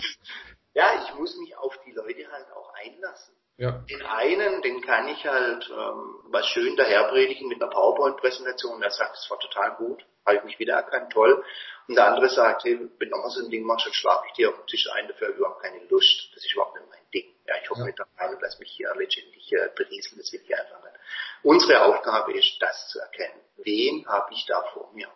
ja, 0.75 1.05
ich 1.05 1.15
muss 1.15 1.37
mich 1.37 1.57
auf 1.57 1.79
die 1.85 1.93
Leute 1.93 2.31
halt 2.31 2.51
auch 2.53 2.73
einlassen. 2.75 3.35
Ja. 3.61 3.73
Den 3.91 4.01
einen, 4.07 4.63
den 4.63 4.81
kann 4.81 5.07
ich 5.09 5.27
halt 5.27 5.69
ähm, 5.69 6.15
was 6.31 6.47
schön 6.47 6.77
daherpredigen 6.77 7.47
mit 7.47 7.61
einer 7.61 7.71
PowerPoint-Präsentation, 7.71 8.81
der 8.81 8.91
sagt, 8.91 9.19
es 9.19 9.31
war 9.31 9.39
total 9.39 9.77
gut, 9.77 10.03
habe 10.25 10.39
ich 10.39 10.45
mich 10.45 10.59
wieder 10.59 10.77
erkannt, 10.77 11.13
toll. 11.13 11.45
Und 11.87 11.95
der 11.95 12.07
andere 12.07 12.31
sagt, 12.31 12.65
hey, 12.65 12.81
wenn 12.99 13.11
du 13.11 13.17
mal 13.19 13.29
so 13.29 13.45
ein 13.45 13.51
Ding 13.51 13.65
machst, 13.65 13.85
dann 13.85 13.93
schlafe 13.93 14.25
ich 14.29 14.33
dir 14.33 14.49
auf 14.49 14.57
den 14.57 14.67
Tisch 14.67 14.89
ein, 14.95 15.09
dafür 15.09 15.27
habe 15.27 15.33
ich 15.35 15.39
überhaupt 15.41 15.63
keine 15.63 15.85
Lust. 15.91 16.31
Das 16.35 16.43
ist 16.43 16.55
überhaupt 16.55 16.75
nicht 16.75 16.89
mein 16.89 17.11
Ding. 17.13 17.35
Ja, 17.47 17.55
ich 17.63 17.69
hoffe 17.69 17.81
ja. 17.81 17.87
mit 17.87 18.01
rein 18.01 18.35
und 18.35 18.41
lass 18.41 18.59
mich 18.59 18.71
hier 18.71 18.95
letztendlich 18.97 19.53
äh, 19.53 19.69
berieseln, 19.77 20.17
das 20.17 20.33
will 20.33 20.41
ich 20.43 20.59
einfach 20.59 20.83
nicht. 20.83 20.97
Unsere 21.43 21.83
Aufgabe 21.83 22.33
ist, 22.33 22.57
das 22.61 22.89
zu 22.89 22.99
erkennen. 22.99 23.43
Wen 23.59 24.07
habe 24.09 24.33
ich 24.33 24.47
da 24.47 24.63
vor 24.73 24.91
mir? 24.95 25.09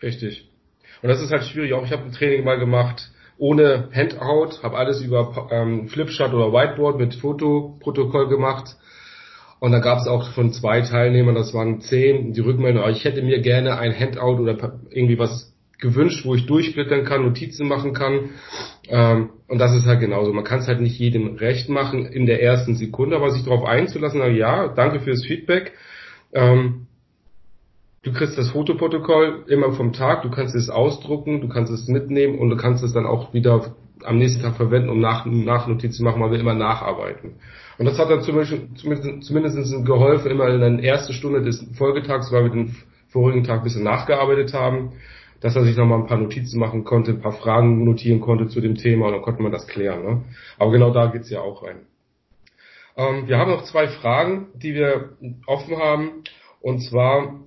Richtig. 0.00 0.50
Und 1.02 1.08
das 1.08 1.20
ist 1.20 1.30
halt 1.30 1.44
schwierig. 1.44 1.72
Auch 1.72 1.84
ich 1.84 1.92
habe 1.92 2.04
ein 2.04 2.12
Training 2.12 2.44
mal 2.44 2.58
gemacht, 2.58 3.10
ohne 3.36 3.88
Handout, 3.92 4.62
habe 4.62 4.76
alles 4.76 5.00
über 5.00 5.48
ähm, 5.50 5.88
Flipchart 5.88 6.32
oder 6.32 6.52
Whiteboard 6.52 6.98
mit 6.98 7.14
Fotoprotokoll 7.14 8.28
gemacht. 8.28 8.76
Und 9.60 9.72
da 9.72 9.78
gab 9.78 9.98
es 9.98 10.06
auch 10.06 10.30
von 10.32 10.52
zwei 10.52 10.82
Teilnehmern, 10.82 11.34
das 11.34 11.54
waren 11.54 11.80
zehn, 11.80 12.32
die 12.32 12.40
Rückmeldung, 12.40 12.88
ich 12.90 13.04
hätte 13.04 13.22
mir 13.22 13.40
gerne 13.40 13.78
ein 13.78 13.98
Handout 13.98 14.42
oder 14.42 14.78
irgendwie 14.90 15.18
was 15.18 15.54
gewünscht, 15.78 16.24
wo 16.24 16.34
ich 16.34 16.46
durchblättern 16.46 17.04
kann, 17.04 17.22
Notizen 17.22 17.68
machen 17.68 17.92
kann. 17.92 18.30
Ähm, 18.88 19.30
und 19.48 19.58
das 19.58 19.74
ist 19.74 19.86
halt 19.86 20.00
genauso. 20.00 20.32
Man 20.32 20.44
kann 20.44 20.60
es 20.60 20.68
halt 20.68 20.80
nicht 20.80 20.98
jedem 20.98 21.36
recht 21.36 21.68
machen 21.68 22.06
in 22.06 22.26
der 22.26 22.42
ersten 22.42 22.74
Sekunde, 22.74 23.16
aber 23.16 23.30
sich 23.30 23.44
darauf 23.44 23.64
einzulassen, 23.64 24.34
ja, 24.34 24.68
danke 24.68 25.00
fürs 25.00 25.24
Feedback. 25.24 25.72
Ähm, 26.32 26.86
du 28.04 28.12
kriegst 28.12 28.38
das 28.38 28.50
Fotoprotokoll 28.50 29.44
immer 29.48 29.72
vom 29.72 29.92
Tag, 29.92 30.22
du 30.22 30.30
kannst 30.30 30.54
es 30.54 30.70
ausdrucken, 30.70 31.40
du 31.40 31.48
kannst 31.48 31.72
es 31.72 31.88
mitnehmen 31.88 32.38
und 32.38 32.50
du 32.50 32.56
kannst 32.56 32.84
es 32.84 32.92
dann 32.92 33.06
auch 33.06 33.34
wieder 33.34 33.74
am 34.04 34.18
nächsten 34.18 34.42
Tag 34.42 34.56
verwenden, 34.56 34.90
um 34.90 35.00
nach, 35.00 35.24
Nachnotizen 35.24 35.98
zu 35.98 36.04
machen, 36.04 36.20
weil 36.22 36.30
wir 36.30 36.40
immer 36.40 36.54
nacharbeiten. 36.54 37.36
Und 37.78 37.86
das 37.86 37.98
hat 37.98 38.10
dann 38.10 38.22
zumindest, 38.22 39.24
zumindest 39.24 39.86
geholfen, 39.86 40.30
immer 40.30 40.48
in 40.48 40.60
der 40.60 40.84
ersten 40.84 41.12
Stunde 41.12 41.42
des 41.42 41.66
Folgetags, 41.76 42.30
weil 42.30 42.44
wir 42.44 42.50
den 42.50 42.76
vorigen 43.08 43.44
Tag 43.44 43.58
ein 43.58 43.64
bisschen 43.64 43.84
nachgearbeitet 43.84 44.52
haben, 44.52 44.92
dass 45.40 45.56
er 45.56 45.64
sich 45.64 45.76
nochmal 45.76 46.00
ein 46.00 46.06
paar 46.06 46.18
Notizen 46.18 46.58
machen 46.58 46.84
konnte, 46.84 47.12
ein 47.12 47.20
paar 47.20 47.32
Fragen 47.32 47.84
notieren 47.84 48.20
konnte 48.20 48.48
zu 48.48 48.60
dem 48.60 48.76
Thema 48.76 49.06
und 49.06 49.12
dann 49.12 49.22
konnte 49.22 49.42
man 49.42 49.52
das 49.52 49.66
klären. 49.66 50.02
Ne? 50.02 50.22
Aber 50.58 50.70
genau 50.70 50.90
da 50.90 51.06
geht's 51.06 51.30
ja 51.30 51.40
auch 51.40 51.62
rein. 51.62 51.86
Ähm, 52.96 53.26
wir 53.26 53.38
haben 53.38 53.50
noch 53.50 53.64
zwei 53.64 53.88
Fragen, 53.88 54.48
die 54.54 54.74
wir 54.74 55.10
offen 55.46 55.76
haben. 55.78 56.22
Und 56.60 56.80
zwar, 56.80 57.40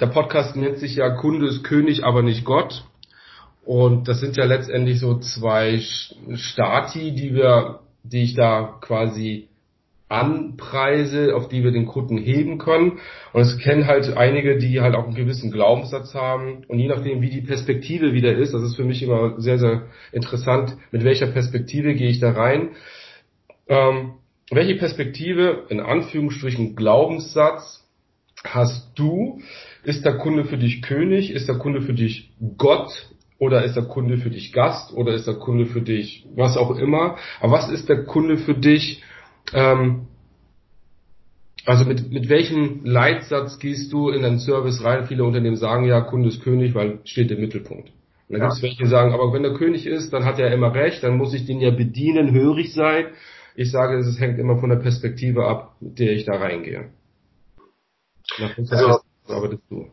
der 0.00 0.06
Podcast 0.06 0.56
nennt 0.56 0.78
sich 0.78 0.96
ja 0.96 1.10
Kunde 1.10 1.46
ist 1.46 1.64
König, 1.64 2.04
aber 2.04 2.22
nicht 2.22 2.44
Gott. 2.44 2.84
Und 3.64 4.08
das 4.08 4.20
sind 4.20 4.36
ja 4.36 4.44
letztendlich 4.44 5.00
so 5.00 5.18
zwei 5.18 5.80
Stati, 6.34 7.12
die 7.12 7.34
wir, 7.34 7.80
die 8.02 8.24
ich 8.24 8.34
da 8.34 8.78
quasi 8.80 9.48
anpreise, 10.08 11.34
auf 11.34 11.48
die 11.48 11.64
wir 11.64 11.70
den 11.70 11.86
Kunden 11.86 12.18
heben 12.18 12.58
können. 12.58 12.98
Und 13.32 13.40
es 13.40 13.58
kennen 13.58 13.86
halt 13.86 14.16
einige, 14.16 14.58
die 14.58 14.80
halt 14.80 14.94
auch 14.94 15.04
einen 15.04 15.14
gewissen 15.14 15.50
Glaubenssatz 15.50 16.14
haben. 16.14 16.64
Und 16.68 16.78
je 16.78 16.88
nachdem, 16.88 17.22
wie 17.22 17.30
die 17.30 17.40
Perspektive 17.40 18.12
wieder 18.12 18.32
ist, 18.34 18.52
das 18.52 18.62
ist 18.62 18.76
für 18.76 18.84
mich 18.84 19.02
immer 19.02 19.40
sehr, 19.40 19.58
sehr 19.58 19.86
interessant, 20.12 20.76
mit 20.90 21.04
welcher 21.04 21.26
Perspektive 21.28 21.94
gehe 21.94 22.10
ich 22.10 22.20
da 22.20 22.32
rein. 22.32 22.70
Ähm, 23.66 24.14
welche 24.50 24.76
Perspektive, 24.76 25.64
in 25.70 25.80
Anführungsstrichen 25.80 26.76
Glaubenssatz, 26.76 27.88
hast 28.44 28.90
du? 28.96 29.40
Ist 29.84 30.04
der 30.04 30.16
Kunde 30.16 30.44
für 30.44 30.56
dich 30.56 30.82
König? 30.82 31.30
Ist 31.30 31.48
der 31.48 31.56
Kunde 31.56 31.82
für 31.82 31.94
dich 31.94 32.32
Gott? 32.58 33.10
Oder 33.38 33.64
ist 33.64 33.74
der 33.74 33.84
Kunde 33.84 34.16
für 34.18 34.30
dich 34.30 34.52
Gast? 34.52 34.92
Oder 34.94 35.12
ist 35.14 35.26
der 35.26 35.34
Kunde 35.34 35.66
für 35.66 35.82
dich 35.82 36.26
was 36.34 36.56
auch 36.56 36.76
immer? 36.76 37.16
Aber 37.40 37.52
was 37.52 37.70
ist 37.70 37.88
der 37.88 38.04
Kunde 38.04 38.38
für 38.38 38.54
dich? 38.54 39.02
Ähm, 39.52 40.06
also 41.66 41.84
mit, 41.84 42.10
mit 42.10 42.28
welchem 42.28 42.84
Leitsatz 42.84 43.58
gehst 43.58 43.92
du 43.92 44.10
in 44.10 44.22
deinen 44.22 44.38
Service 44.38 44.84
rein? 44.84 45.06
Viele 45.06 45.24
Unternehmen 45.24 45.56
sagen 45.56 45.84
ja, 45.84 46.00
Kunde 46.00 46.28
ist 46.28 46.42
König, 46.42 46.74
weil 46.74 47.00
steht 47.04 47.30
im 47.30 47.40
Mittelpunkt. 47.40 47.88
Und 47.88 47.94
dann 48.30 48.40
ja. 48.40 48.46
gibt 48.46 48.56
es 48.56 48.62
welche, 48.62 48.82
die 48.84 48.88
sagen, 48.88 49.12
aber 49.12 49.32
wenn 49.32 49.42
der 49.42 49.54
König 49.54 49.86
ist, 49.86 50.12
dann 50.12 50.24
hat 50.24 50.38
er 50.38 50.52
immer 50.52 50.74
recht, 50.74 51.02
dann 51.02 51.16
muss 51.16 51.34
ich 51.34 51.46
den 51.46 51.60
ja 51.60 51.70
bedienen, 51.70 52.32
hörig 52.32 52.72
sein. 52.72 53.06
Ich 53.54 53.70
sage, 53.70 53.98
es 53.98 54.18
hängt 54.18 54.38
immer 54.38 54.58
von 54.58 54.70
der 54.70 54.76
Perspektive 54.76 55.46
ab, 55.46 55.76
mit 55.80 55.98
der 55.98 56.12
ich 56.12 56.24
da 56.24 56.36
reingehe. 56.36 56.90
Also, 58.38 59.00
aber 59.28 59.48
das 59.48 59.60
du. 59.68 59.90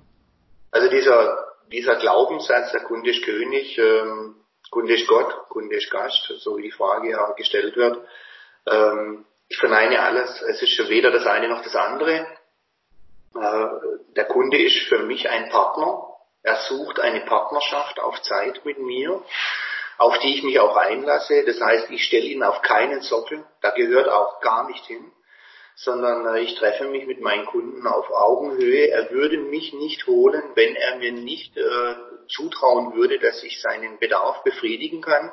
also 0.72 0.90
dieser, 0.90 1.56
dieser 1.72 1.96
Glaubenssatz, 1.96 2.72
der 2.72 2.82
Kunde 2.82 3.12
ist 3.12 3.24
König, 3.24 3.78
ähm, 3.78 4.36
Kunde 4.70 4.94
ist 4.94 5.08
Gott, 5.08 5.50
Kunde 5.50 5.76
ist 5.76 5.92
Gast, 5.92 6.34
so 6.40 6.58
wie 6.58 6.64
die 6.64 6.72
Frage 6.72 7.12
ja 7.12 7.32
gestellt 7.32 7.76
wird. 7.76 7.98
Ähm, 8.68 9.26
ich 9.50 9.58
verneine 9.58 10.02
alles. 10.02 10.42
Es 10.44 10.62
ist 10.62 10.90
weder 10.90 11.12
das 11.12 11.26
eine 11.26 11.50
noch 11.50 11.62
das 11.62 11.76
andere. 11.76 12.26
Äh, 13.36 13.68
der 14.16 14.26
Kunde 14.26 14.62
ist 14.62 14.78
für 14.88 15.00
mich 15.00 15.30
ein 15.30 15.50
Partner. 15.50 16.08
Er 16.44 16.56
sucht 16.56 17.00
eine 17.00 17.22
Partnerschaft 17.22 18.00
auf 18.00 18.22
Zeit 18.22 18.66
mit 18.66 18.80
mir, 18.80 19.22
auf 19.98 20.18
die 20.20 20.36
ich 20.36 20.44
mich 20.44 20.60
auch 20.60 20.76
einlasse. 20.76 21.44
Das 21.46 21.60
heißt, 21.60 21.90
ich 21.92 22.04
stelle 22.04 22.26
ihn 22.26 22.44
auf 22.44 22.62
keinen 22.62 23.02
Sockel. 23.02 23.44
Da 23.62 23.72
gehört 23.72 24.10
auch 24.10 24.40
gar 24.40 24.68
nicht 24.68 24.86
hin 24.86 25.12
sondern 25.84 26.36
äh, 26.36 26.42
ich 26.42 26.56
treffe 26.56 26.86
mich 26.86 27.08
mit 27.08 27.22
meinen 27.22 27.46
Kunden 27.46 27.88
auf 27.88 28.10
Augenhöhe. 28.12 28.90
Er 28.90 29.10
würde 29.12 29.38
mich 29.38 29.74
nicht 29.74 30.06
holen, 30.06 30.44
wenn 30.54 30.76
er 30.76 30.98
mir 30.98 31.12
nicht 31.12 31.58
äh, 31.58 31.96
zutrauen 32.28 32.96
würde, 32.96 33.20
dass 33.20 33.44
ich 33.44 33.60
seinen 33.62 33.98
Bedarf 33.98 34.44
befriedigen 34.44 35.02
kann. 35.02 35.32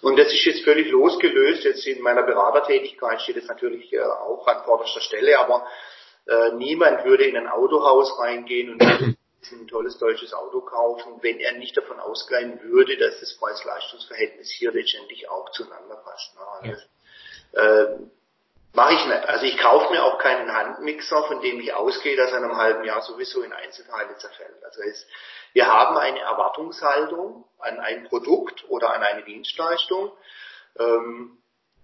Und 0.00 0.18
das 0.18 0.32
ist 0.32 0.44
jetzt 0.44 0.64
völlig 0.64 0.90
losgelöst. 0.90 1.64
Jetzt 1.64 1.86
in 1.86 2.02
meiner 2.02 2.22
Beratertätigkeit 2.22 3.20
steht 3.20 3.36
es 3.36 3.48
natürlich 3.48 3.92
äh, 3.92 4.00
auch 4.00 4.46
an 4.46 4.64
vorderster 4.64 5.02
Stelle, 5.02 5.38
aber 5.38 5.66
äh, 6.26 6.52
niemand 6.52 7.04
würde 7.04 7.24
in 7.24 7.36
ein 7.36 7.46
Autohaus 7.46 8.18
reingehen 8.18 8.72
und 8.72 8.82
ein 8.82 9.68
tolles 9.68 9.98
deutsches 9.98 10.32
Auto 10.32 10.62
kaufen, 10.62 11.18
wenn 11.20 11.38
er 11.38 11.52
nicht 11.52 11.76
davon 11.76 12.00
ausgehen 12.00 12.60
würde, 12.62 12.96
dass 12.96 13.20
das 13.20 13.36
Preis-Leistungs-Verhältnis 13.36 14.50
hier 14.50 14.72
letztendlich 14.72 15.28
auch 15.28 15.50
zueinander 15.50 15.96
passt. 15.96 16.34
Ne? 16.34 16.72
Also, 16.72 16.82
äh, 17.52 18.06
Mache 18.76 18.92
ich 18.92 19.06
nicht. 19.06 19.26
Also 19.26 19.46
ich 19.46 19.56
kaufe 19.56 19.90
mir 19.90 20.04
auch 20.04 20.18
keinen 20.18 20.52
Handmixer, 20.52 21.24
von 21.24 21.40
dem 21.40 21.58
ich 21.60 21.72
ausgehe, 21.72 22.14
dass 22.14 22.30
er 22.30 22.38
in 22.38 22.44
einem 22.44 22.58
halben 22.58 22.84
Jahr 22.84 23.00
sowieso 23.00 23.40
in 23.40 23.54
Einzelteile 23.54 24.14
zerfällt. 24.18 24.62
Also 24.62 24.82
es, 24.82 25.06
wir 25.54 25.66
haben 25.66 25.96
eine 25.96 26.20
Erwartungshaltung 26.20 27.46
an 27.58 27.80
ein 27.80 28.04
Produkt 28.04 28.68
oder 28.68 28.92
an 28.92 29.02
eine 29.02 29.24
Dienstleistung. 29.24 30.12
Ähm, 30.78 31.38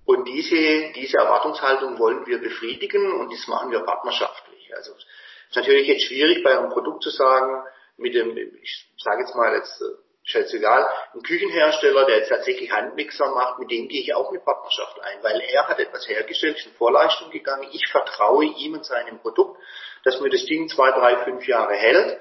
und 0.05 0.28
diese, 0.28 0.93
diese 0.93 1.16
Erwartungshaltung 1.16 1.99
wollen 1.99 2.26
wir 2.26 2.38
befriedigen 2.43 3.11
und 3.11 3.32
das 3.32 3.49
machen 3.49 3.70
wir 3.70 3.80
partnerschaftlich. 3.80 4.76
Also 4.76 4.93
ist 4.93 5.57
natürlich 5.57 5.88
jetzt 5.88 6.04
schwierig 6.04 6.45
bei 6.45 6.58
einem 6.58 6.68
Produkt 6.68 7.04
zu 7.04 7.11
sagen, 7.11 7.64
mit 7.96 8.14
dem, 8.14 8.37
ich 8.37 8.92
sage 8.99 9.22
jetzt 9.22 9.34
mal 9.34 9.54
jetzt 9.54 9.83
scheißegal, 10.24 10.88
ein 11.14 11.22
Küchenhersteller, 11.22 12.07
der 12.07 12.18
jetzt 12.18 12.28
tatsächlich 12.28 12.70
Handmixer 12.70 13.28
macht, 13.30 13.58
mit 13.58 13.70
dem 13.70 13.88
gehe 13.88 14.03
ich 14.03 14.14
auch 14.14 14.30
eine 14.30 14.40
Partnerschaft 14.40 15.00
ein, 15.00 15.22
weil 15.22 15.40
er 15.40 15.68
hat 15.68 15.78
etwas 15.78 16.08
hergestellt, 16.08 16.58
ist 16.58 16.66
in 16.66 16.72
Vorleistung 16.74 17.30
gegangen, 17.30 17.68
ich 17.72 17.86
vertraue 17.88 18.44
ihm 18.44 18.74
und 18.74 18.84
seinem 18.84 19.18
Produkt, 19.18 19.61
dass 20.04 20.20
mir 20.20 20.30
das 20.30 20.44
Ding 20.46 20.68
zwei, 20.68 20.90
drei, 20.92 21.24
fünf 21.24 21.46
Jahre 21.46 21.74
hält 21.74 22.20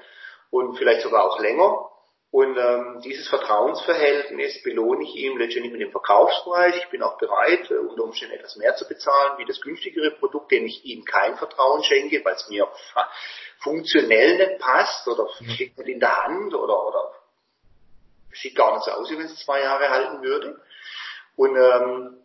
und 0.50 0.76
vielleicht 0.76 1.02
sogar 1.02 1.24
auch 1.24 1.40
länger. 1.40 1.88
Und 2.30 2.56
ähm, 2.56 3.02
dieses 3.04 3.28
Vertrauensverhältnis 3.28 4.62
belohne 4.62 5.04
ich 5.04 5.14
ihm 5.16 5.36
letztendlich 5.36 5.70
mit 5.70 5.82
dem 5.82 5.90
Verkaufspreis. 5.90 6.74
Ich 6.76 6.88
bin 6.88 7.02
auch 7.02 7.18
bereit, 7.18 7.70
äh, 7.70 7.74
unter 7.74 8.04
Umständen 8.04 8.36
etwas 8.36 8.56
mehr 8.56 8.74
zu 8.74 8.88
bezahlen, 8.88 9.36
wie 9.36 9.44
das 9.44 9.60
günstigere 9.60 10.12
Produkt, 10.12 10.50
dem 10.50 10.64
ich 10.64 10.82
ihm 10.86 11.04
kein 11.04 11.36
Vertrauen 11.36 11.84
schenke, 11.84 12.24
weil 12.24 12.34
es 12.34 12.48
mir 12.48 12.66
funktionell 13.58 14.38
nicht 14.38 14.60
passt 14.60 15.06
oder 15.08 15.28
schickt 15.54 15.76
nicht 15.76 15.88
in 15.88 16.00
der 16.00 16.24
Hand 16.24 16.54
oder, 16.54 16.86
oder 16.86 17.12
sieht 18.34 18.54
gar 18.54 18.74
nicht 18.74 18.84
so 18.84 18.92
aus, 18.92 19.10
wie 19.10 19.18
wenn 19.18 19.26
es 19.26 19.44
zwei 19.44 19.60
Jahre 19.60 19.90
halten 19.90 20.22
würde. 20.22 20.60
Und 21.36 21.56
ähm, 21.56 22.18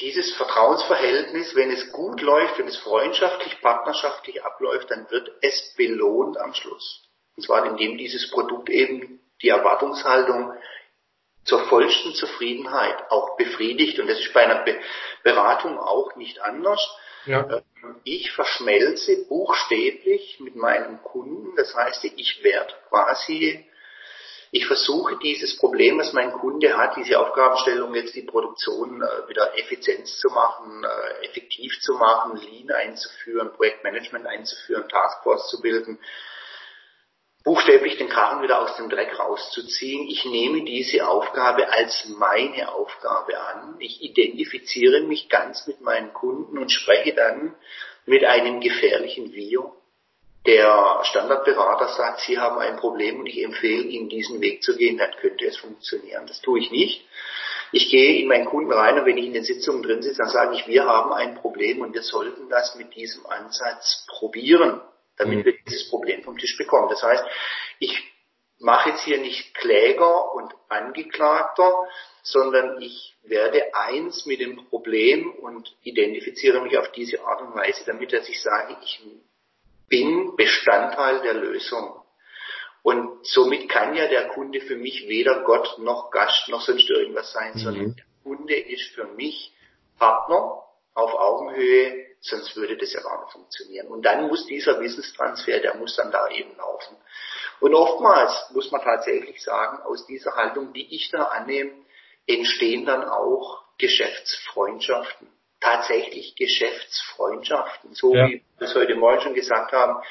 dieses 0.00 0.34
Vertrauensverhältnis, 0.34 1.54
wenn 1.54 1.70
es 1.70 1.92
gut 1.92 2.20
läuft, 2.20 2.58
wenn 2.58 2.66
es 2.66 2.78
freundschaftlich, 2.78 3.60
partnerschaftlich 3.60 4.44
abläuft, 4.44 4.90
dann 4.90 5.10
wird 5.10 5.30
es 5.42 5.74
belohnt 5.76 6.38
am 6.38 6.54
Schluss. 6.54 7.08
Und 7.36 7.44
zwar 7.44 7.64
indem 7.66 7.98
dieses 7.98 8.30
Produkt 8.30 8.68
eben 8.68 9.20
die 9.42 9.48
Erwartungshaltung 9.48 10.52
zur 11.44 11.64
vollsten 11.66 12.14
Zufriedenheit 12.14 13.10
auch 13.10 13.36
befriedigt. 13.36 13.98
Und 13.98 14.08
das 14.08 14.18
ist 14.18 14.32
bei 14.32 14.44
einer 14.44 14.64
Be 14.64 14.78
Beratung 15.22 15.78
auch 15.78 16.14
nicht 16.16 16.40
anders. 16.40 16.80
Ja. 17.26 17.62
Ähm, 17.82 17.96
ich 18.04 18.32
verschmelze 18.32 19.26
buchstäblich 19.28 20.40
mit 20.40 20.56
meinem 20.56 21.02
Kunden. 21.02 21.54
Das 21.56 21.74
heißt, 21.74 22.04
ich 22.04 22.42
werde 22.42 22.74
quasi 22.88 23.68
ich 24.54 24.66
versuche 24.66 25.16
dieses 25.16 25.56
Problem, 25.56 25.98
was 25.98 26.12
mein 26.12 26.30
Kunde 26.30 26.76
hat, 26.76 26.94
diese 26.96 27.18
Aufgabenstellung 27.18 27.94
jetzt 27.94 28.14
die 28.14 28.22
Produktion 28.22 29.02
äh, 29.02 29.28
wieder 29.28 29.58
effizient 29.58 30.06
zu 30.06 30.28
machen, 30.28 30.84
äh, 30.84 31.24
effektiv 31.26 31.80
zu 31.80 31.94
machen, 31.94 32.36
Lean 32.36 32.70
einzuführen, 32.70 33.54
Projektmanagement 33.54 34.26
einzuführen, 34.26 34.86
Taskforce 34.90 35.48
zu 35.48 35.62
bilden. 35.62 35.98
buchstäblich 37.44 37.96
den 37.96 38.10
Karren 38.10 38.42
wieder 38.42 38.60
aus 38.60 38.76
dem 38.76 38.90
Dreck 38.90 39.18
rauszuziehen. 39.18 40.06
Ich 40.08 40.26
nehme 40.26 40.64
diese 40.64 41.08
Aufgabe 41.08 41.72
als 41.72 42.04
meine 42.08 42.72
Aufgabe 42.72 43.40
an. 43.40 43.76
Ich 43.78 44.02
identifiziere 44.02 45.00
mich 45.00 45.30
ganz 45.30 45.66
mit 45.66 45.80
meinen 45.80 46.12
Kunden 46.12 46.58
und 46.58 46.70
spreche 46.70 47.14
dann 47.14 47.54
mit 48.04 48.22
einem 48.22 48.60
gefährlichen 48.60 49.32
Wir. 49.32 49.72
Der 50.46 51.00
Standardberater 51.04 51.88
sagt, 51.88 52.20
Sie 52.20 52.38
haben 52.38 52.58
ein 52.58 52.76
Problem 52.76 53.20
und 53.20 53.26
ich 53.26 53.42
empfehle 53.42 53.84
Ihnen 53.84 54.08
diesen 54.08 54.40
Weg 54.40 54.62
zu 54.62 54.76
gehen, 54.76 54.98
dann 54.98 55.12
könnte 55.20 55.46
es 55.46 55.56
funktionieren. 55.56 56.26
Das 56.26 56.40
tue 56.40 56.58
ich 56.58 56.70
nicht. 56.70 57.06
Ich 57.70 57.90
gehe 57.90 58.20
in 58.20 58.28
meinen 58.28 58.44
Kunden 58.44 58.72
rein 58.72 58.98
und 58.98 59.06
wenn 59.06 59.16
ich 59.16 59.26
in 59.26 59.32
den 59.32 59.44
Sitzungen 59.44 59.82
drin 59.82 60.02
sitze, 60.02 60.18
dann 60.18 60.28
sage 60.28 60.56
ich, 60.56 60.66
wir 60.66 60.84
haben 60.84 61.12
ein 61.12 61.36
Problem 61.36 61.80
und 61.80 61.94
wir 61.94 62.02
sollten 62.02 62.48
das 62.48 62.74
mit 62.74 62.94
diesem 62.94 63.24
Ansatz 63.26 64.04
probieren 64.08 64.80
damit 65.16 65.38
mhm. 65.38 65.44
wir 65.44 65.54
dieses 65.66 65.88
Problem 65.88 66.22
vom 66.22 66.38
Tisch 66.38 66.56
bekommen. 66.56 66.88
Das 66.88 67.02
heißt, 67.02 67.24
ich 67.78 68.02
mache 68.58 68.90
jetzt 68.90 69.02
hier 69.02 69.18
nicht 69.18 69.54
Kläger 69.54 70.34
und 70.34 70.54
Angeklagter, 70.68 71.88
sondern 72.22 72.80
ich 72.80 73.16
werde 73.22 73.74
eins 73.74 74.26
mit 74.26 74.40
dem 74.40 74.64
Problem 74.68 75.32
und 75.32 75.74
identifiziere 75.82 76.60
mich 76.60 76.78
auf 76.78 76.92
diese 76.92 77.22
Art 77.24 77.42
und 77.42 77.54
Weise, 77.54 77.84
damit 77.86 78.12
dass 78.12 78.28
ich 78.28 78.40
sage, 78.40 78.76
ich 78.84 79.00
bin 79.92 80.36
Bestandteil 80.36 81.20
der 81.20 81.34
Lösung. 81.34 82.00
Und 82.82 83.26
somit 83.26 83.68
kann 83.68 83.94
ja 83.94 84.08
der 84.08 84.28
Kunde 84.28 84.62
für 84.62 84.76
mich 84.76 85.06
weder 85.06 85.44
Gott 85.44 85.78
noch 85.78 86.10
Gast 86.10 86.48
noch 86.48 86.62
sonst 86.62 86.88
irgendwas 86.88 87.30
sein, 87.32 87.52
mhm. 87.54 87.58
sondern 87.58 87.96
der 87.96 88.04
Kunde 88.24 88.56
ist 88.56 88.94
für 88.94 89.04
mich 89.04 89.52
Partner 89.98 90.62
auf 90.94 91.14
Augenhöhe, 91.14 92.06
sonst 92.20 92.56
würde 92.56 92.78
das 92.78 92.94
ja 92.94 93.02
gar 93.02 93.20
nicht 93.20 93.32
funktionieren. 93.32 93.88
Und 93.88 94.02
dann 94.02 94.28
muss 94.28 94.46
dieser 94.46 94.80
Wissenstransfer, 94.80 95.60
der 95.60 95.76
muss 95.76 95.94
dann 95.94 96.10
da 96.10 96.26
eben 96.30 96.56
laufen. 96.56 96.96
Und 97.60 97.74
oftmals 97.74 98.50
muss 98.54 98.72
man 98.72 98.80
tatsächlich 98.80 99.42
sagen, 99.42 99.82
aus 99.82 100.06
dieser 100.06 100.34
Haltung, 100.36 100.72
die 100.72 100.94
ich 100.96 101.10
da 101.10 101.24
annehme, 101.24 101.72
entstehen 102.26 102.86
dann 102.86 103.04
auch 103.04 103.62
Geschäftsfreundschaften. 103.76 105.28
Tatsächlich 105.62 106.34
Geschäftsfreundschaften. 106.34 107.94
So 107.94 108.14
ja. 108.14 108.26
wie 108.26 108.42
wir 108.58 108.66
es 108.66 108.74
heute 108.74 108.96
Morgen 108.96 109.20
schon 109.20 109.34
gesagt 109.34 109.72
haben, 109.72 110.02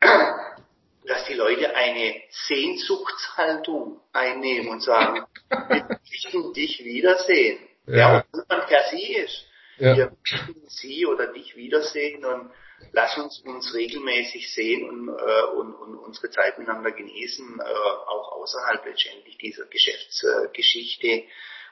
dass 1.04 1.26
die 1.26 1.34
Leute 1.34 1.74
eine 1.76 2.22
Sehnsuchtshaltung 2.30 4.00
einnehmen 4.14 4.70
und 4.70 4.82
sagen, 4.82 5.26
wir 5.50 5.86
möchten 5.86 6.54
dich 6.54 6.82
wiedersehen. 6.82 7.58
Ja, 7.86 7.96
ja 7.96 8.24
ob 8.32 8.48
man 8.48 8.66
per 8.66 8.84
sie 8.90 9.14
ist. 9.16 9.46
Ja. 9.76 9.96
Wir 9.96 10.12
möchten 10.12 10.68
Sie 10.68 11.06
oder 11.06 11.26
dich 11.26 11.56
wiedersehen 11.56 12.24
und 12.24 12.50
lass 12.92 13.18
uns 13.18 13.40
uns 13.40 13.74
regelmäßig 13.74 14.52
sehen 14.54 14.88
und, 14.88 15.08
äh, 15.08 15.42
und, 15.56 15.74
und 15.74 15.98
unsere 15.98 16.30
Zeit 16.30 16.58
miteinander 16.58 16.92
genießen, 16.92 17.60
äh, 17.60 17.64
auch 17.64 18.32
außerhalb 18.32 18.84
letztendlich 18.86 19.36
dieser 19.36 19.66
Geschäftsgeschichte. 19.66 21.24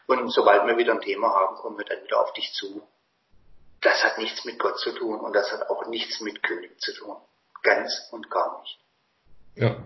und 0.07 0.31
sobald 0.31 0.67
wir 0.67 0.77
wieder 0.77 0.93
ein 0.93 1.01
Thema 1.01 1.29
haben, 1.29 1.57
kommen 1.57 1.79
wir 1.79 1.87
dann 1.87 2.05
wieder 2.05 2.21
auf 2.21 2.33
dich 2.35 2.53
zu. 2.53 2.87
Das 3.81 4.03
hat 4.05 4.19
nichts 4.19 4.45
mit 4.45 4.59
Gott 4.59 4.79
zu 4.79 4.93
tun 4.93 5.21
und 5.21 5.35
das 5.35 5.53
hat 5.53 5.69
auch 5.71 5.89
nichts 5.89 6.21
mit 6.21 6.43
König 6.43 6.79
zu 6.81 6.93
tun. 6.95 7.17
Ganz 7.63 8.09
und 8.13 8.31
gar 8.31 8.61
nicht. 8.61 8.79
Ja. 9.55 9.83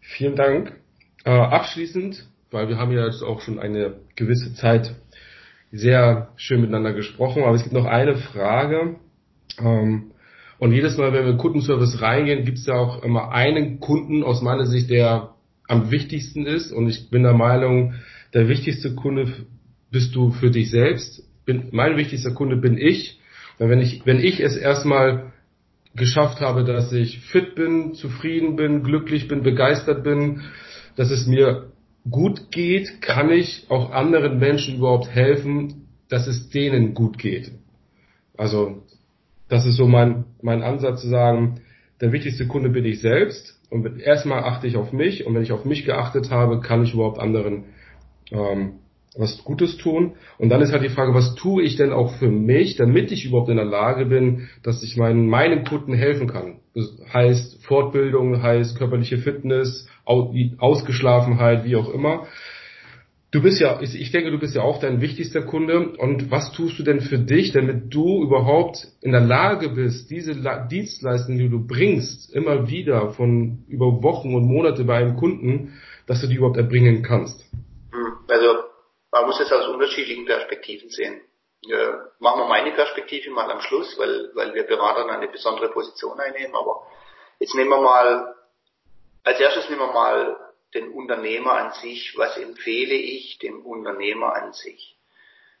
Vielen 0.00 0.36
Dank. 0.36 0.80
Äh, 1.24 1.30
abschließend, 1.30 2.26
weil 2.50 2.68
wir 2.68 2.78
haben 2.78 2.92
ja 2.92 3.06
jetzt 3.06 3.22
auch 3.22 3.40
schon 3.40 3.58
eine 3.58 4.00
gewisse 4.16 4.54
Zeit 4.54 4.94
sehr 5.72 6.32
schön 6.36 6.60
miteinander 6.60 6.92
gesprochen. 6.92 7.42
Aber 7.42 7.54
es 7.54 7.62
gibt 7.62 7.74
noch 7.74 7.86
eine 7.86 8.16
Frage. 8.16 8.96
Ähm, 9.58 10.12
und 10.58 10.72
jedes 10.72 10.96
Mal, 10.96 11.12
wenn 11.12 11.24
wir 11.24 11.32
in 11.32 11.38
Kundenservice 11.38 12.00
reingehen, 12.00 12.44
gibt 12.44 12.58
es 12.58 12.66
ja 12.66 12.74
auch 12.74 13.02
immer 13.02 13.32
einen 13.32 13.80
Kunden 13.80 14.22
aus 14.22 14.40
meiner 14.40 14.66
Sicht, 14.66 14.88
der 14.88 15.34
am 15.66 15.90
wichtigsten 15.90 16.46
ist. 16.46 16.72
Und 16.72 16.88
ich 16.88 17.10
bin 17.10 17.22
der 17.22 17.34
Meinung, 17.34 17.94
der 18.32 18.48
wichtigste 18.48 18.94
Kunde 18.94 19.46
bist 19.90 20.14
du 20.14 20.30
für 20.30 20.50
dich 20.50 20.70
selbst. 20.70 21.22
Bin, 21.44 21.68
mein 21.72 21.96
wichtigster 21.96 22.32
Kunde 22.32 22.56
bin 22.56 22.78
ich. 22.78 23.20
Und 23.58 23.68
wenn 23.70 23.80
ich, 23.80 24.04
wenn 24.04 24.18
ich 24.18 24.40
es 24.40 24.56
erstmal 24.56 25.32
geschafft 25.94 26.40
habe, 26.40 26.64
dass 26.64 26.92
ich 26.92 27.20
fit 27.20 27.54
bin, 27.54 27.94
zufrieden 27.94 28.56
bin, 28.56 28.82
glücklich 28.82 29.28
bin, 29.28 29.42
begeistert 29.42 30.02
bin, 30.02 30.42
dass 30.96 31.10
es 31.10 31.26
mir 31.26 31.72
gut 32.10 32.50
geht, 32.50 33.00
kann 33.00 33.30
ich 33.30 33.66
auch 33.68 33.90
anderen 33.92 34.38
Menschen 34.38 34.76
überhaupt 34.76 35.08
helfen, 35.08 35.86
dass 36.08 36.26
es 36.26 36.50
denen 36.50 36.94
gut 36.94 37.18
geht. 37.18 37.52
Also 38.36 38.82
das 39.48 39.66
ist 39.66 39.76
so 39.76 39.86
mein, 39.86 40.24
mein 40.42 40.62
Ansatz 40.62 41.02
zu 41.02 41.08
sagen, 41.08 41.60
der 42.00 42.12
wichtigste 42.12 42.46
Kunde 42.46 42.70
bin 42.70 42.84
ich 42.84 43.00
selbst 43.00 43.60
und 43.70 44.00
erstmal 44.00 44.44
achte 44.44 44.66
ich 44.66 44.76
auf 44.76 44.92
mich 44.92 45.26
und 45.26 45.34
wenn 45.34 45.42
ich 45.42 45.52
auf 45.52 45.64
mich 45.64 45.84
geachtet 45.84 46.30
habe, 46.30 46.60
kann 46.60 46.82
ich 46.82 46.94
überhaupt 46.94 47.18
anderen 47.18 47.64
ähm, 48.30 48.80
was 49.16 49.44
Gutes 49.44 49.76
tun. 49.76 50.12
Und 50.38 50.48
dann 50.48 50.60
ist 50.60 50.72
halt 50.72 50.82
die 50.82 50.88
Frage, 50.88 51.14
was 51.14 51.34
tue 51.34 51.62
ich 51.62 51.76
denn 51.76 51.92
auch 51.92 52.14
für 52.16 52.30
mich, 52.30 52.76
damit 52.76 53.12
ich 53.12 53.24
überhaupt 53.24 53.48
in 53.48 53.56
der 53.56 53.64
Lage 53.64 54.06
bin, 54.06 54.48
dass 54.62 54.82
ich 54.82 54.96
meinen, 54.96 55.28
meinen 55.28 55.64
Kunden 55.64 55.94
helfen 55.94 56.26
kann. 56.26 56.56
Das 56.74 56.92
heißt 57.12 57.64
Fortbildung, 57.64 58.42
heißt 58.42 58.76
körperliche 58.76 59.18
Fitness, 59.18 59.88
Ausgeschlafenheit, 60.04 61.64
wie 61.64 61.76
auch 61.76 61.92
immer. 61.92 62.26
Du 63.30 63.42
bist 63.42 63.60
ja, 63.60 63.80
ich 63.82 64.12
denke, 64.12 64.30
du 64.30 64.38
bist 64.38 64.54
ja 64.54 64.62
auch 64.62 64.78
dein 64.78 65.00
wichtigster 65.00 65.42
Kunde. 65.42 65.96
Und 65.98 66.30
was 66.30 66.52
tust 66.52 66.78
du 66.78 66.84
denn 66.84 67.00
für 67.00 67.18
dich, 67.18 67.50
damit 67.50 67.92
du 67.92 68.22
überhaupt 68.22 68.86
in 69.00 69.10
der 69.10 69.22
Lage 69.22 69.70
bist, 69.70 70.08
diese 70.08 70.36
Dienstleistungen, 70.70 71.38
die 71.38 71.48
du 71.48 71.66
bringst, 71.66 72.32
immer 72.32 72.68
wieder 72.68 73.10
von 73.10 73.64
über 73.66 74.04
Wochen 74.04 74.34
und 74.34 74.46
Monate 74.46 74.84
bei 74.84 74.98
einem 74.98 75.16
Kunden, 75.16 75.72
dass 76.06 76.20
du 76.20 76.28
die 76.28 76.36
überhaupt 76.36 76.58
erbringen 76.58 77.02
kannst? 77.02 77.44
Muss 79.34 79.46
es 79.46 79.52
aus 79.52 79.66
unterschiedlichen 79.66 80.26
Perspektiven 80.26 80.90
sehen. 80.90 81.20
Äh, 81.68 81.90
machen 82.20 82.42
wir 82.42 82.46
meine 82.46 82.70
Perspektive 82.70 83.30
mal 83.30 83.50
am 83.50 83.60
Schluss, 83.62 83.98
weil, 83.98 84.30
weil 84.34 84.54
wir 84.54 84.62
Beratern 84.62 85.10
eine 85.10 85.26
besondere 85.26 85.70
Position 85.70 86.20
einnehmen. 86.20 86.54
Aber 86.54 86.86
jetzt 87.40 87.56
nehmen 87.56 87.70
wir 87.70 87.80
mal, 87.80 88.32
als 89.24 89.40
erstes 89.40 89.68
nehmen 89.68 89.80
wir 89.80 89.92
mal 89.92 90.36
den 90.72 90.92
Unternehmer 90.92 91.54
an 91.54 91.72
sich. 91.72 92.16
Was 92.16 92.36
empfehle 92.36 92.94
ich 92.94 93.38
dem 93.40 93.66
Unternehmer 93.66 94.36
an 94.36 94.52
sich? 94.52 94.96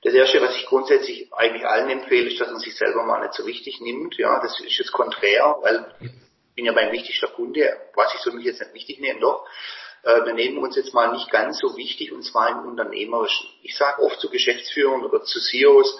Das 0.02 0.14
erste, 0.14 0.40
was 0.40 0.54
ich 0.54 0.66
grundsätzlich 0.66 1.34
eigentlich 1.34 1.66
allen 1.66 1.90
empfehle, 1.90 2.30
ist, 2.30 2.40
dass 2.40 2.52
man 2.52 2.60
sich 2.60 2.76
selber 2.76 3.02
mal 3.02 3.22
nicht 3.22 3.34
so 3.34 3.44
wichtig 3.44 3.80
nimmt. 3.80 4.16
Ja, 4.18 4.38
das 4.40 4.60
ist 4.60 4.78
jetzt 4.78 4.92
konträr, 4.92 5.56
weil 5.62 5.96
ich 6.00 6.12
bin 6.54 6.64
ja 6.64 6.72
mein 6.72 6.92
wichtigster 6.92 7.26
Kunde. 7.26 7.76
Was 7.96 8.14
ich 8.14 8.20
soll 8.20 8.34
mich 8.34 8.44
jetzt 8.44 8.60
nicht 8.60 8.74
wichtig 8.74 9.00
nehmen, 9.00 9.18
doch 9.18 9.44
äh, 10.04 10.24
wir 10.24 10.34
nehmen 10.34 10.58
uns 10.58 10.76
jetzt 10.76 10.94
mal 10.94 11.12
nicht 11.12 11.30
ganz 11.30 11.58
so 11.58 11.76
wichtig 11.76 12.12
und 12.12 12.22
zwar 12.22 12.50
im 12.50 12.68
Unternehmerischen. 12.68 13.48
Ich 13.62 13.76
sage 13.76 14.02
oft 14.02 14.20
zu 14.20 14.28
Geschäftsführern 14.30 15.02
oder 15.04 15.22
zu 15.24 15.40
CEOs, 15.40 15.98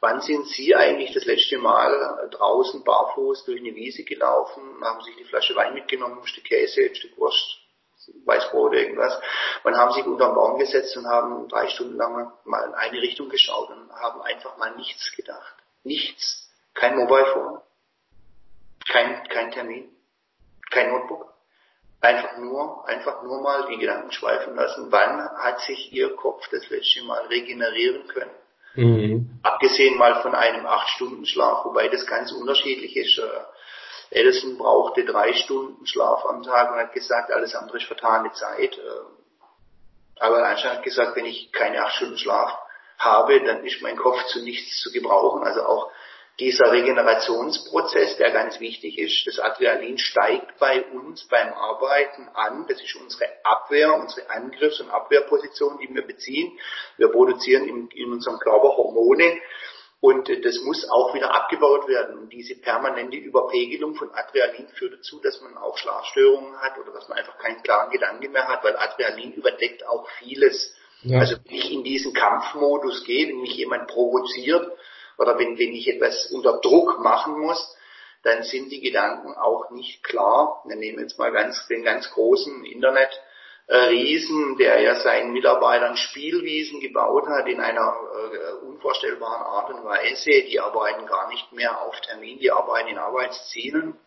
wann 0.00 0.20
sind 0.20 0.46
Sie 0.48 0.74
eigentlich 0.74 1.14
das 1.14 1.24
letzte 1.24 1.58
Mal 1.58 2.28
draußen 2.32 2.84
barfuß 2.84 3.44
durch 3.44 3.60
eine 3.60 3.74
Wiese 3.74 4.04
gelaufen, 4.04 4.62
haben 4.82 5.00
sich 5.02 5.16
die 5.16 5.24
Flasche 5.24 5.54
Wein 5.54 5.74
mitgenommen, 5.74 6.18
ein 6.20 6.26
Stück 6.26 6.44
Käse, 6.44 6.82
ein 6.82 6.94
Stück 6.94 7.16
Wurst, 7.18 7.58
Weißbrot, 8.24 8.74
irgendwas. 8.74 9.18
Wann 9.62 9.76
haben 9.76 9.92
sich 9.92 10.04
unter 10.04 10.26
den 10.26 10.34
Baum 10.34 10.58
gesetzt 10.58 10.96
und 10.96 11.06
haben 11.06 11.48
drei 11.48 11.68
Stunden 11.68 11.96
lang 11.96 12.32
mal 12.44 12.66
in 12.66 12.74
eine 12.74 13.00
Richtung 13.00 13.28
geschaut 13.28 13.70
und 13.70 13.90
haben 13.92 14.22
einfach 14.22 14.56
mal 14.58 14.74
nichts 14.76 15.10
gedacht. 15.16 15.54
Nichts. 15.82 16.48
Kein 16.74 16.96
Mobile 16.96 17.26
Phone. 17.26 17.60
Kein, 18.88 19.26
kein 19.28 19.50
Termin. 19.50 19.88
Kein 20.70 20.90
Notebook 20.90 21.35
einfach 22.06 22.38
nur, 22.38 22.86
einfach 22.88 23.22
nur 23.22 23.40
mal 23.42 23.66
die 23.68 23.78
Gedanken 23.78 24.12
schweifen 24.12 24.54
lassen, 24.54 24.86
wann 24.90 25.28
hat 25.38 25.60
sich 25.60 25.92
Ihr 25.92 26.14
Kopf 26.16 26.48
das 26.50 26.68
letzte 26.70 27.02
Mal 27.04 27.26
regenerieren 27.26 28.06
können? 28.08 28.30
Mhm. 28.74 29.40
Abgesehen 29.42 29.96
mal 29.96 30.22
von 30.22 30.34
einem 30.34 30.66
8-Stunden-Schlaf, 30.66 31.64
wobei 31.64 31.88
das 31.88 32.06
ganz 32.06 32.32
unterschiedlich 32.32 32.96
ist. 32.96 33.18
Äh, 33.18 34.20
Edison 34.20 34.56
brauchte 34.56 35.04
drei 35.04 35.32
Stunden 35.32 35.84
Schlaf 35.86 36.24
am 36.26 36.42
Tag 36.42 36.72
und 36.72 36.78
hat 36.78 36.92
gesagt, 36.92 37.32
alles 37.32 37.54
andere 37.54 37.78
ist 37.78 37.86
vertane 37.86 38.30
Zeit. 38.32 38.78
Äh, 38.78 40.20
aber 40.20 40.44
Einstein 40.44 40.76
hat 40.76 40.82
gesagt, 40.82 41.16
wenn 41.16 41.26
ich 41.26 41.50
keine 41.52 41.84
8 41.84 41.94
Stunden 41.94 42.18
Schlaf 42.18 42.56
habe, 42.98 43.42
dann 43.42 43.64
ist 43.64 43.82
mein 43.82 43.96
Kopf 43.96 44.24
zu 44.26 44.42
nichts 44.42 44.80
zu 44.80 44.92
gebrauchen. 44.92 45.42
Also 45.42 45.64
auch 45.64 45.90
dieser 46.38 46.70
Regenerationsprozess, 46.70 48.18
der 48.18 48.30
ganz 48.30 48.60
wichtig 48.60 48.98
ist. 48.98 49.26
Das 49.26 49.38
Adrenalin 49.38 49.96
steigt 49.96 50.58
bei 50.58 50.84
uns 50.84 51.26
beim 51.28 51.52
Arbeiten 51.54 52.28
an. 52.34 52.66
Das 52.68 52.80
ist 52.82 52.94
unsere 52.96 53.24
Abwehr, 53.42 53.94
unsere 53.94 54.28
Angriffs- 54.28 54.80
und 54.80 54.90
Abwehrposition, 54.90 55.78
die 55.78 55.94
wir 55.94 56.06
beziehen. 56.06 56.58
Wir 56.98 57.08
produzieren 57.08 57.66
in, 57.66 57.88
in 57.88 58.12
unserem 58.12 58.38
Körper 58.38 58.76
Hormone. 58.76 59.38
Und 60.00 60.28
das 60.28 60.60
muss 60.60 60.86
auch 60.90 61.14
wieder 61.14 61.34
abgebaut 61.34 61.88
werden. 61.88 62.18
Und 62.18 62.32
diese 62.32 62.54
permanente 62.60 63.16
Überpegelung 63.16 63.94
von 63.94 64.10
Adrenalin 64.12 64.68
führt 64.68 64.92
dazu, 64.92 65.18
dass 65.22 65.40
man 65.40 65.56
auch 65.56 65.78
Schlafstörungen 65.78 66.60
hat 66.60 66.78
oder 66.78 66.92
dass 66.92 67.08
man 67.08 67.18
einfach 67.18 67.38
keinen 67.38 67.62
klaren 67.62 67.90
Gedanken 67.90 68.30
mehr 68.30 68.46
hat, 68.46 68.62
weil 68.62 68.76
Adrenalin 68.76 69.32
überdeckt 69.32 69.86
auch 69.88 70.06
vieles. 70.18 70.76
Ja. 71.00 71.20
Also 71.20 71.36
wenn 71.44 71.54
ich 71.56 71.72
in 71.72 71.82
diesen 71.82 72.12
Kampfmodus 72.12 73.04
gehe, 73.04 73.28
wenn 73.28 73.40
mich 73.40 73.56
jemand 73.56 73.88
provoziert, 73.88 74.70
oder 75.18 75.38
wenn, 75.38 75.58
wenn 75.58 75.72
ich 75.72 75.88
etwas 75.88 76.30
unter 76.32 76.60
Druck 76.60 76.98
machen 77.00 77.38
muss, 77.38 77.76
dann 78.22 78.42
sind 78.42 78.70
die 78.70 78.80
Gedanken 78.80 79.34
auch 79.34 79.70
nicht 79.70 80.02
klar. 80.02 80.62
Wir 80.66 80.76
nehmen 80.76 80.98
jetzt 81.00 81.18
mal 81.18 81.32
ganz, 81.32 81.66
den 81.68 81.84
ganz 81.84 82.10
großen 82.10 82.64
Internet 82.64 83.10
Riesen, 83.68 84.56
der 84.58 84.80
ja 84.80 84.94
seinen 84.94 85.32
Mitarbeitern 85.32 85.96
Spielwiesen 85.96 86.78
gebaut 86.78 87.26
hat 87.26 87.48
in 87.48 87.60
einer 87.60 87.96
äh, 88.32 88.64
unvorstellbaren 88.64 89.42
Art 89.42 89.70
und 89.70 89.84
Weise. 89.84 90.30
Die 90.42 90.60
arbeiten 90.60 91.04
gar 91.06 91.28
nicht 91.28 91.52
mehr 91.52 91.82
auf 91.82 92.00
Termin, 92.02 92.38
die 92.38 92.52
arbeiten 92.52 92.90
in 92.90 92.98
Arbeitszielen. 92.98 93.98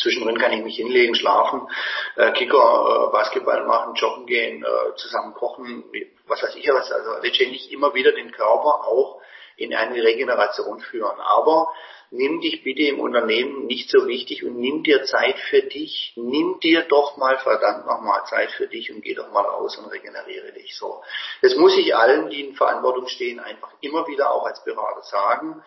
Zwischendrin 0.00 0.38
kann 0.38 0.52
ich 0.52 0.62
mich 0.62 0.76
hinlegen, 0.76 1.16
schlafen, 1.16 1.68
äh, 2.16 2.30
Kicker, 2.32 3.08
äh, 3.08 3.12
Basketball 3.12 3.66
machen, 3.66 3.94
joggen 3.94 4.26
gehen, 4.26 4.62
äh, 4.62 4.94
zusammen 4.94 5.34
kochen, 5.34 5.82
was 6.28 6.40
weiß 6.42 6.54
ich 6.54 6.68
was. 6.68 6.92
Also 6.92 7.10
letztendlich 7.22 7.72
immer 7.72 7.94
wieder 7.94 8.12
den 8.12 8.30
Körper 8.30 8.86
auch 8.86 9.17
in 9.58 9.74
eine 9.74 10.02
Regeneration 10.02 10.80
führen. 10.80 11.20
Aber 11.20 11.68
nimm 12.10 12.40
dich 12.40 12.62
bitte 12.62 12.82
im 12.82 13.00
Unternehmen 13.00 13.66
nicht 13.66 13.90
so 13.90 14.06
wichtig 14.06 14.44
und 14.44 14.56
nimm 14.56 14.82
dir 14.82 15.04
Zeit 15.04 15.38
für 15.50 15.62
dich. 15.62 16.12
Nimm 16.16 16.60
dir 16.60 16.82
doch 16.82 17.16
mal 17.16 17.38
verdammt 17.38 17.86
nochmal 17.86 18.24
Zeit 18.26 18.50
für 18.52 18.66
dich 18.66 18.90
und 18.90 19.02
geh 19.02 19.14
doch 19.14 19.30
mal 19.32 19.44
raus 19.44 19.76
und 19.76 19.90
regeneriere 19.90 20.52
dich 20.52 20.76
so. 20.76 21.02
Das 21.42 21.56
muss 21.56 21.76
ich 21.76 21.94
allen, 21.94 22.30
die 22.30 22.48
in 22.48 22.54
Verantwortung 22.54 23.08
stehen, 23.08 23.40
einfach 23.40 23.72
immer 23.80 24.06
wieder 24.06 24.30
auch 24.30 24.46
als 24.46 24.62
Berater 24.64 25.02
sagen. 25.02 25.62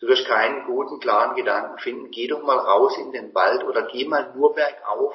Du 0.00 0.08
wirst 0.08 0.26
keinen 0.26 0.64
guten, 0.66 1.00
klaren 1.00 1.36
Gedanken 1.36 1.78
finden. 1.78 2.10
Geh 2.10 2.26
doch 2.26 2.42
mal 2.42 2.58
raus 2.58 2.96
in 2.98 3.12
den 3.12 3.34
Wald 3.34 3.64
oder 3.64 3.82
geh 3.82 4.04
mal 4.04 4.32
nur 4.34 4.54
bergauf 4.54 5.14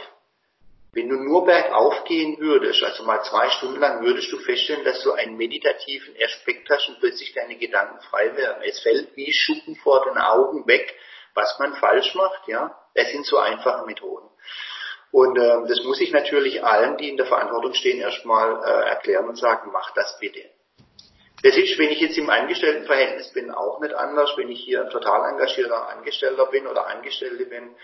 wenn 0.94 1.10
du 1.10 1.16
nur 1.16 1.46
bergauf 1.46 2.04
gehen 2.06 2.40
würdest, 2.40 2.84
also 2.84 3.04
mal 3.04 3.24
zwei 3.24 3.50
Stunden 3.50 3.80
lang, 3.80 4.04
würdest 4.04 4.32
du 4.32 4.40
feststellen, 4.40 4.84
dass 4.84 5.04
du 5.04 5.12
einen 5.12 5.38
meditativen 5.38 6.16
Aspekt 6.24 6.70
hast 6.70 6.90
und 6.90 7.00
plötzlich 7.00 7.34
deine 7.34 7.58
Gedanken 7.58 8.00
frei 8.10 8.36
werden. 8.36 8.64
Es 8.64 8.80
fällt 8.80 9.16
wie 9.16 9.32
Schuppen 9.32 9.76
vor 9.76 10.06
den 10.06 10.18
Augen 10.18 10.66
weg, 10.68 10.96
was 11.34 11.60
man 11.60 11.76
falsch 11.76 12.16
macht, 12.16 12.48
ja. 12.48 12.76
Es 12.94 13.12
sind 13.12 13.26
so 13.26 13.38
einfache 13.38 13.86
Methoden. 13.86 14.28
Und 15.12 15.38
äh, 15.38 15.68
das 15.68 15.84
muss 15.84 16.02
ich 16.02 16.12
natürlich 16.12 16.64
allen, 16.64 16.98
die 16.98 17.10
in 17.10 17.18
der 17.18 17.28
Verantwortung 17.28 17.74
stehen, 17.74 18.00
erstmal 18.00 18.62
äh, 18.64 18.90
erklären 18.90 19.28
und 19.28 19.38
sagen, 19.38 19.70
mach 19.72 19.92
das 19.94 20.18
bitte. 20.20 20.42
Das 21.44 21.56
ist, 21.56 21.78
wenn 21.78 21.90
ich 21.90 22.02
jetzt 22.02 22.18
im 22.18 22.30
Angestelltenverhältnis 22.30 23.32
bin, 23.34 23.52
auch 23.52 23.80
nicht 23.80 23.94
anders. 23.94 24.34
Wenn 24.38 24.50
ich 24.50 24.60
hier 24.62 24.84
ein 24.84 24.90
total 24.90 25.30
engagierter 25.30 25.90
Angestellter 25.90 26.48
bin 26.48 26.66
oder 26.66 26.88
Angestellte 26.88 27.46
bin, 27.46 27.76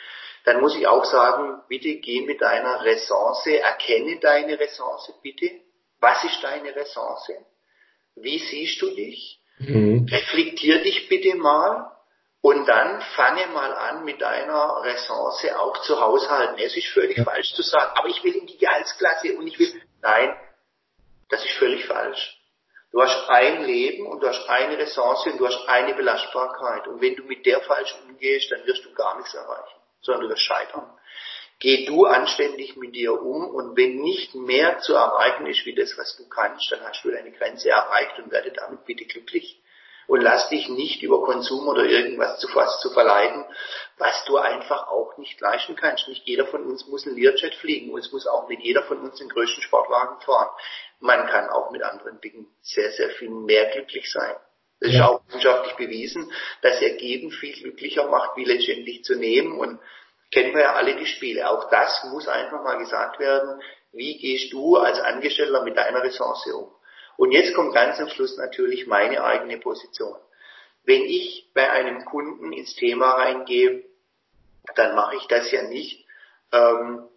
dann 0.44 0.60
muss 0.60 0.76
ich 0.76 0.88
auch 0.88 1.06
sagen, 1.06 1.61
bitte 1.70 1.95
geh 1.95 2.22
mit 2.22 2.41
deiner 2.41 2.84
Ressource, 2.84 3.45
erkenne 3.48 4.20
deine 4.20 4.60
Ressource 4.60 5.14
bitte. 5.22 5.49
Was 5.99 6.24
ist 6.26 6.44
deine 6.44 6.76
Ressource? 6.76 7.32
Wie 8.15 8.40
siehst 8.40 8.82
du 8.82 8.94
dich? 8.94 9.40
Mhm. 9.60 10.06
Reflektier 10.11 10.84
dich 10.84 11.07
bitte 11.07 11.36
mal 11.36 11.91
und 12.41 12.65
dann 12.68 13.02
fange 13.15 13.48
mal 13.48 13.74
an, 13.74 14.03
mit 14.03 14.22
deiner 14.22 14.82
Ressource 14.84 15.45
auch 15.56 15.82
zu 15.84 16.02
haushalten. 16.02 16.60
Es 16.60 16.76
ist 16.76 16.88
völlig 16.88 17.18
ja. 17.18 17.24
falsch 17.24 17.53
zu 17.53 17.61
sagen, 17.61 17.91
aber 17.95 18.10
ich 18.10 18.22
will 18.24 18.36
in 18.36 18.45
die 18.45 18.57
Gehaltsklasse 18.57 19.38
und 19.38 19.48
ich 19.48 19.57
will, 19.57 19.82
nein, 20.02 20.36
das 21.30 21.45
ist 21.45 21.53
völlig 21.53 21.86
falsch. 21.86 22.38
Du 22.91 23.02
hast 23.02 23.30
ein 23.30 23.64
Leben 23.64 24.06
und 24.07 24.22
du 24.22 24.28
hast 24.28 24.48
eine 24.49 24.78
Ressource 24.78 25.26
und 25.26 25.40
du 25.40 25.48
hast 25.48 25.68
eine 25.68 25.95
Belastbarkeit. 25.95 26.86
Und 26.88 27.02
wenn 27.02 27.15
du 27.15 27.24
mit 27.24 27.45
der 27.45 27.61
falsch 27.61 27.95
umgehst, 28.07 28.52
dann 28.52 28.65
wirst 28.68 28.86
du 28.86 28.94
gar 28.94 29.18
nichts 29.18 29.34
erreichen 29.34 29.73
sondern 30.04 30.26
über 30.26 30.38
Scheitern. 30.38 30.90
Geh 31.60 31.86
du 31.86 32.06
anständig 32.06 32.76
mit 32.76 32.94
dir 32.96 33.22
um 33.22 33.48
und 33.48 33.78
wenn 33.78 34.02
nicht 34.02 34.36
mehr 34.36 34.80
zu 34.80 34.94
erreichen 34.96 35.48
ist 35.48 35.66
wie 35.66 35.74
das, 35.74 35.98
was 35.98 36.18
du 36.18 36.28
kannst, 36.28 36.70
dann 36.72 36.82
hast 36.82 37.04
du 37.06 37.12
deine 37.12 37.32
Grenze 37.32 37.70
erreicht 37.70 38.20
und 38.20 38.32
werde 38.32 38.52
damit 38.52 38.86
bitte 38.86 39.06
glücklich. 39.06 39.60
Und 40.06 40.20
lass 40.20 40.50
dich 40.50 40.68
nicht 40.68 41.02
über 41.02 41.24
Konsum 41.24 41.66
oder 41.70 41.86
irgendwas 41.86 42.38
zu 42.40 42.50
fast 42.50 42.82
zu 42.82 42.90
verleiten, 42.90 43.46
was 43.98 44.26
du 44.26 44.38
einfach 44.38 44.90
auch 44.90 45.18
nicht 45.18 45.40
leisten 45.40 45.78
kannst. 45.78 46.10
Nicht 46.10 46.28
jeder 46.28 46.46
von 46.48 46.66
uns 46.66 46.86
muss 46.88 47.06
ein 47.06 47.16
Learjet 47.16 47.56
fliegen 47.56 47.94
und 47.94 48.00
es 48.00 48.12
muss 48.12 48.28
auch 48.28 48.50
nicht 48.50 48.62
jeder 48.62 48.84
von 48.84 49.00
uns 49.00 49.20
den 49.20 49.30
größten 49.30 49.64
Sportwagen 49.64 50.20
fahren. 50.20 50.50
Man 51.00 51.28
kann 51.28 51.50
auch 51.50 51.72
mit 51.72 51.84
anderen 51.84 52.20
Dingen 52.20 52.54
sehr, 52.62 52.92
sehr 52.92 53.12
viel 53.12 53.30
mehr 53.30 53.72
glücklich 53.72 54.12
sein. 54.12 54.36
Das 54.84 54.92
ist 54.92 55.00
auch 55.00 55.22
wissenschaftlich 55.28 55.76
bewiesen, 55.76 56.30
dass 56.62 56.82
er 56.82 56.98
geben 56.98 57.32
viel 57.32 57.54
glücklicher 57.54 58.10
macht, 58.10 58.36
wie 58.36 58.44
letztendlich 58.44 59.06
zu 59.06 59.16
nehmen. 59.16 59.58
Und 59.58 59.80
kennen 60.30 60.54
wir 60.54 60.62
ja 60.62 60.74
alle 60.74 60.98
die 60.98 61.06
Spiele. 61.06 61.50
Auch 61.50 61.70
das 61.70 62.04
muss 62.12 62.28
einfach 62.28 62.62
mal 62.64 62.78
gesagt 62.78 63.18
werden. 63.18 63.62
Wie 63.94 64.18
gehst 64.18 64.52
du 64.52 64.76
als 64.76 65.00
Angestellter 65.00 65.64
mit 65.64 65.78
deiner 65.78 66.04
Ressource 66.04 66.46
um? 66.48 66.70
Und 67.16 67.32
jetzt 67.32 67.54
kommt 67.54 67.74
ganz 67.74 67.98
am 68.02 68.10
Schluss 68.10 68.36
natürlich 68.38 68.86
meine 68.86 69.24
eigene 69.24 69.58
Position. 69.58 70.18
Wenn 70.84 71.04
ich 71.06 71.50
bei 71.54 71.70
einem 71.70 72.04
Kunden 72.04 72.52
ins 72.52 72.76
Thema 72.76 73.12
reingehe, 73.12 73.86
dann 74.76 74.96
mache 74.96 75.16
ich 75.16 75.28
das 75.28 75.50
ja 75.52 75.62
nicht 75.64 76.06
ähm, 76.52 77.08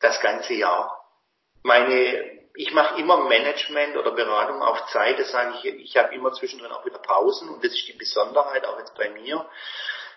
das 0.00 0.20
ganze 0.20 0.54
Jahr. 0.54 1.06
Meine 1.62 2.41
ich 2.54 2.72
mache 2.72 3.00
immer 3.00 3.16
Management 3.28 3.96
oder 3.96 4.12
Beratung 4.12 4.62
auf 4.62 4.86
Zeit. 4.86 5.18
Das 5.18 5.30
sage 5.30 5.54
ich, 5.62 5.64
ich 5.64 5.96
habe 5.96 6.14
immer 6.14 6.32
zwischendrin 6.32 6.72
auch 6.72 6.84
wieder 6.84 6.98
Pausen 6.98 7.48
und 7.48 7.64
das 7.64 7.72
ist 7.72 7.88
die 7.88 7.94
Besonderheit 7.94 8.64
auch 8.66 8.78
jetzt 8.78 8.94
bei 8.94 9.10
mir. 9.10 9.48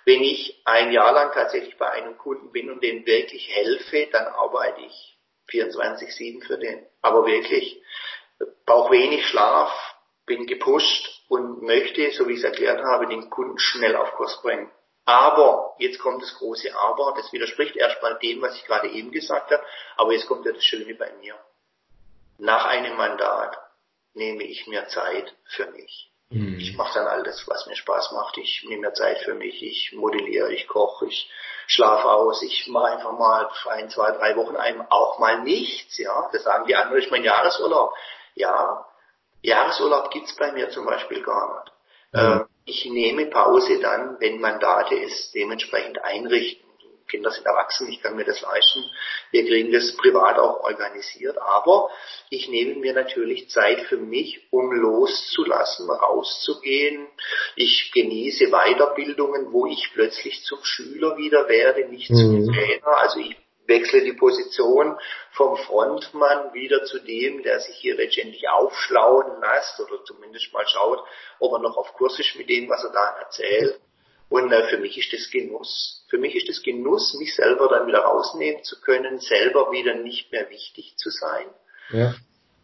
Wenn 0.03 0.21
ich 0.21 0.61
ein 0.65 0.91
Jahr 0.91 1.13
lang 1.13 1.31
tatsächlich 1.33 1.77
bei 1.77 1.89
einem 1.89 2.17
Kunden 2.17 2.51
bin 2.51 2.69
und 2.69 2.83
dem 2.83 3.05
wirklich 3.05 3.47
helfe, 3.55 4.07
dann 4.11 4.27
arbeite 4.27 4.81
ich 4.81 5.17
24-7 5.49 6.45
für 6.45 6.57
den. 6.57 6.85
Aber 7.01 7.25
wirklich, 7.25 7.81
brauche 8.65 8.91
wenig 8.91 9.25
Schlaf, 9.27 9.71
bin 10.25 10.45
gepusht 10.45 11.23
und 11.27 11.63
möchte, 11.63 12.11
so 12.11 12.27
wie 12.27 12.33
ich 12.33 12.39
es 12.39 12.43
erklärt 12.43 12.83
habe, 12.83 13.07
den 13.07 13.29
Kunden 13.29 13.57
schnell 13.57 13.95
auf 13.95 14.11
Kurs 14.13 14.41
bringen. 14.41 14.71
Aber, 15.05 15.75
jetzt 15.77 15.99
kommt 15.99 16.21
das 16.21 16.35
große 16.35 16.75
Aber, 16.75 17.13
das 17.15 17.31
widerspricht 17.31 17.75
erstmal 17.75 18.17
dem, 18.19 18.41
was 18.41 18.55
ich 18.55 18.65
gerade 18.65 18.89
eben 18.89 19.11
gesagt 19.11 19.51
habe, 19.51 19.63
aber 19.97 20.13
jetzt 20.13 20.27
kommt 20.27 20.45
ja 20.45 20.51
das 20.51 20.63
Schöne 20.63 20.95
bei 20.95 21.11
mir. 21.19 21.35
Nach 22.37 22.65
einem 22.65 22.97
Mandat 22.97 23.57
nehme 24.13 24.43
ich 24.43 24.67
mir 24.67 24.87
Zeit 24.87 25.33
für 25.45 25.67
mich. 25.71 26.11
Mhm. 26.29 26.57
Ich 26.59 26.75
mache 26.75 26.99
dann 26.99 27.07
alles, 27.07 27.47
was 27.47 27.65
mir 27.67 27.75
Spaß 27.75 28.11
macht. 28.13 28.37
Ich 28.37 28.63
nehme 28.67 28.87
mir 28.87 28.93
Zeit 28.93 29.19
für 29.19 29.33
mich. 29.35 29.61
Ich 29.61 29.93
modelliere, 29.93 30.53
ich 30.53 30.67
koche, 30.67 31.07
ich 31.07 31.29
schlafe 31.67 32.09
aus. 32.09 32.41
Ich 32.43 32.67
mache 32.67 32.93
einfach 32.93 33.11
mal 33.13 33.49
ein, 33.69 33.89
zwei, 33.89 34.11
drei 34.11 34.35
Wochen 34.35 34.55
einem 34.55 34.81
auch 34.89 35.19
mal 35.19 35.41
nichts. 35.41 35.97
Ja, 35.97 36.29
das 36.31 36.43
sagen 36.43 36.65
die 36.65 36.75
anderen. 36.75 37.01
Ich 37.01 37.11
mein 37.11 37.23
Jahresurlaub. 37.23 37.93
Ja, 38.33 38.85
Jahresurlaub 39.41 40.11
gibt's 40.11 40.35
bei 40.35 40.51
mir 40.51 40.69
zum 40.69 40.85
Beispiel 40.85 41.21
gar 41.21 41.63
nicht. 41.63 41.73
Mhm. 42.13 42.47
Ich 42.65 42.85
nehme 42.85 43.27
Pause 43.27 43.79
dann, 43.79 44.19
wenn 44.19 44.41
Mandate 44.41 44.95
es 45.03 45.31
dementsprechend 45.31 46.03
einrichten. 46.03 46.64
Kinder 47.07 47.31
sind 47.31 47.45
erwachsen, 47.45 47.87
ich 47.87 48.01
kann 48.01 48.15
mir 48.15 48.25
das 48.25 48.41
leisten. 48.41 48.83
Wir 49.31 49.45
kriegen 49.45 49.71
das 49.71 49.95
privat 49.97 50.37
auch 50.39 50.61
organisiert. 50.61 51.37
Aber 51.37 51.89
ich 52.29 52.49
nehme 52.49 52.75
mir 52.75 52.93
natürlich 52.93 53.49
Zeit 53.49 53.81
für 53.81 53.97
mich, 53.97 54.47
um 54.51 54.71
loszulassen, 54.71 55.89
rauszugehen. 55.89 57.07
Ich 57.55 57.91
genieße 57.93 58.49
Weiterbildungen, 58.49 59.51
wo 59.51 59.67
ich 59.67 59.91
plötzlich 59.93 60.43
zum 60.43 60.63
Schüler 60.63 61.17
wieder 61.17 61.47
werde, 61.47 61.87
nicht 61.87 62.09
mhm. 62.09 62.15
zum 62.15 62.53
Trainer. 62.53 62.97
Also 62.97 63.19
ich 63.19 63.35
wechsle 63.67 64.01
die 64.01 64.13
Position 64.13 64.97
vom 65.31 65.57
Frontmann 65.57 66.53
wieder 66.53 66.83
zu 66.85 66.99
dem, 66.99 67.43
der 67.43 67.59
sich 67.59 67.75
hier 67.77 67.95
letztendlich 67.95 68.47
aufschlauen 68.49 69.41
lässt 69.41 69.79
oder 69.79 70.03
zumindest 70.05 70.53
mal 70.53 70.67
schaut, 70.67 71.03
ob 71.39 71.53
er 71.53 71.59
noch 71.59 71.77
auf 71.77 71.93
Kurs 71.93 72.19
ist 72.19 72.35
mit 72.35 72.49
dem, 72.49 72.69
was 72.69 72.83
er 72.83 72.91
da 72.91 73.17
erzählt. 73.19 73.79
Und 74.29 74.51
äh, 74.51 74.67
für 74.67 74.77
mich 74.77 74.97
ist 74.97 75.13
das 75.13 75.29
Genuss. 75.29 76.04
Für 76.15 76.21
mich 76.21 76.35
ist 76.35 76.47
das 76.47 76.63
Genuss, 76.63 77.13
mich 77.15 77.35
selber 77.35 77.67
dann 77.67 77.87
wieder 77.87 77.99
rausnehmen 77.99 78.63
zu 78.63 78.79
können, 78.79 79.19
selber 79.19 79.69
wieder 79.73 79.95
nicht 79.95 80.31
mehr 80.31 80.49
wichtig 80.49 80.95
zu 80.95 81.09
sein. 81.09 81.45
Ja. 81.89 82.15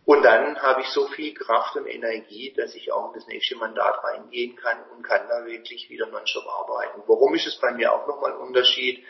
Und 0.05 0.23
dann 0.23 0.57
habe 0.61 0.79
ich 0.79 0.87
so 0.87 1.07
viel 1.07 1.33
Kraft 1.33 1.75
und 1.75 1.85
Energie, 1.85 2.53
dass 2.55 2.75
ich 2.75 2.93
auch 2.93 3.09
in 3.09 3.19
das 3.19 3.27
nächste 3.27 3.57
Mandat 3.57 4.01
reingehen 4.05 4.55
kann 4.55 4.77
und 4.95 5.03
kann 5.03 5.27
da 5.27 5.45
wirklich 5.45 5.89
wieder 5.89 6.07
nonstop 6.07 6.45
arbeiten. 6.47 7.01
Warum 7.07 7.35
ist 7.35 7.45
es 7.45 7.57
bei 7.57 7.71
mir 7.71 7.91
auch 7.91 8.07
nochmal 8.07 8.31
ein 8.31 8.39
Unterschied? 8.39 9.03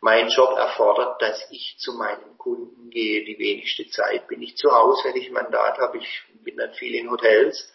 Mein 0.00 0.28
Job 0.28 0.58
erfordert, 0.58 1.22
dass 1.22 1.40
ich 1.52 1.76
zu 1.78 1.92
meinem 1.92 2.36
Kunden 2.36 2.90
gehe. 2.90 3.24
Die 3.24 3.38
wenigste 3.38 3.88
Zeit 3.90 4.26
bin 4.26 4.42
ich 4.42 4.56
zu 4.56 4.72
Hause, 4.72 5.04
wenn 5.04 5.16
ich 5.16 5.28
ein 5.28 5.34
Mandat 5.34 5.78
habe. 5.78 5.98
Ich 5.98 6.22
bin 6.42 6.56
dann 6.56 6.72
viel 6.72 6.96
in 6.96 7.12
Hotels 7.12 7.72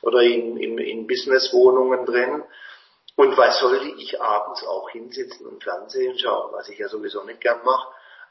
oder 0.00 0.22
in, 0.22 0.56
in, 0.56 0.78
in 0.78 1.06
Businesswohnungen 1.06 2.04
drin. 2.04 2.42
Und 3.14 3.36
was 3.36 3.60
sollte 3.60 3.88
ich 3.98 4.20
abends 4.20 4.64
auch 4.66 4.88
hinsitzen 4.90 5.46
und 5.46 5.62
Fernsehen 5.62 6.18
schauen, 6.18 6.52
was 6.52 6.68
ich 6.68 6.78
ja 6.78 6.88
sowieso 6.88 7.22
nicht 7.24 7.40
gern 7.40 7.62
mache. 7.64 7.88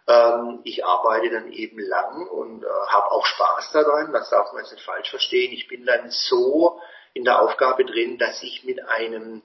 Ähm, 0.07 0.61
ich 0.63 0.83
arbeite 0.83 1.29
dann 1.29 1.51
eben 1.51 1.79
lang 1.79 2.27
und 2.27 2.63
äh, 2.63 2.67
habe 2.87 3.11
auch 3.11 3.25
Spaß 3.25 3.71
daran, 3.73 4.11
das 4.11 4.29
darf 4.29 4.51
man 4.53 4.63
jetzt 4.63 4.73
nicht 4.73 4.83
falsch 4.83 5.09
verstehen. 5.09 5.53
Ich 5.53 5.67
bin 5.67 5.85
dann 5.85 6.09
so 6.09 6.81
in 7.13 7.23
der 7.23 7.41
Aufgabe 7.41 7.85
drin, 7.85 8.17
dass 8.17 8.41
ich 8.41 8.63
mit 8.63 8.83
einem 8.87 9.43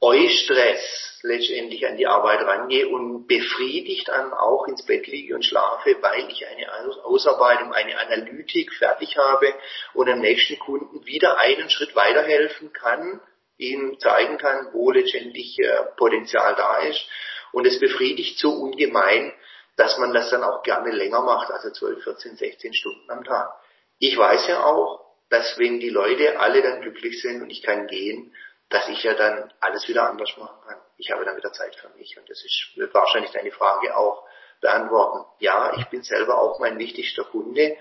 Eustress 0.00 1.20
letztendlich 1.22 1.86
an 1.86 1.96
die 1.96 2.08
Arbeit 2.08 2.40
rangehe 2.40 2.88
und 2.88 3.28
befriedigt 3.28 4.08
dann 4.08 4.32
auch 4.32 4.66
ins 4.66 4.84
Bett 4.84 5.06
liege 5.06 5.36
und 5.36 5.44
schlafe, 5.44 5.96
weil 6.00 6.28
ich 6.28 6.44
eine 6.44 7.04
Ausarbeitung, 7.04 7.72
eine 7.72 7.96
Analytik 7.96 8.74
fertig 8.74 9.16
habe 9.16 9.54
und 9.94 10.06
dem 10.06 10.18
nächsten 10.18 10.58
Kunden 10.58 11.06
wieder 11.06 11.38
einen 11.38 11.70
Schritt 11.70 11.94
weiterhelfen 11.94 12.72
kann, 12.72 13.20
ihm 13.58 13.98
zeigen 13.98 14.38
kann, 14.38 14.68
wo 14.72 14.90
letztendlich 14.90 15.58
äh, 15.58 15.84
Potenzial 15.96 16.54
da 16.54 16.78
ist. 16.78 17.06
Und 17.52 17.66
es 17.66 17.78
befriedigt 17.78 18.38
so 18.38 18.50
ungemein, 18.50 19.32
dass 19.76 19.98
man 19.98 20.12
das 20.12 20.30
dann 20.30 20.42
auch 20.42 20.62
gerne 20.62 20.90
länger 20.90 21.22
macht, 21.22 21.50
also 21.50 21.70
12, 21.70 22.04
14, 22.04 22.36
16 22.36 22.74
Stunden 22.74 23.10
am 23.10 23.24
Tag. 23.24 23.52
Ich 23.98 24.16
weiß 24.16 24.48
ja 24.48 24.64
auch, 24.64 25.00
dass 25.30 25.58
wenn 25.58 25.80
die 25.80 25.90
Leute 25.90 26.38
alle 26.38 26.62
dann 26.62 26.82
glücklich 26.82 27.20
sind 27.22 27.42
und 27.42 27.50
ich 27.50 27.62
kann 27.62 27.86
gehen, 27.86 28.34
dass 28.68 28.88
ich 28.88 29.02
ja 29.02 29.14
dann 29.14 29.52
alles 29.60 29.86
wieder 29.88 30.08
anders 30.08 30.34
machen 30.36 30.58
kann. 30.66 30.80
Ich 30.96 31.10
habe 31.10 31.24
dann 31.24 31.36
wieder 31.36 31.52
Zeit 31.52 31.74
für 31.76 31.88
mich 31.90 32.16
und 32.18 32.28
das 32.28 32.42
ist 32.44 32.94
wahrscheinlich 32.94 33.30
deine 33.32 33.52
Frage 33.52 33.96
auch 33.96 34.26
beantworten. 34.60 35.26
Ja, 35.40 35.74
ich 35.76 35.86
bin 35.86 36.02
selber 36.02 36.38
auch 36.38 36.58
mein 36.58 36.78
wichtigster 36.78 37.24
Kunde, 37.24 37.76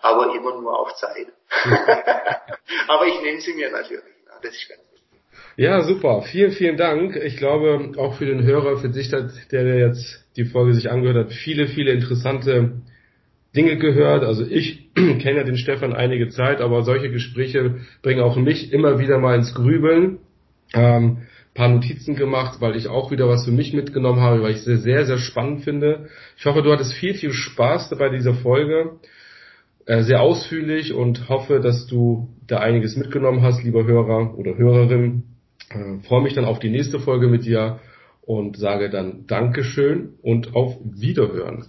aber 0.00 0.34
immer 0.34 0.60
nur 0.60 0.78
auf 0.78 0.94
Zeit. 0.96 1.28
aber 2.88 3.06
ich 3.06 3.20
nehme 3.20 3.40
sie 3.40 3.54
mir 3.54 3.70
natürlich. 3.70 4.14
Das 4.42 4.54
ist 4.54 4.68
ganz 4.68 4.93
ja, 5.56 5.82
super. 5.82 6.22
Vielen, 6.22 6.52
vielen 6.52 6.76
Dank. 6.76 7.16
Ich 7.16 7.36
glaube, 7.36 7.92
auch 7.96 8.16
für 8.16 8.26
den 8.26 8.42
Hörer, 8.42 8.78
für 8.78 8.88
dich, 8.88 9.10
der, 9.10 9.78
jetzt 9.78 10.24
die 10.36 10.44
Folge 10.44 10.74
sich 10.74 10.90
angehört 10.90 11.26
hat, 11.26 11.32
viele, 11.32 11.68
viele 11.68 11.92
interessante 11.92 12.82
Dinge 13.54 13.76
gehört. 13.76 14.24
Also 14.24 14.44
ich 14.44 14.90
kenne 14.94 15.38
ja 15.38 15.44
den 15.44 15.56
Stefan 15.56 15.92
einige 15.92 16.28
Zeit, 16.28 16.60
aber 16.60 16.82
solche 16.82 17.10
Gespräche 17.10 17.76
bringen 18.02 18.20
auch 18.20 18.36
mich 18.36 18.72
immer 18.72 18.98
wieder 18.98 19.18
mal 19.18 19.36
ins 19.36 19.54
Grübeln. 19.54 20.18
Ähm, 20.72 21.18
paar 21.54 21.68
Notizen 21.68 22.16
gemacht, 22.16 22.60
weil 22.60 22.74
ich 22.74 22.88
auch 22.88 23.12
wieder 23.12 23.28
was 23.28 23.44
für 23.44 23.52
mich 23.52 23.72
mitgenommen 23.72 24.20
habe, 24.20 24.42
weil 24.42 24.50
ich 24.50 24.66
es 24.66 24.82
sehr, 24.82 25.06
sehr 25.06 25.18
spannend 25.18 25.62
finde. 25.62 26.08
Ich 26.36 26.44
hoffe, 26.46 26.62
du 26.62 26.72
hattest 26.72 26.94
viel, 26.94 27.14
viel 27.14 27.32
Spaß 27.32 27.90
bei 27.96 28.08
dieser 28.08 28.34
Folge. 28.34 28.98
Äh, 29.86 30.02
sehr 30.02 30.20
ausführlich 30.20 30.94
und 30.94 31.28
hoffe, 31.28 31.60
dass 31.60 31.86
du 31.86 32.28
da 32.46 32.58
einiges 32.58 32.96
mitgenommen 32.96 33.42
hast, 33.42 33.62
lieber 33.62 33.84
Hörer 33.84 34.36
oder 34.36 34.56
Hörerin. 34.56 35.33
Äh, 35.70 36.06
freue 36.06 36.22
mich 36.22 36.34
dann 36.34 36.44
auf 36.44 36.58
die 36.58 36.70
nächste 36.70 37.00
Folge 37.00 37.28
mit 37.28 37.44
dir 37.44 37.80
und 38.22 38.56
sage 38.56 38.90
dann 38.90 39.26
Dankeschön 39.26 40.14
und 40.22 40.54
auf 40.54 40.76
Wiederhören. 40.82 41.66